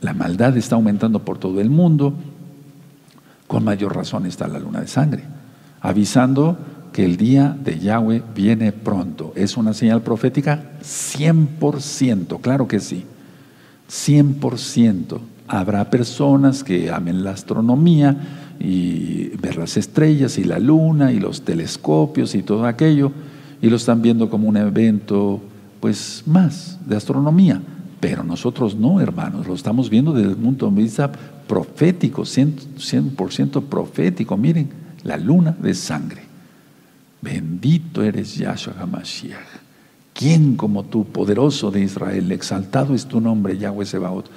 la 0.00 0.14
maldad 0.14 0.56
está 0.56 0.76
aumentando 0.76 1.20
por 1.20 1.38
todo 1.38 1.60
el 1.60 1.70
mundo, 1.70 2.14
con 3.46 3.64
mayor 3.64 3.94
razón 3.94 4.26
está 4.26 4.48
la 4.48 4.58
luna 4.58 4.80
de 4.80 4.88
sangre, 4.88 5.24
avisando 5.80 6.58
que 6.92 7.04
el 7.04 7.16
día 7.16 7.56
de 7.58 7.78
Yahweh 7.78 8.22
viene 8.34 8.72
pronto. 8.72 9.32
¿Es 9.34 9.56
una 9.56 9.72
señal 9.72 10.02
profética? 10.02 10.72
100%, 10.82 12.40
claro 12.40 12.68
que 12.68 12.80
sí, 12.80 13.04
100%. 13.90 15.18
Habrá 15.48 15.90
personas 15.90 16.64
que 16.64 16.90
amen 16.90 17.24
la 17.24 17.32
astronomía 17.32 18.54
y 18.58 19.28
ver 19.38 19.56
las 19.56 19.76
estrellas 19.76 20.38
y 20.38 20.44
la 20.44 20.58
luna 20.58 21.12
y 21.12 21.18
los 21.18 21.42
telescopios 21.42 22.34
y 22.34 22.42
todo 22.42 22.66
aquello, 22.66 23.12
y 23.60 23.68
lo 23.68 23.76
están 23.76 24.02
viendo 24.02 24.30
como 24.30 24.48
un 24.48 24.56
evento 24.56 25.40
pues 25.82 26.22
más 26.26 26.78
de 26.86 26.96
astronomía. 26.96 27.60
Pero 27.98 28.22
nosotros 28.22 28.76
no, 28.76 29.00
hermanos, 29.00 29.48
lo 29.48 29.54
estamos 29.54 29.90
viendo 29.90 30.12
desde 30.12 30.30
el 30.30 30.36
punto 30.36 30.70
de 30.70 30.80
vista 30.80 31.10
profético, 31.10 32.22
100%, 32.22 33.64
profético. 33.64 34.36
Miren, 34.36 34.70
la 35.02 35.16
luna 35.16 35.56
de 35.60 35.74
sangre. 35.74 36.22
Bendito 37.20 38.00
eres 38.00 38.36
Yahshua 38.36 38.74
HaMashiach. 38.78 39.38
¿Quién 40.14 40.54
como 40.54 40.84
tú, 40.84 41.04
poderoso 41.04 41.72
de 41.72 41.80
Israel? 41.80 42.30
Exaltado 42.30 42.94
es 42.94 43.06
tu 43.06 43.20
nombre, 43.20 43.58
Yahweh 43.58 43.84
Sebaot. 43.84 44.30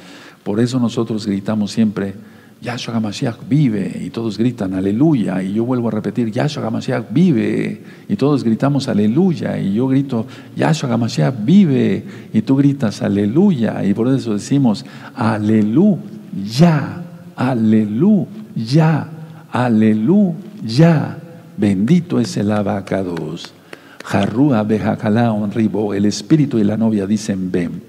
Por 0.43 0.59
eso 0.59 0.79
nosotros 0.79 1.27
gritamos 1.27 1.71
siempre 1.71 2.15
Yahshua 2.61 2.95
HaMashiach 2.95 3.47
vive 3.47 4.01
y 4.03 4.09
todos 4.09 4.37
gritan 4.37 4.73
aleluya 4.73 5.43
y 5.43 5.53
yo 5.53 5.65
vuelvo 5.65 5.89
a 5.89 5.91
repetir 5.91 6.31
Yahshua 6.31 6.65
HaMashiach 6.65 7.05
vive 7.11 7.83
y 8.07 8.15
todos 8.15 8.43
gritamos 8.43 8.87
aleluya 8.87 9.59
y 9.59 9.73
yo 9.73 9.87
grito 9.87 10.25
Yahshua 10.55 10.93
HaMashiach 10.93 11.35
vive 11.43 12.03
y 12.33 12.41
tú 12.41 12.55
gritas 12.55 13.01
aleluya 13.01 13.83
y 13.83 13.93
por 13.93 14.07
eso 14.07 14.33
decimos 14.33 14.85
aleluya, 15.15 17.03
aleluya, 17.35 19.07
aleluya. 19.51 21.17
Bendito 21.57 22.19
es 22.19 22.35
el 22.37 22.51
abacados. 22.51 23.53
Jarrúa 24.03 24.63
bejakalá 24.63 25.33
ribo, 25.53 25.93
el 25.93 26.05
espíritu 26.05 26.59
y 26.59 26.63
la 26.63 26.77
novia 26.77 27.07
dicen 27.07 27.51
ven. 27.51 27.81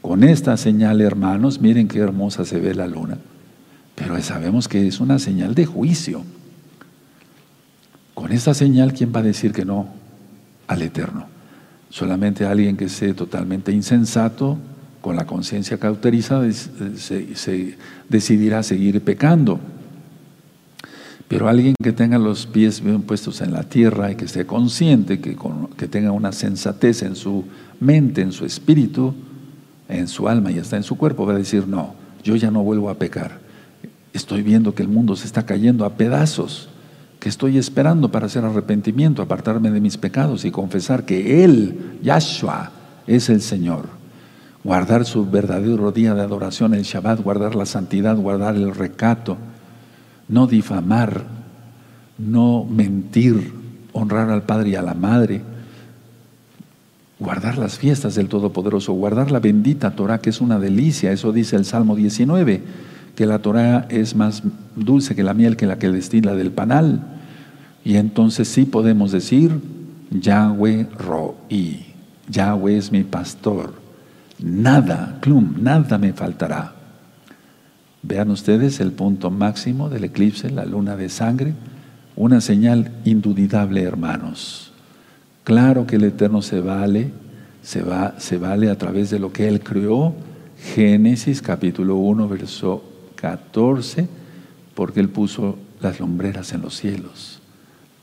Con 0.00 0.22
esta 0.22 0.56
señal, 0.56 1.00
hermanos, 1.00 1.60
miren 1.60 1.88
qué 1.88 1.98
hermosa 1.98 2.44
se 2.44 2.60
ve 2.60 2.74
la 2.74 2.86
luna. 2.86 3.18
Pero 3.98 4.20
sabemos 4.22 4.68
que 4.68 4.86
es 4.86 5.00
una 5.00 5.18
señal 5.18 5.54
de 5.56 5.66
juicio. 5.66 6.22
Con 8.14 8.30
esta 8.30 8.54
señal, 8.54 8.92
¿quién 8.92 9.12
va 9.14 9.20
a 9.20 9.24
decir 9.24 9.52
que 9.52 9.64
no 9.64 9.88
al 10.68 10.82
Eterno? 10.82 11.26
Solamente 11.90 12.46
alguien 12.46 12.76
que 12.76 12.88
sea 12.88 13.12
totalmente 13.14 13.72
insensato, 13.72 14.56
con 15.00 15.16
la 15.16 15.26
conciencia 15.26 15.78
cauterizada, 15.78 16.50
se, 16.52 17.34
se 17.34 17.76
decidirá 18.08 18.62
seguir 18.62 19.02
pecando. 19.02 19.58
Pero 21.26 21.48
alguien 21.48 21.74
que 21.82 21.92
tenga 21.92 22.18
los 22.18 22.46
pies 22.46 22.80
bien 22.80 23.02
puestos 23.02 23.40
en 23.40 23.52
la 23.52 23.64
tierra 23.64 24.12
y 24.12 24.14
que 24.14 24.26
esté 24.26 24.46
consciente, 24.46 25.20
que, 25.20 25.36
que 25.76 25.88
tenga 25.88 26.12
una 26.12 26.32
sensatez 26.32 27.02
en 27.02 27.16
su 27.16 27.44
mente, 27.80 28.22
en 28.22 28.32
su 28.32 28.44
espíritu, 28.44 29.14
en 29.88 30.06
su 30.06 30.28
alma 30.28 30.52
y 30.52 30.58
hasta 30.58 30.76
en 30.76 30.84
su 30.84 30.96
cuerpo, 30.96 31.26
va 31.26 31.34
a 31.34 31.38
decir, 31.38 31.66
no, 31.66 31.94
yo 32.22 32.36
ya 32.36 32.50
no 32.50 32.62
vuelvo 32.62 32.90
a 32.90 32.94
pecar. 32.94 33.47
Estoy 34.12 34.42
viendo 34.42 34.74
que 34.74 34.82
el 34.82 34.88
mundo 34.88 35.16
se 35.16 35.26
está 35.26 35.44
cayendo 35.44 35.84
a 35.84 35.96
pedazos, 35.96 36.68
que 37.20 37.28
estoy 37.28 37.58
esperando 37.58 38.10
para 38.10 38.26
hacer 38.26 38.44
arrepentimiento, 38.44 39.22
apartarme 39.22 39.70
de 39.70 39.80
mis 39.80 39.96
pecados 39.96 40.44
y 40.44 40.50
confesar 40.50 41.04
que 41.04 41.44
Él, 41.44 41.98
Yahshua, 42.02 42.70
es 43.06 43.28
el 43.28 43.42
Señor. 43.42 43.86
Guardar 44.64 45.04
su 45.04 45.28
verdadero 45.28 45.92
día 45.92 46.14
de 46.14 46.22
adoración, 46.22 46.74
el 46.74 46.82
Shabbat, 46.82 47.22
guardar 47.22 47.54
la 47.54 47.66
santidad, 47.66 48.16
guardar 48.16 48.54
el 48.56 48.74
recato, 48.74 49.36
no 50.28 50.46
difamar, 50.46 51.24
no 52.18 52.64
mentir, 52.64 53.52
honrar 53.92 54.30
al 54.30 54.42
Padre 54.42 54.70
y 54.70 54.74
a 54.74 54.82
la 54.82 54.94
Madre, 54.94 55.42
guardar 57.18 57.58
las 57.58 57.78
fiestas 57.78 58.14
del 58.14 58.28
Todopoderoso, 58.28 58.92
guardar 58.92 59.30
la 59.30 59.40
bendita 59.40 59.92
Torah, 59.92 60.20
que 60.20 60.30
es 60.30 60.40
una 60.40 60.58
delicia, 60.58 61.12
eso 61.12 61.32
dice 61.32 61.56
el 61.56 61.64
Salmo 61.64 61.96
19, 61.96 62.62
que 63.18 63.26
la 63.26 63.40
Torah 63.40 63.84
es 63.88 64.14
más 64.14 64.44
dulce 64.76 65.16
que 65.16 65.24
la 65.24 65.34
miel 65.34 65.56
que 65.56 65.66
la 65.66 65.80
que 65.80 65.90
destila 65.90 66.36
del 66.36 66.52
panal. 66.52 67.02
Y 67.84 67.96
entonces 67.96 68.46
sí 68.46 68.64
podemos 68.64 69.10
decir, 69.10 69.60
Yahweh 70.12 70.86
Ro'i, 70.96 71.84
Yahweh 72.28 72.76
es 72.76 72.92
mi 72.92 73.02
pastor, 73.02 73.74
nada, 74.40 75.18
clum, 75.20 75.56
nada 75.60 75.98
me 75.98 76.12
faltará. 76.12 76.76
Vean 78.04 78.30
ustedes 78.30 78.78
el 78.78 78.92
punto 78.92 79.32
máximo 79.32 79.88
del 79.88 80.04
eclipse, 80.04 80.48
la 80.48 80.64
luna 80.64 80.94
de 80.94 81.08
sangre, 81.08 81.54
una 82.14 82.40
señal 82.40 82.92
indudable, 83.04 83.82
hermanos. 83.82 84.72
Claro 85.42 85.88
que 85.88 85.96
el 85.96 86.04
Eterno 86.04 86.40
se 86.40 86.60
vale, 86.60 87.10
se, 87.62 87.82
va, 87.82 88.14
se 88.18 88.38
vale 88.38 88.70
a 88.70 88.78
través 88.78 89.10
de 89.10 89.18
lo 89.18 89.32
que 89.32 89.48
Él 89.48 89.58
creó. 89.58 90.14
Génesis 90.72 91.42
capítulo 91.42 91.96
1, 91.96 92.28
verso 92.28 92.87
14, 93.20 94.08
porque 94.74 95.00
Él 95.00 95.08
puso 95.08 95.58
las 95.80 96.00
lumbreras 96.00 96.52
en 96.52 96.62
los 96.62 96.76
cielos 96.76 97.40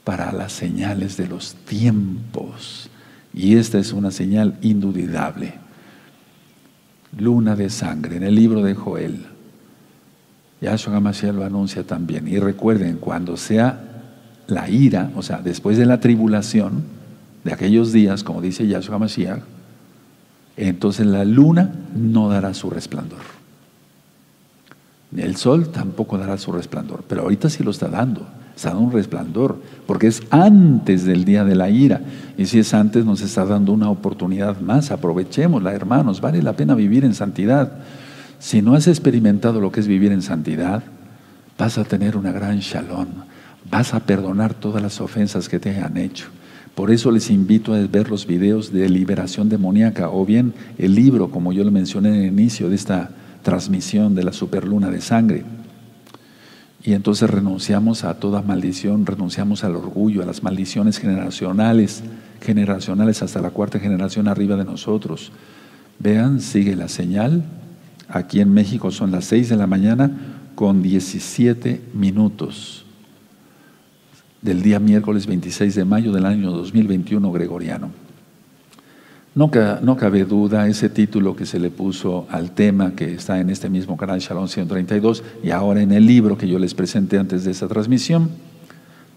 para 0.04 0.32
las 0.32 0.54
señales 0.54 1.18
de 1.18 1.28
los 1.28 1.56
tiempos. 1.56 2.90
Y 3.34 3.58
esta 3.58 3.80
es 3.80 3.92
una 3.92 4.12
señal 4.12 4.58
indudable. 4.62 5.56
Luna 7.18 7.56
de 7.56 7.70
sangre 7.70 8.18
en 8.18 8.24
el 8.24 8.36
libro 8.36 8.62
de 8.62 8.76
Joel. 8.76 9.26
Yahshua 10.62 10.98
HaMashiach 10.98 11.34
lo 11.34 11.44
anuncia 11.44 11.84
también. 11.84 12.28
Y 12.28 12.40
recuerden, 12.40 12.98
cuando 12.98 13.36
sea 13.36 14.04
la 14.48 14.70
ira, 14.70 15.12
o 15.16 15.22
sea, 15.22 15.40
después 15.40 15.78
de 15.78 15.86
la 15.86 16.00
tribulación 16.00 16.84
de 17.44 17.54
aquellos 17.54 17.92
días, 17.92 18.24
como 18.24 18.42
dice 18.42 18.68
Yahshua 18.68 18.96
HaMashiach, 18.96 19.42
entonces 20.58 21.06
la 21.06 21.26
luna 21.26 21.74
no 21.96 22.30
dará 22.30 22.54
su 22.54 22.70
resplandor. 22.70 23.35
El 25.18 25.36
sol 25.36 25.70
tampoco 25.70 26.18
dará 26.18 26.38
su 26.38 26.52
resplandor, 26.52 27.04
pero 27.08 27.24
ahorita 27.24 27.50
sí 27.50 27.64
lo 27.64 27.72
está 27.72 27.88
dando, 27.88 28.28
está 28.56 28.70
dando 28.70 28.86
un 28.86 28.92
resplandor, 28.92 29.58
porque 29.88 30.08
es 30.08 30.22
antes 30.30 31.06
del 31.06 31.26
día 31.26 31.44
de 31.44 31.56
la 31.56 31.70
ira. 31.70 32.02
Y 32.38 32.46
si 32.48 32.60
es 32.60 32.74
antes, 32.74 33.06
nos 33.06 33.22
está 33.22 33.46
dando 33.46 33.72
una 33.72 33.90
oportunidad 33.90 34.60
más. 34.60 34.92
Aprovechémosla, 34.92 35.74
hermanos, 35.74 36.22
vale 36.22 36.42
la 36.42 36.54
pena 36.54 36.76
vivir 36.76 37.06
en 37.06 37.14
santidad. 37.14 37.72
Si 38.40 38.62
no 38.62 38.76
has 38.76 38.88
experimentado 38.88 39.62
lo 39.62 39.72
que 39.72 39.80
es 39.80 39.88
vivir 39.88 40.12
en 40.12 40.22
santidad, 40.22 40.84
vas 41.58 41.78
a 41.78 41.86
tener 41.86 42.18
una 42.18 42.32
gran 42.32 42.60
shalom, 42.60 43.08
vas 43.72 43.94
a 43.94 44.02
perdonar 44.02 44.54
todas 44.54 44.82
las 44.82 45.00
ofensas 45.00 45.48
que 45.48 45.60
te 45.60 45.70
hayan 45.70 45.98
hecho. 45.98 46.28
Por 46.76 46.92
eso 46.92 47.10
les 47.10 47.30
invito 47.30 47.74
a 47.74 47.80
ver 47.88 48.10
los 48.10 48.28
videos 48.28 48.74
de 48.74 48.90
liberación 48.90 49.48
demoníaca 49.48 50.10
o 50.10 50.26
bien 50.26 50.54
el 50.78 50.94
libro, 50.94 51.32
como 51.32 51.54
yo 51.54 51.64
lo 51.64 51.72
mencioné 51.72 52.10
en 52.10 52.16
el 52.16 52.26
inicio 52.28 52.70
de 52.70 52.76
esta 52.76 53.12
transmisión 53.46 54.14
de 54.14 54.26
la 54.26 54.34
superluna 54.34 54.92
de 54.92 55.00
sangre. 55.00 55.46
Y 56.84 56.92
entonces 56.92 57.30
renunciamos 57.30 58.04
a 58.04 58.20
toda 58.20 58.42
maldición, 58.42 59.06
renunciamos 59.06 59.64
al 59.64 59.78
orgullo, 59.78 60.22
a 60.22 60.26
las 60.26 60.44
maldiciones 60.44 60.98
generacionales, 60.98 62.04
generacionales 62.42 63.22
hasta 63.24 63.40
la 63.40 63.52
cuarta 63.52 63.80
generación 63.80 64.28
arriba 64.28 64.58
de 64.58 64.66
nosotros. 64.66 65.32
Vean, 66.00 66.42
sigue 66.42 66.76
la 66.76 66.90
señal, 66.90 67.46
Aquí 68.08 68.40
en 68.40 68.54
México 68.54 68.92
son 68.92 69.12
las 69.12 69.26
6 69.26 69.50
de 69.50 69.58
la 69.58 69.68
mañana 69.68 70.12
con 70.54 70.82
17 70.82 71.82
minutos 71.94 72.86
del 74.42 74.62
día 74.62 74.80
miércoles 74.80 75.26
26 75.26 75.74
de 75.74 75.86
mayo 75.86 76.12
del 76.12 76.26
año 76.26 76.52
2021 76.52 77.32
gregoriano. 77.32 77.90
No, 79.36 79.52
cabe 79.52 80.24
duda 80.24 80.66
ese 80.70 80.88
título 80.88 81.36
que 81.36 81.46
se 81.46 81.60
le 81.60 81.70
puso 81.70 82.26
al 82.30 82.52
tema 82.52 82.96
que 82.96 83.16
está 83.16 83.42
en 83.42 83.50
este 83.50 83.70
mismo 83.70 83.98
canal 83.98 84.22
Shalom 84.22 84.48
132 84.48 85.24
y 85.44 85.50
ahora 85.50 85.82
en 85.82 85.92
el 85.92 86.06
libro 86.06 86.38
que 86.38 86.48
yo 86.48 86.58
les 86.58 86.74
presenté 86.74 87.18
antes 87.18 87.44
de 87.44 87.52
esa 87.52 87.68
transmisión, 87.68 88.30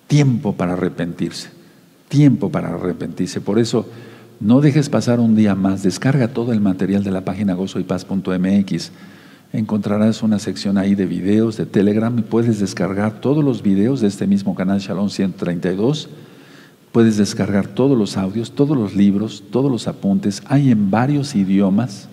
tiempo 0.09 0.55
para 0.55 0.73
arrepentirse, 0.73 1.51
tiempo 2.09 2.51
para 2.51 2.75
arrepentirse. 2.75 3.41
Por 3.41 3.61
eso 3.61 3.87
no 4.41 4.61
dejes 4.61 4.89
pasar 4.89 5.21
un 5.21 5.37
día 5.37 5.55
más. 5.55 5.85
Descarga 5.85 6.27
todo 6.27 6.53
el 6.53 6.61
material 6.61 7.05
de 7.05 7.12
la 7.12 7.21
página 7.21 7.55
gozoypaz.mx. 7.55 8.91
Encontrarás 9.53 10.25
una 10.25 10.41
sección 10.41 10.79
ahí 10.79 10.97
de 10.97 11.07
videos 11.07 11.57
de 11.57 11.64
Telegram 11.64 12.18
y 12.18 12.22
puedes 12.22 12.59
descargar 12.59 13.21
todos 13.21 13.45
los 13.45 13.63
videos 13.63 14.01
de 14.01 14.09
este 14.09 14.26
mismo 14.26 14.57
canal 14.57 14.80
Shalom 14.80 15.11
132. 15.11 16.09
Puedes 16.99 17.16
descargar 17.16 17.68
todos 17.68 17.96
los 17.96 18.16
audios, 18.16 18.50
todos 18.50 18.76
los 18.76 18.96
libros, 18.96 19.45
todos 19.53 19.70
los 19.70 19.87
apuntes. 19.87 20.42
Hay 20.46 20.72
en 20.72 20.91
varios 20.91 21.37
idiomas. 21.37 22.08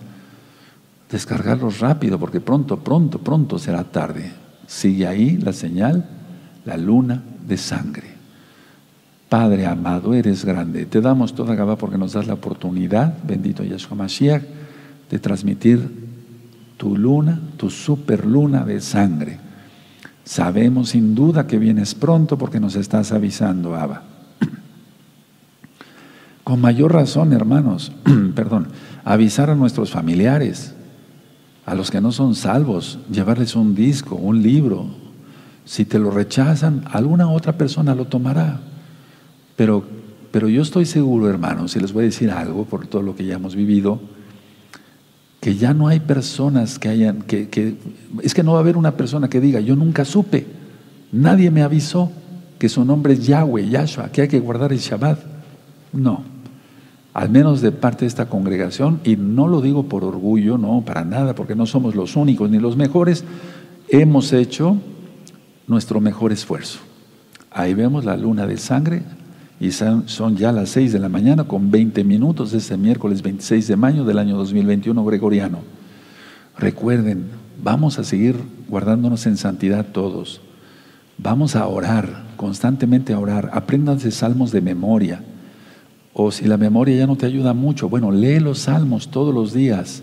Descargarlos 1.10 1.80
rápido 1.80 2.20
porque 2.20 2.40
pronto, 2.40 2.78
pronto, 2.78 3.18
pronto 3.18 3.58
será 3.58 3.84
tarde. 3.84 4.32
Sigue 4.68 5.08
ahí 5.08 5.38
la 5.38 5.54
señal, 5.54 6.08
la 6.66 6.78
luna 6.78 7.24
de 7.48 7.58
sangre. 7.58 8.10
Padre 9.28 9.66
amado, 9.66 10.14
eres 10.14 10.46
grande. 10.46 10.86
Te 10.86 11.02
damos 11.02 11.34
toda 11.34 11.56
Gabá 11.56 11.78
porque 11.78 11.98
nos 11.98 12.14
das 12.14 12.28
la 12.28 12.36
oportunidad, 12.36 13.18
bendito 13.24 13.64
Yahshua 13.64 13.98
Mashiach, 13.98 14.44
de 15.10 15.18
transmitir 15.18 15.80
tu 16.78 16.96
luna, 16.96 17.42
tu 17.58 17.72
superluna 17.72 18.64
de 18.64 18.80
sangre. 18.82 19.40
Sabemos 20.24 20.90
sin 20.90 21.16
duda 21.16 21.48
que 21.48 21.58
vienes 21.58 21.96
pronto 21.96 22.38
porque 22.38 22.60
nos 22.60 22.76
estás 22.76 23.12
avisando, 23.12 23.74
Abba. 23.74 24.15
Con 26.46 26.62
mayor 26.62 26.94
razón, 26.94 27.34
hermanos, 27.34 27.92
perdón, 28.36 28.68
avisar 29.04 29.50
a 29.50 29.56
nuestros 29.56 29.90
familiares, 29.90 30.76
a 31.66 31.74
los 31.74 31.90
que 31.90 32.00
no 32.00 32.12
son 32.12 32.36
salvos, 32.36 33.00
llevarles 33.12 33.56
un 33.56 33.74
disco, 33.74 34.14
un 34.16 34.44
libro. 34.44 34.86
Si 35.66 35.86
te 35.86 35.98
lo 35.98 36.12
rechazan, 36.12 36.84
alguna 36.92 37.32
otra 37.32 37.54
persona 37.54 37.96
lo 37.96 38.06
tomará. 38.06 38.60
Pero, 39.56 39.86
pero 40.30 40.48
yo 40.48 40.62
estoy 40.62 40.86
seguro, 40.86 41.28
hermanos, 41.28 41.76
y 41.78 41.80
les 41.80 41.92
voy 41.92 42.04
a 42.04 42.06
decir 42.06 42.30
algo 42.30 42.66
por 42.66 42.86
todo 42.86 43.02
lo 43.02 43.16
que 43.16 43.26
ya 43.26 43.38
hemos 43.38 43.56
vivido, 43.56 44.00
que 45.40 45.56
ya 45.56 45.74
no 45.74 45.88
hay 45.88 46.00
personas 46.00 46.78
que 46.78 46.90
hayan, 46.90 47.24
que, 47.24 47.50
que, 47.50 47.76
es 48.22 48.36
que 48.36 48.44
no 48.44 48.52
va 48.52 48.60
a 48.60 48.62
haber 48.62 48.78
una 48.78 48.92
persona 48.92 49.32
que 49.32 49.42
diga, 49.42 49.62
yo 49.62 49.76
nunca 49.76 50.06
supe, 50.06 50.46
nadie 51.12 51.50
me 51.50 51.64
avisó 51.64 52.12
que 52.60 52.70
su 52.70 52.86
nombre 52.86 53.14
es 53.14 53.26
Yahweh, 53.26 53.68
Yahshua, 53.68 54.12
que 54.12 54.22
hay 54.22 54.28
que 54.28 54.40
guardar 54.40 54.72
el 54.72 54.78
Shabbat. 54.78 55.34
No, 55.92 56.35
al 57.16 57.30
menos 57.30 57.62
de 57.62 57.72
parte 57.72 58.02
de 58.02 58.08
esta 58.08 58.26
congregación, 58.26 59.00
y 59.06 59.16
no 59.16 59.48
lo 59.48 59.62
digo 59.62 59.84
por 59.84 60.04
orgullo, 60.04 60.58
no, 60.58 60.84
para 60.86 61.06
nada, 61.06 61.34
porque 61.34 61.56
no 61.56 61.66
somos 61.66 61.96
los 61.96 62.18
únicos 62.18 62.50
ni 62.50 62.60
los 62.60 62.76
mejores, 62.76 63.24
hemos 63.88 64.34
hecho 64.34 64.76
nuestro 65.66 66.02
mejor 66.02 66.34
esfuerzo. 66.34 66.80
Ahí 67.52 67.74
vemos 67.74 68.04
la 68.04 68.18
luna 68.18 68.46
de 68.46 68.58
sangre 68.58 69.04
y 69.62 69.72
son, 69.72 70.06
ya 70.36 70.52
las 70.52 70.68
6 70.72 70.92
de 70.92 71.00
la 71.00 71.08
mañana 71.08 71.46
con 71.46 71.72
20 71.72 72.04
minutos 72.04 72.52
de 72.52 72.58
este 72.58 72.76
miércoles 72.76 73.22
26 73.22 73.66
de 73.66 73.78
mayo 73.78 74.04
del 74.04 74.20
año 74.20 74.36
2021 74.36 75.06
gregoriano. 75.06 75.60
Recuerden, 76.58 77.28
vamos 77.64 77.98
a 77.98 78.04
seguir 78.04 78.36
guardándonos 78.68 79.26
en 79.26 79.38
santidad 79.38 79.86
todos. 79.86 80.42
Vamos 81.18 81.56
a 81.56 81.66
orar, 81.66 82.26
constantemente 82.36 83.14
a 83.14 83.20
orar. 83.20 83.52
Apréndanse 83.54 84.12
salmos 84.12 84.52
de 84.52 84.60
memoria. 84.60 85.24
O 86.18 86.32
si 86.32 86.46
la 86.46 86.56
memoria 86.56 86.96
ya 86.96 87.08
no 87.08 87.18
te 87.18 87.26
ayuda 87.26 87.54
mucho, 87.54 87.90
bueno, 87.90 88.10
lee 88.10 88.40
los 88.40 88.60
salmos 88.60 89.10
todos 89.10 89.34
los 89.34 89.52
días. 89.52 90.02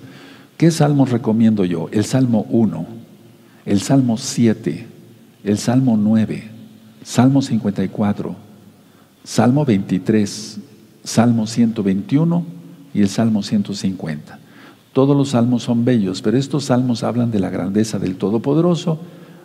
¿Qué 0.58 0.70
salmos 0.70 1.10
recomiendo 1.10 1.64
yo? 1.64 1.88
El 1.90 2.04
Salmo 2.04 2.44
1, 2.50 2.86
el 3.64 3.80
Salmo 3.80 4.18
7, 4.18 4.86
el 5.42 5.56
Salmo 5.56 5.96
9, 5.96 6.50
Salmo 7.02 7.40
54, 7.40 8.36
Salmo 9.24 9.64
23, 9.64 10.60
Salmo 11.02 11.46
121 11.46 12.44
y 12.92 13.00
el 13.00 13.08
Salmo 13.08 13.42
150. 13.42 14.38
Todos 14.92 15.16
los 15.16 15.30
salmos 15.30 15.62
son 15.62 15.86
bellos, 15.86 16.20
pero 16.20 16.36
estos 16.36 16.64
salmos 16.66 17.04
hablan 17.04 17.30
de 17.30 17.40
la 17.40 17.48
grandeza 17.48 17.98
del 17.98 18.16
Todopoderoso, 18.16 19.00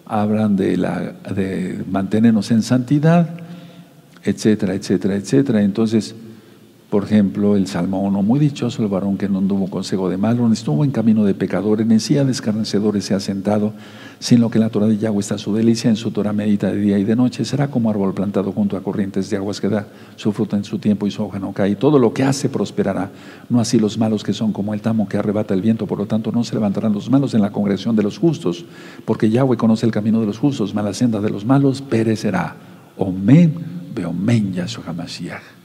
hablan 0.06 0.57
de, 0.57 0.76
la, 0.76 1.14
de 1.34 1.85
mantenernos 1.89 2.52
en 2.52 2.61
santidad, 2.61 3.30
etcétera, 4.22 4.73
etcétera, 4.73 5.15
etcétera. 5.15 5.61
Entonces, 5.61 6.14
por 6.89 7.03
ejemplo, 7.03 7.57
el 7.57 7.68
Salmo 7.68 8.01
1, 8.01 8.22
muy 8.22 8.39
dichoso 8.39 8.81
el 8.81 8.88
varón 8.88 9.18
que 9.18 9.27
no 9.27 9.39
anduvo 9.39 9.69
consejo 9.69 10.09
de 10.09 10.15
malo, 10.15 10.47
no 10.47 10.53
estuvo 10.53 10.85
en 10.85 10.91
camino 10.91 11.26
de 11.26 11.34
pecadores, 11.34 11.85
ni 11.85 11.99
si 11.99 12.14
de 12.14 12.31
escarnecedores 12.31 13.03
se 13.03 13.14
ha 13.14 13.19
sentado, 13.19 13.73
sino 14.19 14.49
que 14.49 14.57
la 14.57 14.69
Torah 14.69 14.88
de 14.88 14.97
Yahweh 14.97 15.19
está 15.19 15.38
su 15.38 15.53
delicia, 15.53 15.89
en 15.89 15.97
su 15.97 16.11
Torah 16.11 16.31
medita 16.31 16.72
de 16.72 16.77
día 16.77 16.97
y 16.97 17.03
de 17.03 17.18
noche, 17.18 17.43
será 17.43 17.68
como 17.68 17.89
árbol 17.89 18.14
plantado 18.14 18.53
junto 18.53 18.77
a 18.77 18.84
corrientes 18.84 19.30
de 19.30 19.35
aguas 19.35 19.59
que 19.59 19.68
da 19.68 19.85
su 20.15 20.31
fruta 20.31 20.55
en 20.55 20.64
su 20.64 20.80
tiempo 20.80 21.05
y 21.05 21.11
su 21.11 21.23
hoja 21.23 21.39
no 21.39 21.51
cae, 21.51 21.72
y 21.72 21.76
todo 21.76 21.99
lo 21.99 22.14
que 22.14 22.23
hace 22.23 22.47
prosperará, 22.47 23.11
no 23.49 23.59
así 23.59 23.80
los 23.80 23.97
malos 23.97 24.23
que 24.23 24.31
son 24.31 24.53
como 24.53 24.73
el 24.73 24.80
tamo 24.80 25.09
que 25.09 25.18
arrebata 25.18 25.53
el 25.53 25.61
viento, 25.61 25.88
por 25.88 25.97
lo 25.97 26.05
tanto 26.05 26.31
no 26.31 26.45
se 26.45 26.55
levantarán 26.55 26.93
los 26.93 27.09
malos 27.09 27.34
en 27.34 27.41
la 27.41 27.51
congregación 27.51 27.97
de 27.97 28.03
los 28.03 28.18
justos, 28.18 28.64
porque 29.03 29.30
Yahweh 29.30 29.57
conoce 29.57 29.85
el 29.85 29.91
camino 29.91 30.22
de 30.22 30.26
los 30.26 30.39
justos, 30.39 30.73
mala 30.73 30.93
senda 30.93 31.19
de 31.19 31.31
los 31.31 31.43
malos 31.43 31.81
perecerá. 31.81 32.55
Omen, 32.95 33.53
beomen 33.93 34.53
Yahshua 34.53 34.85
HaMashiach. 34.88 35.56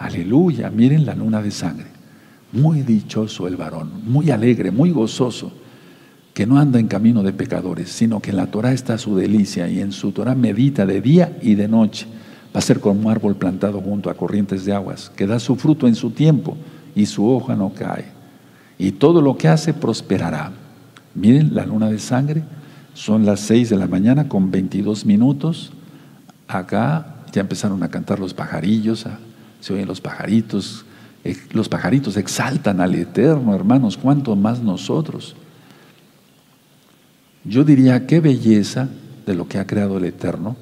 Aleluya, 0.00 0.70
miren 0.70 1.04
la 1.04 1.14
luna 1.14 1.42
de 1.42 1.50
sangre. 1.50 1.86
Muy 2.52 2.80
dichoso 2.80 3.46
el 3.46 3.56
varón, 3.56 4.02
muy 4.06 4.30
alegre, 4.30 4.70
muy 4.70 4.90
gozoso, 4.90 5.52
que 6.32 6.46
no 6.46 6.58
anda 6.58 6.80
en 6.80 6.88
camino 6.88 7.22
de 7.22 7.34
pecadores, 7.34 7.90
sino 7.90 8.18
que 8.20 8.30
en 8.30 8.38
la 8.38 8.46
Torah 8.46 8.72
está 8.72 8.96
su 8.96 9.14
delicia 9.14 9.68
y 9.68 9.78
en 9.78 9.92
su 9.92 10.12
Torah 10.12 10.34
medita 10.34 10.86
de 10.86 11.02
día 11.02 11.36
y 11.42 11.54
de 11.54 11.68
noche. 11.68 12.06
Va 12.56 12.60
a 12.60 12.62
ser 12.62 12.80
como 12.80 12.98
un 12.98 13.10
árbol 13.10 13.36
plantado 13.36 13.78
junto 13.82 14.08
a 14.08 14.14
corrientes 14.14 14.64
de 14.64 14.72
aguas, 14.72 15.12
que 15.14 15.26
da 15.26 15.38
su 15.38 15.56
fruto 15.56 15.86
en 15.86 15.94
su 15.94 16.12
tiempo 16.12 16.56
y 16.94 17.04
su 17.04 17.28
hoja 17.28 17.54
no 17.54 17.74
cae. 17.74 18.06
Y 18.78 18.92
todo 18.92 19.20
lo 19.20 19.36
que 19.36 19.48
hace 19.48 19.74
prosperará. 19.74 20.50
Miren 21.14 21.54
la 21.54 21.66
luna 21.66 21.90
de 21.90 21.98
sangre, 21.98 22.42
son 22.94 23.26
las 23.26 23.40
6 23.40 23.68
de 23.68 23.76
la 23.76 23.86
mañana 23.86 24.28
con 24.28 24.50
22 24.50 25.04
minutos. 25.04 25.72
Acá 26.48 27.16
ya 27.32 27.42
empezaron 27.42 27.82
a 27.82 27.90
cantar 27.90 28.18
los 28.18 28.32
pajarillos, 28.32 29.06
se 29.60 29.74
oyen 29.74 29.86
los 29.86 30.00
pajaritos, 30.00 30.84
eh, 31.24 31.36
los 31.52 31.68
pajaritos 31.68 32.16
exaltan 32.16 32.80
al 32.80 32.94
Eterno, 32.94 33.54
hermanos, 33.54 33.96
cuánto 33.96 34.34
más 34.36 34.60
nosotros. 34.60 35.36
Yo 37.44 37.64
diría, 37.64 38.06
qué 38.06 38.20
belleza 38.20 38.88
de 39.26 39.34
lo 39.34 39.46
que 39.48 39.58
ha 39.58 39.66
creado 39.66 39.98
el 39.98 40.04
Eterno, 40.04 40.56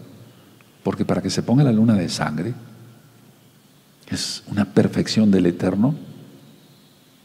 porque 0.83 1.05
para 1.05 1.23
que 1.23 1.31
se 1.31 1.43
ponga 1.43 1.65
la 1.65 1.73
luna 1.73 1.95
de 1.95 2.09
sangre, 2.09 2.55
es 4.11 4.43
una 4.49 4.65
perfección 4.65 5.31
del 5.31 5.47
Eterno 5.47 5.95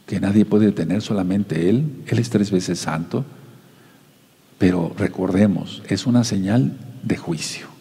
que 0.06 0.20
nadie 0.20 0.46
puede 0.46 0.72
tener, 0.72 1.02
solamente 1.02 1.70
Él. 1.70 2.04
Él 2.08 2.20
es 2.20 2.30
tres 2.30 2.52
veces 2.52 2.80
santo, 2.80 3.26
pero 4.58 4.94
recordemos, 4.98 5.82
es 5.88 6.06
una 6.06 6.24
señal 6.24 6.78
de 7.04 7.18
juicio 7.18 7.73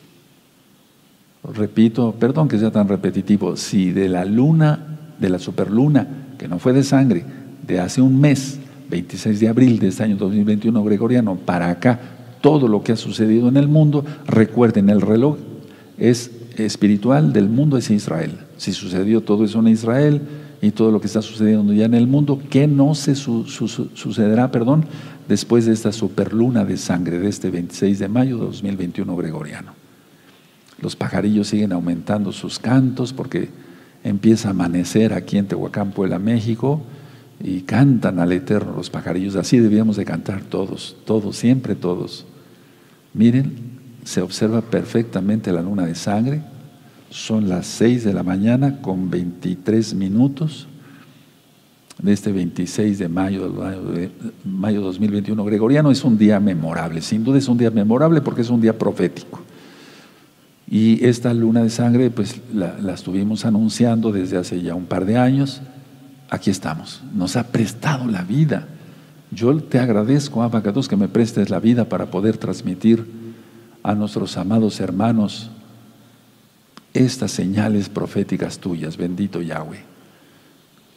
repito, 1.45 2.15
perdón 2.19 2.49
que 2.49 2.59
sea 2.59 2.71
tan 2.71 2.89
repetitivo, 2.89 3.57
si 3.57 3.91
de 3.91 4.09
la 4.09 4.25
luna, 4.25 5.15
de 5.19 5.29
la 5.29 5.39
superluna, 5.39 6.07
que 6.39 6.49
no 6.49 6.59
fue 6.59 6.73
de 6.73 6.83
sangre, 6.83 7.25
de 7.67 7.81
hace 7.81 8.01
un 8.01 8.21
mes, 8.21 8.59
26 8.91 9.41
de 9.41 9.49
abril 9.49 9.79
de 9.79 9.89
este 9.89 10.05
año 10.05 10.17
2021 10.17 10.85
gregoriano, 10.85 11.37
para 11.37 11.71
acá, 11.71 11.99
todo 12.41 12.69
lo 12.69 12.83
que 12.83 12.93
ha 12.93 12.97
sucedido 12.97 13.49
en 13.49 13.57
el 13.57 13.69
mundo, 13.69 14.05
recuerden, 14.27 14.91
el 14.91 15.01
reloj 15.01 15.39
es 15.99 16.31
espiritual 16.57 17.33
del 17.33 17.49
mundo 17.49 17.77
es 17.77 17.91
Israel. 17.91 18.39
Si 18.57 18.73
sucedió 18.73 19.23
todo 19.23 19.45
eso 19.45 19.61
en 19.61 19.69
Israel 19.69 20.23
y 20.61 20.71
todo 20.73 20.91
lo 20.91 21.01
que 21.01 21.07
está 21.07 21.23
sucediendo 21.23 21.73
ya 21.73 21.87
en 21.87 21.95
el 21.95 22.07
mundo, 22.07 22.41
¿qué 22.51 22.67
no 22.67 22.95
se 22.95 23.15
sucederá, 23.15 24.51
perdón, 24.51 24.85
después 25.29 25.67
de 25.67 25.73
esta 25.73 25.93
superluna 25.93 26.65
de 26.65 26.77
sangre 26.77 27.19
de 27.19 27.29
este 27.29 27.51
26 27.51 27.99
de 27.99 28.09
mayo 28.09 28.39
de 28.39 28.45
2021 28.47 29.17
gregoriano? 29.17 29.82
Los 30.83 30.97
pajarillos 30.97 31.47
siguen 31.47 31.73
aumentando 31.73 32.33
sus 32.33 32.59
cantos 32.59 33.13
porque 33.13 33.49
empieza 34.03 34.49
a 34.49 34.51
amanecer 34.51 35.13
aquí 35.13 35.39
en 35.39 35.47
Tehuacán, 35.47 35.93
Puebla, 35.93 36.19
México, 36.19 36.83
y 37.41 37.63
cantan 37.63 38.19
al 38.19 38.33
Eterno 38.33 38.75
los 38.77 38.91
pajarillos. 38.91 39.37
Así 39.37 39.59
debíamos 39.59 39.97
de 39.97 40.05
cantar 40.05 40.43
todos, 40.43 40.97
todos, 41.05 41.37
siempre 41.37 41.77
todos. 41.77 42.27
Miren, 43.15 43.53
se 44.05 44.23
observa 44.23 44.61
perfectamente 44.61 45.53
la 45.53 45.63
luna 45.63 45.87
de 45.87 45.95
sangre. 45.95 46.43
Son 47.11 47.49
las 47.49 47.67
6 47.67 48.05
de 48.05 48.15
la 48.15 48.23
mañana 48.23 48.81
con 48.81 49.09
23 49.09 49.95
minutos 49.95 50.67
de 52.01 52.13
este 52.13 52.33
26 52.33 52.99
de 52.99 53.09
mayo 53.09 53.49
de 53.49 54.11
mayo 54.45 54.81
2021 54.81 55.45
gregoriano. 55.45 55.91
Es 55.91 56.05
un 56.05 56.19
día 56.19 56.41
memorable, 56.41 57.03
sin 57.03 57.23
duda 57.23 57.39
es 57.39 57.49
un 57.49 57.59
día 57.59 57.71
memorable 57.71 58.21
porque 58.21 58.41
es 58.41 58.51
un 58.51 58.61
día 58.61 58.77
profético. 58.77 59.41
Y 60.73 61.05
esta 61.05 61.35
luna 61.35 61.63
de 61.63 61.69
sangre, 61.69 62.09
pues 62.09 62.41
la, 62.55 62.79
estuvimos 62.95 63.45
anunciando 63.45 64.11
desde 64.11 64.39
hace 64.39 64.63
ya 64.63 64.75
un 64.75 64.87
par 64.87 65.05
de 65.05 65.19
años. 65.19 65.61
Aquí 66.31 66.49
estamos. 66.49 67.03
Nos 67.15 67.37
ha 67.37 67.49
prestado 67.49 68.07
la 68.07 68.23
vida. 68.23 68.69
Yo 69.31 69.55
te 69.55 69.79
agradezco, 69.79 70.43
Abacados, 70.43 70.89
que 70.89 70.97
me 70.97 71.09
prestes 71.09 71.51
la 71.51 71.61
vida 71.61 71.91
para 71.91 72.07
poder 72.07 72.39
transmitir 72.39 73.05
a 73.83 73.95
nuestros 73.95 74.39
amados 74.39 74.81
hermanos 74.81 75.51
estas 76.95 77.33
señales 77.33 77.91
proféticas 77.91 78.59
tuyas. 78.59 78.97
Bendito 78.97 79.43
Yahweh. 79.43 79.85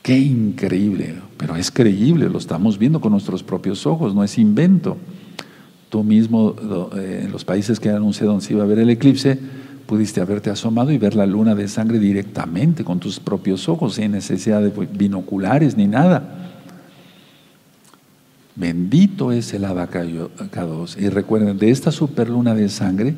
Qué 0.02 0.18
increíble, 0.18 1.16
pero 1.36 1.58
es 1.58 1.70
creíble, 1.70 2.30
lo 2.30 2.38
estamos 2.38 2.78
viendo 2.78 3.02
con 3.02 3.12
nuestros 3.12 3.44
propios 3.44 3.86
ojos, 3.86 4.16
no 4.16 4.24
es 4.24 4.38
invento. 4.38 4.96
Tú 5.90 6.02
mismo, 6.02 6.56
eh, 6.96 7.24
en 7.26 7.32
los 7.34 7.44
países 7.44 7.78
que 7.82 7.90
donde 7.90 8.42
se 8.42 8.54
iba 8.54 8.64
a 8.64 8.68
ver 8.68 8.80
el 8.80 8.90
eclipse, 8.90 9.65
pudiste 9.86 10.22
haberte 10.22 10.50
asomado 10.50 10.92
y 10.92 10.98
ver 10.98 11.16
la 11.16 11.26
luna 11.26 11.56
de 11.56 11.68
sangre 11.68 12.00
directamente 12.00 12.84
con 12.84 13.00
tus 13.00 13.20
propios 13.20 13.70
ojos, 13.70 13.96
sin 13.96 14.12
necesidad 14.12 14.62
de 14.62 14.70
binoculares 14.70 15.78
ni 15.78 15.88
nada. 15.88 16.46
Bendito 18.56 19.32
es 19.32 19.54
el 19.54 19.66
abacados. 19.66 20.98
Y 20.98 21.10
recuerden, 21.10 21.58
de 21.58 21.72
esta 21.72 21.92
superluna 21.92 22.56
de 22.56 22.70
sangre, 22.70 23.14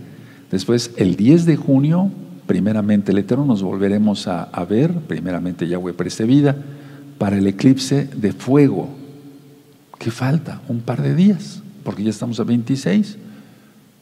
después 0.49 0.91
el 0.97 1.15
10 1.15 1.45
de 1.45 1.55
junio, 1.55 2.11
primeramente 2.47 3.11
el 3.11 3.19
Eterno 3.19 3.45
nos 3.45 3.61
volveremos 3.61 4.27
a, 4.27 4.65
ver, 4.67 4.91
primeramente 4.93 5.67
Yahweh 5.67 5.93
preste 5.93 6.25
vida, 6.25 6.55
para 7.19 7.37
el 7.37 7.45
eclipse 7.45 8.09
de 8.15 8.33
fuego. 8.33 8.89
¿Qué 9.99 10.11
falta? 10.11 10.61
Un 10.67 10.79
par 10.79 11.01
de 11.01 11.15
días, 11.15 11.61
porque 11.83 12.03
ya 12.03 12.09
estamos 12.09 12.39
a 12.39 12.43
26 12.43 13.17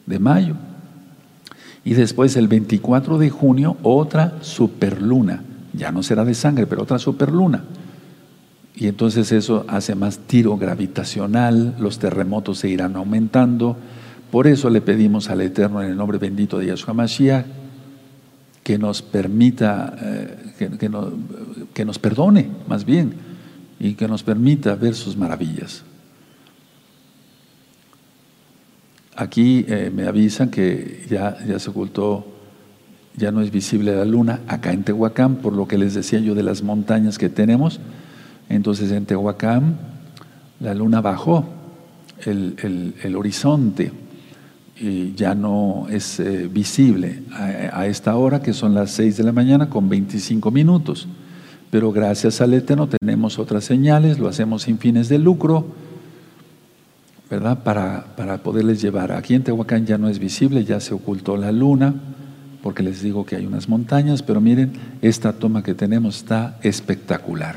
de 0.06 0.18
mayo. 0.18 0.56
Y 1.86 1.94
después 1.94 2.36
el 2.36 2.48
24 2.48 3.16
de 3.16 3.30
junio 3.30 3.76
otra 3.84 4.38
superluna. 4.40 5.44
Ya 5.72 5.92
no 5.92 6.02
será 6.02 6.24
de 6.24 6.34
sangre, 6.34 6.66
pero 6.66 6.82
otra 6.82 6.98
superluna. 6.98 7.62
Y 8.74 8.88
entonces 8.88 9.30
eso 9.30 9.64
hace 9.68 9.94
más 9.94 10.18
tiro 10.18 10.56
gravitacional, 10.56 11.76
los 11.78 12.00
terremotos 12.00 12.58
se 12.58 12.68
irán 12.68 12.96
aumentando. 12.96 13.76
Por 14.32 14.48
eso 14.48 14.68
le 14.68 14.80
pedimos 14.80 15.30
al 15.30 15.42
Eterno 15.42 15.80
en 15.80 15.90
el 15.90 15.96
nombre 15.96 16.18
bendito 16.18 16.58
de 16.58 16.66
Yahshua 16.66 16.92
Mashiach 16.92 17.46
que 18.64 18.78
nos 18.78 19.00
permita, 19.00 19.96
eh, 20.02 20.52
que, 20.58 20.70
que 21.72 21.84
nos 21.84 21.98
perdone 22.00 22.48
más 22.66 22.84
bien 22.84 23.14
y 23.78 23.94
que 23.94 24.08
nos 24.08 24.24
permita 24.24 24.74
ver 24.74 24.96
sus 24.96 25.16
maravillas. 25.16 25.84
Aquí 29.16 29.64
eh, 29.66 29.90
me 29.94 30.06
avisan 30.06 30.50
que 30.50 31.06
ya, 31.08 31.38
ya 31.46 31.58
se 31.58 31.70
ocultó, 31.70 32.26
ya 33.16 33.32
no 33.32 33.40
es 33.40 33.50
visible 33.50 33.96
la 33.96 34.04
luna 34.04 34.40
acá 34.46 34.72
en 34.72 34.84
Tehuacán, 34.84 35.36
por 35.36 35.54
lo 35.54 35.66
que 35.66 35.78
les 35.78 35.94
decía 35.94 36.20
yo 36.20 36.34
de 36.34 36.42
las 36.42 36.62
montañas 36.62 37.16
que 37.16 37.30
tenemos. 37.30 37.80
Entonces 38.50 38.92
en 38.92 39.06
Tehuacán 39.06 39.78
la 40.60 40.74
luna 40.74 41.00
bajó 41.00 41.46
el, 42.24 42.94
el, 43.02 43.16
horizonte 43.16 43.92
y 44.78 45.14
ya 45.14 45.34
no 45.34 45.86
es 45.90 46.20
eh, 46.20 46.48
visible 46.52 47.22
a, 47.32 47.86
esta 47.86 48.16
hora, 48.16 48.42
que 48.42 48.52
son 48.52 48.74
las 48.74 48.90
6 48.92 49.16
de 49.16 49.24
la 49.24 49.32
mañana 49.32 49.70
con 49.70 49.88
25 49.88 50.50
minutos. 50.50 51.08
Pero 51.70 51.92
gracias 51.92 52.40
al 52.40 52.54
Eterno 52.54 52.88
tenemos 52.88 53.38
otras 53.38 53.64
señales, 53.64 54.18
lo 54.18 54.28
hacemos 54.28 54.62
sin 54.62 54.78
fines 54.78 55.08
de 55.08 55.18
lucro, 55.18 55.66
¿verdad? 57.30 57.62
Para, 57.62 58.16
para 58.16 58.38
poderles 58.38 58.80
llevar. 58.80 59.12
Aquí 59.12 59.34
en 59.34 59.42
Tehuacán 59.42 59.86
ya 59.86 59.98
no 59.98 60.08
es 60.08 60.18
visible, 60.18 60.64
ya 60.64 60.80
se 60.80 60.94
ocultó 60.94 61.36
la 61.36 61.52
luna, 61.52 61.94
porque 62.62 62.82
les 62.82 63.02
digo 63.02 63.26
que 63.26 63.36
hay 63.36 63.46
unas 63.46 63.68
montañas, 63.68 64.22
pero 64.22 64.40
miren, 64.40 64.72
esta 65.02 65.32
toma 65.32 65.62
que 65.62 65.74
tenemos 65.74 66.16
está 66.18 66.58
espectacular. 66.62 67.56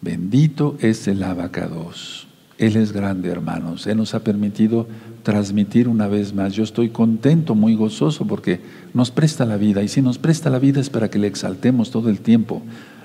Bendito 0.00 0.76
es 0.80 1.06
el 1.06 1.22
abacados. 1.22 2.26
Él 2.58 2.76
es 2.76 2.92
grande, 2.92 3.28
hermanos. 3.28 3.86
Él 3.86 3.96
nos 3.96 4.14
ha 4.14 4.22
permitido 4.22 4.86
transmitir 5.22 5.88
una 5.88 6.06
vez 6.06 6.34
más. 6.34 6.52
Yo 6.52 6.64
estoy 6.64 6.90
contento, 6.90 7.54
muy 7.54 7.74
gozoso, 7.74 8.26
porque 8.26 8.60
nos 8.94 9.10
presta 9.10 9.44
la 9.44 9.56
vida. 9.56 9.82
Y 9.82 9.88
si 9.88 10.02
nos 10.02 10.18
presta 10.18 10.50
la 10.50 10.58
vida 10.58 10.80
es 10.80 10.90
para 10.90 11.08
que 11.08 11.18
le 11.18 11.26
exaltemos 11.26 11.90
todo 11.90 12.08
el 12.08 12.20
tiempo. 12.20 12.62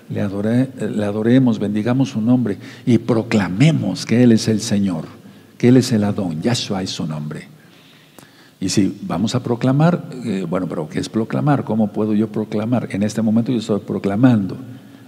Le, 0.09 0.21
adoremos, 0.21 1.59
bendigamos 1.59 2.09
su 2.09 2.21
nombre 2.21 2.57
y 2.85 2.97
proclamemos 2.97 4.05
que 4.05 4.23
Él 4.23 4.31
es 4.31 4.47
el 4.47 4.61
Señor, 4.61 5.05
que 5.57 5.67
Él 5.69 5.77
es 5.77 5.91
el 5.91 6.03
Adón. 6.03 6.41
Yahshua 6.41 6.83
es 6.83 6.91
su 6.91 7.05
nombre. 7.05 7.47
Y 8.59 8.69
si 8.69 8.97
vamos 9.03 9.35
a 9.35 9.43
proclamar, 9.43 10.09
eh, 10.25 10.45
bueno, 10.49 10.67
pero 10.67 10.89
¿qué 10.89 10.99
es 10.99 11.09
proclamar? 11.09 11.63
¿Cómo 11.63 11.91
puedo 11.91 12.13
yo 12.13 12.31
proclamar? 12.31 12.87
En 12.91 13.03
este 13.03 13.21
momento 13.21 13.51
yo 13.51 13.59
estoy 13.59 13.79
proclamando 13.81 14.57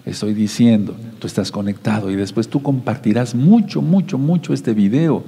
estoy 0.10 0.34
diciendo, 0.34 0.96
tú 1.20 1.28
estás 1.28 1.52
conectado 1.52 2.10
y 2.12 2.16
después 2.16 2.48
tú 2.48 2.62
compartirás 2.62 3.36
mucho, 3.36 3.82
mucho, 3.82 4.18
mucho 4.18 4.54
este 4.54 4.74
video 4.74 5.24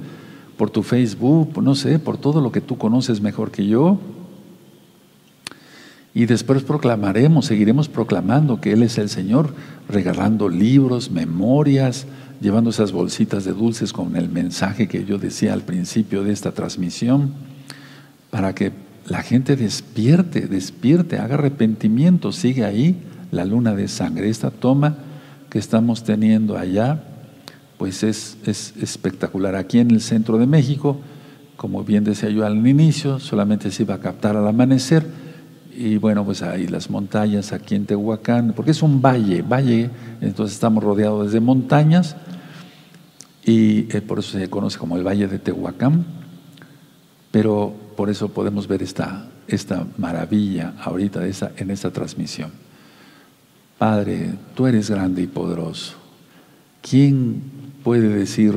por 0.56 0.70
tu 0.70 0.82
Facebook, 0.82 1.62
no 1.62 1.74
sé, 1.74 1.98
por 1.98 2.18
todo 2.18 2.40
lo 2.40 2.52
que 2.52 2.60
tú 2.60 2.76
conoces 2.76 3.20
mejor 3.20 3.50
que 3.50 3.66
yo. 3.66 3.98
Y 6.14 6.26
después 6.26 6.62
proclamaremos, 6.62 7.46
seguiremos 7.46 7.88
proclamando 7.88 8.60
que 8.60 8.72
Él 8.72 8.82
es 8.82 8.98
el 8.98 9.08
Señor, 9.08 9.54
regalando 9.88 10.48
libros, 10.48 11.10
memorias, 11.10 12.06
llevando 12.40 12.70
esas 12.70 12.92
bolsitas 12.92 13.44
de 13.44 13.52
dulces 13.52 13.92
con 13.92 14.16
el 14.16 14.28
mensaje 14.28 14.88
que 14.88 15.04
yo 15.04 15.16
decía 15.16 15.54
al 15.54 15.62
principio 15.62 16.22
de 16.22 16.32
esta 16.32 16.52
transmisión, 16.52 17.32
para 18.30 18.54
que 18.54 18.72
la 19.06 19.22
gente 19.22 19.56
despierte, 19.56 20.42
despierte, 20.48 21.18
haga 21.18 21.34
arrepentimiento, 21.34 22.32
sigue 22.32 22.64
ahí 22.64 22.96
la 23.30 23.44
luna 23.44 23.74
de 23.74 23.88
sangre. 23.88 24.28
Esta 24.28 24.50
toma 24.50 24.96
que 25.48 25.58
estamos 25.58 26.04
teniendo 26.04 26.58
allá, 26.58 27.02
pues 27.78 28.02
es, 28.02 28.36
es 28.44 28.74
espectacular. 28.80 29.56
Aquí 29.56 29.78
en 29.78 29.90
el 29.90 30.00
centro 30.00 30.36
de 30.38 30.46
México, 30.46 31.00
como 31.56 31.84
bien 31.84 32.04
decía 32.04 32.28
yo 32.28 32.44
al 32.44 32.66
inicio, 32.66 33.18
solamente 33.18 33.70
se 33.70 33.84
iba 33.84 33.94
a 33.94 34.00
captar 34.00 34.36
al 34.36 34.46
amanecer. 34.46 35.04
Y 35.74 35.96
bueno, 35.96 36.24
pues 36.24 36.42
ahí 36.42 36.66
las 36.66 36.90
montañas, 36.90 37.52
aquí 37.52 37.74
en 37.74 37.86
Tehuacán, 37.86 38.52
porque 38.54 38.72
es 38.72 38.82
un 38.82 39.00
valle, 39.00 39.42
valle, 39.42 39.90
entonces 40.20 40.54
estamos 40.54 40.84
rodeados 40.84 41.32
de 41.32 41.40
montañas 41.40 42.16
y 43.44 43.94
eh, 43.94 44.00
por 44.00 44.18
eso 44.18 44.38
se 44.38 44.48
conoce 44.48 44.78
como 44.78 44.96
el 44.96 45.06
Valle 45.06 45.26
de 45.26 45.38
Tehuacán, 45.38 46.04
pero 47.30 47.74
por 47.96 48.10
eso 48.10 48.28
podemos 48.28 48.68
ver 48.68 48.82
esta, 48.82 49.28
esta 49.48 49.86
maravilla 49.98 50.74
ahorita 50.80 51.20
de 51.20 51.30
esa, 51.30 51.52
en 51.56 51.70
esta 51.70 51.90
transmisión. 51.90 52.50
Padre, 53.78 54.34
tú 54.54 54.66
eres 54.66 54.90
grande 54.90 55.22
y 55.22 55.26
poderoso. 55.26 55.94
¿Quién 56.88 57.42
puede 57.82 58.08
decir 58.08 58.56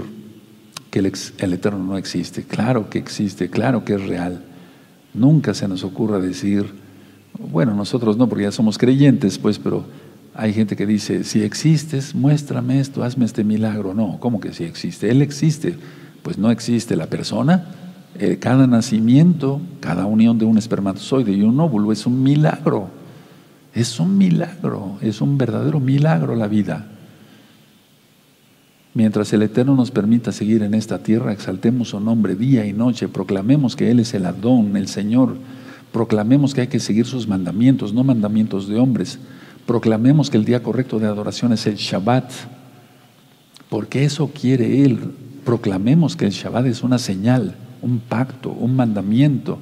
que 0.91 0.99
el, 0.99 1.53
Eterno 1.53 1.83
no 1.83 1.97
existe? 1.97 2.43
Claro 2.43 2.89
que 2.89 2.99
existe, 2.99 3.49
claro 3.49 3.83
que 3.83 3.95
es 3.95 4.05
real. 4.05 4.43
Nunca 5.13 5.53
se 5.53 5.67
nos 5.67 5.83
ocurra 5.83 6.19
decir, 6.19 6.71
bueno, 7.39 7.73
nosotros 7.73 8.17
no, 8.17 8.27
porque 8.27 8.43
ya 8.43 8.51
somos 8.51 8.77
creyentes, 8.77 9.37
pues, 9.37 9.59
pero 9.59 9.85
hay 10.33 10.53
gente 10.53 10.75
que 10.75 10.85
dice, 10.85 11.23
si 11.23 11.43
existes, 11.43 12.13
muéstrame 12.13 12.79
esto, 12.79 13.03
hazme 13.03 13.25
este 13.25 13.43
milagro. 13.43 13.93
No, 13.93 14.17
¿cómo 14.19 14.39
que 14.39 14.53
si 14.53 14.65
existe? 14.65 15.09
Él 15.09 15.21
existe. 15.21 15.77
Pues 16.23 16.37
no 16.37 16.51
existe 16.51 16.95
la 16.95 17.07
persona. 17.07 17.67
Eh, 18.17 18.37
cada 18.39 18.67
nacimiento, 18.67 19.61
cada 19.79 20.05
unión 20.05 20.37
de 20.37 20.45
un 20.45 20.57
espermatozoide 20.57 21.31
y 21.31 21.41
un 21.41 21.59
óvulo 21.59 21.91
es 21.91 22.05
un 22.05 22.21
milagro. 22.23 22.89
Es 23.73 23.99
un 23.99 24.17
milagro, 24.17 24.97
es 25.01 25.21
un 25.21 25.37
verdadero 25.37 25.79
milagro 25.79 26.35
la 26.35 26.47
vida. 26.47 26.87
Mientras 28.93 29.33
el 29.33 29.41
Eterno 29.41 29.75
nos 29.75 29.91
permita 29.91 30.31
seguir 30.31 30.63
en 30.63 30.73
esta 30.73 30.99
tierra, 30.99 31.33
exaltemos 31.33 31.89
su 31.89 31.99
nombre 31.99 32.35
día 32.35 32.65
y 32.65 32.71
noche, 32.71 33.09
proclamemos 33.09 33.75
que 33.75 33.91
Él 33.91 33.99
es 33.99 34.13
el 34.13 34.25
Adón, 34.25 34.77
el 34.77 34.87
Señor, 34.87 35.35
proclamemos 35.91 36.53
que 36.53 36.61
hay 36.61 36.67
que 36.67 36.79
seguir 36.79 37.05
sus 37.05 37.27
mandamientos, 37.27 37.93
no 37.93 38.03
mandamientos 38.03 38.67
de 38.67 38.77
hombres, 38.77 39.19
proclamemos 39.65 40.29
que 40.29 40.37
el 40.37 40.45
día 40.45 40.61
correcto 40.63 40.99
de 40.99 41.07
adoración 41.07 41.53
es 41.53 41.65
el 41.67 41.75
Shabbat, 41.75 42.31
porque 43.69 44.03
eso 44.03 44.29
quiere 44.33 44.83
Él, 44.83 44.99
proclamemos 45.43 46.15
que 46.15 46.25
el 46.25 46.31
Shabbat 46.31 46.65
es 46.65 46.83
una 46.83 46.97
señal, 46.97 47.55
un 47.81 47.99
pacto, 47.99 48.51
un 48.51 48.75
mandamiento, 48.75 49.59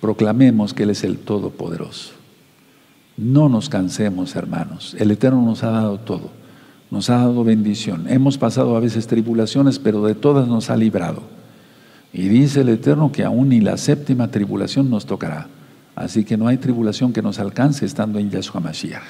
proclamemos 0.00 0.74
que 0.74 0.84
Él 0.84 0.90
es 0.90 1.04
el 1.04 1.18
Todopoderoso. 1.18 2.12
No 3.16 3.48
nos 3.48 3.68
cansemos, 3.68 4.34
hermanos. 4.36 4.96
El 4.98 5.10
Eterno 5.10 5.42
nos 5.42 5.62
ha 5.62 5.70
dado 5.70 5.98
todo. 5.98 6.30
Nos 6.90 7.10
ha 7.10 7.18
dado 7.18 7.44
bendición. 7.44 8.06
Hemos 8.08 8.38
pasado 8.38 8.76
a 8.76 8.80
veces 8.80 9.06
tribulaciones, 9.06 9.78
pero 9.78 10.02
de 10.04 10.14
todas 10.14 10.48
nos 10.48 10.70
ha 10.70 10.76
librado. 10.76 11.22
Y 12.12 12.28
dice 12.28 12.60
el 12.60 12.68
Eterno 12.68 13.10
que 13.10 13.24
aún 13.24 13.48
ni 13.48 13.60
la 13.60 13.76
séptima 13.76 14.30
tribulación 14.30 14.90
nos 14.90 15.06
tocará. 15.06 15.48
Así 15.94 16.24
que 16.24 16.36
no 16.36 16.48
hay 16.48 16.58
tribulación 16.58 17.12
que 17.12 17.22
nos 17.22 17.38
alcance 17.38 17.84
estando 17.86 18.18
en 18.18 18.30
Yahshua 18.30 18.60
Mashiach. 18.60 19.02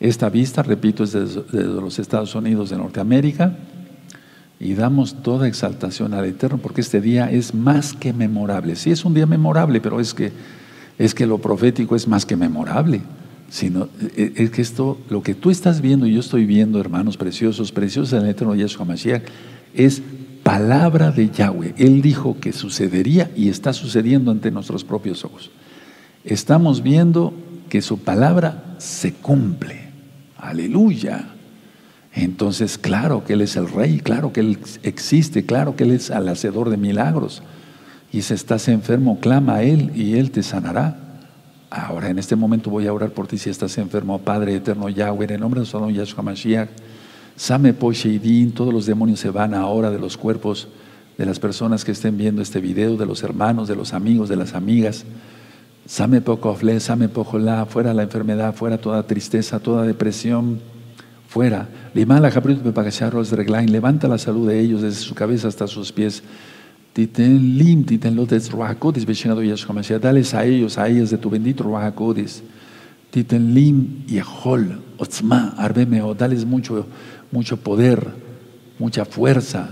Esta 0.00 0.28
vista, 0.28 0.62
repito, 0.62 1.04
es 1.04 1.12
desde, 1.12 1.44
los 1.52 1.98
Estados 1.98 2.34
Unidos 2.34 2.70
de 2.70 2.76
Norteamérica 2.76 3.56
y 4.60 4.74
damos 4.74 5.22
toda 5.22 5.48
exaltación 5.48 6.14
al 6.14 6.24
Eterno 6.24 6.58
porque 6.58 6.80
este 6.80 7.00
día 7.00 7.30
es 7.30 7.54
más 7.54 7.94
que 7.94 8.12
memorable. 8.12 8.76
Sí 8.76 8.90
es 8.90 9.04
un 9.04 9.14
día 9.14 9.26
memorable, 9.26 9.80
pero 9.80 10.00
es 10.00 10.14
que 10.14 10.32
es 10.98 11.14
que 11.14 11.26
lo 11.26 11.38
profético 11.38 11.94
es 11.96 12.08
más 12.08 12.26
que 12.26 12.36
memorable. 12.36 13.02
Sino, 13.50 13.88
e, 14.16 14.32
es 14.36 14.50
que 14.50 14.60
esto, 14.60 14.98
lo 15.08 15.22
que 15.22 15.34
tú 15.34 15.50
estás 15.50 15.80
viendo 15.80 16.06
y 16.06 16.12
yo 16.12 16.20
estoy 16.20 16.44
viendo, 16.44 16.80
hermanos 16.80 17.16
preciosos, 17.16 17.72
preciosos 17.72 18.12
en 18.12 18.24
el 18.24 18.30
eterno 18.30 18.54
Yeshua 18.54 18.84
Mashiach, 18.84 19.22
es 19.74 20.02
palabra 20.48 21.10
de 21.10 21.28
Yahweh. 21.28 21.74
Él 21.76 22.00
dijo 22.00 22.38
que 22.40 22.54
sucedería 22.54 23.30
y 23.36 23.50
está 23.50 23.74
sucediendo 23.74 24.30
ante 24.30 24.50
nuestros 24.50 24.82
propios 24.82 25.22
ojos. 25.22 25.50
Estamos 26.24 26.82
viendo 26.82 27.34
que 27.68 27.82
su 27.82 27.98
palabra 27.98 28.76
se 28.78 29.12
cumple. 29.12 29.90
Aleluya. 30.38 31.26
Entonces, 32.14 32.78
claro 32.78 33.24
que 33.24 33.34
Él 33.34 33.42
es 33.42 33.56
el 33.56 33.68
Rey, 33.68 34.00
claro 34.00 34.32
que 34.32 34.40
Él 34.40 34.58
existe, 34.84 35.44
claro 35.44 35.76
que 35.76 35.84
Él 35.84 35.90
es 35.90 36.08
el 36.08 36.26
hacedor 36.30 36.70
de 36.70 36.78
milagros 36.78 37.42
y 38.10 38.22
si 38.22 38.32
estás 38.32 38.68
enfermo, 38.68 39.20
clama 39.20 39.56
a 39.56 39.62
Él 39.64 39.92
y 39.94 40.14
Él 40.14 40.30
te 40.30 40.42
sanará. 40.42 40.96
Ahora, 41.68 42.08
en 42.08 42.18
este 42.18 42.36
momento 42.36 42.70
voy 42.70 42.86
a 42.86 42.94
orar 42.94 43.10
por 43.10 43.26
ti 43.26 43.36
si 43.36 43.50
estás 43.50 43.76
enfermo, 43.76 44.18
Padre 44.18 44.54
eterno 44.54 44.88
Yahweh, 44.88 45.26
en 45.26 45.32
el 45.32 45.40
nombre 45.40 45.60
de 45.60 45.66
Señor 45.66 45.92
Yahshua 45.92 46.22
Mashiach. 46.22 46.70
Same 47.38 47.72
Posheidim, 47.72 48.50
todos 48.50 48.74
los 48.74 48.84
demonios 48.84 49.20
se 49.20 49.30
van 49.30 49.54
ahora 49.54 49.92
de 49.92 49.98
los 50.00 50.16
cuerpos 50.16 50.66
de 51.16 51.24
las 51.24 51.38
personas 51.38 51.84
que 51.84 51.92
estén 51.92 52.18
viendo 52.18 52.42
este 52.42 52.60
video, 52.60 52.96
de 52.96 53.06
los 53.06 53.22
hermanos, 53.22 53.68
de 53.68 53.76
los 53.76 53.94
amigos, 53.94 54.28
de 54.28 54.34
las 54.34 54.54
amigas. 54.54 55.04
Same 55.86 56.20
Pocofle, 56.20 56.80
Same 56.80 57.08
Pojolá, 57.08 57.64
fuera 57.66 57.94
la 57.94 58.02
enfermedad, 58.02 58.56
fuera 58.56 58.78
toda 58.78 59.04
tristeza, 59.04 59.60
toda 59.60 59.86
depresión, 59.86 60.58
fuera. 61.28 61.68
Limala 61.94 62.28
levanta 63.68 64.08
la 64.08 64.18
salud 64.18 64.48
de 64.48 64.58
ellos 64.58 64.82
desde 64.82 65.00
su 65.00 65.14
cabeza 65.14 65.46
hasta 65.46 65.68
sus 65.68 65.92
pies. 65.92 66.24
Titen 66.92 67.56
lim, 67.56 67.84
titen 67.84 68.16
lotes 68.16 68.50
ruacodes, 68.50 69.06
bechinado 69.06 69.44
Yahshua 69.44 69.76
Mashiach. 69.76 70.02
Dales 70.02 70.34
a 70.34 70.44
ellos, 70.44 70.76
a 70.76 70.88
ellas 70.88 71.10
de 71.10 71.18
tu 71.18 71.30
bendito 71.30 71.62
ruacodes. 71.62 72.42
Titen 73.12 73.54
lim 73.54 74.04
y 74.08 74.18
hol, 74.18 74.80
otzma, 74.98 75.54
arbemeo. 75.56 76.14
Dales 76.14 76.44
mucho, 76.44 76.86
mucho 77.30 77.58
poder, 77.58 78.06
mucha 78.78 79.04
fuerza. 79.04 79.68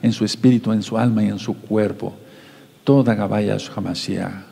En 0.00 0.12
su 0.12 0.24
espíritu, 0.24 0.72
en 0.72 0.82
su 0.82 0.96
alma 0.96 1.24
y 1.24 1.28
en 1.28 1.38
su 1.38 1.54
cuerpo. 1.54 2.14
Toda 2.84 3.14
Gabaya 3.14 3.56
Yahshua 3.56 3.82
Mashiach. 3.82 4.46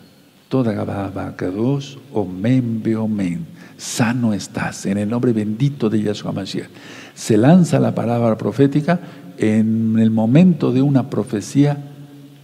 Toda 0.48 0.72
Gababa 0.72 1.34
Kadosh, 1.34 1.96
Omen 2.12 2.82
Beomen. 2.82 3.46
Sano 3.76 4.32
estás, 4.32 4.86
en 4.86 4.98
el 4.98 5.08
nombre 5.08 5.32
bendito 5.32 5.88
de 5.88 6.02
Yahshua 6.02 6.32
Mashiach. 6.32 6.68
Se 7.14 7.36
lanza 7.36 7.80
la 7.80 7.94
palabra 7.94 8.36
profética 8.36 9.00
en 9.38 9.98
el 9.98 10.10
momento 10.10 10.72
de 10.72 10.82
una 10.82 11.08
profecía 11.08 11.78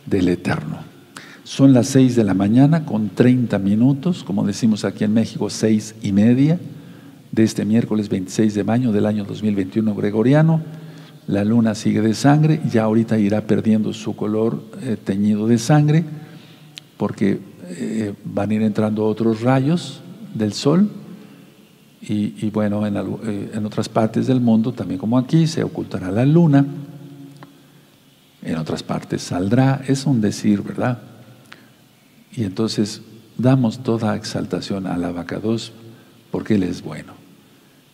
del 0.06 0.28
Eterno. 0.28 0.78
Son 1.44 1.72
las 1.72 1.88
seis 1.88 2.16
de 2.16 2.24
la 2.24 2.34
mañana 2.34 2.84
con 2.84 3.10
30 3.10 3.58
minutos, 3.58 4.24
como 4.24 4.46
decimos 4.46 4.84
aquí 4.84 5.04
en 5.04 5.12
México, 5.12 5.50
seis 5.50 5.94
y 6.02 6.12
media 6.12 6.58
de 7.32 7.42
este 7.42 7.64
miércoles 7.64 8.10
26 8.10 8.54
de 8.54 8.62
mayo 8.62 8.92
del 8.92 9.06
año 9.06 9.24
2021 9.24 9.94
gregoriano. 9.94 10.60
la 11.26 11.44
luna 11.44 11.74
sigue 11.74 12.02
de 12.02 12.14
sangre, 12.14 12.60
ya 12.70 12.82
ahorita 12.82 13.18
irá 13.18 13.46
perdiendo 13.46 13.92
su 13.92 14.14
color 14.14 14.62
eh, 14.82 14.96
teñido 15.02 15.46
de 15.46 15.56
sangre, 15.56 16.04
porque 16.98 17.40
eh, 17.68 18.12
van 18.24 18.50
a 18.50 18.54
ir 18.54 18.62
entrando 18.62 19.06
otros 19.06 19.40
rayos 19.40 20.02
del 20.34 20.52
sol. 20.52 20.90
Y, 22.04 22.50
bueno, 22.50 22.84
en, 22.84 22.96
eh, 22.96 23.52
en 23.54 23.64
otras 23.64 23.88
partes 23.88 24.26
del 24.26 24.40
mundo, 24.40 24.72
también 24.72 24.98
como 24.98 25.16
aquí, 25.16 25.46
se 25.46 25.62
ocultará 25.62 26.10
la 26.10 26.26
luna. 26.26 26.66
En 28.42 28.56
otras 28.56 28.82
partes 28.82 29.22
saldrá, 29.22 29.80
es 29.86 30.04
un 30.04 30.20
decir, 30.20 30.62
¿verdad? 30.62 30.98
Y 32.32 32.42
entonces 32.42 33.02
damos 33.38 33.84
toda 33.84 34.16
exaltación 34.16 34.88
al 34.88 35.04
abacados 35.04 35.72
porque 36.32 36.56
Él 36.56 36.64
es 36.64 36.82
bueno. 36.82 37.21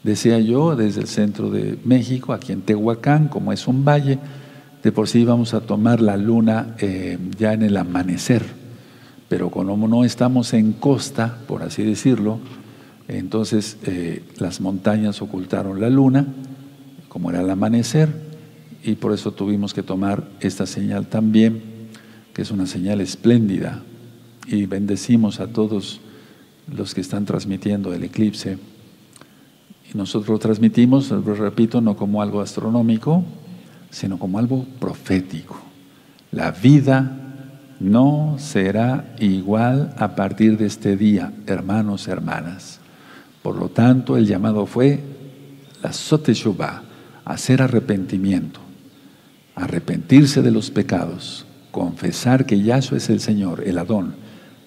Decía 0.09 0.41
yo, 0.41 0.75
desde 0.75 1.03
el 1.03 1.07
centro 1.07 1.51
de 1.51 1.79
México, 1.85 2.33
aquí 2.33 2.53
en 2.53 2.63
Tehuacán, 2.63 3.29
como 3.29 3.53
es 3.53 3.69
un 3.69 3.85
valle, 3.85 4.19
de 4.83 4.91
por 4.91 5.07
sí 5.07 5.23
vamos 5.23 5.53
a 5.53 5.61
tomar 5.61 6.01
la 6.01 6.17
luna 6.17 6.77
eh, 6.79 7.19
ya 7.39 7.53
en 7.53 7.61
el 7.61 7.77
amanecer, 7.77 8.43
pero 9.29 9.51
como 9.51 9.87
no 9.87 10.05
estamos 10.07 10.55
en 10.55 10.73
costa, 10.73 11.41
por 11.47 11.63
así 11.63 11.83
decirlo, 11.83 12.39
entonces 13.07 13.77
eh, 13.85 14.25
las 14.39 14.63
montañas 14.63 15.21
ocultaron 15.21 15.79
la 15.79 15.91
luna, 15.91 16.27
como 17.11 17.29
era 17.29 17.43
el 17.43 17.51
amanecer, 17.51 18.09
y 18.83 18.95
por 18.95 19.13
eso 19.13 19.33
tuvimos 19.33 19.75
que 19.75 19.83
tomar 19.83 20.27
esta 20.41 20.65
señal 20.65 21.09
también, 21.09 21.61
que 22.33 22.41
es 22.41 22.51
una 22.51 22.67
señal 22.67 23.03
espléndida, 23.03 23.83
y 24.47 24.65
bendecimos 24.65 25.39
a 25.39 25.49
todos 25.49 26.01
los 26.75 26.95
que 26.95 27.03
están 27.03 27.27
transmitiendo 27.27 27.93
el 27.93 28.05
eclipse. 28.05 28.57
Y 29.93 29.97
nosotros 29.97 30.29
lo 30.29 30.39
transmitimos, 30.39 31.09
repito, 31.11 31.81
no 31.81 31.97
como 31.97 32.21
algo 32.21 32.41
astronómico, 32.41 33.25
sino 33.91 34.19
como 34.19 34.39
algo 34.39 34.67
profético. 34.79 35.59
La 36.31 36.51
vida 36.51 37.29
no 37.81 38.37
será 38.39 39.15
igual 39.19 39.95
a 39.97 40.15
partir 40.15 40.59
de 40.59 40.67
este 40.67 40.97
día, 40.97 41.33
hermanos, 41.47 42.09
hermanas. 42.09 42.81
Por 43.43 43.57
lo 43.57 43.69
tanto, 43.71 44.17
el 44.17 44.27
llamado 44.27 44.67
fue 44.67 45.01
la 45.83 45.93
Soteshuvah, 45.93 46.83
hacer 47.25 47.63
arrepentimiento, 47.63 48.61
arrepentirse 49.55 50.43
de 50.43 50.51
los 50.51 50.71
pecados, 50.71 51.47
confesar 51.71 52.45
que 52.47 52.61
Yahshua 52.61 52.99
es 52.99 53.09
el 53.09 53.21
Señor, 53.21 53.63
el 53.65 53.79
Adón. 53.79 54.15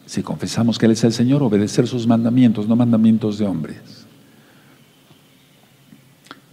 Si 0.05 0.23
confesamos 0.23 0.79
que 0.79 0.87
Él 0.87 0.93
es 0.93 1.03
el 1.03 1.13
Señor, 1.13 1.43
obedecer 1.43 1.87
sus 1.87 2.07
mandamientos, 2.07 2.67
no 2.67 2.75
mandamientos 2.75 3.37
de 3.37 3.45
hombres. 3.45 4.00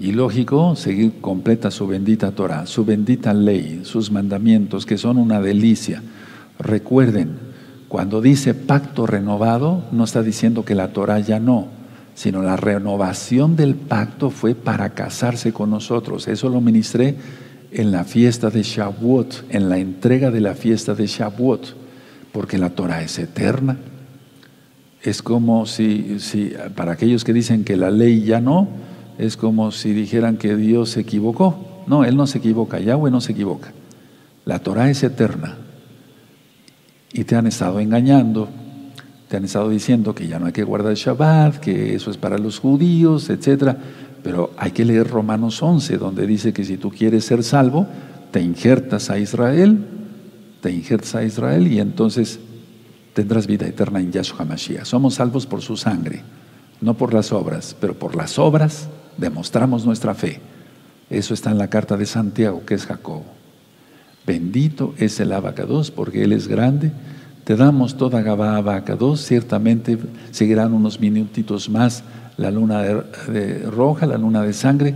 Y 0.00 0.12
lógico, 0.12 0.76
seguir 0.76 1.20
completa 1.20 1.72
su 1.72 1.88
bendita 1.88 2.30
Torah, 2.30 2.66
su 2.66 2.84
bendita 2.84 3.34
ley, 3.34 3.80
sus 3.82 4.12
mandamientos, 4.12 4.86
que 4.86 4.96
son 4.96 5.18
una 5.18 5.40
delicia. 5.40 6.02
Recuerden, 6.60 7.36
cuando 7.88 8.20
dice 8.20 8.54
pacto 8.54 9.06
renovado, 9.08 9.84
no 9.90 10.04
está 10.04 10.22
diciendo 10.22 10.64
que 10.64 10.76
la 10.76 10.92
Torah 10.92 11.18
ya 11.18 11.40
no, 11.40 11.66
sino 12.14 12.42
la 12.42 12.56
renovación 12.56 13.56
del 13.56 13.74
pacto 13.74 14.30
fue 14.30 14.54
para 14.54 14.90
casarse 14.90 15.52
con 15.52 15.70
nosotros. 15.70 16.28
Eso 16.28 16.48
lo 16.48 16.60
ministré 16.60 17.16
en 17.72 17.90
la 17.90 18.04
fiesta 18.04 18.50
de 18.50 18.62
Shavuot, 18.62 19.46
en 19.50 19.68
la 19.68 19.78
entrega 19.78 20.30
de 20.30 20.40
la 20.40 20.54
fiesta 20.54 20.94
de 20.94 21.06
Shavuot, 21.06 21.74
porque 22.30 22.56
la 22.56 22.70
Torah 22.70 23.02
es 23.02 23.18
eterna. 23.18 23.78
Es 25.02 25.22
como 25.22 25.66
si, 25.66 26.20
si 26.20 26.52
para 26.76 26.92
aquellos 26.92 27.24
que 27.24 27.32
dicen 27.32 27.64
que 27.64 27.76
la 27.76 27.90
ley 27.90 28.22
ya 28.22 28.40
no, 28.40 28.68
es 29.18 29.36
como 29.36 29.72
si 29.72 29.92
dijeran 29.92 30.36
que 30.36 30.56
Dios 30.56 30.90
se 30.90 31.00
equivocó. 31.00 31.82
No, 31.88 32.04
Él 32.04 32.16
no 32.16 32.26
se 32.26 32.38
equivoca, 32.38 32.78
Yahweh 32.78 33.10
no 33.10 33.20
se 33.20 33.32
equivoca. 33.32 33.72
La 34.44 34.60
Torah 34.60 34.88
es 34.88 35.02
eterna. 35.02 35.56
Y 37.12 37.24
te 37.24 37.34
han 37.34 37.46
estado 37.46 37.80
engañando, 37.80 38.48
te 39.28 39.36
han 39.36 39.44
estado 39.44 39.68
diciendo 39.70 40.14
que 40.14 40.28
ya 40.28 40.38
no 40.38 40.46
hay 40.46 40.52
que 40.52 40.62
guardar 40.62 40.92
el 40.92 40.96
Shabbat, 40.96 41.56
que 41.56 41.96
eso 41.96 42.10
es 42.10 42.16
para 42.16 42.38
los 42.38 42.60
judíos, 42.60 43.28
etc. 43.28 43.76
Pero 44.22 44.52
hay 44.56 44.70
que 44.70 44.84
leer 44.84 45.08
Romanos 45.08 45.62
11, 45.62 45.98
donde 45.98 46.26
dice 46.26 46.52
que 46.52 46.64
si 46.64 46.76
tú 46.76 46.90
quieres 46.90 47.24
ser 47.24 47.42
salvo, 47.42 47.88
te 48.30 48.40
injertas 48.40 49.10
a 49.10 49.18
Israel, 49.18 49.84
te 50.60 50.70
injertas 50.70 51.16
a 51.16 51.24
Israel 51.24 51.66
y 51.66 51.80
entonces 51.80 52.38
tendrás 53.14 53.48
vida 53.48 53.66
eterna 53.66 54.00
en 54.00 54.12
Yahshua 54.12 54.44
Mashiach. 54.44 54.84
Somos 54.84 55.14
salvos 55.14 55.46
por 55.46 55.60
su 55.60 55.76
sangre, 55.76 56.22
no 56.80 56.94
por 56.94 57.12
las 57.12 57.32
obras, 57.32 57.74
pero 57.80 57.94
por 57.94 58.14
las 58.14 58.38
obras 58.38 58.88
demostramos 59.18 59.84
nuestra 59.84 60.14
fe. 60.14 60.40
Eso 61.10 61.34
está 61.34 61.50
en 61.50 61.58
la 61.58 61.68
carta 61.68 61.96
de 61.96 62.06
Santiago, 62.06 62.64
que 62.64 62.74
es 62.74 62.86
Jacobo. 62.86 63.26
Bendito 64.26 64.94
es 64.98 65.20
el 65.20 65.32
abacados, 65.32 65.90
porque 65.90 66.22
Él 66.22 66.32
es 66.32 66.48
grande. 66.48 66.92
Te 67.44 67.56
damos 67.56 67.96
toda 67.96 68.22
Gabá 68.22 68.56
abacados. 68.56 69.24
Ciertamente 69.24 69.98
seguirán 70.30 70.72
unos 70.72 71.00
minutitos 71.00 71.68
más 71.68 72.04
la 72.36 72.50
luna 72.50 72.82
de, 72.82 73.62
roja, 73.70 74.06
la 74.06 74.18
luna 74.18 74.42
de 74.42 74.52
sangre. 74.52 74.94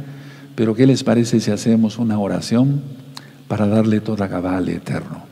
Pero 0.54 0.74
¿qué 0.74 0.86
les 0.86 1.02
parece 1.02 1.40
si 1.40 1.50
hacemos 1.50 1.98
una 1.98 2.18
oración 2.18 2.82
para 3.48 3.66
darle 3.66 4.00
toda 4.00 4.28
Gabá 4.28 4.58
al 4.58 4.68
Eterno? 4.68 5.24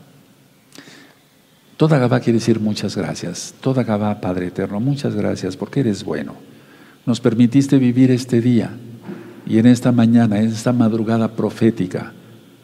Toda 1.77 1.99
Gabá 1.99 2.19
quiere 2.19 2.39
decir 2.39 2.59
muchas 2.59 2.97
gracias. 2.97 3.53
Toda 3.61 3.83
Gabá, 3.83 4.19
Padre 4.19 4.47
Eterno, 4.47 4.79
muchas 4.79 5.15
gracias 5.15 5.55
porque 5.55 5.81
eres 5.81 6.03
bueno 6.03 6.50
nos 7.05 7.19
permitiste 7.19 7.77
vivir 7.77 8.11
este 8.11 8.41
día 8.41 8.71
y 9.45 9.57
en 9.57 9.65
esta 9.65 9.91
mañana, 9.91 10.39
en 10.39 10.49
esta 10.49 10.71
madrugada 10.71 11.29
profética 11.35 12.13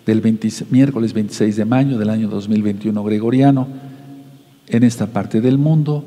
del 0.05 0.21
miércoles 0.69 1.13
26 1.13 1.55
de 1.55 1.65
mayo 1.65 1.97
del 1.97 2.09
año 2.09 2.29
2021 2.29 3.03
gregoriano, 3.03 3.67
en 4.67 4.83
esta 4.83 5.07
parte 5.07 5.41
del 5.41 5.57
mundo, 5.57 6.05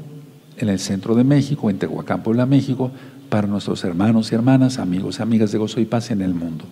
en 0.56 0.68
el 0.68 0.78
centro 0.78 1.14
de 1.14 1.24
México, 1.24 1.68
en 1.68 1.78
Tehuacán, 1.78 2.22
Puebla, 2.22 2.46
México, 2.46 2.90
para 3.28 3.46
nuestros 3.46 3.84
hermanos 3.84 4.32
y 4.32 4.34
hermanas, 4.34 4.78
amigos 4.78 5.18
y 5.18 5.22
amigas 5.22 5.52
de 5.52 5.58
gozo 5.58 5.80
y 5.80 5.84
paz 5.84 6.10
en 6.10 6.22
el 6.22 6.34
mundo. 6.34 6.64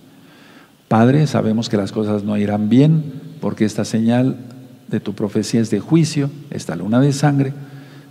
Padre, 0.89 1.27
sabemos 1.27 1.69
que 1.69 1.77
las 1.77 1.93
cosas 1.93 2.25
no 2.25 2.37
irán 2.39 2.69
bien 2.69 3.05
porque 3.41 3.65
esta 3.65 3.85
señal 3.85 4.37
de 4.89 5.01
tu 5.01 5.15
profecía 5.15 5.61
es 5.61 5.71
de 5.71 5.81
juicio, 5.81 6.31
esta 6.51 6.77
luna 6.77 7.01
de 7.01 7.13
sangre, 7.13 7.53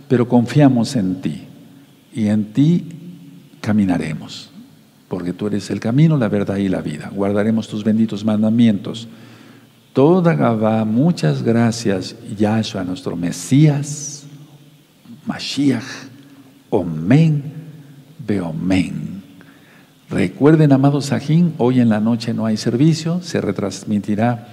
pero 0.08 0.28
confiamos 0.28 0.94
en 0.94 1.20
ti 1.20 1.42
y 2.14 2.28
en 2.28 2.52
ti 2.52 2.97
caminaremos, 3.60 4.50
porque 5.08 5.32
tú 5.32 5.46
eres 5.46 5.70
el 5.70 5.80
camino, 5.80 6.16
la 6.16 6.28
verdad 6.28 6.56
y 6.56 6.68
la 6.68 6.80
vida. 6.80 7.10
Guardaremos 7.12 7.68
tus 7.68 7.84
benditos 7.84 8.24
mandamientos. 8.24 9.08
Toda 9.92 10.34
Gabá, 10.34 10.84
muchas 10.84 11.42
gracias, 11.42 12.14
Yahshua, 12.36 12.84
nuestro 12.84 13.16
Mesías, 13.16 14.24
Mashiach, 15.26 15.84
Omen, 16.70 17.42
Beomen. 18.26 19.22
Recuerden, 20.10 20.72
amados 20.72 21.06
Sajín, 21.06 21.54
hoy 21.58 21.80
en 21.80 21.88
la 21.88 22.00
noche 22.00 22.32
no 22.32 22.46
hay 22.46 22.56
servicio, 22.56 23.20
se 23.20 23.40
retransmitirá 23.40 24.48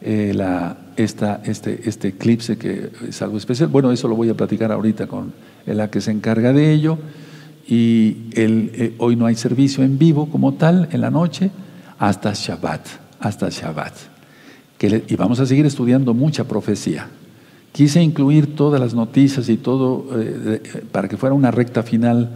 eh, 0.00 0.32
la, 0.34 0.76
esta, 0.96 1.40
este, 1.44 1.88
este 1.88 2.08
eclipse 2.08 2.56
que 2.58 2.90
es 3.08 3.22
algo 3.22 3.36
especial. 3.36 3.68
Bueno, 3.68 3.92
eso 3.92 4.08
lo 4.08 4.16
voy 4.16 4.28
a 4.28 4.34
platicar 4.34 4.72
ahorita 4.72 5.06
con 5.06 5.32
la 5.66 5.90
que 5.90 6.00
se 6.00 6.10
encarga 6.10 6.52
de 6.52 6.72
ello 6.72 6.98
y 7.68 8.16
el, 8.32 8.70
eh, 8.74 8.94
hoy 8.98 9.14
no 9.14 9.26
hay 9.26 9.34
servicio 9.34 9.84
en 9.84 9.98
vivo 9.98 10.30
como 10.30 10.54
tal 10.54 10.88
en 10.90 11.02
la 11.02 11.10
noche 11.10 11.50
hasta 11.98 12.32
Shabbat, 12.34 12.86
hasta 13.20 13.50
Shabbat. 13.50 13.92
y 14.80 15.16
vamos 15.16 15.38
a 15.40 15.46
seguir 15.46 15.66
estudiando 15.66 16.14
mucha 16.14 16.44
profecía. 16.44 17.08
Quise 17.72 18.02
incluir 18.02 18.56
todas 18.56 18.80
las 18.80 18.94
noticias 18.94 19.48
y 19.50 19.58
todo 19.58 20.06
eh, 20.16 20.82
para 20.90 21.08
que 21.08 21.18
fuera 21.18 21.34
una 21.34 21.50
recta 21.50 21.82
final, 21.82 22.30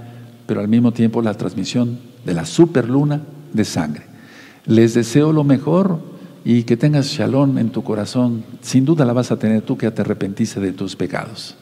pero 0.47 0.61
al 0.61 0.69
mismo 0.69 0.93
tiempo 0.93 1.23
la 1.23 1.35
transmisión 1.35 1.99
de 2.27 2.35
la 2.35 2.45
superluna 2.45 3.23
de 3.55 3.65
sangre. 3.65 4.03
Les 4.67 4.93
deseo 4.95 5.33
lo 5.33 5.45
mejor 5.45 5.99
y 6.45 6.65
que 6.65 6.77
tengas 6.77 7.07
shalom 7.07 7.59
en 7.59 7.71
tu 7.71 7.83
corazón. 7.83 8.45
Sin 8.61 8.85
duda 8.85 9.05
la 9.05 9.13
vas 9.13 9.33
a 9.33 9.39
tener 9.39 9.63
tú 9.63 9.79
que 9.79 9.91
te 9.91 10.03
arrepentiste 10.03 10.61
de 10.61 10.73
tus 10.73 10.95
pecados. 10.95 11.57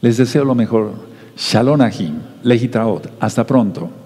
Les 0.00 0.16
deseo 0.16 0.44
lo 0.44 0.54
mejor. 0.54 1.11
Shalom 1.34 1.80
Ahim, 1.80 2.20
Legitraot. 2.42 3.08
Hasta 3.18 3.44
pronto. 3.44 4.01